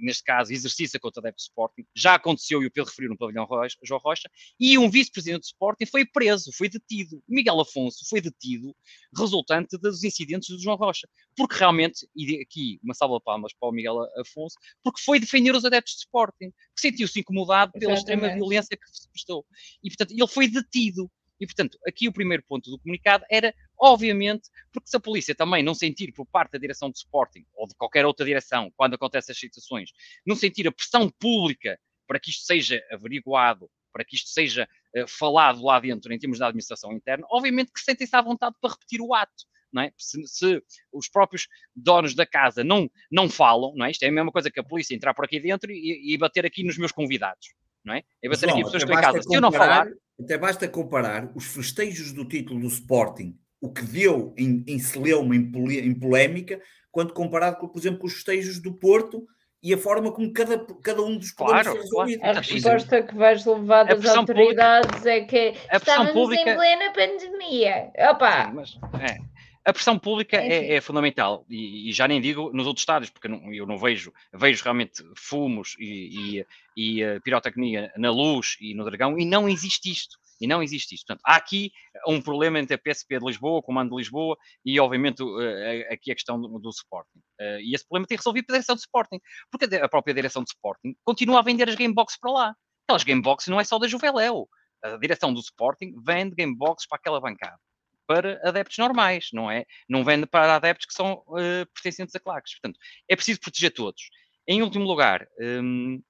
neste 0.00 0.24
caso, 0.24 0.52
exercício 0.52 0.98
contra 1.00 1.20
o 1.20 1.22
adepto 1.22 1.42
Sporting. 1.42 1.84
Já 1.94 2.14
aconteceu, 2.14 2.62
e 2.62 2.66
o 2.66 2.70
Pedro 2.70 2.90
referiu 2.90 3.10
no 3.10 3.16
pavilhão 3.16 3.44
Rocha, 3.44 3.76
João 3.82 4.00
Rocha, 4.00 4.30
e 4.58 4.78
um 4.78 4.90
vice-presidente 4.90 5.40
do 5.40 5.44
Sporting 5.44 5.86
foi 5.86 6.04
preso, 6.04 6.50
foi 6.52 6.68
detido. 6.68 7.22
Miguel 7.28 7.60
Afonso 7.60 8.04
foi 8.08 8.20
detido, 8.20 8.74
resultante 9.16 9.76
dos 9.78 10.04
incidentes 10.04 10.48
do 10.48 10.60
João 10.60 10.76
Rocha. 10.76 11.08
Porque 11.36 11.56
realmente, 11.56 12.08
e 12.16 12.40
aqui 12.40 12.80
uma 12.82 12.94
salva 12.94 13.16
de 13.18 13.24
palmas 13.24 13.52
para 13.58 13.68
o 13.68 13.72
Miguel 13.72 13.98
Afonso, 14.20 14.56
porque 14.82 15.00
foi 15.00 15.20
defender 15.20 15.54
os 15.54 15.64
adeptos 15.64 15.94
de 15.94 16.00
Sporting, 16.00 16.50
que 16.50 16.80
sentiu-se 16.80 17.20
incomodado 17.20 17.72
pela 17.72 17.94
extrema 17.94 18.34
violência 18.34 18.76
que 18.76 18.86
se 18.90 19.08
prestou. 19.10 19.44
E, 19.82 19.88
portanto, 19.88 20.12
ele 20.12 20.26
foi 20.26 20.48
detido. 20.48 21.10
E, 21.40 21.46
portanto, 21.46 21.76
aqui 21.86 22.06
o 22.06 22.12
primeiro 22.12 22.44
ponto 22.46 22.70
do 22.70 22.78
comunicado 22.78 23.24
era, 23.28 23.52
obviamente, 23.82 24.48
porque 24.72 24.88
se 24.88 24.96
a 24.96 25.00
polícia 25.00 25.34
também 25.34 25.62
não 25.62 25.74
sentir 25.74 26.12
por 26.12 26.24
parte 26.24 26.52
da 26.52 26.58
direção 26.58 26.88
de 26.88 26.98
Sporting 26.98 27.44
ou 27.52 27.66
de 27.66 27.74
qualquer 27.74 28.06
outra 28.06 28.24
direção, 28.24 28.72
quando 28.76 28.94
acontecem 28.94 29.32
as 29.32 29.38
situações, 29.38 29.90
não 30.24 30.36
sentir 30.36 30.68
a 30.68 30.72
pressão 30.72 31.10
pública 31.10 31.76
para 32.06 32.20
que 32.20 32.30
isto 32.30 32.44
seja 32.44 32.80
averiguado, 32.92 33.68
para 33.92 34.04
que 34.04 34.14
isto 34.14 34.30
seja 34.30 34.68
uh, 34.96 35.08
falado 35.08 35.64
lá 35.64 35.80
dentro 35.80 36.12
em 36.12 36.18
termos 36.18 36.38
da 36.38 36.46
administração 36.46 36.92
interna, 36.92 37.26
obviamente 37.28 37.72
que 37.72 37.80
sentem-se 37.80 38.14
à 38.14 38.22
vontade 38.22 38.54
para 38.60 38.70
repetir 38.70 39.00
o 39.00 39.12
ato. 39.12 39.50
Não 39.72 39.80
é? 39.80 39.90
se, 39.96 40.20
se, 40.26 40.62
os 40.92 41.08
próprios 41.08 41.48
donos 41.74 42.14
da 42.14 42.26
casa 42.26 42.62
não, 42.62 42.90
não 43.10 43.26
falam, 43.26 43.72
não 43.74 43.86
é? 43.86 43.90
isto 43.90 44.02
é 44.02 44.08
a 44.08 44.12
mesma 44.12 44.30
coisa 44.30 44.50
que 44.50 44.60
a 44.60 44.62
polícia 44.62 44.94
entrar 44.94 45.14
por 45.14 45.24
aqui 45.24 45.40
dentro 45.40 45.72
e, 45.72 46.12
e 46.12 46.18
bater 46.18 46.44
aqui 46.44 46.62
nos 46.62 46.76
meus 46.76 46.92
convidados. 46.92 47.54
Não 47.82 47.94
é? 47.94 48.02
é 48.22 48.28
bater 48.28 48.50
João, 48.50 48.52
aqui 48.52 48.64
pessoas 48.64 48.84
que 48.84 48.90
estão 48.90 49.00
em 49.00 49.02
casa. 49.02 49.22
Se 49.22 49.34
eu 49.34 49.40
não 49.40 49.50
falar, 49.50 49.88
até 50.20 50.36
basta 50.36 50.68
comparar 50.68 51.32
os 51.34 51.46
festejos 51.46 52.12
do 52.12 52.28
título 52.28 52.60
do 52.60 52.66
Sporting, 52.66 53.34
o 53.62 53.72
que 53.72 53.82
deu 53.82 54.34
em, 54.36 54.64
em 54.66 54.78
celeuma, 54.80 55.36
em, 55.36 55.50
em 55.78 55.94
polémica, 55.94 56.60
quando 56.90 57.14
comparado, 57.14 57.56
com, 57.56 57.68
por 57.68 57.78
exemplo, 57.78 58.00
com 58.00 58.08
os 58.08 58.14
festejos 58.14 58.60
do 58.60 58.74
Porto 58.74 59.24
e 59.62 59.72
a 59.72 59.78
forma 59.78 60.10
como 60.10 60.32
cada, 60.32 60.58
cada 60.82 61.00
um 61.00 61.16
dos 61.16 61.30
problemas 61.30 61.68
claro, 61.68 61.88
claro. 61.88 62.18
A 62.22 62.40
resposta 62.40 63.02
que 63.04 63.14
vais 63.14 63.46
levar 63.46 63.84
das 63.84 64.04
autoridades 64.06 64.90
pública, 64.90 65.10
é 65.10 65.20
que 65.20 65.54
estávamos 65.72 66.12
pública, 66.12 66.50
em 66.50 66.56
plena 66.56 66.92
pandemia. 66.92 67.92
Opa! 68.10 68.46
Sim, 68.46 68.52
mas, 68.52 68.78
é, 69.00 69.18
a 69.64 69.72
pressão 69.72 69.96
pública 69.96 70.36
é, 70.38 70.48
é, 70.48 70.74
é 70.74 70.80
fundamental 70.80 71.46
e, 71.48 71.88
e, 71.88 71.92
já 71.92 72.08
nem 72.08 72.20
digo 72.20 72.50
nos 72.52 72.66
outros 72.66 72.82
estádios, 72.82 73.10
porque 73.10 73.28
não, 73.28 73.54
eu 73.54 73.64
não 73.64 73.78
vejo, 73.78 74.12
vejo 74.34 74.64
realmente 74.64 75.04
fumos 75.16 75.76
e, 75.78 76.40
e, 76.76 77.00
e 77.00 77.20
pirotecnia 77.20 77.92
na 77.96 78.10
luz 78.10 78.56
e 78.60 78.74
no 78.74 78.84
Dragão 78.84 79.16
e 79.16 79.24
não 79.24 79.48
existe 79.48 79.88
isto. 79.88 80.18
E 80.42 80.46
não 80.46 80.62
existe 80.62 80.94
isto. 80.94 81.06
Portanto, 81.06 81.22
há 81.24 81.36
aqui 81.36 81.70
um 82.06 82.20
problema 82.20 82.58
entre 82.58 82.74
a 82.74 82.78
PSP 82.78 83.18
de 83.18 83.24
Lisboa, 83.24 83.58
o 83.58 83.62
Comando 83.62 83.90
de 83.90 83.96
Lisboa 83.96 84.36
e, 84.64 84.78
obviamente, 84.80 85.22
uh, 85.22 85.92
aqui 85.92 86.10
a 86.10 86.14
questão 86.14 86.40
do, 86.40 86.58
do 86.58 86.70
Sporting. 86.70 87.20
Uh, 87.40 87.60
e 87.60 87.74
esse 87.74 87.86
problema 87.86 88.06
tem 88.06 88.16
resolvido 88.16 88.46
pela 88.46 88.58
direção 88.58 88.74
do 88.74 88.80
Sporting, 88.80 89.20
porque 89.50 89.76
a 89.76 89.88
própria 89.88 90.12
direção 90.12 90.42
do 90.42 90.48
Sporting 90.48 90.94
continua 91.04 91.38
a 91.38 91.42
vender 91.42 91.68
as 91.68 91.76
Gamebox 91.76 92.18
para 92.18 92.32
lá. 92.32 92.56
Aquelas 92.86 93.04
Gamebox 93.04 93.46
não 93.46 93.60
é 93.60 93.64
só 93.64 93.78
da 93.78 93.86
Juveléu. 93.86 94.48
A 94.82 94.96
direção 94.96 95.32
do 95.32 95.40
Sporting 95.40 95.94
vende 96.04 96.34
Gamebox 96.34 96.86
para 96.88 96.98
aquela 96.98 97.20
bancada 97.20 97.58
para 98.04 98.40
adeptos 98.46 98.76
normais, 98.78 99.28
não 99.32 99.50
é? 99.50 99.64
Não 99.88 100.04
vende 100.04 100.26
para 100.26 100.56
adeptos 100.56 100.86
que 100.86 100.92
são 100.92 101.22
uh, 101.28 101.66
pertencentes 101.72 102.14
a 102.14 102.20
claques. 102.20 102.54
Portanto, 102.54 102.78
é 103.08 103.16
preciso 103.16 103.40
proteger 103.40 103.72
todos. 103.72 104.02
Em 104.46 104.60
último 104.60 104.84
lugar, 104.84 105.26
um, 105.40 106.02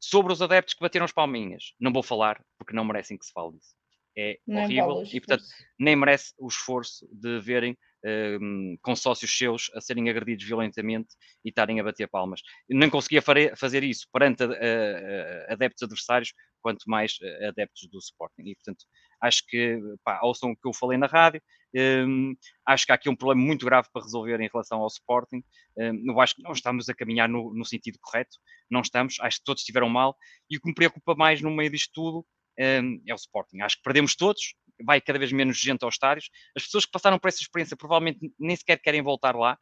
sobre 0.00 0.32
os 0.32 0.40
adeptos 0.40 0.74
que 0.74 0.80
bateram 0.80 1.04
as 1.04 1.12
palminhas, 1.12 1.74
não 1.78 1.92
vou 1.92 2.02
falar 2.02 2.42
porque 2.58 2.74
não 2.74 2.84
merecem 2.84 3.18
que 3.18 3.26
se 3.26 3.32
fale 3.32 3.52
disso. 3.52 3.74
É 4.16 4.38
nem 4.44 4.64
horrível 4.64 5.04
e, 5.04 5.20
portanto, 5.20 5.44
nem 5.78 5.94
merece 5.94 6.34
o 6.38 6.48
esforço 6.48 7.08
de 7.12 7.38
verem 7.40 7.76
um, 8.40 8.76
consórcios 8.82 9.36
seus 9.36 9.70
a 9.74 9.80
serem 9.80 10.08
agredidos 10.10 10.44
violentamente 10.44 11.14
e 11.44 11.50
estarem 11.50 11.78
a 11.78 11.84
bater 11.84 12.08
palmas. 12.08 12.40
não 12.68 12.90
conseguia 12.90 13.22
fazer 13.22 13.84
isso 13.84 14.06
perante 14.12 14.42
adeptos 15.48 15.82
adversários, 15.82 16.32
quanto 16.60 16.84
mais 16.86 17.18
adeptos 17.48 17.88
do 17.88 17.98
Sporting. 17.98 18.42
E, 18.42 18.54
portanto, 18.56 18.84
acho 19.22 19.44
que, 19.46 19.78
pá, 20.04 20.20
ouçam 20.22 20.50
o 20.50 20.56
que 20.56 20.66
eu 20.66 20.74
falei 20.74 20.98
na 20.98 21.06
rádio, 21.06 21.40
um, 21.74 22.34
acho 22.66 22.86
que 22.86 22.92
há 22.92 22.94
aqui 22.94 23.08
um 23.08 23.16
problema 23.16 23.46
muito 23.46 23.64
grave 23.64 23.88
para 23.92 24.02
resolver 24.02 24.40
em 24.40 24.48
relação 24.48 24.80
ao 24.80 24.86
Sporting. 24.88 25.42
Um, 25.76 26.10
eu 26.10 26.20
acho 26.20 26.34
que 26.36 26.42
não 26.42 26.52
estamos 26.52 26.88
a 26.88 26.94
caminhar 26.94 27.28
no, 27.28 27.54
no, 27.54 27.64
sentido 27.64 27.98
correto, 28.00 28.36
não 28.70 28.80
estamos, 28.80 29.16
acho 29.20 29.38
que 29.38 29.44
todos 29.44 29.62
estiveram 29.62 29.88
mal. 29.88 30.16
E 30.48 30.56
o 30.56 30.60
que 30.60 30.68
me 30.68 30.74
preocupa 30.74 31.14
mais 31.14 31.40
no 31.40 31.50
meio 31.50 31.70
disto 31.70 31.90
tudo 31.92 32.26
um, 32.58 33.02
é 33.06 33.12
o 33.12 33.16
Sporting. 33.16 33.60
Acho 33.60 33.76
que 33.76 33.82
perdemos 33.82 34.16
todos, 34.16 34.54
vai 34.84 35.00
cada 35.00 35.18
vez 35.18 35.32
menos 35.32 35.58
gente 35.58 35.84
aos 35.84 35.94
estádios. 35.94 36.28
As 36.56 36.64
pessoas 36.64 36.84
que 36.84 36.92
passaram 36.92 37.18
por 37.18 37.28
essa 37.28 37.42
experiência 37.42 37.76
provavelmente 37.76 38.18
nem 38.38 38.56
sequer 38.56 38.78
querem 38.78 39.02
voltar 39.02 39.36
lá. 39.36 39.58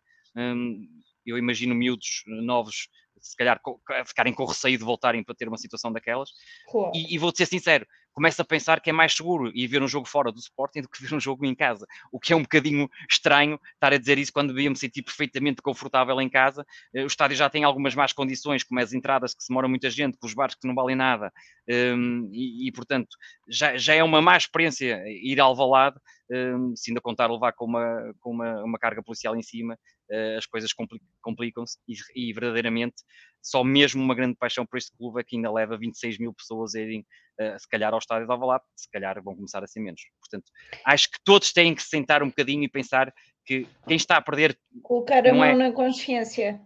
eu 1.26 1.36
imagino 1.36 1.74
miúdos 1.74 2.22
novos 2.26 2.88
se 3.20 3.36
calhar 3.36 3.60
ficarem 4.06 4.32
com 4.32 4.44
receio 4.44 4.78
de 4.78 4.84
voltarem 4.84 5.22
para 5.22 5.34
ter 5.34 5.48
uma 5.48 5.58
situação 5.58 5.92
daquelas. 5.92 6.30
Claro. 6.70 6.92
E, 6.94 7.14
e 7.14 7.18
vou-te 7.18 7.38
ser 7.38 7.46
sincero, 7.46 7.86
começa 8.12 8.42
a 8.42 8.44
pensar 8.44 8.80
que 8.80 8.90
é 8.90 8.92
mais 8.92 9.14
seguro 9.14 9.50
ir 9.54 9.66
ver 9.68 9.82
um 9.82 9.88
jogo 9.88 10.08
fora 10.08 10.32
do 10.32 10.38
Sporting 10.38 10.82
do 10.82 10.88
que 10.88 11.00
ver 11.02 11.14
um 11.14 11.20
jogo 11.20 11.46
em 11.46 11.54
casa. 11.54 11.86
O 12.10 12.18
que 12.18 12.32
é 12.32 12.36
um 12.36 12.42
bocadinho 12.42 12.88
estranho 13.08 13.60
estar 13.74 13.92
a 13.92 13.98
dizer 13.98 14.18
isso 14.18 14.32
quando 14.32 14.52
devia 14.52 14.68
me 14.68 14.76
sentir 14.76 15.02
perfeitamente 15.02 15.62
confortável 15.62 16.20
em 16.20 16.28
casa. 16.28 16.66
Eh, 16.94 17.04
o 17.04 17.06
estádio 17.06 17.36
já 17.36 17.48
tem 17.48 17.62
algumas 17.64 17.94
más 17.94 18.12
condições, 18.12 18.64
como 18.64 18.80
as 18.80 18.92
entradas 18.92 19.34
que 19.34 19.42
se 19.42 19.48
demora 19.48 19.68
muita 19.68 19.88
gente, 19.88 20.18
com 20.18 20.26
os 20.26 20.34
bares 20.34 20.56
que 20.56 20.66
não 20.66 20.74
valem 20.74 20.96
nada, 20.96 21.32
um, 21.68 22.28
e, 22.32 22.68
e, 22.68 22.72
portanto 22.72 23.08
já, 23.48 23.76
já 23.76 23.94
é 23.94 24.02
uma 24.02 24.20
má 24.20 24.36
experiência 24.36 25.00
ir 25.06 25.38
ao 25.40 25.50
Alvalade, 25.50 25.96
um, 26.30 26.74
se 26.74 26.90
ainda 26.90 27.00
contar 27.00 27.30
levar 27.30 27.52
com 27.52 27.64
uma, 27.64 28.14
com 28.20 28.30
uma, 28.30 28.64
uma 28.64 28.78
carga 28.78 29.02
policial 29.02 29.36
em 29.36 29.42
cima, 29.42 29.78
as 30.36 30.46
coisas 30.46 30.70
complicam-se 31.20 31.78
e, 31.86 31.94
e 32.14 32.32
verdadeiramente 32.32 33.02
só 33.42 33.62
mesmo 33.62 34.02
uma 34.02 34.14
grande 34.14 34.36
paixão 34.36 34.66
por 34.66 34.76
este 34.76 34.96
clube 34.96 35.20
é 35.20 35.24
que 35.24 35.36
ainda 35.36 35.52
leva 35.52 35.76
26 35.76 36.18
mil 36.18 36.32
pessoas 36.32 36.74
a 36.74 36.80
irem, 36.80 37.00
uh, 37.40 37.58
se 37.58 37.68
calhar, 37.68 37.92
ao 37.92 37.98
estádio 37.98 38.26
de 38.26 38.32
Alvalade, 38.32 38.64
se 38.76 38.90
calhar 38.90 39.22
vão 39.22 39.34
começar 39.34 39.62
a 39.62 39.66
ser 39.66 39.80
menos. 39.80 40.02
Portanto, 40.20 40.50
acho 40.84 41.10
que 41.10 41.18
todos 41.24 41.52
têm 41.52 41.74
que 41.74 41.82
se 41.82 41.88
sentar 41.88 42.22
um 42.22 42.28
bocadinho 42.28 42.64
e 42.64 42.68
pensar 42.68 43.12
que 43.44 43.66
quem 43.86 43.96
está 43.96 44.16
a 44.16 44.22
perder. 44.22 44.58
Colocar 44.82 45.26
a 45.26 45.32
mão 45.32 45.44
é... 45.44 45.54
na 45.54 45.72
consciência 45.72 46.60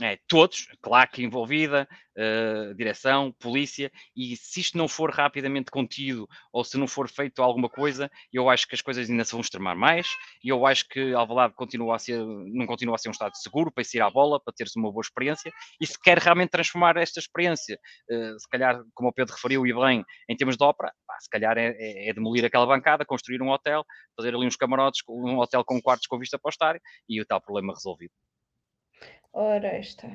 é, 0.00 0.18
todos, 0.28 0.66
claque 0.82 1.22
envolvida, 1.22 1.88
uh, 2.16 2.74
direção, 2.74 3.32
polícia, 3.40 3.90
e 4.14 4.36
se 4.36 4.60
isto 4.60 4.76
não 4.76 4.86
for 4.88 5.10
rapidamente 5.10 5.70
contido 5.70 6.28
ou 6.52 6.62
se 6.64 6.76
não 6.76 6.86
for 6.86 7.08
feito 7.08 7.42
alguma 7.42 7.68
coisa, 7.68 8.10
eu 8.30 8.50
acho 8.50 8.68
que 8.68 8.74
as 8.74 8.82
coisas 8.82 9.08
ainda 9.08 9.24
se 9.24 9.32
vão 9.32 9.40
extremar 9.40 9.74
mais, 9.74 10.06
e 10.44 10.50
eu 10.50 10.66
acho 10.66 10.86
que 10.88 11.14
Alvalade 11.14 11.54
continua 11.54 11.96
a 11.96 11.98
ser, 11.98 12.18
não 12.18 12.66
continua 12.66 12.96
a 12.96 12.98
ser 12.98 13.08
um 13.08 13.12
estado 13.12 13.36
seguro 13.36 13.72
para 13.72 13.84
ir 13.94 14.00
à 14.02 14.10
bola, 14.10 14.38
para 14.38 14.52
teres 14.54 14.76
uma 14.76 14.92
boa 14.92 15.00
experiência, 15.00 15.50
e 15.80 15.86
se 15.86 15.98
quer 15.98 16.18
realmente 16.18 16.50
transformar 16.50 16.96
esta 16.98 17.18
experiência, 17.18 17.78
uh, 18.10 18.38
se 18.38 18.48
calhar, 18.50 18.78
como 18.94 19.08
o 19.08 19.12
Pedro 19.12 19.34
referiu 19.34 19.66
e 19.66 19.72
bem, 19.72 20.04
em 20.28 20.36
termos 20.36 20.58
de 20.58 20.64
ópera, 20.64 20.92
pá, 21.06 21.16
se 21.20 21.30
calhar 21.30 21.56
é, 21.56 21.74
é, 21.78 22.10
é, 22.10 22.12
demolir 22.12 22.44
aquela 22.44 22.66
bancada, 22.66 23.04
construir 23.06 23.40
um 23.40 23.50
hotel, 23.50 23.82
fazer 24.14 24.34
ali 24.34 24.46
uns 24.46 24.56
camarotes, 24.56 25.02
um 25.08 25.38
hotel 25.38 25.64
com 25.64 25.80
quartos 25.80 26.06
com 26.06 26.18
vista 26.18 26.38
para 26.38 26.48
o 26.48 26.50
estádio, 26.50 26.82
e 27.08 27.18
o 27.18 27.24
tal 27.24 27.40
problema 27.40 27.72
resolvido. 27.72 28.12
Ora, 29.36 29.78
está. 29.78 30.08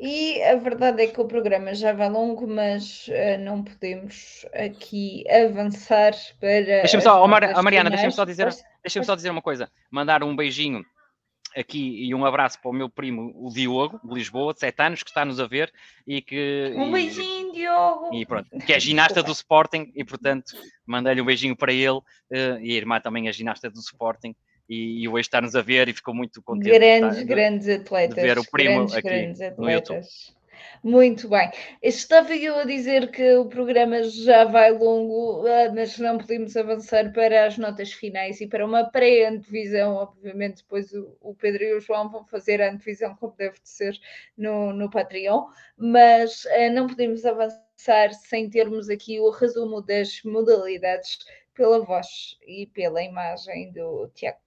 E 0.00 0.42
a 0.42 0.56
verdade 0.56 1.02
é 1.02 1.06
que 1.08 1.20
o 1.20 1.26
programa 1.26 1.74
já 1.74 1.92
vai 1.92 2.08
longo, 2.08 2.46
mas 2.46 3.06
uh, 3.08 3.38
não 3.38 3.62
podemos 3.62 4.46
aqui 4.54 5.24
avançar 5.28 6.14
para. 6.40 6.64
Deixa-me 6.64 7.02
só, 7.02 7.22
oh, 7.22 7.28
Mar 7.28 7.42
Mariana, 7.62 7.90
deixa-me 7.90 8.12
só, 8.12 8.24
dizer, 8.24 8.48
deixa 8.82 9.02
só 9.02 9.14
dizer 9.14 9.28
uma 9.28 9.42
coisa. 9.42 9.70
Mandar 9.90 10.24
um 10.24 10.34
beijinho 10.34 10.82
aqui 11.54 12.06
e 12.06 12.14
um 12.14 12.24
abraço 12.24 12.58
para 12.62 12.70
o 12.70 12.74
meu 12.74 12.88
primo, 12.88 13.30
o 13.36 13.52
Diogo, 13.52 14.00
de 14.02 14.14
Lisboa, 14.14 14.54
de 14.54 14.60
7 14.60 14.82
anos, 14.82 15.02
que 15.02 15.10
está-nos 15.10 15.38
a 15.38 15.46
ver 15.46 15.70
e 16.06 16.22
que. 16.22 16.72
Um 16.78 16.90
beijinho, 16.90 17.52
Diogo! 17.52 18.14
E 18.14 18.24
pronto, 18.24 18.48
que 18.64 18.72
é 18.72 18.80
ginasta 18.80 19.22
do 19.22 19.32
Sporting 19.32 19.92
e, 19.94 20.02
portanto, 20.02 20.56
mandei-lhe 20.86 21.20
um 21.20 21.26
beijinho 21.26 21.54
para 21.54 21.74
ele 21.74 21.98
uh, 21.98 22.58
e 22.62 22.72
a 22.72 22.74
irmã 22.74 22.98
também 23.00 23.28
é 23.28 23.32
ginasta 23.32 23.68
do 23.68 23.80
Sporting 23.80 24.34
e, 24.68 25.02
e 25.02 25.08
hoje 25.08 25.22
está-nos 25.22 25.54
a 25.54 25.62
ver 25.62 25.88
e 25.88 25.92
ficou 25.92 26.14
muito 26.14 26.42
contente. 26.42 26.78
Grandes, 26.78 27.18
de, 27.18 27.24
grandes 27.24 27.68
atletas. 27.68 28.16
De 28.16 28.22
ver 28.22 28.38
o 28.38 28.50
primo 28.50 28.74
grandes, 28.74 28.94
aqui 28.94 29.08
grandes 29.08 29.56
no 29.56 29.70
YouTube. 29.70 30.06
Muito 30.82 31.28
bem. 31.28 31.50
Estava 31.82 32.34
eu 32.34 32.58
a 32.58 32.64
dizer 32.64 33.10
que 33.10 33.34
o 33.36 33.46
programa 33.46 34.02
já 34.04 34.44
vai 34.44 34.70
longo, 34.70 35.46
ah, 35.46 35.72
mas 35.74 35.98
não 35.98 36.18
podemos 36.18 36.56
avançar 36.56 37.12
para 37.12 37.46
as 37.46 37.58
notas 37.58 37.92
finais 37.92 38.40
e 38.40 38.46
para 38.46 38.64
uma 38.64 38.84
pré-antevisão. 38.84 39.94
Obviamente, 39.94 40.62
depois 40.62 40.92
o, 41.20 41.34
Pedro 41.34 41.64
e 41.64 41.74
o 41.74 41.80
João 41.80 42.10
vão 42.10 42.24
fazer 42.24 42.62
a 42.62 42.70
antevisão 42.70 43.14
como 43.16 43.34
deve 43.36 43.58
de 43.60 43.68
ser 43.68 43.98
no, 44.36 44.72
no 44.72 44.90
Patreon, 44.90 45.46
mas 45.76 46.44
uh, 46.44 46.72
não 46.72 46.86
podemos 46.86 47.24
avançar 47.24 48.12
sem 48.12 48.48
termos 48.48 48.88
aqui 48.88 49.18
o 49.20 49.30
resumo 49.30 49.82
das 49.82 50.22
modalidades 50.24 51.18
pela 51.56 51.80
voz 51.80 52.36
e 52.46 52.66
pela 52.66 53.02
imagem 53.02 53.72
do 53.72 54.08
Tiago 54.14 54.38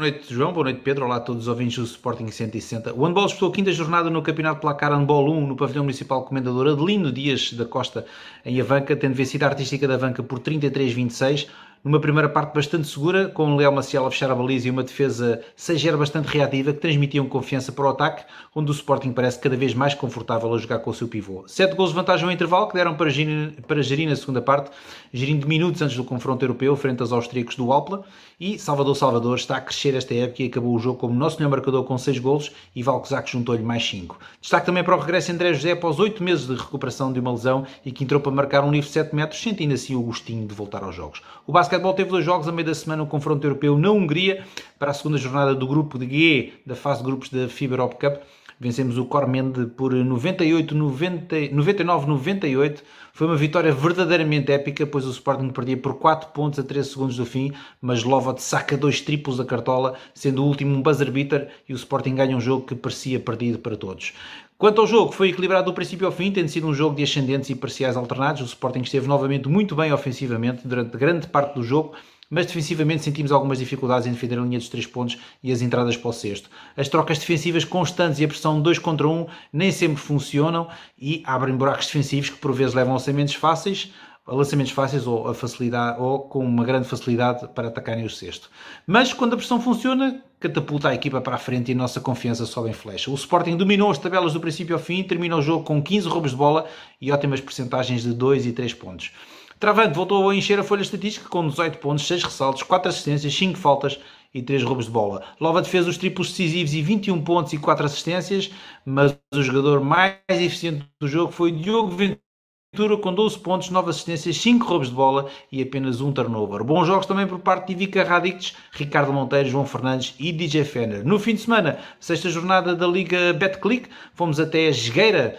Boa 0.00 0.12
noite, 0.12 0.32
João. 0.32 0.52
Boa 0.52 0.62
noite, 0.62 0.80
Pedro. 0.82 1.06
Olá 1.06 1.16
a 1.16 1.20
todos 1.20 1.42
os 1.42 1.48
ouvintes 1.48 1.76
do 1.76 1.84
Sporting 1.84 2.30
160. 2.30 2.94
O 2.94 3.04
handball 3.04 3.26
disputou 3.26 3.48
a 3.48 3.52
quinta 3.52 3.72
jornada 3.72 4.08
no 4.08 4.22
Campeonato 4.22 4.60
Placar 4.60 4.92
Handball 4.92 5.28
1 5.28 5.48
no 5.48 5.56
Pavilhão 5.56 5.82
Municipal 5.82 6.24
Comendador 6.24 6.68
Adelino 6.68 7.10
Dias 7.10 7.52
da 7.52 7.64
Costa, 7.64 8.06
em 8.44 8.60
Avanca, 8.60 8.94
tendo 8.94 9.16
vencido 9.16 9.44
a 9.44 9.48
Artística 9.48 9.88
da 9.88 9.94
Avanca 9.94 10.22
por 10.22 10.38
33-26. 10.38 11.48
Numa 11.84 12.00
primeira 12.00 12.28
parte 12.28 12.54
bastante 12.54 12.88
segura, 12.88 13.28
com 13.28 13.52
o 13.52 13.56
Léo 13.56 13.72
Maciel 13.72 14.06
a 14.06 14.10
fechar 14.10 14.30
a 14.30 14.34
baliza 14.34 14.68
e 14.68 14.70
uma 14.70 14.82
defesa 14.82 15.42
6 15.56 15.84
bastante 15.96 16.26
reativa, 16.26 16.72
que 16.72 16.80
transmitiam 16.80 17.26
confiança 17.26 17.72
para 17.72 17.84
o 17.84 17.88
ataque, 17.88 18.24
onde 18.54 18.70
o 18.70 18.74
Sporting 18.74 19.12
parece 19.12 19.38
cada 19.38 19.56
vez 19.56 19.74
mais 19.74 19.94
confortável 19.94 20.52
a 20.52 20.58
jogar 20.58 20.80
com 20.80 20.90
o 20.90 20.94
seu 20.94 21.08
pivô. 21.08 21.44
7 21.46 21.74
gols 21.74 21.90
de 21.90 21.96
vantagem 21.96 22.26
ao 22.26 22.32
intervalo, 22.32 22.68
que 22.68 22.74
deram 22.74 22.94
para 22.94 23.10
gerir, 23.10 23.52
para 23.66 23.82
gerir 23.82 24.08
na 24.08 24.16
segunda 24.16 24.42
parte, 24.42 24.70
gerindo 25.12 25.46
minutos 25.46 25.80
antes 25.82 25.96
do 25.96 26.04
confronto 26.04 26.44
europeu, 26.44 26.74
frente 26.76 27.00
aos 27.00 27.12
austríacos 27.12 27.56
do 27.56 27.72
Alpla, 27.72 28.04
e 28.40 28.58
Salvador 28.58 28.94
Salvador 28.94 29.36
está 29.36 29.56
a 29.56 29.60
crescer 29.60 29.94
esta 29.94 30.14
época 30.14 30.42
e 30.42 30.46
acabou 30.46 30.74
o 30.74 30.78
jogo 30.78 30.98
como 30.98 31.14
nosso 31.14 31.38
melhor 31.38 31.50
marcador 31.50 31.82
com 31.84 31.98
6 31.98 32.18
gols 32.20 32.52
e 32.74 32.82
Valcosac 32.82 33.30
juntou-lhe 33.30 33.62
mais 33.62 33.84
5. 33.88 34.18
Destaque 34.40 34.66
também 34.66 34.84
para 34.84 34.96
o 34.96 35.00
regresso 35.00 35.26
de 35.26 35.32
André 35.32 35.52
José 35.54 35.72
após 35.72 35.98
8 35.98 36.22
meses 36.22 36.46
de 36.46 36.54
recuperação 36.54 37.12
de 37.12 37.18
uma 37.18 37.32
lesão 37.32 37.66
e 37.84 37.90
que 37.90 38.04
entrou 38.04 38.20
para 38.20 38.30
marcar 38.30 38.62
um 38.62 38.70
livre 38.70 38.86
de 38.86 38.92
7 38.92 39.14
metros, 39.14 39.40
sentindo 39.40 39.74
assim 39.74 39.96
o 39.96 40.02
gostinho 40.02 40.46
de 40.46 40.54
voltar 40.54 40.84
aos 40.84 40.94
jogos. 40.94 41.20
O 41.46 41.52
basquetebol 41.52 41.94
teve 41.94 42.10
dois 42.10 42.24
jogos 42.24 42.46
a 42.46 42.52
meio 42.52 42.66
da 42.66 42.74
semana, 42.74 43.02
no 43.02 43.08
confronto 43.08 43.44
europeu 43.44 43.76
na 43.76 43.90
Hungria, 43.90 44.44
para 44.78 44.92
a 44.92 44.94
segunda 44.94 45.18
jornada 45.18 45.54
do 45.54 45.66
grupo 45.66 45.98
de 45.98 46.08
G 46.08 46.52
da 46.64 46.76
fase 46.76 47.00
de 47.00 47.06
grupos 47.06 47.30
da 47.30 47.48
FIBA 47.48 47.74
Europe 47.74 47.96
Cup. 47.96 48.22
Vencemos 48.60 48.98
o 48.98 49.04
Cormende 49.04 49.66
por 49.66 49.94
98, 49.94 50.74
90, 50.74 51.36
99, 51.52 52.06
98. 52.08 52.82
Foi 53.12 53.26
uma 53.28 53.36
vitória 53.36 53.72
verdadeiramente 53.72 54.50
épica, 54.50 54.84
pois 54.84 55.06
o 55.06 55.10
Sporting 55.10 55.50
perdia 55.50 55.76
por 55.76 55.94
4 55.94 56.30
pontos 56.30 56.58
a 56.58 56.64
13 56.64 56.90
segundos 56.90 57.16
do 57.16 57.24
fim, 57.24 57.52
mas 57.80 58.02
Lovot 58.02 58.42
saca 58.42 58.76
dois 58.76 59.00
triplos 59.00 59.36
da 59.36 59.44
cartola, 59.44 59.94
sendo 60.12 60.42
o 60.42 60.46
último 60.46 60.74
um 60.74 60.82
buzzer 60.82 61.10
beater 61.10 61.48
e 61.68 61.72
o 61.72 61.76
Sporting 61.76 62.16
ganha 62.16 62.36
um 62.36 62.40
jogo 62.40 62.66
que 62.66 62.74
parecia 62.74 63.20
perdido 63.20 63.60
para 63.60 63.76
todos. 63.76 64.12
Quanto 64.58 64.80
ao 64.80 64.88
jogo, 64.88 65.12
foi 65.12 65.28
equilibrado 65.28 65.66
do 65.66 65.72
princípio 65.72 66.04
ao 66.04 66.12
fim, 66.12 66.32
tendo 66.32 66.48
sido 66.48 66.66
um 66.66 66.74
jogo 66.74 66.96
de 66.96 67.04
ascendentes 67.04 67.48
e 67.48 67.54
parciais 67.54 67.96
alternados. 67.96 68.42
O 68.42 68.44
Sporting 68.44 68.80
esteve 68.80 69.06
novamente 69.06 69.48
muito 69.48 69.76
bem 69.76 69.92
ofensivamente 69.92 70.66
durante 70.66 70.96
grande 70.96 71.28
parte 71.28 71.54
do 71.54 71.62
jogo, 71.62 71.94
mas 72.30 72.46
defensivamente 72.46 73.02
sentimos 73.02 73.32
algumas 73.32 73.58
dificuldades 73.58 74.06
em 74.06 74.12
defender 74.12 74.38
a 74.38 74.42
linha 74.42 74.58
dos 74.58 74.68
3 74.68 74.86
pontos 74.86 75.18
e 75.42 75.52
as 75.52 75.62
entradas 75.62 75.96
para 75.96 76.08
o 76.08 76.12
sexto. 76.12 76.50
As 76.76 76.88
trocas 76.88 77.18
defensivas 77.18 77.64
constantes 77.64 78.20
e 78.20 78.24
a 78.24 78.28
pressão 78.28 78.60
2 78.60 78.78
contra 78.78 79.06
1 79.06 79.12
um 79.12 79.26
nem 79.52 79.72
sempre 79.72 79.96
funcionam 79.96 80.68
e 80.98 81.22
abrem 81.26 81.56
buracos 81.56 81.86
defensivos 81.86 82.30
que 82.30 82.38
por 82.38 82.52
vezes 82.52 82.74
levam 82.74 82.92
a 82.92 82.96
lançamentos 82.96 83.34
fáceis, 83.34 83.92
a 84.28 84.34
lançamentos 84.34 84.72
fáceis 84.72 85.06
ou, 85.06 85.26
a 85.26 85.34
facilidade, 85.34 85.98
ou 86.00 86.20
com 86.20 86.44
uma 86.44 86.62
grande 86.62 86.86
facilidade 86.86 87.48
para 87.54 87.68
atacarem 87.68 88.04
o 88.04 88.10
sexto. 88.10 88.50
Mas 88.86 89.12
quando 89.14 89.32
a 89.32 89.36
pressão 89.36 89.58
funciona, 89.58 90.22
catapulta 90.38 90.90
a 90.90 90.94
equipa 90.94 91.18
para 91.20 91.36
a 91.36 91.38
frente 91.38 91.70
e 91.70 91.74
a 91.74 91.76
nossa 91.76 91.98
confiança 91.98 92.44
sobe 92.44 92.68
em 92.68 92.74
flecha. 92.74 93.10
O 93.10 93.14
Sporting 93.14 93.56
dominou 93.56 93.90
as 93.90 93.96
tabelas 93.96 94.34
do 94.34 94.40
princípio 94.40 94.76
ao 94.76 94.82
fim, 94.82 95.02
termina 95.02 95.34
o 95.34 95.40
jogo 95.40 95.64
com 95.64 95.82
15 95.82 96.08
roubos 96.08 96.32
de 96.32 96.36
bola 96.36 96.66
e 97.00 97.10
ótimas 97.10 97.40
percentagens 97.40 98.02
de 98.02 98.12
2 98.12 98.44
e 98.44 98.52
3 98.52 98.74
pontos. 98.74 99.12
Travante 99.58 99.94
voltou 99.94 100.28
a 100.30 100.34
encher 100.36 100.58
a 100.60 100.62
folha 100.62 100.82
estatística 100.82 101.28
com 101.28 101.48
18 101.48 101.78
pontos, 101.78 102.06
6 102.06 102.22
ressaltos, 102.22 102.62
4 102.62 102.90
assistências, 102.90 103.34
5 103.34 103.58
faltas 103.58 103.98
e 104.32 104.40
3 104.40 104.62
roubos 104.62 104.86
de 104.86 104.92
bola. 104.92 105.24
Lova 105.40 105.64
fez 105.64 105.88
os 105.88 105.98
triplos 105.98 106.28
decisivos 106.28 106.74
e 106.74 106.82
21 106.82 107.22
pontos 107.24 107.52
e 107.52 107.58
4 107.58 107.84
assistências, 107.86 108.50
mas 108.84 109.18
o 109.34 109.42
jogador 109.42 109.80
mais 109.80 110.14
eficiente 110.28 110.86
do 111.00 111.08
jogo 111.08 111.32
foi 111.32 111.50
Diogo 111.50 111.88
Ventura 111.88 112.96
com 113.02 113.12
12 113.12 113.38
pontos, 113.40 113.70
9 113.70 113.90
assistências, 113.90 114.36
5 114.36 114.64
roubos 114.64 114.90
de 114.90 114.94
bola 114.94 115.28
e 115.50 115.60
apenas 115.60 116.00
um 116.00 116.12
turnover. 116.12 116.62
Bons 116.62 116.86
jogos 116.86 117.06
também 117.06 117.26
por 117.26 117.40
parte 117.40 117.66
de 117.66 117.72
Ivica 117.72 118.04
Radictes, 118.04 118.54
Ricardo 118.70 119.12
Monteiro, 119.12 119.48
João 119.48 119.66
Fernandes 119.66 120.14
e 120.20 120.30
DJ 120.30 120.64
Fenner. 120.64 121.04
No 121.04 121.18
fim 121.18 121.34
de 121.34 121.40
semana, 121.40 121.80
sexta 121.98 122.30
jornada 122.30 122.76
da 122.76 122.86
Liga 122.86 123.32
Betclic, 123.32 123.88
fomos 124.14 124.38
até 124.38 124.68
a 124.68 124.72
Jogueira 124.72 125.18
eh, 125.30 125.38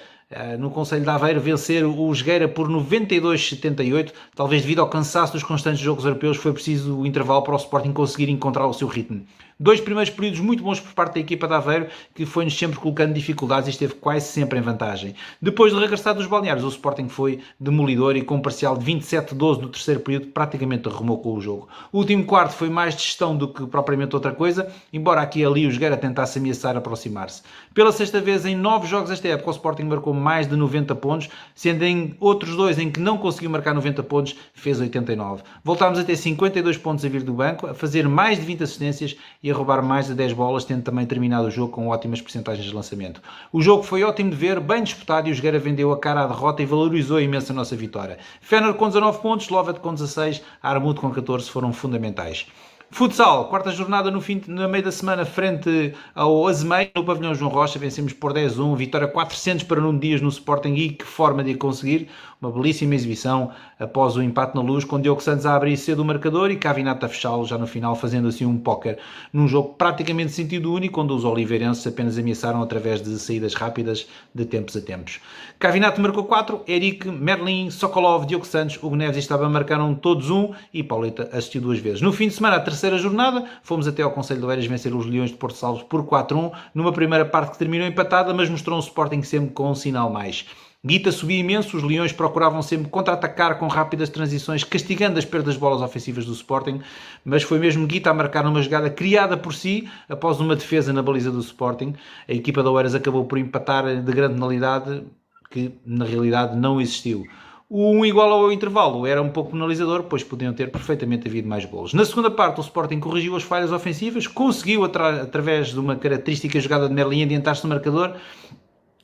no 0.59 0.69
Conselho 0.69 1.03
de 1.03 1.09
Aveiro 1.09 1.41
vencer 1.41 1.83
o 1.83 2.13
Jogueira 2.13 2.47
por 2.47 2.69
92-78, 2.69 4.13
talvez 4.35 4.61
devido 4.61 4.79
ao 4.79 4.89
cansaço 4.89 5.33
dos 5.33 5.41
constantes 5.41 5.79
jogos 5.79 6.05
europeus, 6.05 6.37
foi 6.37 6.53
preciso 6.53 6.99
o 6.99 7.07
intervalo 7.07 7.41
para 7.41 7.55
o 7.55 7.57
Sporting 7.57 7.91
conseguir 7.91 8.29
encontrar 8.29 8.67
o 8.67 8.73
seu 8.73 8.87
ritmo. 8.87 9.25
Dois 9.61 9.81
primeiros 9.81 10.09
períodos 10.09 10.39
muito 10.39 10.63
bons 10.63 10.79
por 10.79 10.93
parte 10.93 11.15
da 11.15 11.19
equipa 11.19 11.45
de 11.45 11.53
Aveiro, 11.53 11.87
que 12.15 12.25
foi-nos 12.25 12.57
sempre 12.57 12.79
colocando 12.79 13.13
dificuldades 13.13 13.67
e 13.67 13.71
esteve 13.71 13.93
quase 13.95 14.25
sempre 14.25 14.57
em 14.57 14.61
vantagem. 14.61 15.13
Depois 15.41 15.73
de 15.73 15.79
regressar 15.81 16.15
dos 16.15 16.27
balneários, 16.27 16.63
o 16.63 16.69
Sporting 16.69 17.09
foi 17.09 17.41
demolidor 17.59 18.15
e 18.15 18.21
com 18.21 18.35
um 18.35 18.41
parcial 18.41 18.77
de 18.77 18.85
27-12 18.89 19.59
no 19.59 19.67
terceiro 19.67 19.99
período, 19.99 20.27
praticamente 20.27 20.87
arrumou 20.87 21.17
com 21.17 21.33
o 21.33 21.41
jogo. 21.41 21.67
O 21.91 21.97
último 21.97 22.23
quarto 22.23 22.53
foi 22.53 22.69
mais 22.69 22.95
de 22.95 23.03
gestão 23.03 23.35
do 23.35 23.49
que 23.49 23.67
propriamente 23.67 24.15
outra 24.15 24.31
coisa, 24.31 24.71
embora 24.93 25.19
aqui 25.19 25.41
e 25.41 25.45
ali 25.45 25.67
o 25.67 25.71
Jogueira 25.71 25.97
tentasse 25.97 26.39
ameaçar 26.39 26.77
aproximar-se. 26.77 27.41
Pela 27.73 27.91
sexta 27.91 28.21
vez 28.21 28.45
em 28.45 28.55
nove 28.55 28.87
jogos 28.87 29.11
esta 29.11 29.27
época, 29.27 29.49
o 29.49 29.51
Sporting 29.51 29.83
marcou 29.83 30.13
mais 30.13 30.47
de 30.47 30.55
90 30.55 30.95
pontos, 30.95 31.27
sendo 31.53 31.83
em 31.83 32.15
outros 32.21 32.55
dois 32.55 32.79
em 32.79 32.89
que 32.89 33.01
não 33.01 33.17
conseguiu 33.17 33.49
marcar 33.49 33.73
90 33.73 34.03
pontos, 34.03 34.37
fez 34.53 34.79
89. 34.79 35.43
Voltámos 35.65 35.99
a 35.99 36.03
ter 36.05 36.15
52 36.15 36.77
pontos 36.77 37.03
a 37.03 37.09
vir 37.09 37.23
do 37.23 37.33
banco, 37.33 37.67
a 37.67 37.73
fazer 37.73 38.07
mais 38.07 38.39
de 38.39 38.45
20 38.45 38.63
assistências 38.63 39.17
e 39.43 39.48
a 39.51 39.55
roubar 39.55 39.83
mais 39.83 40.07
de 40.07 40.13
10 40.13 40.33
bolas, 40.33 40.65
tendo 40.65 40.83
também 40.83 41.05
terminado 41.05 41.47
o 41.47 41.51
jogo 41.51 41.71
com 41.71 41.87
ótimas 41.87 42.21
percentagens 42.21 42.65
de 42.65 42.73
lançamento. 42.73 43.21
O 43.51 43.61
jogo 43.61 43.83
foi 43.83 44.03
ótimo 44.03 44.29
de 44.29 44.35
ver, 44.35 44.59
bem 44.59 44.83
disputado 44.83 45.27
e 45.27 45.31
o 45.31 45.35
Jogueira 45.35 45.59
vendeu 45.59 45.91
a 45.91 45.99
cara 45.99 46.23
à 46.23 46.27
derrota 46.27 46.61
e 46.61 46.65
valorizou 46.65 47.19
imenso 47.19 47.51
a 47.51 47.55
nossa 47.55 47.75
vitória. 47.75 48.17
Fenner 48.41 48.73
com 48.73 48.87
19 48.87 49.19
pontos, 49.19 49.49
Lovet 49.49 49.79
com 49.79 49.93
16, 49.93 50.41
Armut 50.61 50.99
com 50.99 51.11
14 51.11 51.49
foram 51.49 51.73
fundamentais. 51.73 52.45
Futsal, 52.91 53.49
quarta 53.49 53.71
jornada 53.71 54.09
no 54.09 54.19
fim, 54.19 54.41
na 54.47 54.67
da 54.67 54.91
semana, 54.91 55.23
frente 55.23 55.93
ao 56.15 56.47
Azemei, 56.47 56.91
no 56.95 57.03
pavilhão 57.03 57.35
João 57.35 57.51
Rocha, 57.51 57.77
vencemos 57.77 58.13
por 58.13 58.33
10-1, 58.33 58.75
vitória 58.75 59.07
400 59.07 59.63
para 59.63 59.79
Nuno 59.79 59.99
Dias 59.99 60.21
no 60.21 60.29
Sporting 60.29 60.73
e 60.73 60.89
que 60.89 61.05
forma 61.05 61.43
de 61.43 61.53
conseguir, 61.53 62.09
uma 62.41 62.51
belíssima 62.51 62.95
exibição 62.95 63.51
após 63.77 64.15
o 64.15 64.23
empate 64.23 64.55
na 64.55 64.61
luz, 64.61 64.85
com 64.85 64.99
Diogo 64.99 65.21
Santos 65.21 65.45
a 65.45 65.55
abrir 65.55 65.75
cedo 65.75 65.99
o 65.99 66.05
marcador 66.05 66.49
e 66.51 66.55
Cavinato 66.55 67.05
a 67.05 67.09
fechá-lo 67.09 67.45
já 67.45 67.57
no 67.57 67.67
final, 67.67 67.95
fazendo 67.95 68.29
assim 68.29 68.45
um 68.45 68.57
póquer 68.57 68.97
num 69.33 69.47
jogo 69.47 69.73
praticamente 69.77 70.31
sentido 70.31 70.73
único, 70.73 71.01
onde 71.01 71.11
os 71.11 71.25
oliveirenses 71.25 71.85
apenas 71.85 72.17
ameaçaram 72.17 72.61
através 72.61 73.01
de 73.01 73.19
saídas 73.19 73.53
rápidas 73.53 74.07
de 74.33 74.45
tempos 74.45 74.77
a 74.77 74.81
tempos. 74.81 75.19
Cavinato 75.59 75.99
marcou 75.99 76.23
4, 76.23 76.63
Eric, 76.65 77.09
Merlin, 77.09 77.69
Sokolov, 77.69 78.25
Diogo 78.25 78.45
Santos, 78.45 78.77
Hugo 78.81 78.95
Neves 78.95 79.17
e 79.17 79.19
estava 79.19 79.49
marcaram 79.49 79.93
todos 79.93 80.29
um 80.29 80.53
e 80.73 80.81
Pauleta 80.81 81.29
assistiu 81.33 81.61
duas 81.61 81.79
vezes. 81.79 82.01
No 82.01 82.13
fim 82.13 82.29
de 82.29 82.35
semana, 82.35 82.55
a 82.55 82.61
terceira 82.61 82.97
jornada, 82.97 83.43
fomos 83.63 83.85
até 83.85 84.01
ao 84.01 84.11
Conselho 84.11 84.39
de 84.39 84.45
Oeiras 84.45 84.65
vencer 84.65 84.95
os 84.95 85.05
Leões 85.05 85.31
de 85.31 85.35
Porto 85.35 85.57
Salvo 85.57 85.83
por 85.85 86.05
4-1, 86.05 86.51
numa 86.73 86.93
primeira 86.93 87.25
parte 87.25 87.51
que 87.51 87.57
terminou 87.57 87.85
empatada, 87.85 88.33
mas 88.33 88.49
mostrou 88.49 88.77
um 88.77 88.79
Sporting 88.79 89.23
sempre 89.23 89.49
com 89.51 89.71
um 89.71 89.75
sinal 89.75 90.09
mais. 90.09 90.45
Guita 90.85 91.11
subia 91.11 91.37
imenso, 91.37 91.75
os 91.75 91.83
Leões 91.83 92.13
procuravam 92.13 92.61
sempre 92.61 92.89
contra-atacar 92.89 93.59
com 93.59 93.67
rápidas 93.67 94.07
transições, 94.07 94.63
castigando 94.63 95.19
as 95.19 95.25
perdas 95.25 95.55
de 95.55 95.59
bolas 95.59 95.81
ofensivas 95.81 96.25
do 96.25 96.31
Sporting, 96.31 96.79
mas 97.25 97.43
foi 97.43 97.59
mesmo 97.59 97.85
Guita 97.85 98.09
a 98.09 98.13
marcar 98.13 98.45
numa 98.45 98.61
jogada 98.61 98.89
criada 98.89 99.35
por 99.35 99.53
si, 99.53 99.89
após 100.07 100.39
uma 100.39 100.55
defesa 100.55 100.93
na 100.93 101.01
baliza 101.01 101.31
do 101.31 101.41
Sporting. 101.41 101.95
A 102.29 102.31
equipa 102.31 102.63
da 102.63 102.71
Oeiras 102.71 102.95
acabou 102.95 103.25
por 103.25 103.37
empatar 103.37 103.93
de 104.01 104.11
grande 104.13 104.35
penalidade, 104.35 105.03
que 105.51 105.73
na 105.85 106.05
realidade 106.05 106.55
não 106.55 106.79
existiu. 106.79 107.27
O 107.71 107.91
1 107.91 108.05
igual 108.05 108.31
ao 108.31 108.51
intervalo 108.51 109.05
era 109.05 109.21
um 109.21 109.29
pouco 109.29 109.51
penalizador, 109.51 110.03
pois 110.03 110.23
podiam 110.23 110.53
ter 110.53 110.71
perfeitamente 110.71 111.27
havido 111.27 111.47
mais 111.47 111.65
golos. 111.65 111.93
Na 111.93 112.03
segunda 112.03 112.31
parte, 112.31 112.59
o 112.59 112.63
Sporting 112.63 112.99
corrigiu 112.99 113.35
as 113.35 113.43
falhas 113.43 113.71
ofensivas, 113.71 114.25
conseguiu, 114.25 114.85
atra 114.85 115.21
através 115.21 115.67
de 115.67 115.79
uma 115.79 115.95
característica 115.95 116.59
jogada 116.59 116.87
de 116.87 116.95
Merlin, 116.95 117.23
adiantar-se 117.23 117.63
no 117.63 117.69
marcador 117.69 118.15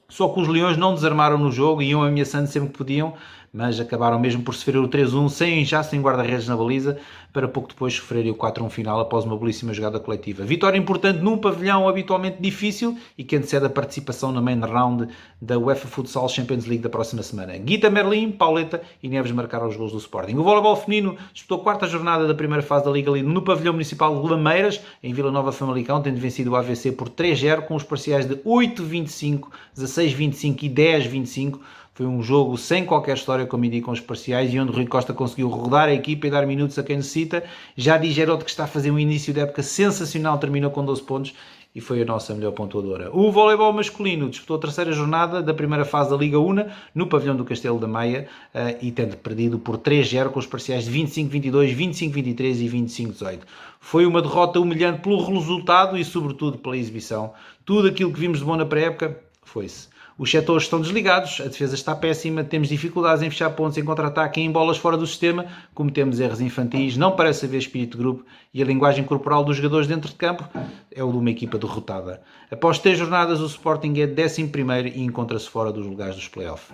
só 0.08 0.30
que 0.30 0.40
os 0.40 0.48
Leões 0.48 0.78
não 0.78 0.94
desarmaram 0.94 1.38
no 1.38 1.52
jogo 1.52 1.82
e 1.82 1.90
iam 1.90 2.04
ameaçando 2.04 2.48
sempre 2.48 2.70
que 2.70 2.78
podiam, 2.78 3.14
mas 3.56 3.80
acabaram 3.80 4.20
mesmo 4.20 4.44
por 4.44 4.54
sofrer 4.54 4.80
o 4.80 4.90
3-1 4.90 5.30
sem, 5.30 5.64
já 5.64 5.82
sem 5.82 6.02
guarda-redes 6.02 6.46
na 6.46 6.58
baliza, 6.58 6.98
para 7.32 7.48
pouco 7.48 7.70
depois 7.70 7.94
sofrerem 7.94 8.30
o 8.30 8.36
4-1 8.36 8.70
final 8.70 9.00
após 9.00 9.24
uma 9.24 9.38
belíssima 9.38 9.74
jogada 9.74 9.98
coletiva. 9.98 10.44
Vitória 10.44 10.78
importante 10.78 11.20
num 11.20 11.38
pavilhão 11.38 11.88
habitualmente 11.88 12.42
difícil 12.42 12.98
e 13.18 13.24
que 13.24 13.38
antecede 13.38 13.66
a 13.66 13.70
participação 13.70 14.34
na 14.34 14.42
main 14.42 14.60
round 14.60 15.08
da 15.42 15.58
UEFA 15.58 15.88
Futsal 15.88 16.28
Champions 16.28 16.66
League 16.66 16.84
da 16.84 16.90
próxima 16.90 17.24
semana. 17.24 17.58
Guita 17.58 17.90
Merlin, 17.90 18.30
Pauleta 18.30 18.82
e 19.02 19.08
Neves 19.08 19.32
marcaram 19.32 19.70
os 19.70 19.78
gols 19.78 19.94
do 19.94 20.00
Sporting. 20.00 20.36
O 20.36 20.44
voleibol 20.44 20.76
feminino 20.76 21.16
disputou 21.32 21.62
a 21.62 21.64
quarta 21.64 21.88
jornada 21.88 22.28
da 22.28 22.34
primeira 22.34 22.62
fase 22.62 22.84
da 22.84 22.92
Liga 22.92 23.10
Lido 23.10 23.30
no 23.30 23.42
pavilhão 23.42 23.72
municipal 23.72 24.22
de 24.22 24.30
Lameiras, 24.30 24.82
em 25.02 25.14
Vila 25.14 25.32
Nova 25.32 25.54
Famalicão, 25.54 26.02
tendo 26.02 26.20
vencido 26.20 26.52
o 26.52 26.56
AVC 26.58 26.92
por 26.92 27.08
3-0 27.08 27.62
com 27.62 27.76
os 27.76 27.84
parciais 27.84 28.26
de 28.26 28.36
8-25, 28.36 29.48
16-25 29.78 30.64
e 30.64 30.70
10-25 30.70 31.60
foi 31.96 32.06
um 32.06 32.22
jogo 32.22 32.58
sem 32.58 32.86
qualquer 32.86 33.16
história, 33.16 33.46
como 33.46 33.64
indicam 33.64 33.94
os 33.94 34.02
parciais, 34.02 34.54
e 34.54 34.60
onde 34.60 34.70
Rui 34.70 34.86
Costa 34.86 35.14
conseguiu 35.14 35.48
rodar 35.48 35.88
a 35.88 35.94
equipa 35.94 36.28
e 36.28 36.30
dar 36.30 36.46
minutos 36.46 36.78
a 36.78 36.84
quem 36.84 36.98
necessita. 36.98 37.42
Já 37.78 37.98
diz 37.98 38.14
Geraldo 38.14 38.44
que 38.44 38.52
está 38.52 38.66
a 38.66 38.68
fazer 38.68 38.92
um 38.92 39.00
início 39.00 39.34
de 39.34 39.40
época 39.40 39.64
sensacional, 39.64 40.38
terminou 40.38 40.70
com 40.72 40.84
12 40.84 41.02
pontos 41.04 41.34
e 41.74 41.80
foi 41.80 42.02
a 42.02 42.06
nossa 42.06 42.34
melhor 42.34 42.52
pontuadora. 42.52 43.10
O 43.16 43.32
voleibol 43.32 43.72
masculino 43.72 44.30
disputou 44.30 44.58
a 44.58 44.60
terceira 44.60 44.92
jornada 44.92 45.42
da 45.42 45.54
primeira 45.54 45.86
fase 45.86 46.10
da 46.10 46.18
Liga 46.18 46.38
Una 46.38 46.70
no 46.94 47.08
pavilhão 47.08 47.38
do 47.38 47.46
Castelo 47.46 47.80
da 47.80 47.88
Maia 47.88 48.28
eh, 48.54 48.78
e 48.82 48.92
tendo 48.92 49.16
perdido 49.16 49.58
por 49.58 49.78
3-0 49.78 50.32
com 50.32 50.40
os 50.40 50.46
parciais 50.46 50.84
de 50.84 50.92
25-22, 50.92 51.74
25-23 51.78 52.60
e 52.60 52.70
25-18. 52.70 53.40
Foi 53.80 54.06
uma 54.06 54.22
derrota 54.22 54.60
humilhante 54.60 55.00
pelo 55.00 55.24
resultado 55.24 55.98
e 55.98 56.04
sobretudo 56.04 56.58
pela 56.58 56.76
exibição. 56.76 57.32
Tudo 57.64 57.88
aquilo 57.88 58.12
que 58.12 58.20
vimos 58.20 58.40
de 58.40 58.44
bom 58.44 58.58
na 58.58 58.66
pré-época 58.66 59.18
Foi-se. 59.46 59.88
Os 60.18 60.32
setores 60.32 60.64
estão 60.64 60.80
desligados, 60.80 61.42
a 61.42 61.50
defesa 61.50 61.76
está 61.76 61.94
péssima, 61.94 62.42
temos 62.42 62.70
dificuldades 62.70 63.22
em 63.22 63.30
fechar 63.30 63.50
pontos 63.50 63.78
em 63.78 63.84
contra-ataque 63.84 64.40
em 64.40 64.50
bolas 64.50 64.78
fora 64.78 64.96
do 64.96 65.06
sistema, 65.06 65.46
cometemos 65.74 66.22
erros 66.22 66.40
infantis, 66.40 66.96
não 66.96 67.14
parece 67.14 67.46
haver 67.46 67.58
espírito 67.58 67.98
de 67.98 68.04
grupo 68.04 68.26
e 68.54 68.62
a 68.62 68.66
linguagem 68.66 69.04
corporal 69.04 69.44
dos 69.44 69.58
jogadores 69.58 69.88
dentro 69.88 70.10
de 70.10 70.16
campo 70.16 70.48
é 70.90 71.04
o 71.04 71.12
de 71.12 71.18
uma 71.18 71.30
equipa 71.30 71.58
derrotada. 71.58 72.22
Após 72.50 72.80
três 72.80 72.98
jornadas, 72.98 73.42
o 73.42 73.46
Sporting 73.46 73.94
é 74.00 74.06
11 74.08 74.52
e 74.96 75.02
encontra-se 75.02 75.50
fora 75.50 75.70
dos 75.70 75.86
lugares 75.86 76.16
dos 76.16 76.30
playoffs. 76.30 76.74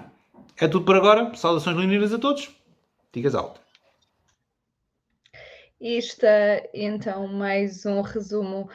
É 0.55 0.67
tudo 0.67 0.85
por 0.85 0.95
agora, 0.95 1.33
saudações 1.33 1.75
leoninas 1.75 2.13
a 2.13 2.19
todos, 2.19 2.47
digas 3.11 3.33
alto. 3.33 3.59
E 5.81 5.97
está 5.97 6.61
então 6.75 7.25
mais 7.27 7.87
um 7.87 8.01
resumo 8.01 8.69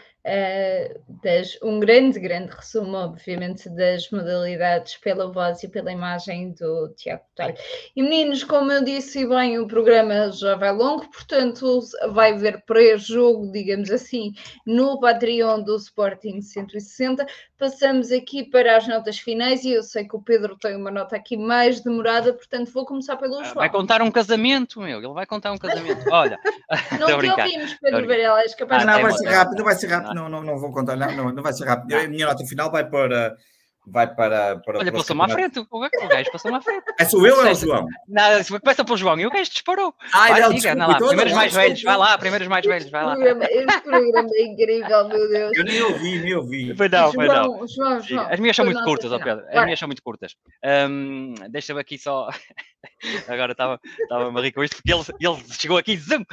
das, 1.23 1.57
um 1.63 1.79
grande, 1.79 2.19
grande 2.19 2.51
resumo, 2.51 2.97
obviamente, 2.97 3.69
das 3.69 4.11
modalidades 4.11 4.97
pela 4.97 5.31
voz 5.31 5.63
e 5.63 5.69
pela 5.69 5.93
imagem 5.93 6.51
do 6.53 6.89
Tiago 6.97 7.23
Botelho. 7.31 7.57
E 7.95 8.03
meninos, 8.03 8.43
como 8.43 8.73
eu 8.73 8.83
disse 8.83 9.25
bem, 9.27 9.59
o 9.59 9.69
programa 9.69 10.33
já 10.33 10.57
vai 10.57 10.73
longo, 10.73 11.09
portanto 11.11 11.81
vai 12.13 12.33
haver 12.33 12.63
pré-jogo, 12.67 13.53
digamos 13.53 13.91
assim, 13.91 14.33
no 14.67 14.99
Patreon 14.99 15.63
do 15.63 15.77
Sporting 15.77 16.41
160. 16.41 17.25
Passamos 17.57 18.11
aqui 18.11 18.45
para 18.45 18.77
as 18.77 18.87
notas 18.87 19.19
finais 19.19 19.65
e 19.65 19.71
eu 19.71 19.83
sei 19.83 20.07
que 20.07 20.17
o 20.17 20.21
Pedro 20.21 20.57
tem 20.59 20.77
uma 20.77 20.91
nota 20.91 21.17
aqui 21.17 21.37
mais 21.37 21.81
demorada, 21.81 22.33
portanto 22.33 22.71
vou 22.73 22.85
começar 22.85 23.17
pelo 23.17 23.39
ah, 23.39 23.45
João. 23.45 23.55
Vai 23.55 23.71
contar 23.71 24.03
um 24.03 24.11
casamento, 24.11 24.81
meu, 24.81 24.99
ele 24.99 25.15
vai 25.15 25.25
contar 25.25 25.53
um 25.53 25.59
casamento. 25.59 26.05
Olha, 26.11 26.39
não 26.99 27.07
te 27.19 27.31
ouvimos, 27.31 27.75
Pedro 27.81 28.07
Varela, 28.07 28.43
és 28.43 28.55
capaz 28.55 28.83
ah, 28.83 28.87
de... 28.87 28.93
Não, 28.93 29.03
vai 29.03 29.13
ser 29.13 29.29
rápido, 29.29 29.59
não 29.59 29.65
vai 29.65 29.75
ser 29.75 29.87
rápido 29.87 30.16
não, 30.17 30.29
não, 30.29 30.43
não 30.43 30.59
vou 30.59 30.73
contar, 30.73 30.97
não, 30.97 31.15
não, 31.15 31.33
não 31.33 31.43
vai 31.43 31.53
ser 31.53 31.67
rápido. 31.67 31.95
A 31.95 32.09
minha 32.09 32.27
nota 32.27 32.45
final 32.47 32.71
vai 32.71 32.89
para. 32.89 33.37
Vai 33.89 34.13
para. 34.13 34.59
para 34.59 34.81
Olha, 34.81 34.93
passou-me 34.93 35.23
à 35.23 35.29
frente, 35.29 35.65
o 35.71 35.81
gajo 35.81 36.33
passou-me 36.33 36.57
à 36.57 36.61
frente. 36.61 36.85
É 36.99 37.05
sou 37.05 37.25
eu 37.25 37.37
ou 37.37 37.47
é 37.47 37.53
o 37.53 37.55
João? 37.55 37.87
Não, 38.09 38.61
começa 38.61 38.85
pelo 38.85 38.97
João 38.97 39.21
e 39.21 39.27
o 39.27 39.31
gajo 39.31 39.49
disparou. 39.51 39.95
Ai, 40.13 40.33
vai, 40.33 40.41
não, 40.41 40.49
diga, 40.49 40.75
desculpa, 40.75 40.87
lá, 40.87 41.09
primeiros 41.09 41.33
mais 41.33 41.55
velhos, 41.55 41.83
vai 41.83 41.97
lá, 41.97 42.19
primeiros 42.19 42.49
mais 42.49 42.67
velhos, 42.67 42.91
vai 42.91 43.05
lá. 43.05 43.15
Este 43.17 43.81
programa 43.83 44.29
é 44.33 44.43
incrível, 44.43 45.09
meu 45.09 45.29
Deus. 45.29 45.57
Eu 45.57 45.65
nem 45.65 45.83
ouvi, 45.83 46.19
nem 46.19 46.35
ouvi. 46.35 46.75
Foi 46.75 46.89
não, 46.89 47.13
foi 47.13 47.29
não. 47.29 47.67
João, 47.69 48.01
João, 48.01 48.27
As 48.29 48.41
minhas 48.41 48.57
são 48.57 48.65
muito 48.65 48.83
curtas, 48.83 49.13
ó 49.13 49.19
Pedro. 49.19 49.45
As 49.49 49.65
minhas 49.65 49.79
são 49.79 49.89
muito 49.89 50.03
curtas. 50.03 50.35
Deixa-me 51.51 51.81
aqui 51.81 51.97
só. 51.97 52.29
Agora 53.29 53.53
estava-me 53.53 54.39
a 54.39 54.43
rir 54.43 54.53
com 54.53 54.65
isto, 54.65 54.77
porque 54.77 54.93
ele, 54.93 55.03
ele 55.21 55.45
chegou 55.53 55.79
aqui, 55.79 55.97
zoom, 55.97 56.25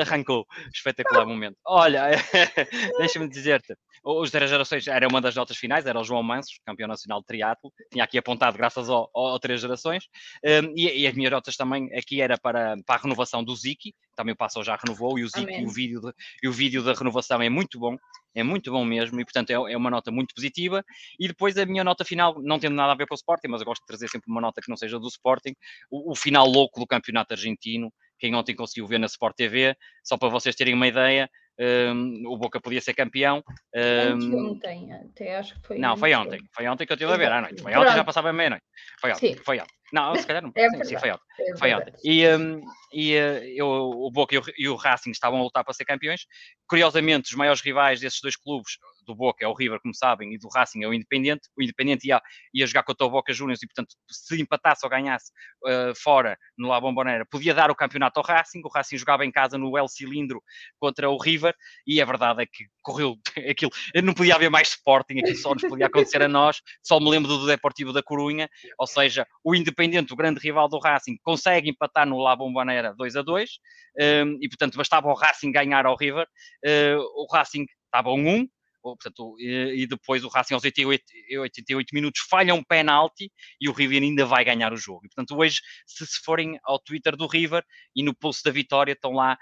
arrancou. 0.00 0.46
Espetacular 0.72 1.26
momento. 1.26 1.56
Olha, 1.64 2.10
deixa-me 2.98 3.28
dizer-te, 3.28 3.76
os 4.04 4.30
10 4.30 4.50
gerações 4.50 4.86
era 4.86 5.06
uma 5.06 5.20
das 5.20 5.34
notas 5.34 5.56
finais, 5.56 5.86
era 5.86 5.98
o 5.98 6.04
João 6.04 6.22
Mansos, 6.22 6.58
campeão 6.64 6.88
nacional 6.88 6.99
de 7.06 7.26
triatlo, 7.26 7.72
tinha 7.90 8.04
aqui 8.04 8.18
apontado 8.18 8.56
graças 8.56 8.88
ao, 8.88 9.10
ao, 9.14 9.26
ao 9.26 9.40
3 9.40 9.60
gerações, 9.60 10.04
um, 10.44 10.74
e, 10.76 11.02
e, 11.02 11.06
as 11.06 11.14
minhas 11.14 11.32
notas 11.32 11.56
também 11.56 11.92
aqui 11.96 12.20
era 12.20 12.38
para, 12.38 12.76
para 12.84 12.96
a 12.96 13.02
renovação 13.02 13.42
do 13.42 13.54
Ziki, 13.54 13.94
também 14.16 14.34
o 14.34 14.36
Passou 14.36 14.62
já 14.62 14.76
renovou, 14.76 15.18
e 15.18 15.24
o 15.24 15.28
Ziki, 15.28 15.60
e 15.60 15.64
o, 15.64 15.70
vídeo 15.70 16.00
de, 16.00 16.12
e 16.42 16.48
o 16.48 16.52
vídeo 16.52 16.82
da 16.82 16.92
renovação 16.92 17.40
é 17.40 17.48
muito 17.48 17.78
bom, 17.78 17.96
é 18.34 18.42
muito 18.42 18.70
bom 18.70 18.84
mesmo, 18.84 19.20
e 19.20 19.24
portanto 19.24 19.50
é, 19.50 19.54
é, 19.54 19.76
uma 19.76 19.90
nota 19.90 20.10
muito 20.10 20.34
positiva, 20.34 20.84
e 21.18 21.28
depois 21.28 21.56
a 21.56 21.66
minha 21.66 21.84
nota 21.84 22.04
final, 22.04 22.40
não 22.42 22.58
tendo 22.58 22.74
nada 22.74 22.92
a 22.92 22.96
ver 22.96 23.06
com 23.06 23.14
o 23.14 23.16
Sporting, 23.16 23.48
mas 23.48 23.60
eu 23.60 23.66
gosto 23.66 23.82
de 23.82 23.86
trazer 23.86 24.08
sempre 24.08 24.30
uma 24.30 24.40
nota 24.40 24.60
que 24.60 24.68
não 24.68 24.76
seja 24.76 24.98
do 24.98 25.08
Sporting, 25.08 25.54
o, 25.90 26.12
o 26.12 26.16
final 26.16 26.46
louco 26.46 26.80
do 26.80 26.86
campeonato 26.86 27.34
argentino, 27.34 27.92
quem 28.20 28.34
ontem 28.34 28.54
conseguiu 28.54 28.86
ver 28.86 28.98
na 28.98 29.06
Sport 29.06 29.34
TV, 29.34 29.74
só 30.04 30.16
para 30.18 30.28
vocês 30.28 30.54
terem 30.54 30.74
uma 30.74 30.86
ideia, 30.86 31.28
um, 31.60 32.22
o 32.26 32.38
Boca 32.38 32.60
podia 32.60 32.80
ser 32.80 32.94
campeão. 32.94 33.44
Um, 33.74 34.50
ontem, 34.50 34.92
até 34.92 35.36
acho 35.36 35.60
que 35.60 35.66
foi. 35.66 35.78
Não, 35.78 35.96
foi 35.96 36.14
ontem. 36.14 36.40
Foi 36.52 36.66
ontem 36.66 36.86
que 36.86 36.92
eu 36.92 36.94
estive 36.94 37.12
a 37.12 37.16
ver 37.16 37.30
à 37.30 37.40
noite. 37.42 37.62
Foi 37.62 37.74
ontem, 37.74 37.92
já 37.92 38.04
passava 38.04 38.32
meia-noite. 38.32 38.64
Foi 39.00 39.12
ontem, 39.12 39.34
Sim. 39.34 39.40
foi 39.44 39.60
ontem. 39.60 39.74
Não, 39.92 40.14
se 40.14 40.26
calhar 40.26 40.42
não. 40.42 40.52
É 40.54 40.70
sim, 40.70 40.84
sim, 40.84 40.98
foi 40.98 41.10
ontem. 41.10 41.24
É 41.38 41.56
foi 41.56 41.74
ontem. 41.74 41.92
E, 42.04 42.28
um, 42.28 42.62
e 42.92 43.16
uh, 43.16 43.44
eu, 43.56 43.66
o 43.66 44.10
Boca 44.10 44.34
e 44.34 44.38
o, 44.38 44.42
e 44.58 44.68
o 44.68 44.76
Racing 44.76 45.10
estavam 45.10 45.40
a 45.40 45.42
lutar 45.42 45.64
para 45.64 45.74
ser 45.74 45.84
campeões. 45.84 46.26
Curiosamente, 46.68 47.30
os 47.30 47.36
maiores 47.36 47.60
rivais 47.60 48.00
desses 48.00 48.20
dois 48.20 48.36
clubes 48.36 48.78
do 49.06 49.14
Boca 49.14 49.44
é 49.44 49.48
o 49.48 49.54
River, 49.54 49.80
como 49.80 49.94
sabem, 49.94 50.34
e 50.34 50.38
do 50.38 50.48
Racing 50.48 50.84
é 50.84 50.88
o 50.88 50.94
Independente. 50.94 51.48
O 51.56 51.62
Independente 51.62 52.06
ia, 52.06 52.20
ia 52.54 52.66
jogar 52.66 52.82
contra 52.84 53.06
o 53.06 53.10
Boca 53.10 53.32
Juniors 53.32 53.62
e, 53.62 53.66
portanto, 53.66 53.94
se 54.08 54.40
empatasse 54.40 54.84
ou 54.84 54.90
ganhasse 54.90 55.32
uh, 55.64 55.94
fora 55.96 56.38
no 56.56 56.68
La 56.68 56.80
Bombonera, 56.80 57.26
podia 57.26 57.54
dar 57.54 57.70
o 57.70 57.74
campeonato 57.74 58.20
ao 58.20 58.26
Racing. 58.26 58.60
O 58.64 58.68
Racing 58.68 58.98
jogava 58.98 59.24
em 59.24 59.32
casa 59.32 59.58
no 59.58 59.76
El 59.76 59.88
Cilindro 59.88 60.42
contra 60.78 61.10
o 61.10 61.18
River 61.18 61.54
e 61.86 62.00
a 62.00 62.04
verdade 62.04 62.42
é 62.42 62.46
que 62.46 62.66
correu 62.82 63.16
aquilo. 63.50 63.70
Não 64.02 64.14
podia 64.14 64.34
haver 64.34 64.50
mais 64.50 64.68
Sporting, 64.68 65.18
aquilo 65.18 65.36
só 65.36 65.52
nos 65.52 65.62
podia 65.62 65.86
acontecer 65.86 66.22
a 66.22 66.28
nós. 66.28 66.60
Só 66.82 67.00
me 67.00 67.10
lembro 67.10 67.28
do 67.28 67.46
Deportivo 67.46 67.92
da 67.92 68.02
Corunha, 68.02 68.48
ou 68.78 68.86
seja, 68.86 69.26
o 69.42 69.54
Independente, 69.54 69.79
o 70.10 70.16
grande 70.16 70.40
rival 70.40 70.68
do 70.68 70.78
Racing, 70.78 71.16
consegue 71.22 71.70
empatar 71.70 72.06
no 72.06 72.18
La 72.18 72.36
Bombonera 72.36 72.94
2 72.94 73.16
a 73.16 73.22
2 73.22 73.50
um, 73.50 74.02
ehm, 74.02 74.38
e, 74.40 74.48
portanto, 74.48 74.76
bastava 74.76 75.08
o 75.08 75.14
Racing 75.14 75.52
ganhar 75.52 75.86
ao 75.86 75.96
River. 75.96 76.26
Uh, 76.64 77.00
o 77.16 77.26
Racing 77.32 77.66
estava 77.86 78.10
1-1, 78.10 78.48
portanto, 78.82 79.36
e, 79.38 79.86
depois 79.86 80.24
o 80.24 80.28
Racing 80.28 80.54
aos 80.54 80.64
88, 80.64 81.04
88 81.40 81.94
minutos 81.94 82.22
falha 82.28 82.54
um 82.54 82.62
penalti 82.62 83.30
e 83.60 83.68
o 83.68 83.72
River 83.72 84.02
ainda 84.02 84.24
vai 84.24 84.44
ganhar 84.44 84.72
o 84.72 84.76
jogo. 84.76 85.00
E, 85.04 85.08
portanto, 85.08 85.36
hoje, 85.36 85.60
se 85.86 86.04
forem 86.24 86.58
ao 86.64 86.78
Twitter 86.78 87.16
do 87.16 87.26
River 87.26 87.64
e 87.94 88.02
no 88.02 88.14
post 88.14 88.42
da 88.44 88.50
vitória, 88.50 88.92
estão 88.92 89.12
lá 89.12 89.36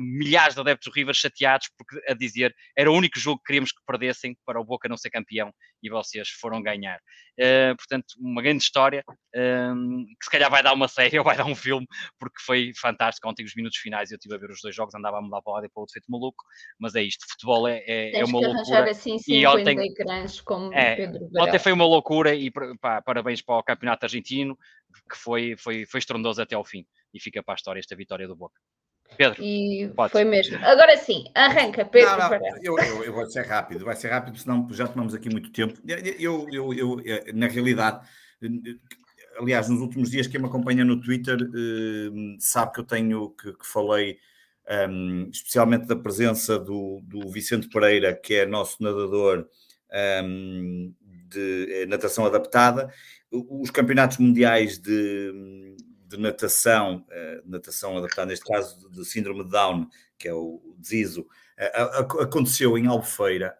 milhares 0.00 0.54
de 0.54 0.60
adeptos 0.60 0.90
do 0.90 0.94
River 0.94 1.14
chateados 1.14 1.68
porque 1.76 2.00
a 2.10 2.14
dizer 2.14 2.54
era 2.76 2.90
o 2.90 2.94
único 2.94 3.18
jogo 3.18 3.38
que 3.38 3.46
queríamos 3.46 3.72
que 3.72 3.80
perdessem 3.86 4.36
para 4.44 4.60
o 4.60 4.64
Boca 4.64 4.88
não 4.88 4.96
ser 4.96 5.10
campeão 5.10 5.52
e 5.82 5.90
vocês 5.90 6.28
foram 6.28 6.62
ganhar. 6.62 6.98
Uh, 7.32 7.74
portanto, 7.76 8.06
uma 8.20 8.42
grande 8.42 8.62
história 8.62 9.02
uh, 9.08 10.06
que 10.20 10.24
se 10.24 10.30
calhar 10.30 10.50
vai 10.50 10.62
dar 10.62 10.74
uma 10.74 10.86
série 10.86 11.18
ou 11.18 11.24
vai 11.24 11.36
dar 11.36 11.46
um 11.46 11.54
filme 11.54 11.86
porque 12.18 12.40
foi 12.44 12.72
fantástico. 12.80 13.28
Ontem, 13.28 13.44
os 13.44 13.54
minutos 13.54 13.78
finais, 13.78 14.10
eu 14.10 14.16
estive 14.16 14.34
a 14.34 14.38
ver 14.38 14.50
os 14.50 14.60
dois 14.62 14.74
jogos, 14.74 14.94
andava 14.94 15.18
a 15.18 15.22
mudar 15.22 15.42
para 15.42 15.50
o 15.50 15.54
lado 15.54 15.66
e 15.66 15.68
para 15.68 15.80
o 15.80 15.82
outro 15.82 15.94
feito 15.94 16.10
maluco, 16.10 16.44
mas 16.78 16.94
é 16.94 17.02
isto: 17.02 17.26
futebol 17.28 17.66
é, 17.66 17.82
é, 17.86 18.20
é 18.20 18.24
uma 18.24 18.38
loucura. 18.38 18.90
Assim, 18.90 19.16
e 19.26 19.46
ontem, 19.46 19.76
é, 20.74 21.40
ontem 21.40 21.58
foi 21.58 21.72
uma 21.72 21.86
loucura 21.86 22.34
e 22.34 22.50
pá, 22.80 23.02
parabéns 23.02 23.42
para 23.42 23.58
o 23.58 23.62
campeonato 23.62 24.06
argentino 24.06 24.56
que 25.10 25.16
foi, 25.16 25.56
foi, 25.56 25.86
foi 25.86 25.98
estrondoso 25.98 26.40
até 26.42 26.54
ao 26.54 26.64
fim 26.64 26.84
e 27.14 27.20
fica 27.20 27.42
para 27.42 27.54
a 27.54 27.56
história 27.56 27.80
esta 27.80 27.96
vitória 27.96 28.28
do 28.28 28.36
Boca. 28.36 28.60
Pedro, 29.16 29.42
e 29.42 29.90
foi 30.10 30.24
mesmo. 30.24 30.56
Agora 30.64 30.96
sim, 30.96 31.24
arranca, 31.34 31.84
Pedro. 31.84 32.16
Não, 32.16 32.30
não, 32.30 32.56
eu, 32.62 32.78
eu, 32.78 33.04
eu, 33.04 33.12
vou 33.12 33.26
ser 33.26 33.46
rápido, 33.46 33.84
vai 33.84 33.96
ser 33.96 34.08
rápido, 34.08 34.38
senão 34.38 34.66
já 34.70 34.86
tomamos 34.86 35.14
aqui 35.14 35.30
muito 35.30 35.50
tempo. 35.50 35.78
Eu, 36.18 36.46
eu, 36.50 36.74
eu 36.74 37.00
eh, 37.04 37.32
na 37.32 37.46
realidade, 37.46 38.06
aliás, 39.38 39.68
nos 39.68 39.80
últimos 39.80 40.10
dias, 40.10 40.26
quem 40.26 40.40
me 40.40 40.46
acompanha 40.46 40.84
no 40.84 41.00
Twitter 41.00 41.38
eh, 41.40 42.36
sabe 42.38 42.72
que 42.72 42.80
eu 42.80 42.84
tenho 42.84 43.30
que, 43.30 43.52
que 43.52 43.66
falei 43.66 44.18
um, 44.88 45.28
especialmente 45.30 45.86
da 45.86 45.96
presença 45.96 46.58
do, 46.58 47.00
do, 47.02 47.28
Vicente 47.30 47.68
Pereira, 47.68 48.14
que 48.14 48.34
é 48.34 48.46
nosso 48.46 48.82
nadador 48.82 49.48
um, 50.24 50.94
de 51.28 51.86
natação 51.88 52.24
adaptada. 52.24 52.88
Os 53.30 53.70
campeonatos 53.70 54.18
mundiais 54.18 54.78
de, 54.78 55.74
de 56.16 56.22
natação, 56.22 57.04
uh, 57.08 57.50
natação 57.50 57.96
adaptada, 57.96 58.26
neste 58.26 58.44
caso 58.44 58.88
de 58.90 59.04
síndrome 59.04 59.44
de 59.44 59.50
Down, 59.50 59.88
que 60.18 60.28
é 60.28 60.34
o 60.34 60.74
DISO, 60.78 61.22
uh, 61.22 62.20
aconteceu 62.22 62.76
em 62.78 62.86
Albufeira. 62.86 63.56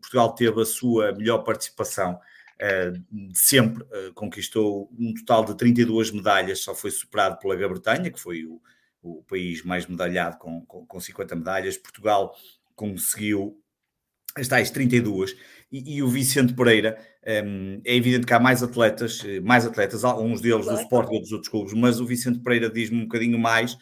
Portugal 0.00 0.34
teve 0.34 0.60
a 0.60 0.66
sua 0.66 1.12
melhor 1.12 1.38
participação. 1.38 2.18
Uh, 2.58 3.30
sempre 3.34 3.84
uh, 3.84 4.12
conquistou 4.14 4.90
um 4.98 5.14
total 5.14 5.44
de 5.44 5.56
32 5.56 6.10
medalhas, 6.10 6.58
só 6.58 6.74
foi 6.74 6.90
superado 6.90 7.38
pela 7.38 7.54
Grã-Bretanha, 7.54 8.10
que 8.10 8.18
foi 8.18 8.44
o, 8.44 8.60
o, 9.00 9.22
país 9.22 9.62
mais 9.62 9.86
medalhado 9.86 10.38
com, 10.38 10.66
com, 10.66 10.84
com 10.84 11.00
50 11.00 11.36
medalhas. 11.36 11.76
Portugal 11.76 12.34
conseguiu 12.74 13.56
as 14.38 14.48
tais 14.48 14.70
32 14.70 15.36
e, 15.70 15.96
e 15.96 16.02
o 16.02 16.08
Vicente 16.08 16.54
Pereira 16.54 16.98
um, 17.44 17.80
é 17.84 17.94
evidente 17.94 18.26
que 18.26 18.32
há 18.32 18.40
mais 18.40 18.62
atletas, 18.62 19.22
eh, 19.26 19.40
mais 19.40 19.66
atletas, 19.66 20.02
alguns 20.02 20.40
deles 20.40 20.66
do 20.66 20.74
Sport 20.80 21.12
e 21.12 21.20
dos 21.20 21.32
outros 21.32 21.50
clubes, 21.50 21.74
mas 21.74 22.00
o 22.00 22.06
Vicente 22.06 22.38
Pereira 22.38 22.70
diz-me 22.70 22.98
um 22.98 23.02
bocadinho 23.02 23.38
mais, 23.38 23.76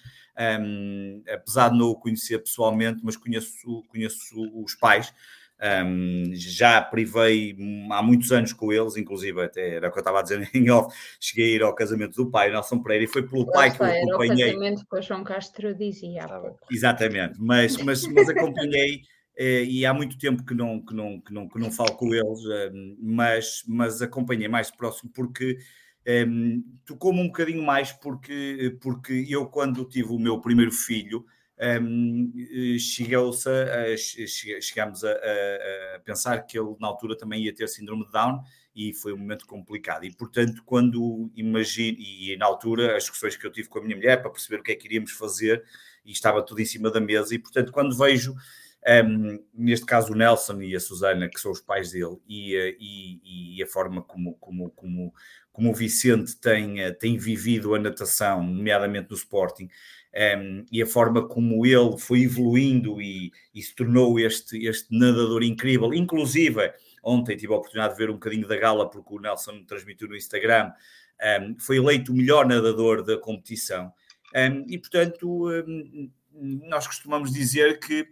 um, 0.61 1.23
apesar 1.33 1.69
de 1.69 1.79
não 1.79 1.91
o 1.91 1.95
conhecer 1.95 2.39
pessoalmente, 2.39 3.01
mas 3.05 3.17
conheço, 3.17 3.85
conheço 3.89 4.35
os 4.53 4.75
pais. 4.75 5.13
Um, 5.59 6.33
já 6.35 6.83
privei 6.83 7.57
há 7.91 8.03
muitos 8.03 8.31
anos 8.31 8.53
com 8.53 8.71
eles, 8.71 8.97
inclusive 8.97 9.43
até 9.43 9.77
era 9.77 9.89
o 9.89 9.93
que 9.93 9.99
eu 9.99 10.01
estava 10.01 10.19
a 10.19 10.23
dizer 10.23 10.51
em 10.53 10.69
off. 10.71 10.95
Cheguei 11.21 11.53
a 11.53 11.57
ir 11.57 11.63
ao 11.63 11.75
casamento 11.75 12.17
do 12.17 12.31
pai, 12.31 12.51
Nelson 12.51 12.83
Pereira, 12.83 13.05
e 13.05 13.07
foi 13.09 13.23
pelo 13.23 13.47
pai 13.47 13.75
que 13.75 13.81
eu 13.81 13.87
acompanhei. 13.87 14.49
Era 14.49 14.57
o 14.57 14.61
casamento 14.61 14.87
que 14.87 14.99
o 14.99 15.03
João 15.03 15.25
Castro 15.25 15.75
dizia 15.75 16.25
há 16.25 16.41
pouco. 16.41 16.59
Exatamente, 16.71 17.37
mas, 17.39 17.77
mas, 17.79 18.07
mas 18.09 18.29
acompanhei 18.29 19.03
e 19.39 19.85
há 19.85 19.93
muito 19.93 20.19
tempo 20.19 20.45
que 20.45 20.55
não, 20.55 20.81
que 20.81 20.95
não, 20.95 21.21
que 21.21 21.33
não, 21.33 21.49
que 21.49 21.59
não 21.59 21.71
falo 21.71 21.95
com 21.97 22.15
eles, 22.15 22.45
eh, 22.47 22.71
mas, 22.99 23.63
mas 23.69 24.01
acompanhei 24.01 24.49
mais 24.49 24.71
próximo 24.71 25.11
porque 25.15 25.59
um, 26.07 26.11
ehm, 26.11 26.63
tocou-me 26.87 27.21
um 27.21 27.27
bocadinho 27.27 27.63
mais 27.63 27.93
porque, 27.93 28.77
porque 28.81 29.27
eu, 29.29 29.47
quando 29.47 29.85
tive 29.85 30.09
o 30.11 30.19
meu 30.19 30.41
primeiro 30.41 30.73
filho, 30.73 31.25
um, 31.59 32.33
chegou-se 32.79 33.49
a, 33.49 33.97
chegámos 34.61 35.03
a, 35.05 35.11
a, 35.11 36.01
pensar 36.01 36.41
que 36.43 36.59
ele 36.59 36.75
na 36.79 36.87
altura 36.89 37.17
também 37.17 37.45
ia 37.45 37.55
ter 37.55 37.67
síndrome 37.67 38.05
de 38.05 38.13
Down 38.13 38.43
e 38.75 38.93
foi 38.93 39.13
um 39.13 39.17
momento 39.17 39.47
complicado. 39.47 40.05
E 40.05 40.15
portanto, 40.15 40.63
quando 40.65 41.31
imagino, 41.35 41.99
e 41.99 42.37
na 42.39 42.47
altura, 42.47 42.97
as 42.97 43.05
discussões 43.05 43.37
que 43.37 43.47
eu 43.47 43.51
tive 43.51 43.69
com 43.69 43.79
a 43.79 43.83
minha 43.83 43.97
mulher 43.97 44.21
para 44.21 44.31
perceber 44.31 44.61
o 44.61 44.63
que 44.63 44.73
é 44.73 44.75
que 44.75 44.87
iríamos 44.87 45.13
fazer, 45.13 45.65
e 46.05 46.13
estava 46.13 46.43
tudo 46.43 46.61
em 46.61 46.65
cima 46.65 46.91
da 46.91 47.01
mesa, 47.01 47.35
e 47.35 47.39
portanto, 47.39 47.73
quando 47.73 47.97
vejo 47.97 48.35
um, 48.87 49.45
neste 49.53 49.85
caso, 49.85 50.13
o 50.13 50.17
Nelson 50.17 50.63
e 50.63 50.77
a 50.77 50.81
Susana, 50.81 51.29
que 51.29 51.41
são 51.41 51.51
os 51.51 51.61
pais 51.61 51.91
dele, 51.91 52.19
e, 52.29 52.77
e, 52.79 53.59
e 53.59 53.63
a 53.63 53.67
forma 53.67 54.01
como, 54.01 54.35
como, 54.35 54.71
como, 54.71 55.15
como 55.53 55.71
o 55.71 55.75
Vicente 55.75 56.37
tem, 56.37 56.81
eh, 56.81 56.93
tem 56.93 57.19
vivido 57.19 57.75
a 57.75 57.81
natação, 57.81 58.45
nomeadamente 58.45 59.11
no 59.11 59.17
Sporting, 59.17 59.69
um, 60.39 60.65
e 60.71 60.81
a 60.81 60.87
forma 60.87 61.27
como 61.27 61.67
ele 61.67 61.99
foi 61.99 62.23
evoluindo 62.23 63.03
e, 63.03 63.33
e, 63.53 63.61
se 63.61 63.75
tornou 63.75 64.21
este, 64.21 64.65
este 64.67 64.97
nadador 64.97 65.43
incrível. 65.43 65.93
Inclusive, 65.93 66.73
ontem 67.03 67.37
tive 67.37 67.53
a 67.53 67.57
oportunidade 67.57 67.95
de 67.95 67.99
ver 67.99 68.11
um 68.11 68.15
bocadinho 68.15 68.47
da 68.47 68.57
gala, 68.57 68.89
porque 68.89 69.15
o 69.15 69.21
Nelson 69.21 69.65
transmitiu 69.65 70.09
no 70.09 70.17
Instagram, 70.17 70.73
um, 71.43 71.59
foi 71.59 71.79
eleito 71.79 72.13
o 72.13 72.17
melhor 72.17 72.47
nadador 72.47 73.03
da 73.03 73.19
competição. 73.19 73.93
e, 74.69 74.79
portanto, 74.79 75.49
nós 76.33 76.87
costumamos 76.87 77.33
dizer 77.33 77.81
que 77.81 78.07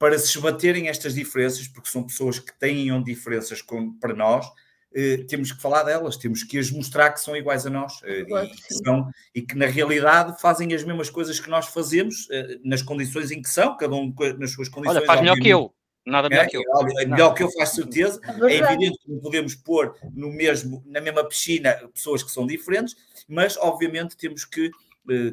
para 0.00 0.18
se 0.18 0.28
esbaterem 0.28 0.88
estas 0.88 1.14
diferenças, 1.14 1.68
porque 1.68 1.90
são 1.90 2.02
pessoas 2.02 2.38
que 2.38 2.58
têm 2.58 3.02
diferenças 3.02 3.60
com, 3.60 3.92
para 3.98 4.14
nós, 4.14 4.50
eh, 4.94 5.18
temos 5.28 5.52
que 5.52 5.60
falar 5.60 5.82
delas, 5.82 6.16
temos 6.16 6.42
que 6.42 6.58
as 6.58 6.70
mostrar 6.70 7.10
que 7.10 7.20
são 7.20 7.36
iguais 7.36 7.66
a 7.66 7.70
nós 7.70 8.00
eh, 8.04 8.24
e, 8.26 8.48
que 8.48 8.74
são, 8.82 9.10
e, 9.34 9.42
que 9.42 9.54
na 9.54 9.66
realidade 9.66 10.40
fazem 10.40 10.72
as 10.72 10.82
mesmas 10.82 11.10
coisas 11.10 11.38
que 11.38 11.50
nós 11.50 11.66
fazemos, 11.66 12.26
eh, 12.30 12.58
nas 12.64 12.80
condições 12.80 13.30
em 13.30 13.42
que 13.42 13.50
são, 13.50 13.76
cada 13.76 13.94
um 13.94 14.12
nas 14.38 14.52
suas 14.52 14.70
condições. 14.70 14.96
Olha, 14.96 15.06
faz 15.06 15.20
melhor 15.20 15.36
que 15.36 15.48
eu. 15.50 15.74
Nada 16.06 16.30
melhor 16.30 16.46
é, 16.46 16.48
que 16.48 16.56
eu. 16.56 16.62
É, 16.98 17.04
melhor 17.04 17.34
que 17.34 17.42
eu, 17.42 17.52
faz 17.52 17.68
certeza. 17.68 18.18
É, 18.48 18.54
é 18.54 18.56
evidente 18.56 18.98
que 18.98 19.12
não 19.12 19.20
podemos 19.20 19.54
pôr 19.54 19.94
no 20.14 20.32
mesmo, 20.32 20.82
na 20.86 21.00
mesma 21.00 21.22
piscina 21.28 21.74
pessoas 21.92 22.22
que 22.22 22.30
são 22.30 22.46
diferentes, 22.46 22.96
mas 23.28 23.58
obviamente 23.58 24.16
temos 24.16 24.46
que 24.46 24.70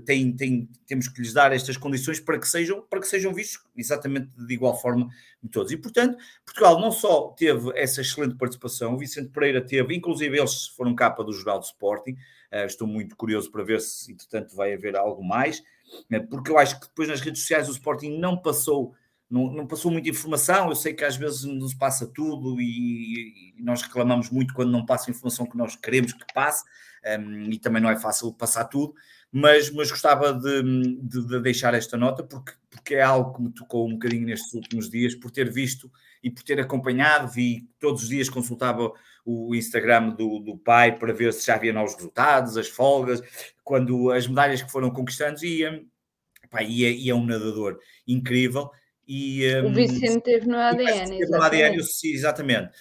tem, 0.05 0.35
tem, 0.35 0.69
temos 0.85 1.07
que 1.07 1.21
lhes 1.21 1.33
dar 1.33 1.51
estas 1.51 1.77
condições 1.77 2.19
para 2.19 2.39
que 2.39 2.47
sejam, 2.47 2.81
para 2.81 2.99
que 2.99 3.07
sejam 3.07 3.33
vistos 3.33 3.61
exatamente 3.75 4.29
de 4.35 4.53
igual 4.53 4.79
forma 4.79 5.07
de 5.41 5.49
todos. 5.49 5.71
E, 5.71 5.77
portanto, 5.77 6.17
Portugal 6.45 6.79
não 6.79 6.91
só 6.91 7.29
teve 7.37 7.71
essa 7.75 8.01
excelente 8.01 8.35
participação, 8.35 8.95
o 8.95 8.97
Vicente 8.97 9.29
Pereira 9.29 9.61
teve, 9.61 9.95
inclusive 9.95 10.37
eles 10.37 10.67
foram 10.67 10.95
capa 10.95 11.23
do 11.23 11.33
Jornal 11.33 11.59
do 11.59 11.65
Sporting, 11.65 12.11
uh, 12.11 12.65
estou 12.65 12.87
muito 12.87 13.15
curioso 13.15 13.51
para 13.51 13.63
ver 13.63 13.81
se, 13.81 14.11
entretanto, 14.11 14.55
vai 14.55 14.73
haver 14.73 14.95
algo 14.95 15.23
mais, 15.23 15.59
uh, 15.59 16.27
porque 16.29 16.49
eu 16.49 16.57
acho 16.57 16.79
que 16.79 16.87
depois 16.87 17.07
nas 17.07 17.21
redes 17.21 17.41
sociais 17.41 17.67
o 17.67 17.73
Sporting 17.73 18.17
não 18.17 18.37
passou 18.37 18.95
não, 19.29 19.51
não, 19.51 19.67
passou 19.67 19.91
muita 19.91 20.07
informação. 20.07 20.69
Eu 20.69 20.75
sei 20.75 20.93
que 20.93 21.03
às 21.03 21.17
vezes 21.17 21.43
nos 21.43 21.73
passa 21.73 22.07
tudo 22.07 22.61
e, 22.61 23.53
e, 23.57 23.61
nós 23.61 23.81
reclamamos 23.81 24.29
muito 24.29 24.53
quando 24.53 24.71
não 24.71 24.85
passa 24.85 25.09
a 25.09 25.11
informação 25.11 25.45
que 25.45 25.57
nós 25.57 25.75
queremos 25.75 26.13
que 26.13 26.23
passe, 26.33 26.63
um, 27.03 27.09
ehm, 27.09 27.51
e 27.51 27.59
também 27.59 27.81
não 27.81 27.89
é 27.89 27.97
fácil 27.97 28.31
passar 28.31 28.63
tudo 28.63 28.93
mas, 29.31 29.69
mas 29.71 29.91
gostava 29.91 30.33
de, 30.33 30.63
de, 31.01 31.27
de, 31.27 31.39
deixar 31.41 31.73
esta 31.73 31.97
nota 31.97 32.23
porque, 32.23 32.53
porque 32.69 32.95
é 32.95 33.01
algo 33.01 33.35
que 33.35 33.41
me 33.41 33.53
tocou 33.53 33.87
um 33.87 33.93
bocadinho 33.93 34.25
nestes 34.25 34.53
últimos 34.53 34.89
dias, 34.89 35.13
por 35.15 35.31
ter 35.31 35.51
visto 35.51 35.91
e 36.23 36.31
por 36.31 36.43
ter 36.43 36.59
acompanhado, 36.59 37.31
vi 37.31 37.69
todos 37.79 38.03
os 38.03 38.09
dias 38.09 38.29
consultava 38.29 38.91
o 39.25 39.53
Instagram 39.53 40.11
do, 40.11 40.39
do 40.39 40.57
pai 40.57 40.97
para 40.97 41.13
ver 41.13 41.33
se 41.33 41.45
já 41.45 41.55
havia 41.55 41.73
novos 41.73 41.95
resultados, 41.95 42.57
as 42.57 42.69
folgas, 42.69 43.21
quando 43.63 44.11
as 44.11 44.25
medalhas 44.27 44.61
que 44.61 44.71
foram 44.71 44.89
conquistando, 44.89 45.43
e, 45.43 45.85
pá, 46.49 46.63
e, 46.63 47.09
é, 47.09 47.13
um 47.13 47.25
nadador 47.25 47.77
incrível. 48.07 48.71
E, 49.05 49.45
o 49.63 49.73
Vicente 49.73 50.21
teve 50.21 50.47
no 50.47 50.57
ADN. 50.57 51.17
Teve 51.17 51.31
no 51.31 51.41
ADN, 51.41 51.83
sim, 51.83 52.09
exatamente. 52.09 52.71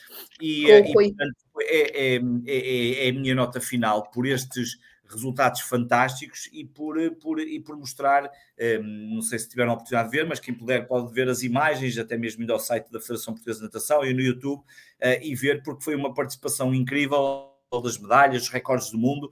E, 0.40 0.68
e 0.68 0.92
portanto, 0.92 1.36
é, 1.62 2.14
é, 2.16 2.20
é, 2.46 3.06
é, 3.06 3.10
a 3.10 3.12
minha 3.12 3.34
nota 3.34 3.60
final 3.60 4.10
por 4.10 4.26
estes 4.26 4.78
resultados 5.08 5.60
fantásticos 5.62 6.48
e 6.52 6.64
por, 6.64 6.96
por, 7.20 7.40
e 7.40 7.60
por 7.60 7.76
mostrar, 7.76 8.24
um, 8.24 8.28
ehm, 8.58 9.14
não 9.14 9.22
sei 9.22 9.38
se 9.38 9.48
tiveram 9.48 9.72
a 9.72 9.74
oportunidade 9.74 10.10
de 10.10 10.16
ver, 10.16 10.26
mas 10.26 10.40
quem 10.40 10.54
puder 10.54 10.86
pode 10.86 11.12
ver 11.12 11.28
as 11.28 11.42
imagens, 11.42 11.96
até 11.98 12.16
mesmo 12.16 12.42
indo 12.42 12.52
ao 12.52 12.58
site 12.58 12.90
da 12.90 13.00
Federação 13.00 13.34
Portuguesa 13.34 13.60
de 13.60 13.64
Natação 13.64 14.04
e 14.04 14.12
no 14.12 14.20
YouTube, 14.20 14.60
uh, 14.60 15.22
e 15.22 15.34
ver, 15.34 15.62
porque 15.62 15.84
foi 15.84 15.94
uma 15.94 16.12
participação 16.12 16.74
incrível 16.74 17.52
das 17.82 17.98
medalhas, 17.98 18.48
recordes 18.48 18.90
do 18.90 18.98
mundo, 18.98 19.30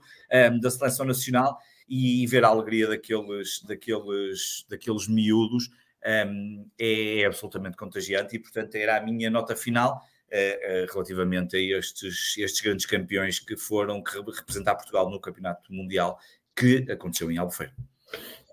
um, 0.51 0.59
da 0.59 0.69
seleção 0.69 1.05
nacional, 1.05 1.57
e, 1.87 2.23
e, 2.23 2.27
ver 2.27 2.43
a 2.43 2.47
alegria 2.47 2.87
daqueles, 2.87 3.61
daqueles, 3.61 4.65
daqueles 4.67 5.07
miúdos 5.07 5.69
um, 6.27 6.67
é, 6.79 7.21
é 7.21 7.25
absolutamente 7.25 7.77
contagiante, 7.77 8.35
e 8.35 8.39
portanto 8.39 8.75
era 8.75 8.97
a 8.97 9.01
minha 9.01 9.29
nota 9.29 9.55
final 9.55 10.01
relativamente 10.91 11.55
a 11.55 11.59
estes, 11.59 12.35
estes 12.37 12.61
grandes 12.61 12.85
campeões 12.85 13.39
que 13.39 13.55
foram 13.55 14.03
que 14.03 14.17
representar 14.17 14.75
Portugal 14.75 15.09
no 15.09 15.19
Campeonato 15.19 15.71
Mundial 15.71 16.19
que 16.55 16.85
aconteceu 16.89 17.31
em 17.31 17.37
Albufeira. 17.37 17.73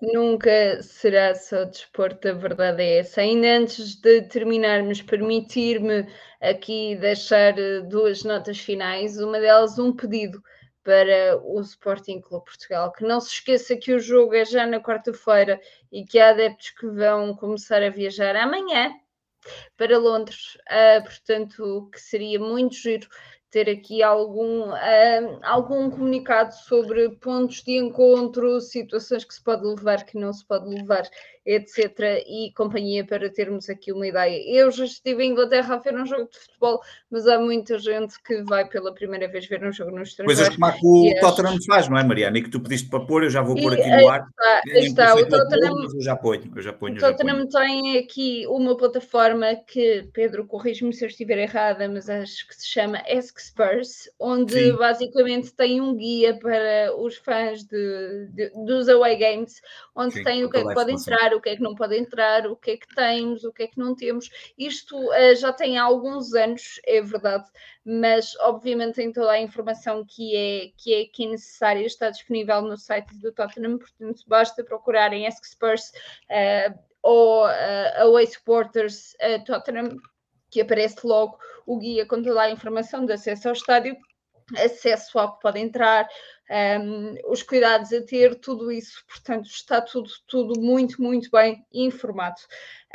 Nunca 0.01 0.83
será 0.83 1.33
só 1.33 1.63
desporto, 1.63 2.27
a 2.27 2.33
verdade 2.33 2.83
é 2.83 2.97
essa. 2.99 3.21
Ainda 3.21 3.57
antes 3.57 3.95
de 3.95 4.23
terminarmos, 4.23 5.01
permitir-me 5.01 6.05
aqui 6.41 6.97
deixar 6.97 7.57
eh, 7.57 7.79
duas 7.81 8.23
notas 8.23 8.59
finais, 8.59 9.17
uma 9.17 9.39
delas 9.39 9.79
um 9.79 9.95
pedido 9.95 10.43
para 10.83 11.37
o 11.41 11.61
Sporting 11.61 12.19
Clube 12.19 12.43
Portugal, 12.43 12.91
que 12.91 13.05
não 13.05 13.21
se 13.21 13.29
esqueça 13.35 13.77
que 13.77 13.93
o 13.93 13.99
jogo 13.99 14.35
é 14.35 14.43
já 14.43 14.67
na 14.67 14.81
quarta-feira 14.81 15.61
e 15.89 16.03
que 16.03 16.19
há 16.19 16.31
adeptos 16.31 16.71
que 16.71 16.87
vão 16.87 17.33
começar 17.33 17.81
a 17.81 17.89
viajar 17.89 18.35
amanhã, 18.35 18.93
para 19.77 19.97
Londres, 19.97 20.57
uh, 20.69 21.03
portanto, 21.03 21.89
que 21.91 21.99
seria 21.99 22.39
muito 22.39 22.75
giro 22.75 23.07
ter 23.49 23.69
aqui 23.69 24.01
algum, 24.01 24.71
uh, 24.71 25.39
algum 25.43 25.89
comunicado 25.91 26.55
sobre 26.55 27.09
pontos 27.17 27.61
de 27.61 27.77
encontro, 27.77 28.59
situações 28.59 29.23
que 29.23 29.33
se 29.33 29.43
pode 29.43 29.63
levar, 29.63 30.03
que 30.05 30.17
não 30.17 30.33
se 30.33 30.43
pode 30.45 30.67
levar, 30.67 31.07
etc. 31.45 32.23
E 32.27 32.51
companhia 32.55 33.05
para 33.05 33.29
termos 33.29 33.69
aqui 33.69 33.91
uma 33.91 34.07
ideia. 34.07 34.41
Eu 34.47 34.71
já 34.71 34.85
estive 34.85 35.23
em 35.23 35.31
Inglaterra 35.31 35.75
a 35.75 35.77
ver 35.77 35.95
um 35.95 36.05
jogo 36.05 36.29
de 36.29 36.37
futebol, 36.39 36.79
mas 37.11 37.27
há 37.27 37.39
muita 37.39 37.77
gente 37.77 38.21
que 38.23 38.41
vai 38.43 38.67
pela 38.67 38.93
primeira 38.93 39.27
vez 39.27 39.45
ver 39.47 39.63
um 39.63 39.71
jogo 39.71 39.91
no 39.91 40.03
estrangeiro. 40.03 40.39
Coisas 40.39 40.55
como 40.55 41.11
que 41.11 41.17
o 41.17 41.19
Tottenham 41.19 41.57
faz, 41.67 41.89
não 41.89 41.97
é, 41.97 42.03
Mariana? 42.03 42.37
E 42.37 42.43
que 42.43 42.49
tu 42.49 42.59
pediste 42.59 42.89
para 42.89 43.05
pôr, 43.05 43.23
eu 43.23 43.29
já 43.29 43.41
vou 43.41 43.55
pôr 43.55 43.73
aqui 43.73 43.89
no 43.89 44.07
ar. 44.07 44.25
Está, 44.65 44.79
está. 44.79 45.15
O 45.15 45.27
Tottenham, 45.27 45.87
eu 45.93 46.01
já 46.01 46.15
ponho, 46.15 46.51
eu 46.55 46.61
já 46.61 46.73
ponho. 46.73 46.95
O 46.95 46.99
Tottenham 46.99 47.47
tem 47.47 47.97
aqui 47.97 48.45
uma 48.47 48.77
plataforma 48.77 49.55
que, 49.55 50.07
Pedro, 50.13 50.45
corrige-me 50.45 50.93
se 50.93 51.03
eu 51.03 51.09
estiver 51.09 51.37
errada, 51.37 51.87
mas 51.89 52.09
acho 52.09 52.47
que 52.47 52.55
se 52.55 52.67
chama 52.67 52.99
Ask 52.99 53.39
Spurs, 53.39 54.09
onde 54.19 54.53
Sim. 54.53 54.75
basicamente 54.77 55.53
tem 55.53 55.81
um 55.81 55.95
guia 55.95 56.37
para 56.37 56.95
os 56.97 57.17
fãs 57.17 57.63
de, 57.63 58.27
de 58.31 58.49
dos 58.65 58.87
away 58.89 59.17
games, 59.17 59.61
onde 59.95 60.15
Sim, 60.15 60.23
tem 60.23 60.43
o 60.45 60.49
que 60.49 60.57
é 60.57 60.65
que 60.65 60.73
pode 60.73 60.91
entrar, 60.91 61.32
o 61.35 61.41
que 61.41 61.49
é 61.49 61.55
que 61.55 61.61
não 61.61 61.75
pode 61.75 61.97
entrar, 61.97 62.47
o 62.47 62.55
que 62.55 62.71
é 62.71 62.77
que 62.77 62.87
temos, 62.93 63.43
o 63.43 63.51
que 63.51 63.63
é 63.63 63.67
que 63.67 63.77
não 63.77 63.95
temos. 63.95 64.29
Isto 64.57 64.97
uh, 64.97 65.35
já 65.35 65.51
tem 65.51 65.77
alguns 65.77 66.33
anos, 66.33 66.79
é 66.85 67.01
verdade, 67.01 67.45
mas 67.85 68.35
obviamente 68.39 68.95
tem 68.95 69.11
toda 69.11 69.31
a 69.31 69.41
informação 69.41 70.05
que 70.05 70.35
é, 70.35 70.71
que 70.77 70.93
é 70.93 71.01
aqui 71.01 71.27
necessária, 71.27 71.85
está 71.85 72.09
disponível 72.09 72.61
no 72.61 72.77
site 72.77 73.15
do 73.17 73.31
Tottenham, 73.31 73.77
portanto 73.77 74.23
basta 74.27 74.63
procurarem 74.63 75.27
Ask 75.27 75.45
Spurs 75.45 75.91
uh, 76.29 76.77
ou 77.01 77.45
uh, 77.45 78.01
Away 78.01 78.27
Supporters 78.27 79.15
Tottenham, 79.45 79.97
que 80.49 80.61
aparece 80.61 81.05
logo 81.05 81.37
o 81.65 81.77
guia 81.77 82.05
com 82.05 82.21
toda 82.21 82.41
a 82.41 82.51
informação 82.51 83.05
de 83.05 83.13
acesso 83.13 83.47
ao 83.47 83.53
estádio 83.53 83.97
acesso 84.57 85.17
ao 85.19 85.35
que 85.35 85.41
pode 85.41 85.59
entrar, 85.59 86.07
um, 86.49 87.15
os 87.31 87.41
cuidados 87.41 87.91
a 87.93 88.01
ter, 88.01 88.35
tudo 88.35 88.71
isso, 88.71 89.03
portanto, 89.07 89.47
está 89.47 89.81
tudo, 89.81 90.09
tudo 90.27 90.61
muito, 90.61 91.01
muito 91.01 91.29
bem 91.31 91.65
informado. 91.73 92.39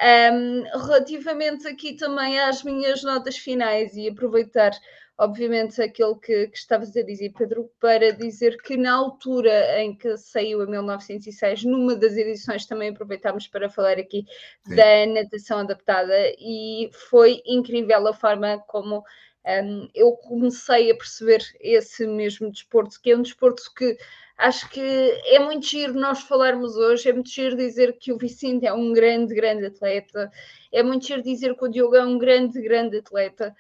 Um, 0.00 0.62
relativamente 0.86 1.66
aqui 1.66 1.96
também 1.96 2.38
às 2.38 2.62
minhas 2.62 3.02
notas 3.02 3.36
finais 3.36 3.96
e 3.96 4.08
aproveitar, 4.08 4.70
obviamente, 5.16 5.82
aquilo 5.82 6.20
que, 6.20 6.46
que 6.48 6.56
estavas 6.58 6.96
a 6.96 7.02
dizer, 7.02 7.32
Pedro, 7.36 7.68
para 7.80 8.12
dizer 8.12 8.58
que 8.62 8.76
na 8.76 8.94
altura 8.94 9.80
em 9.82 9.96
que 9.96 10.16
saiu 10.16 10.62
a 10.62 10.66
1906, 10.66 11.64
numa 11.64 11.96
das 11.96 12.16
edições 12.16 12.66
também 12.66 12.90
aproveitámos 12.90 13.48
para 13.48 13.68
falar 13.68 13.98
aqui 13.98 14.24
Sim. 14.66 14.76
da 14.76 15.06
natação 15.06 15.58
adaptada 15.60 16.14
e 16.38 16.90
foi 16.92 17.42
incrível 17.44 18.06
a 18.06 18.14
forma 18.14 18.62
como 18.68 19.02
um, 19.46 19.88
eu 19.94 20.12
comecei 20.12 20.90
a 20.90 20.96
perceber 20.96 21.42
esse 21.60 22.06
mesmo 22.06 22.50
desporto, 22.50 23.00
que 23.00 23.10
é 23.10 23.16
um 23.16 23.22
desporto 23.22 23.62
que 23.74 23.96
acho 24.36 24.68
que 24.70 24.80
é 24.80 25.38
muito 25.38 25.66
giro 25.66 25.94
nós 25.94 26.20
falarmos 26.20 26.76
hoje, 26.76 27.08
é 27.08 27.12
muito 27.12 27.30
giro 27.30 27.56
dizer 27.56 27.98
que 27.98 28.12
o 28.12 28.18
Vicente 28.18 28.66
é 28.66 28.72
um 28.72 28.92
grande, 28.92 29.34
grande 29.34 29.66
atleta, 29.66 30.30
é 30.70 30.82
muito 30.82 31.06
giro 31.06 31.22
dizer 31.22 31.56
que 31.56 31.64
o 31.64 31.68
Diogo 31.68 31.96
é 31.96 32.04
um 32.04 32.18
grande, 32.18 32.60
grande 32.60 32.98
atleta, 32.98 33.54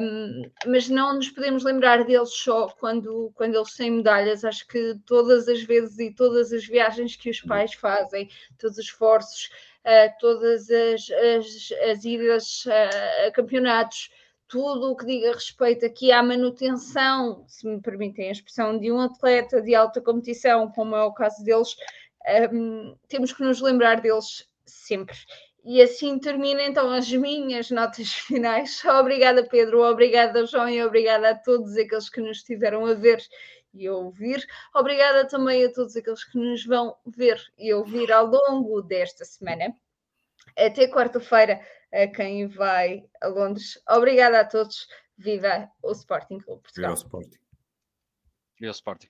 um, 0.00 0.50
mas 0.66 0.88
não 0.88 1.14
nos 1.14 1.30
podemos 1.30 1.64
lembrar 1.64 2.04
deles 2.04 2.34
só 2.34 2.68
quando, 2.68 3.32
quando 3.34 3.54
eles 3.54 3.74
têm 3.74 3.90
medalhas. 3.90 4.44
Acho 4.44 4.66
que 4.68 4.96
todas 5.06 5.48
as 5.48 5.62
vezes 5.62 5.98
e 5.98 6.14
todas 6.14 6.52
as 6.52 6.66
viagens 6.66 7.16
que 7.16 7.30
os 7.30 7.40
pais 7.40 7.72
fazem, 7.72 8.28
todos 8.58 8.76
os 8.76 8.84
esforços, 8.84 9.50
uh, 9.86 10.12
todas 10.20 10.68
as, 10.70 11.10
as, 11.10 11.72
as 11.90 12.04
idas 12.04 12.66
uh, 12.66 13.28
a 13.28 13.30
campeonatos, 13.30 14.10
tudo 14.52 14.92
o 14.92 14.96
que 14.96 15.06
diga 15.06 15.32
respeito 15.32 15.86
aqui 15.86 16.12
à 16.12 16.22
manutenção, 16.22 17.42
se 17.48 17.66
me 17.66 17.80
permitem 17.80 18.28
a 18.28 18.32
expressão, 18.32 18.78
de 18.78 18.92
um 18.92 19.00
atleta 19.00 19.62
de 19.62 19.74
alta 19.74 19.98
competição, 19.98 20.70
como 20.70 20.94
é 20.94 21.02
o 21.02 21.14
caso 21.14 21.42
deles, 21.42 21.74
um, 22.52 22.94
temos 23.08 23.32
que 23.32 23.42
nos 23.42 23.62
lembrar 23.62 24.02
deles 24.02 24.46
sempre. 24.66 25.16
E 25.64 25.80
assim 25.80 26.18
termina 26.18 26.62
então 26.64 26.92
as 26.92 27.10
minhas 27.10 27.70
notas 27.70 28.12
finais. 28.28 28.84
Obrigada, 28.84 29.42
Pedro, 29.48 29.82
obrigada, 29.82 30.44
João, 30.44 30.68
e 30.68 30.84
obrigada 30.84 31.30
a 31.30 31.34
todos 31.34 31.74
aqueles 31.78 32.10
que 32.10 32.20
nos 32.20 32.36
estiveram 32.36 32.84
a 32.84 32.92
ver 32.92 33.22
e 33.72 33.86
a 33.86 33.94
ouvir. 33.94 34.46
Obrigada 34.74 35.26
também 35.26 35.64
a 35.64 35.72
todos 35.72 35.96
aqueles 35.96 36.24
que 36.24 36.36
nos 36.36 36.66
vão 36.66 36.94
ver 37.06 37.42
e 37.56 37.72
ouvir 37.72 38.12
ao 38.12 38.26
longo 38.26 38.82
desta 38.82 39.24
semana. 39.24 39.74
Até 40.58 40.88
quarta-feira, 40.88 41.58
a 41.92 42.06
quem 42.06 42.46
vai 42.46 43.04
a 43.20 43.28
Londres. 43.28 43.80
Obrigada 43.88 44.40
a 44.40 44.44
todos. 44.44 44.86
Viva 45.18 45.70
o 45.82 45.92
Sporting 45.92 46.38
Clube 46.38 46.62
Portugal. 46.62 46.94
Viva 46.94 47.00
o 47.00 47.04
Sporting. 47.04 47.38
Viva 48.58 48.70
o 48.70 48.74
Sporting. 48.74 49.08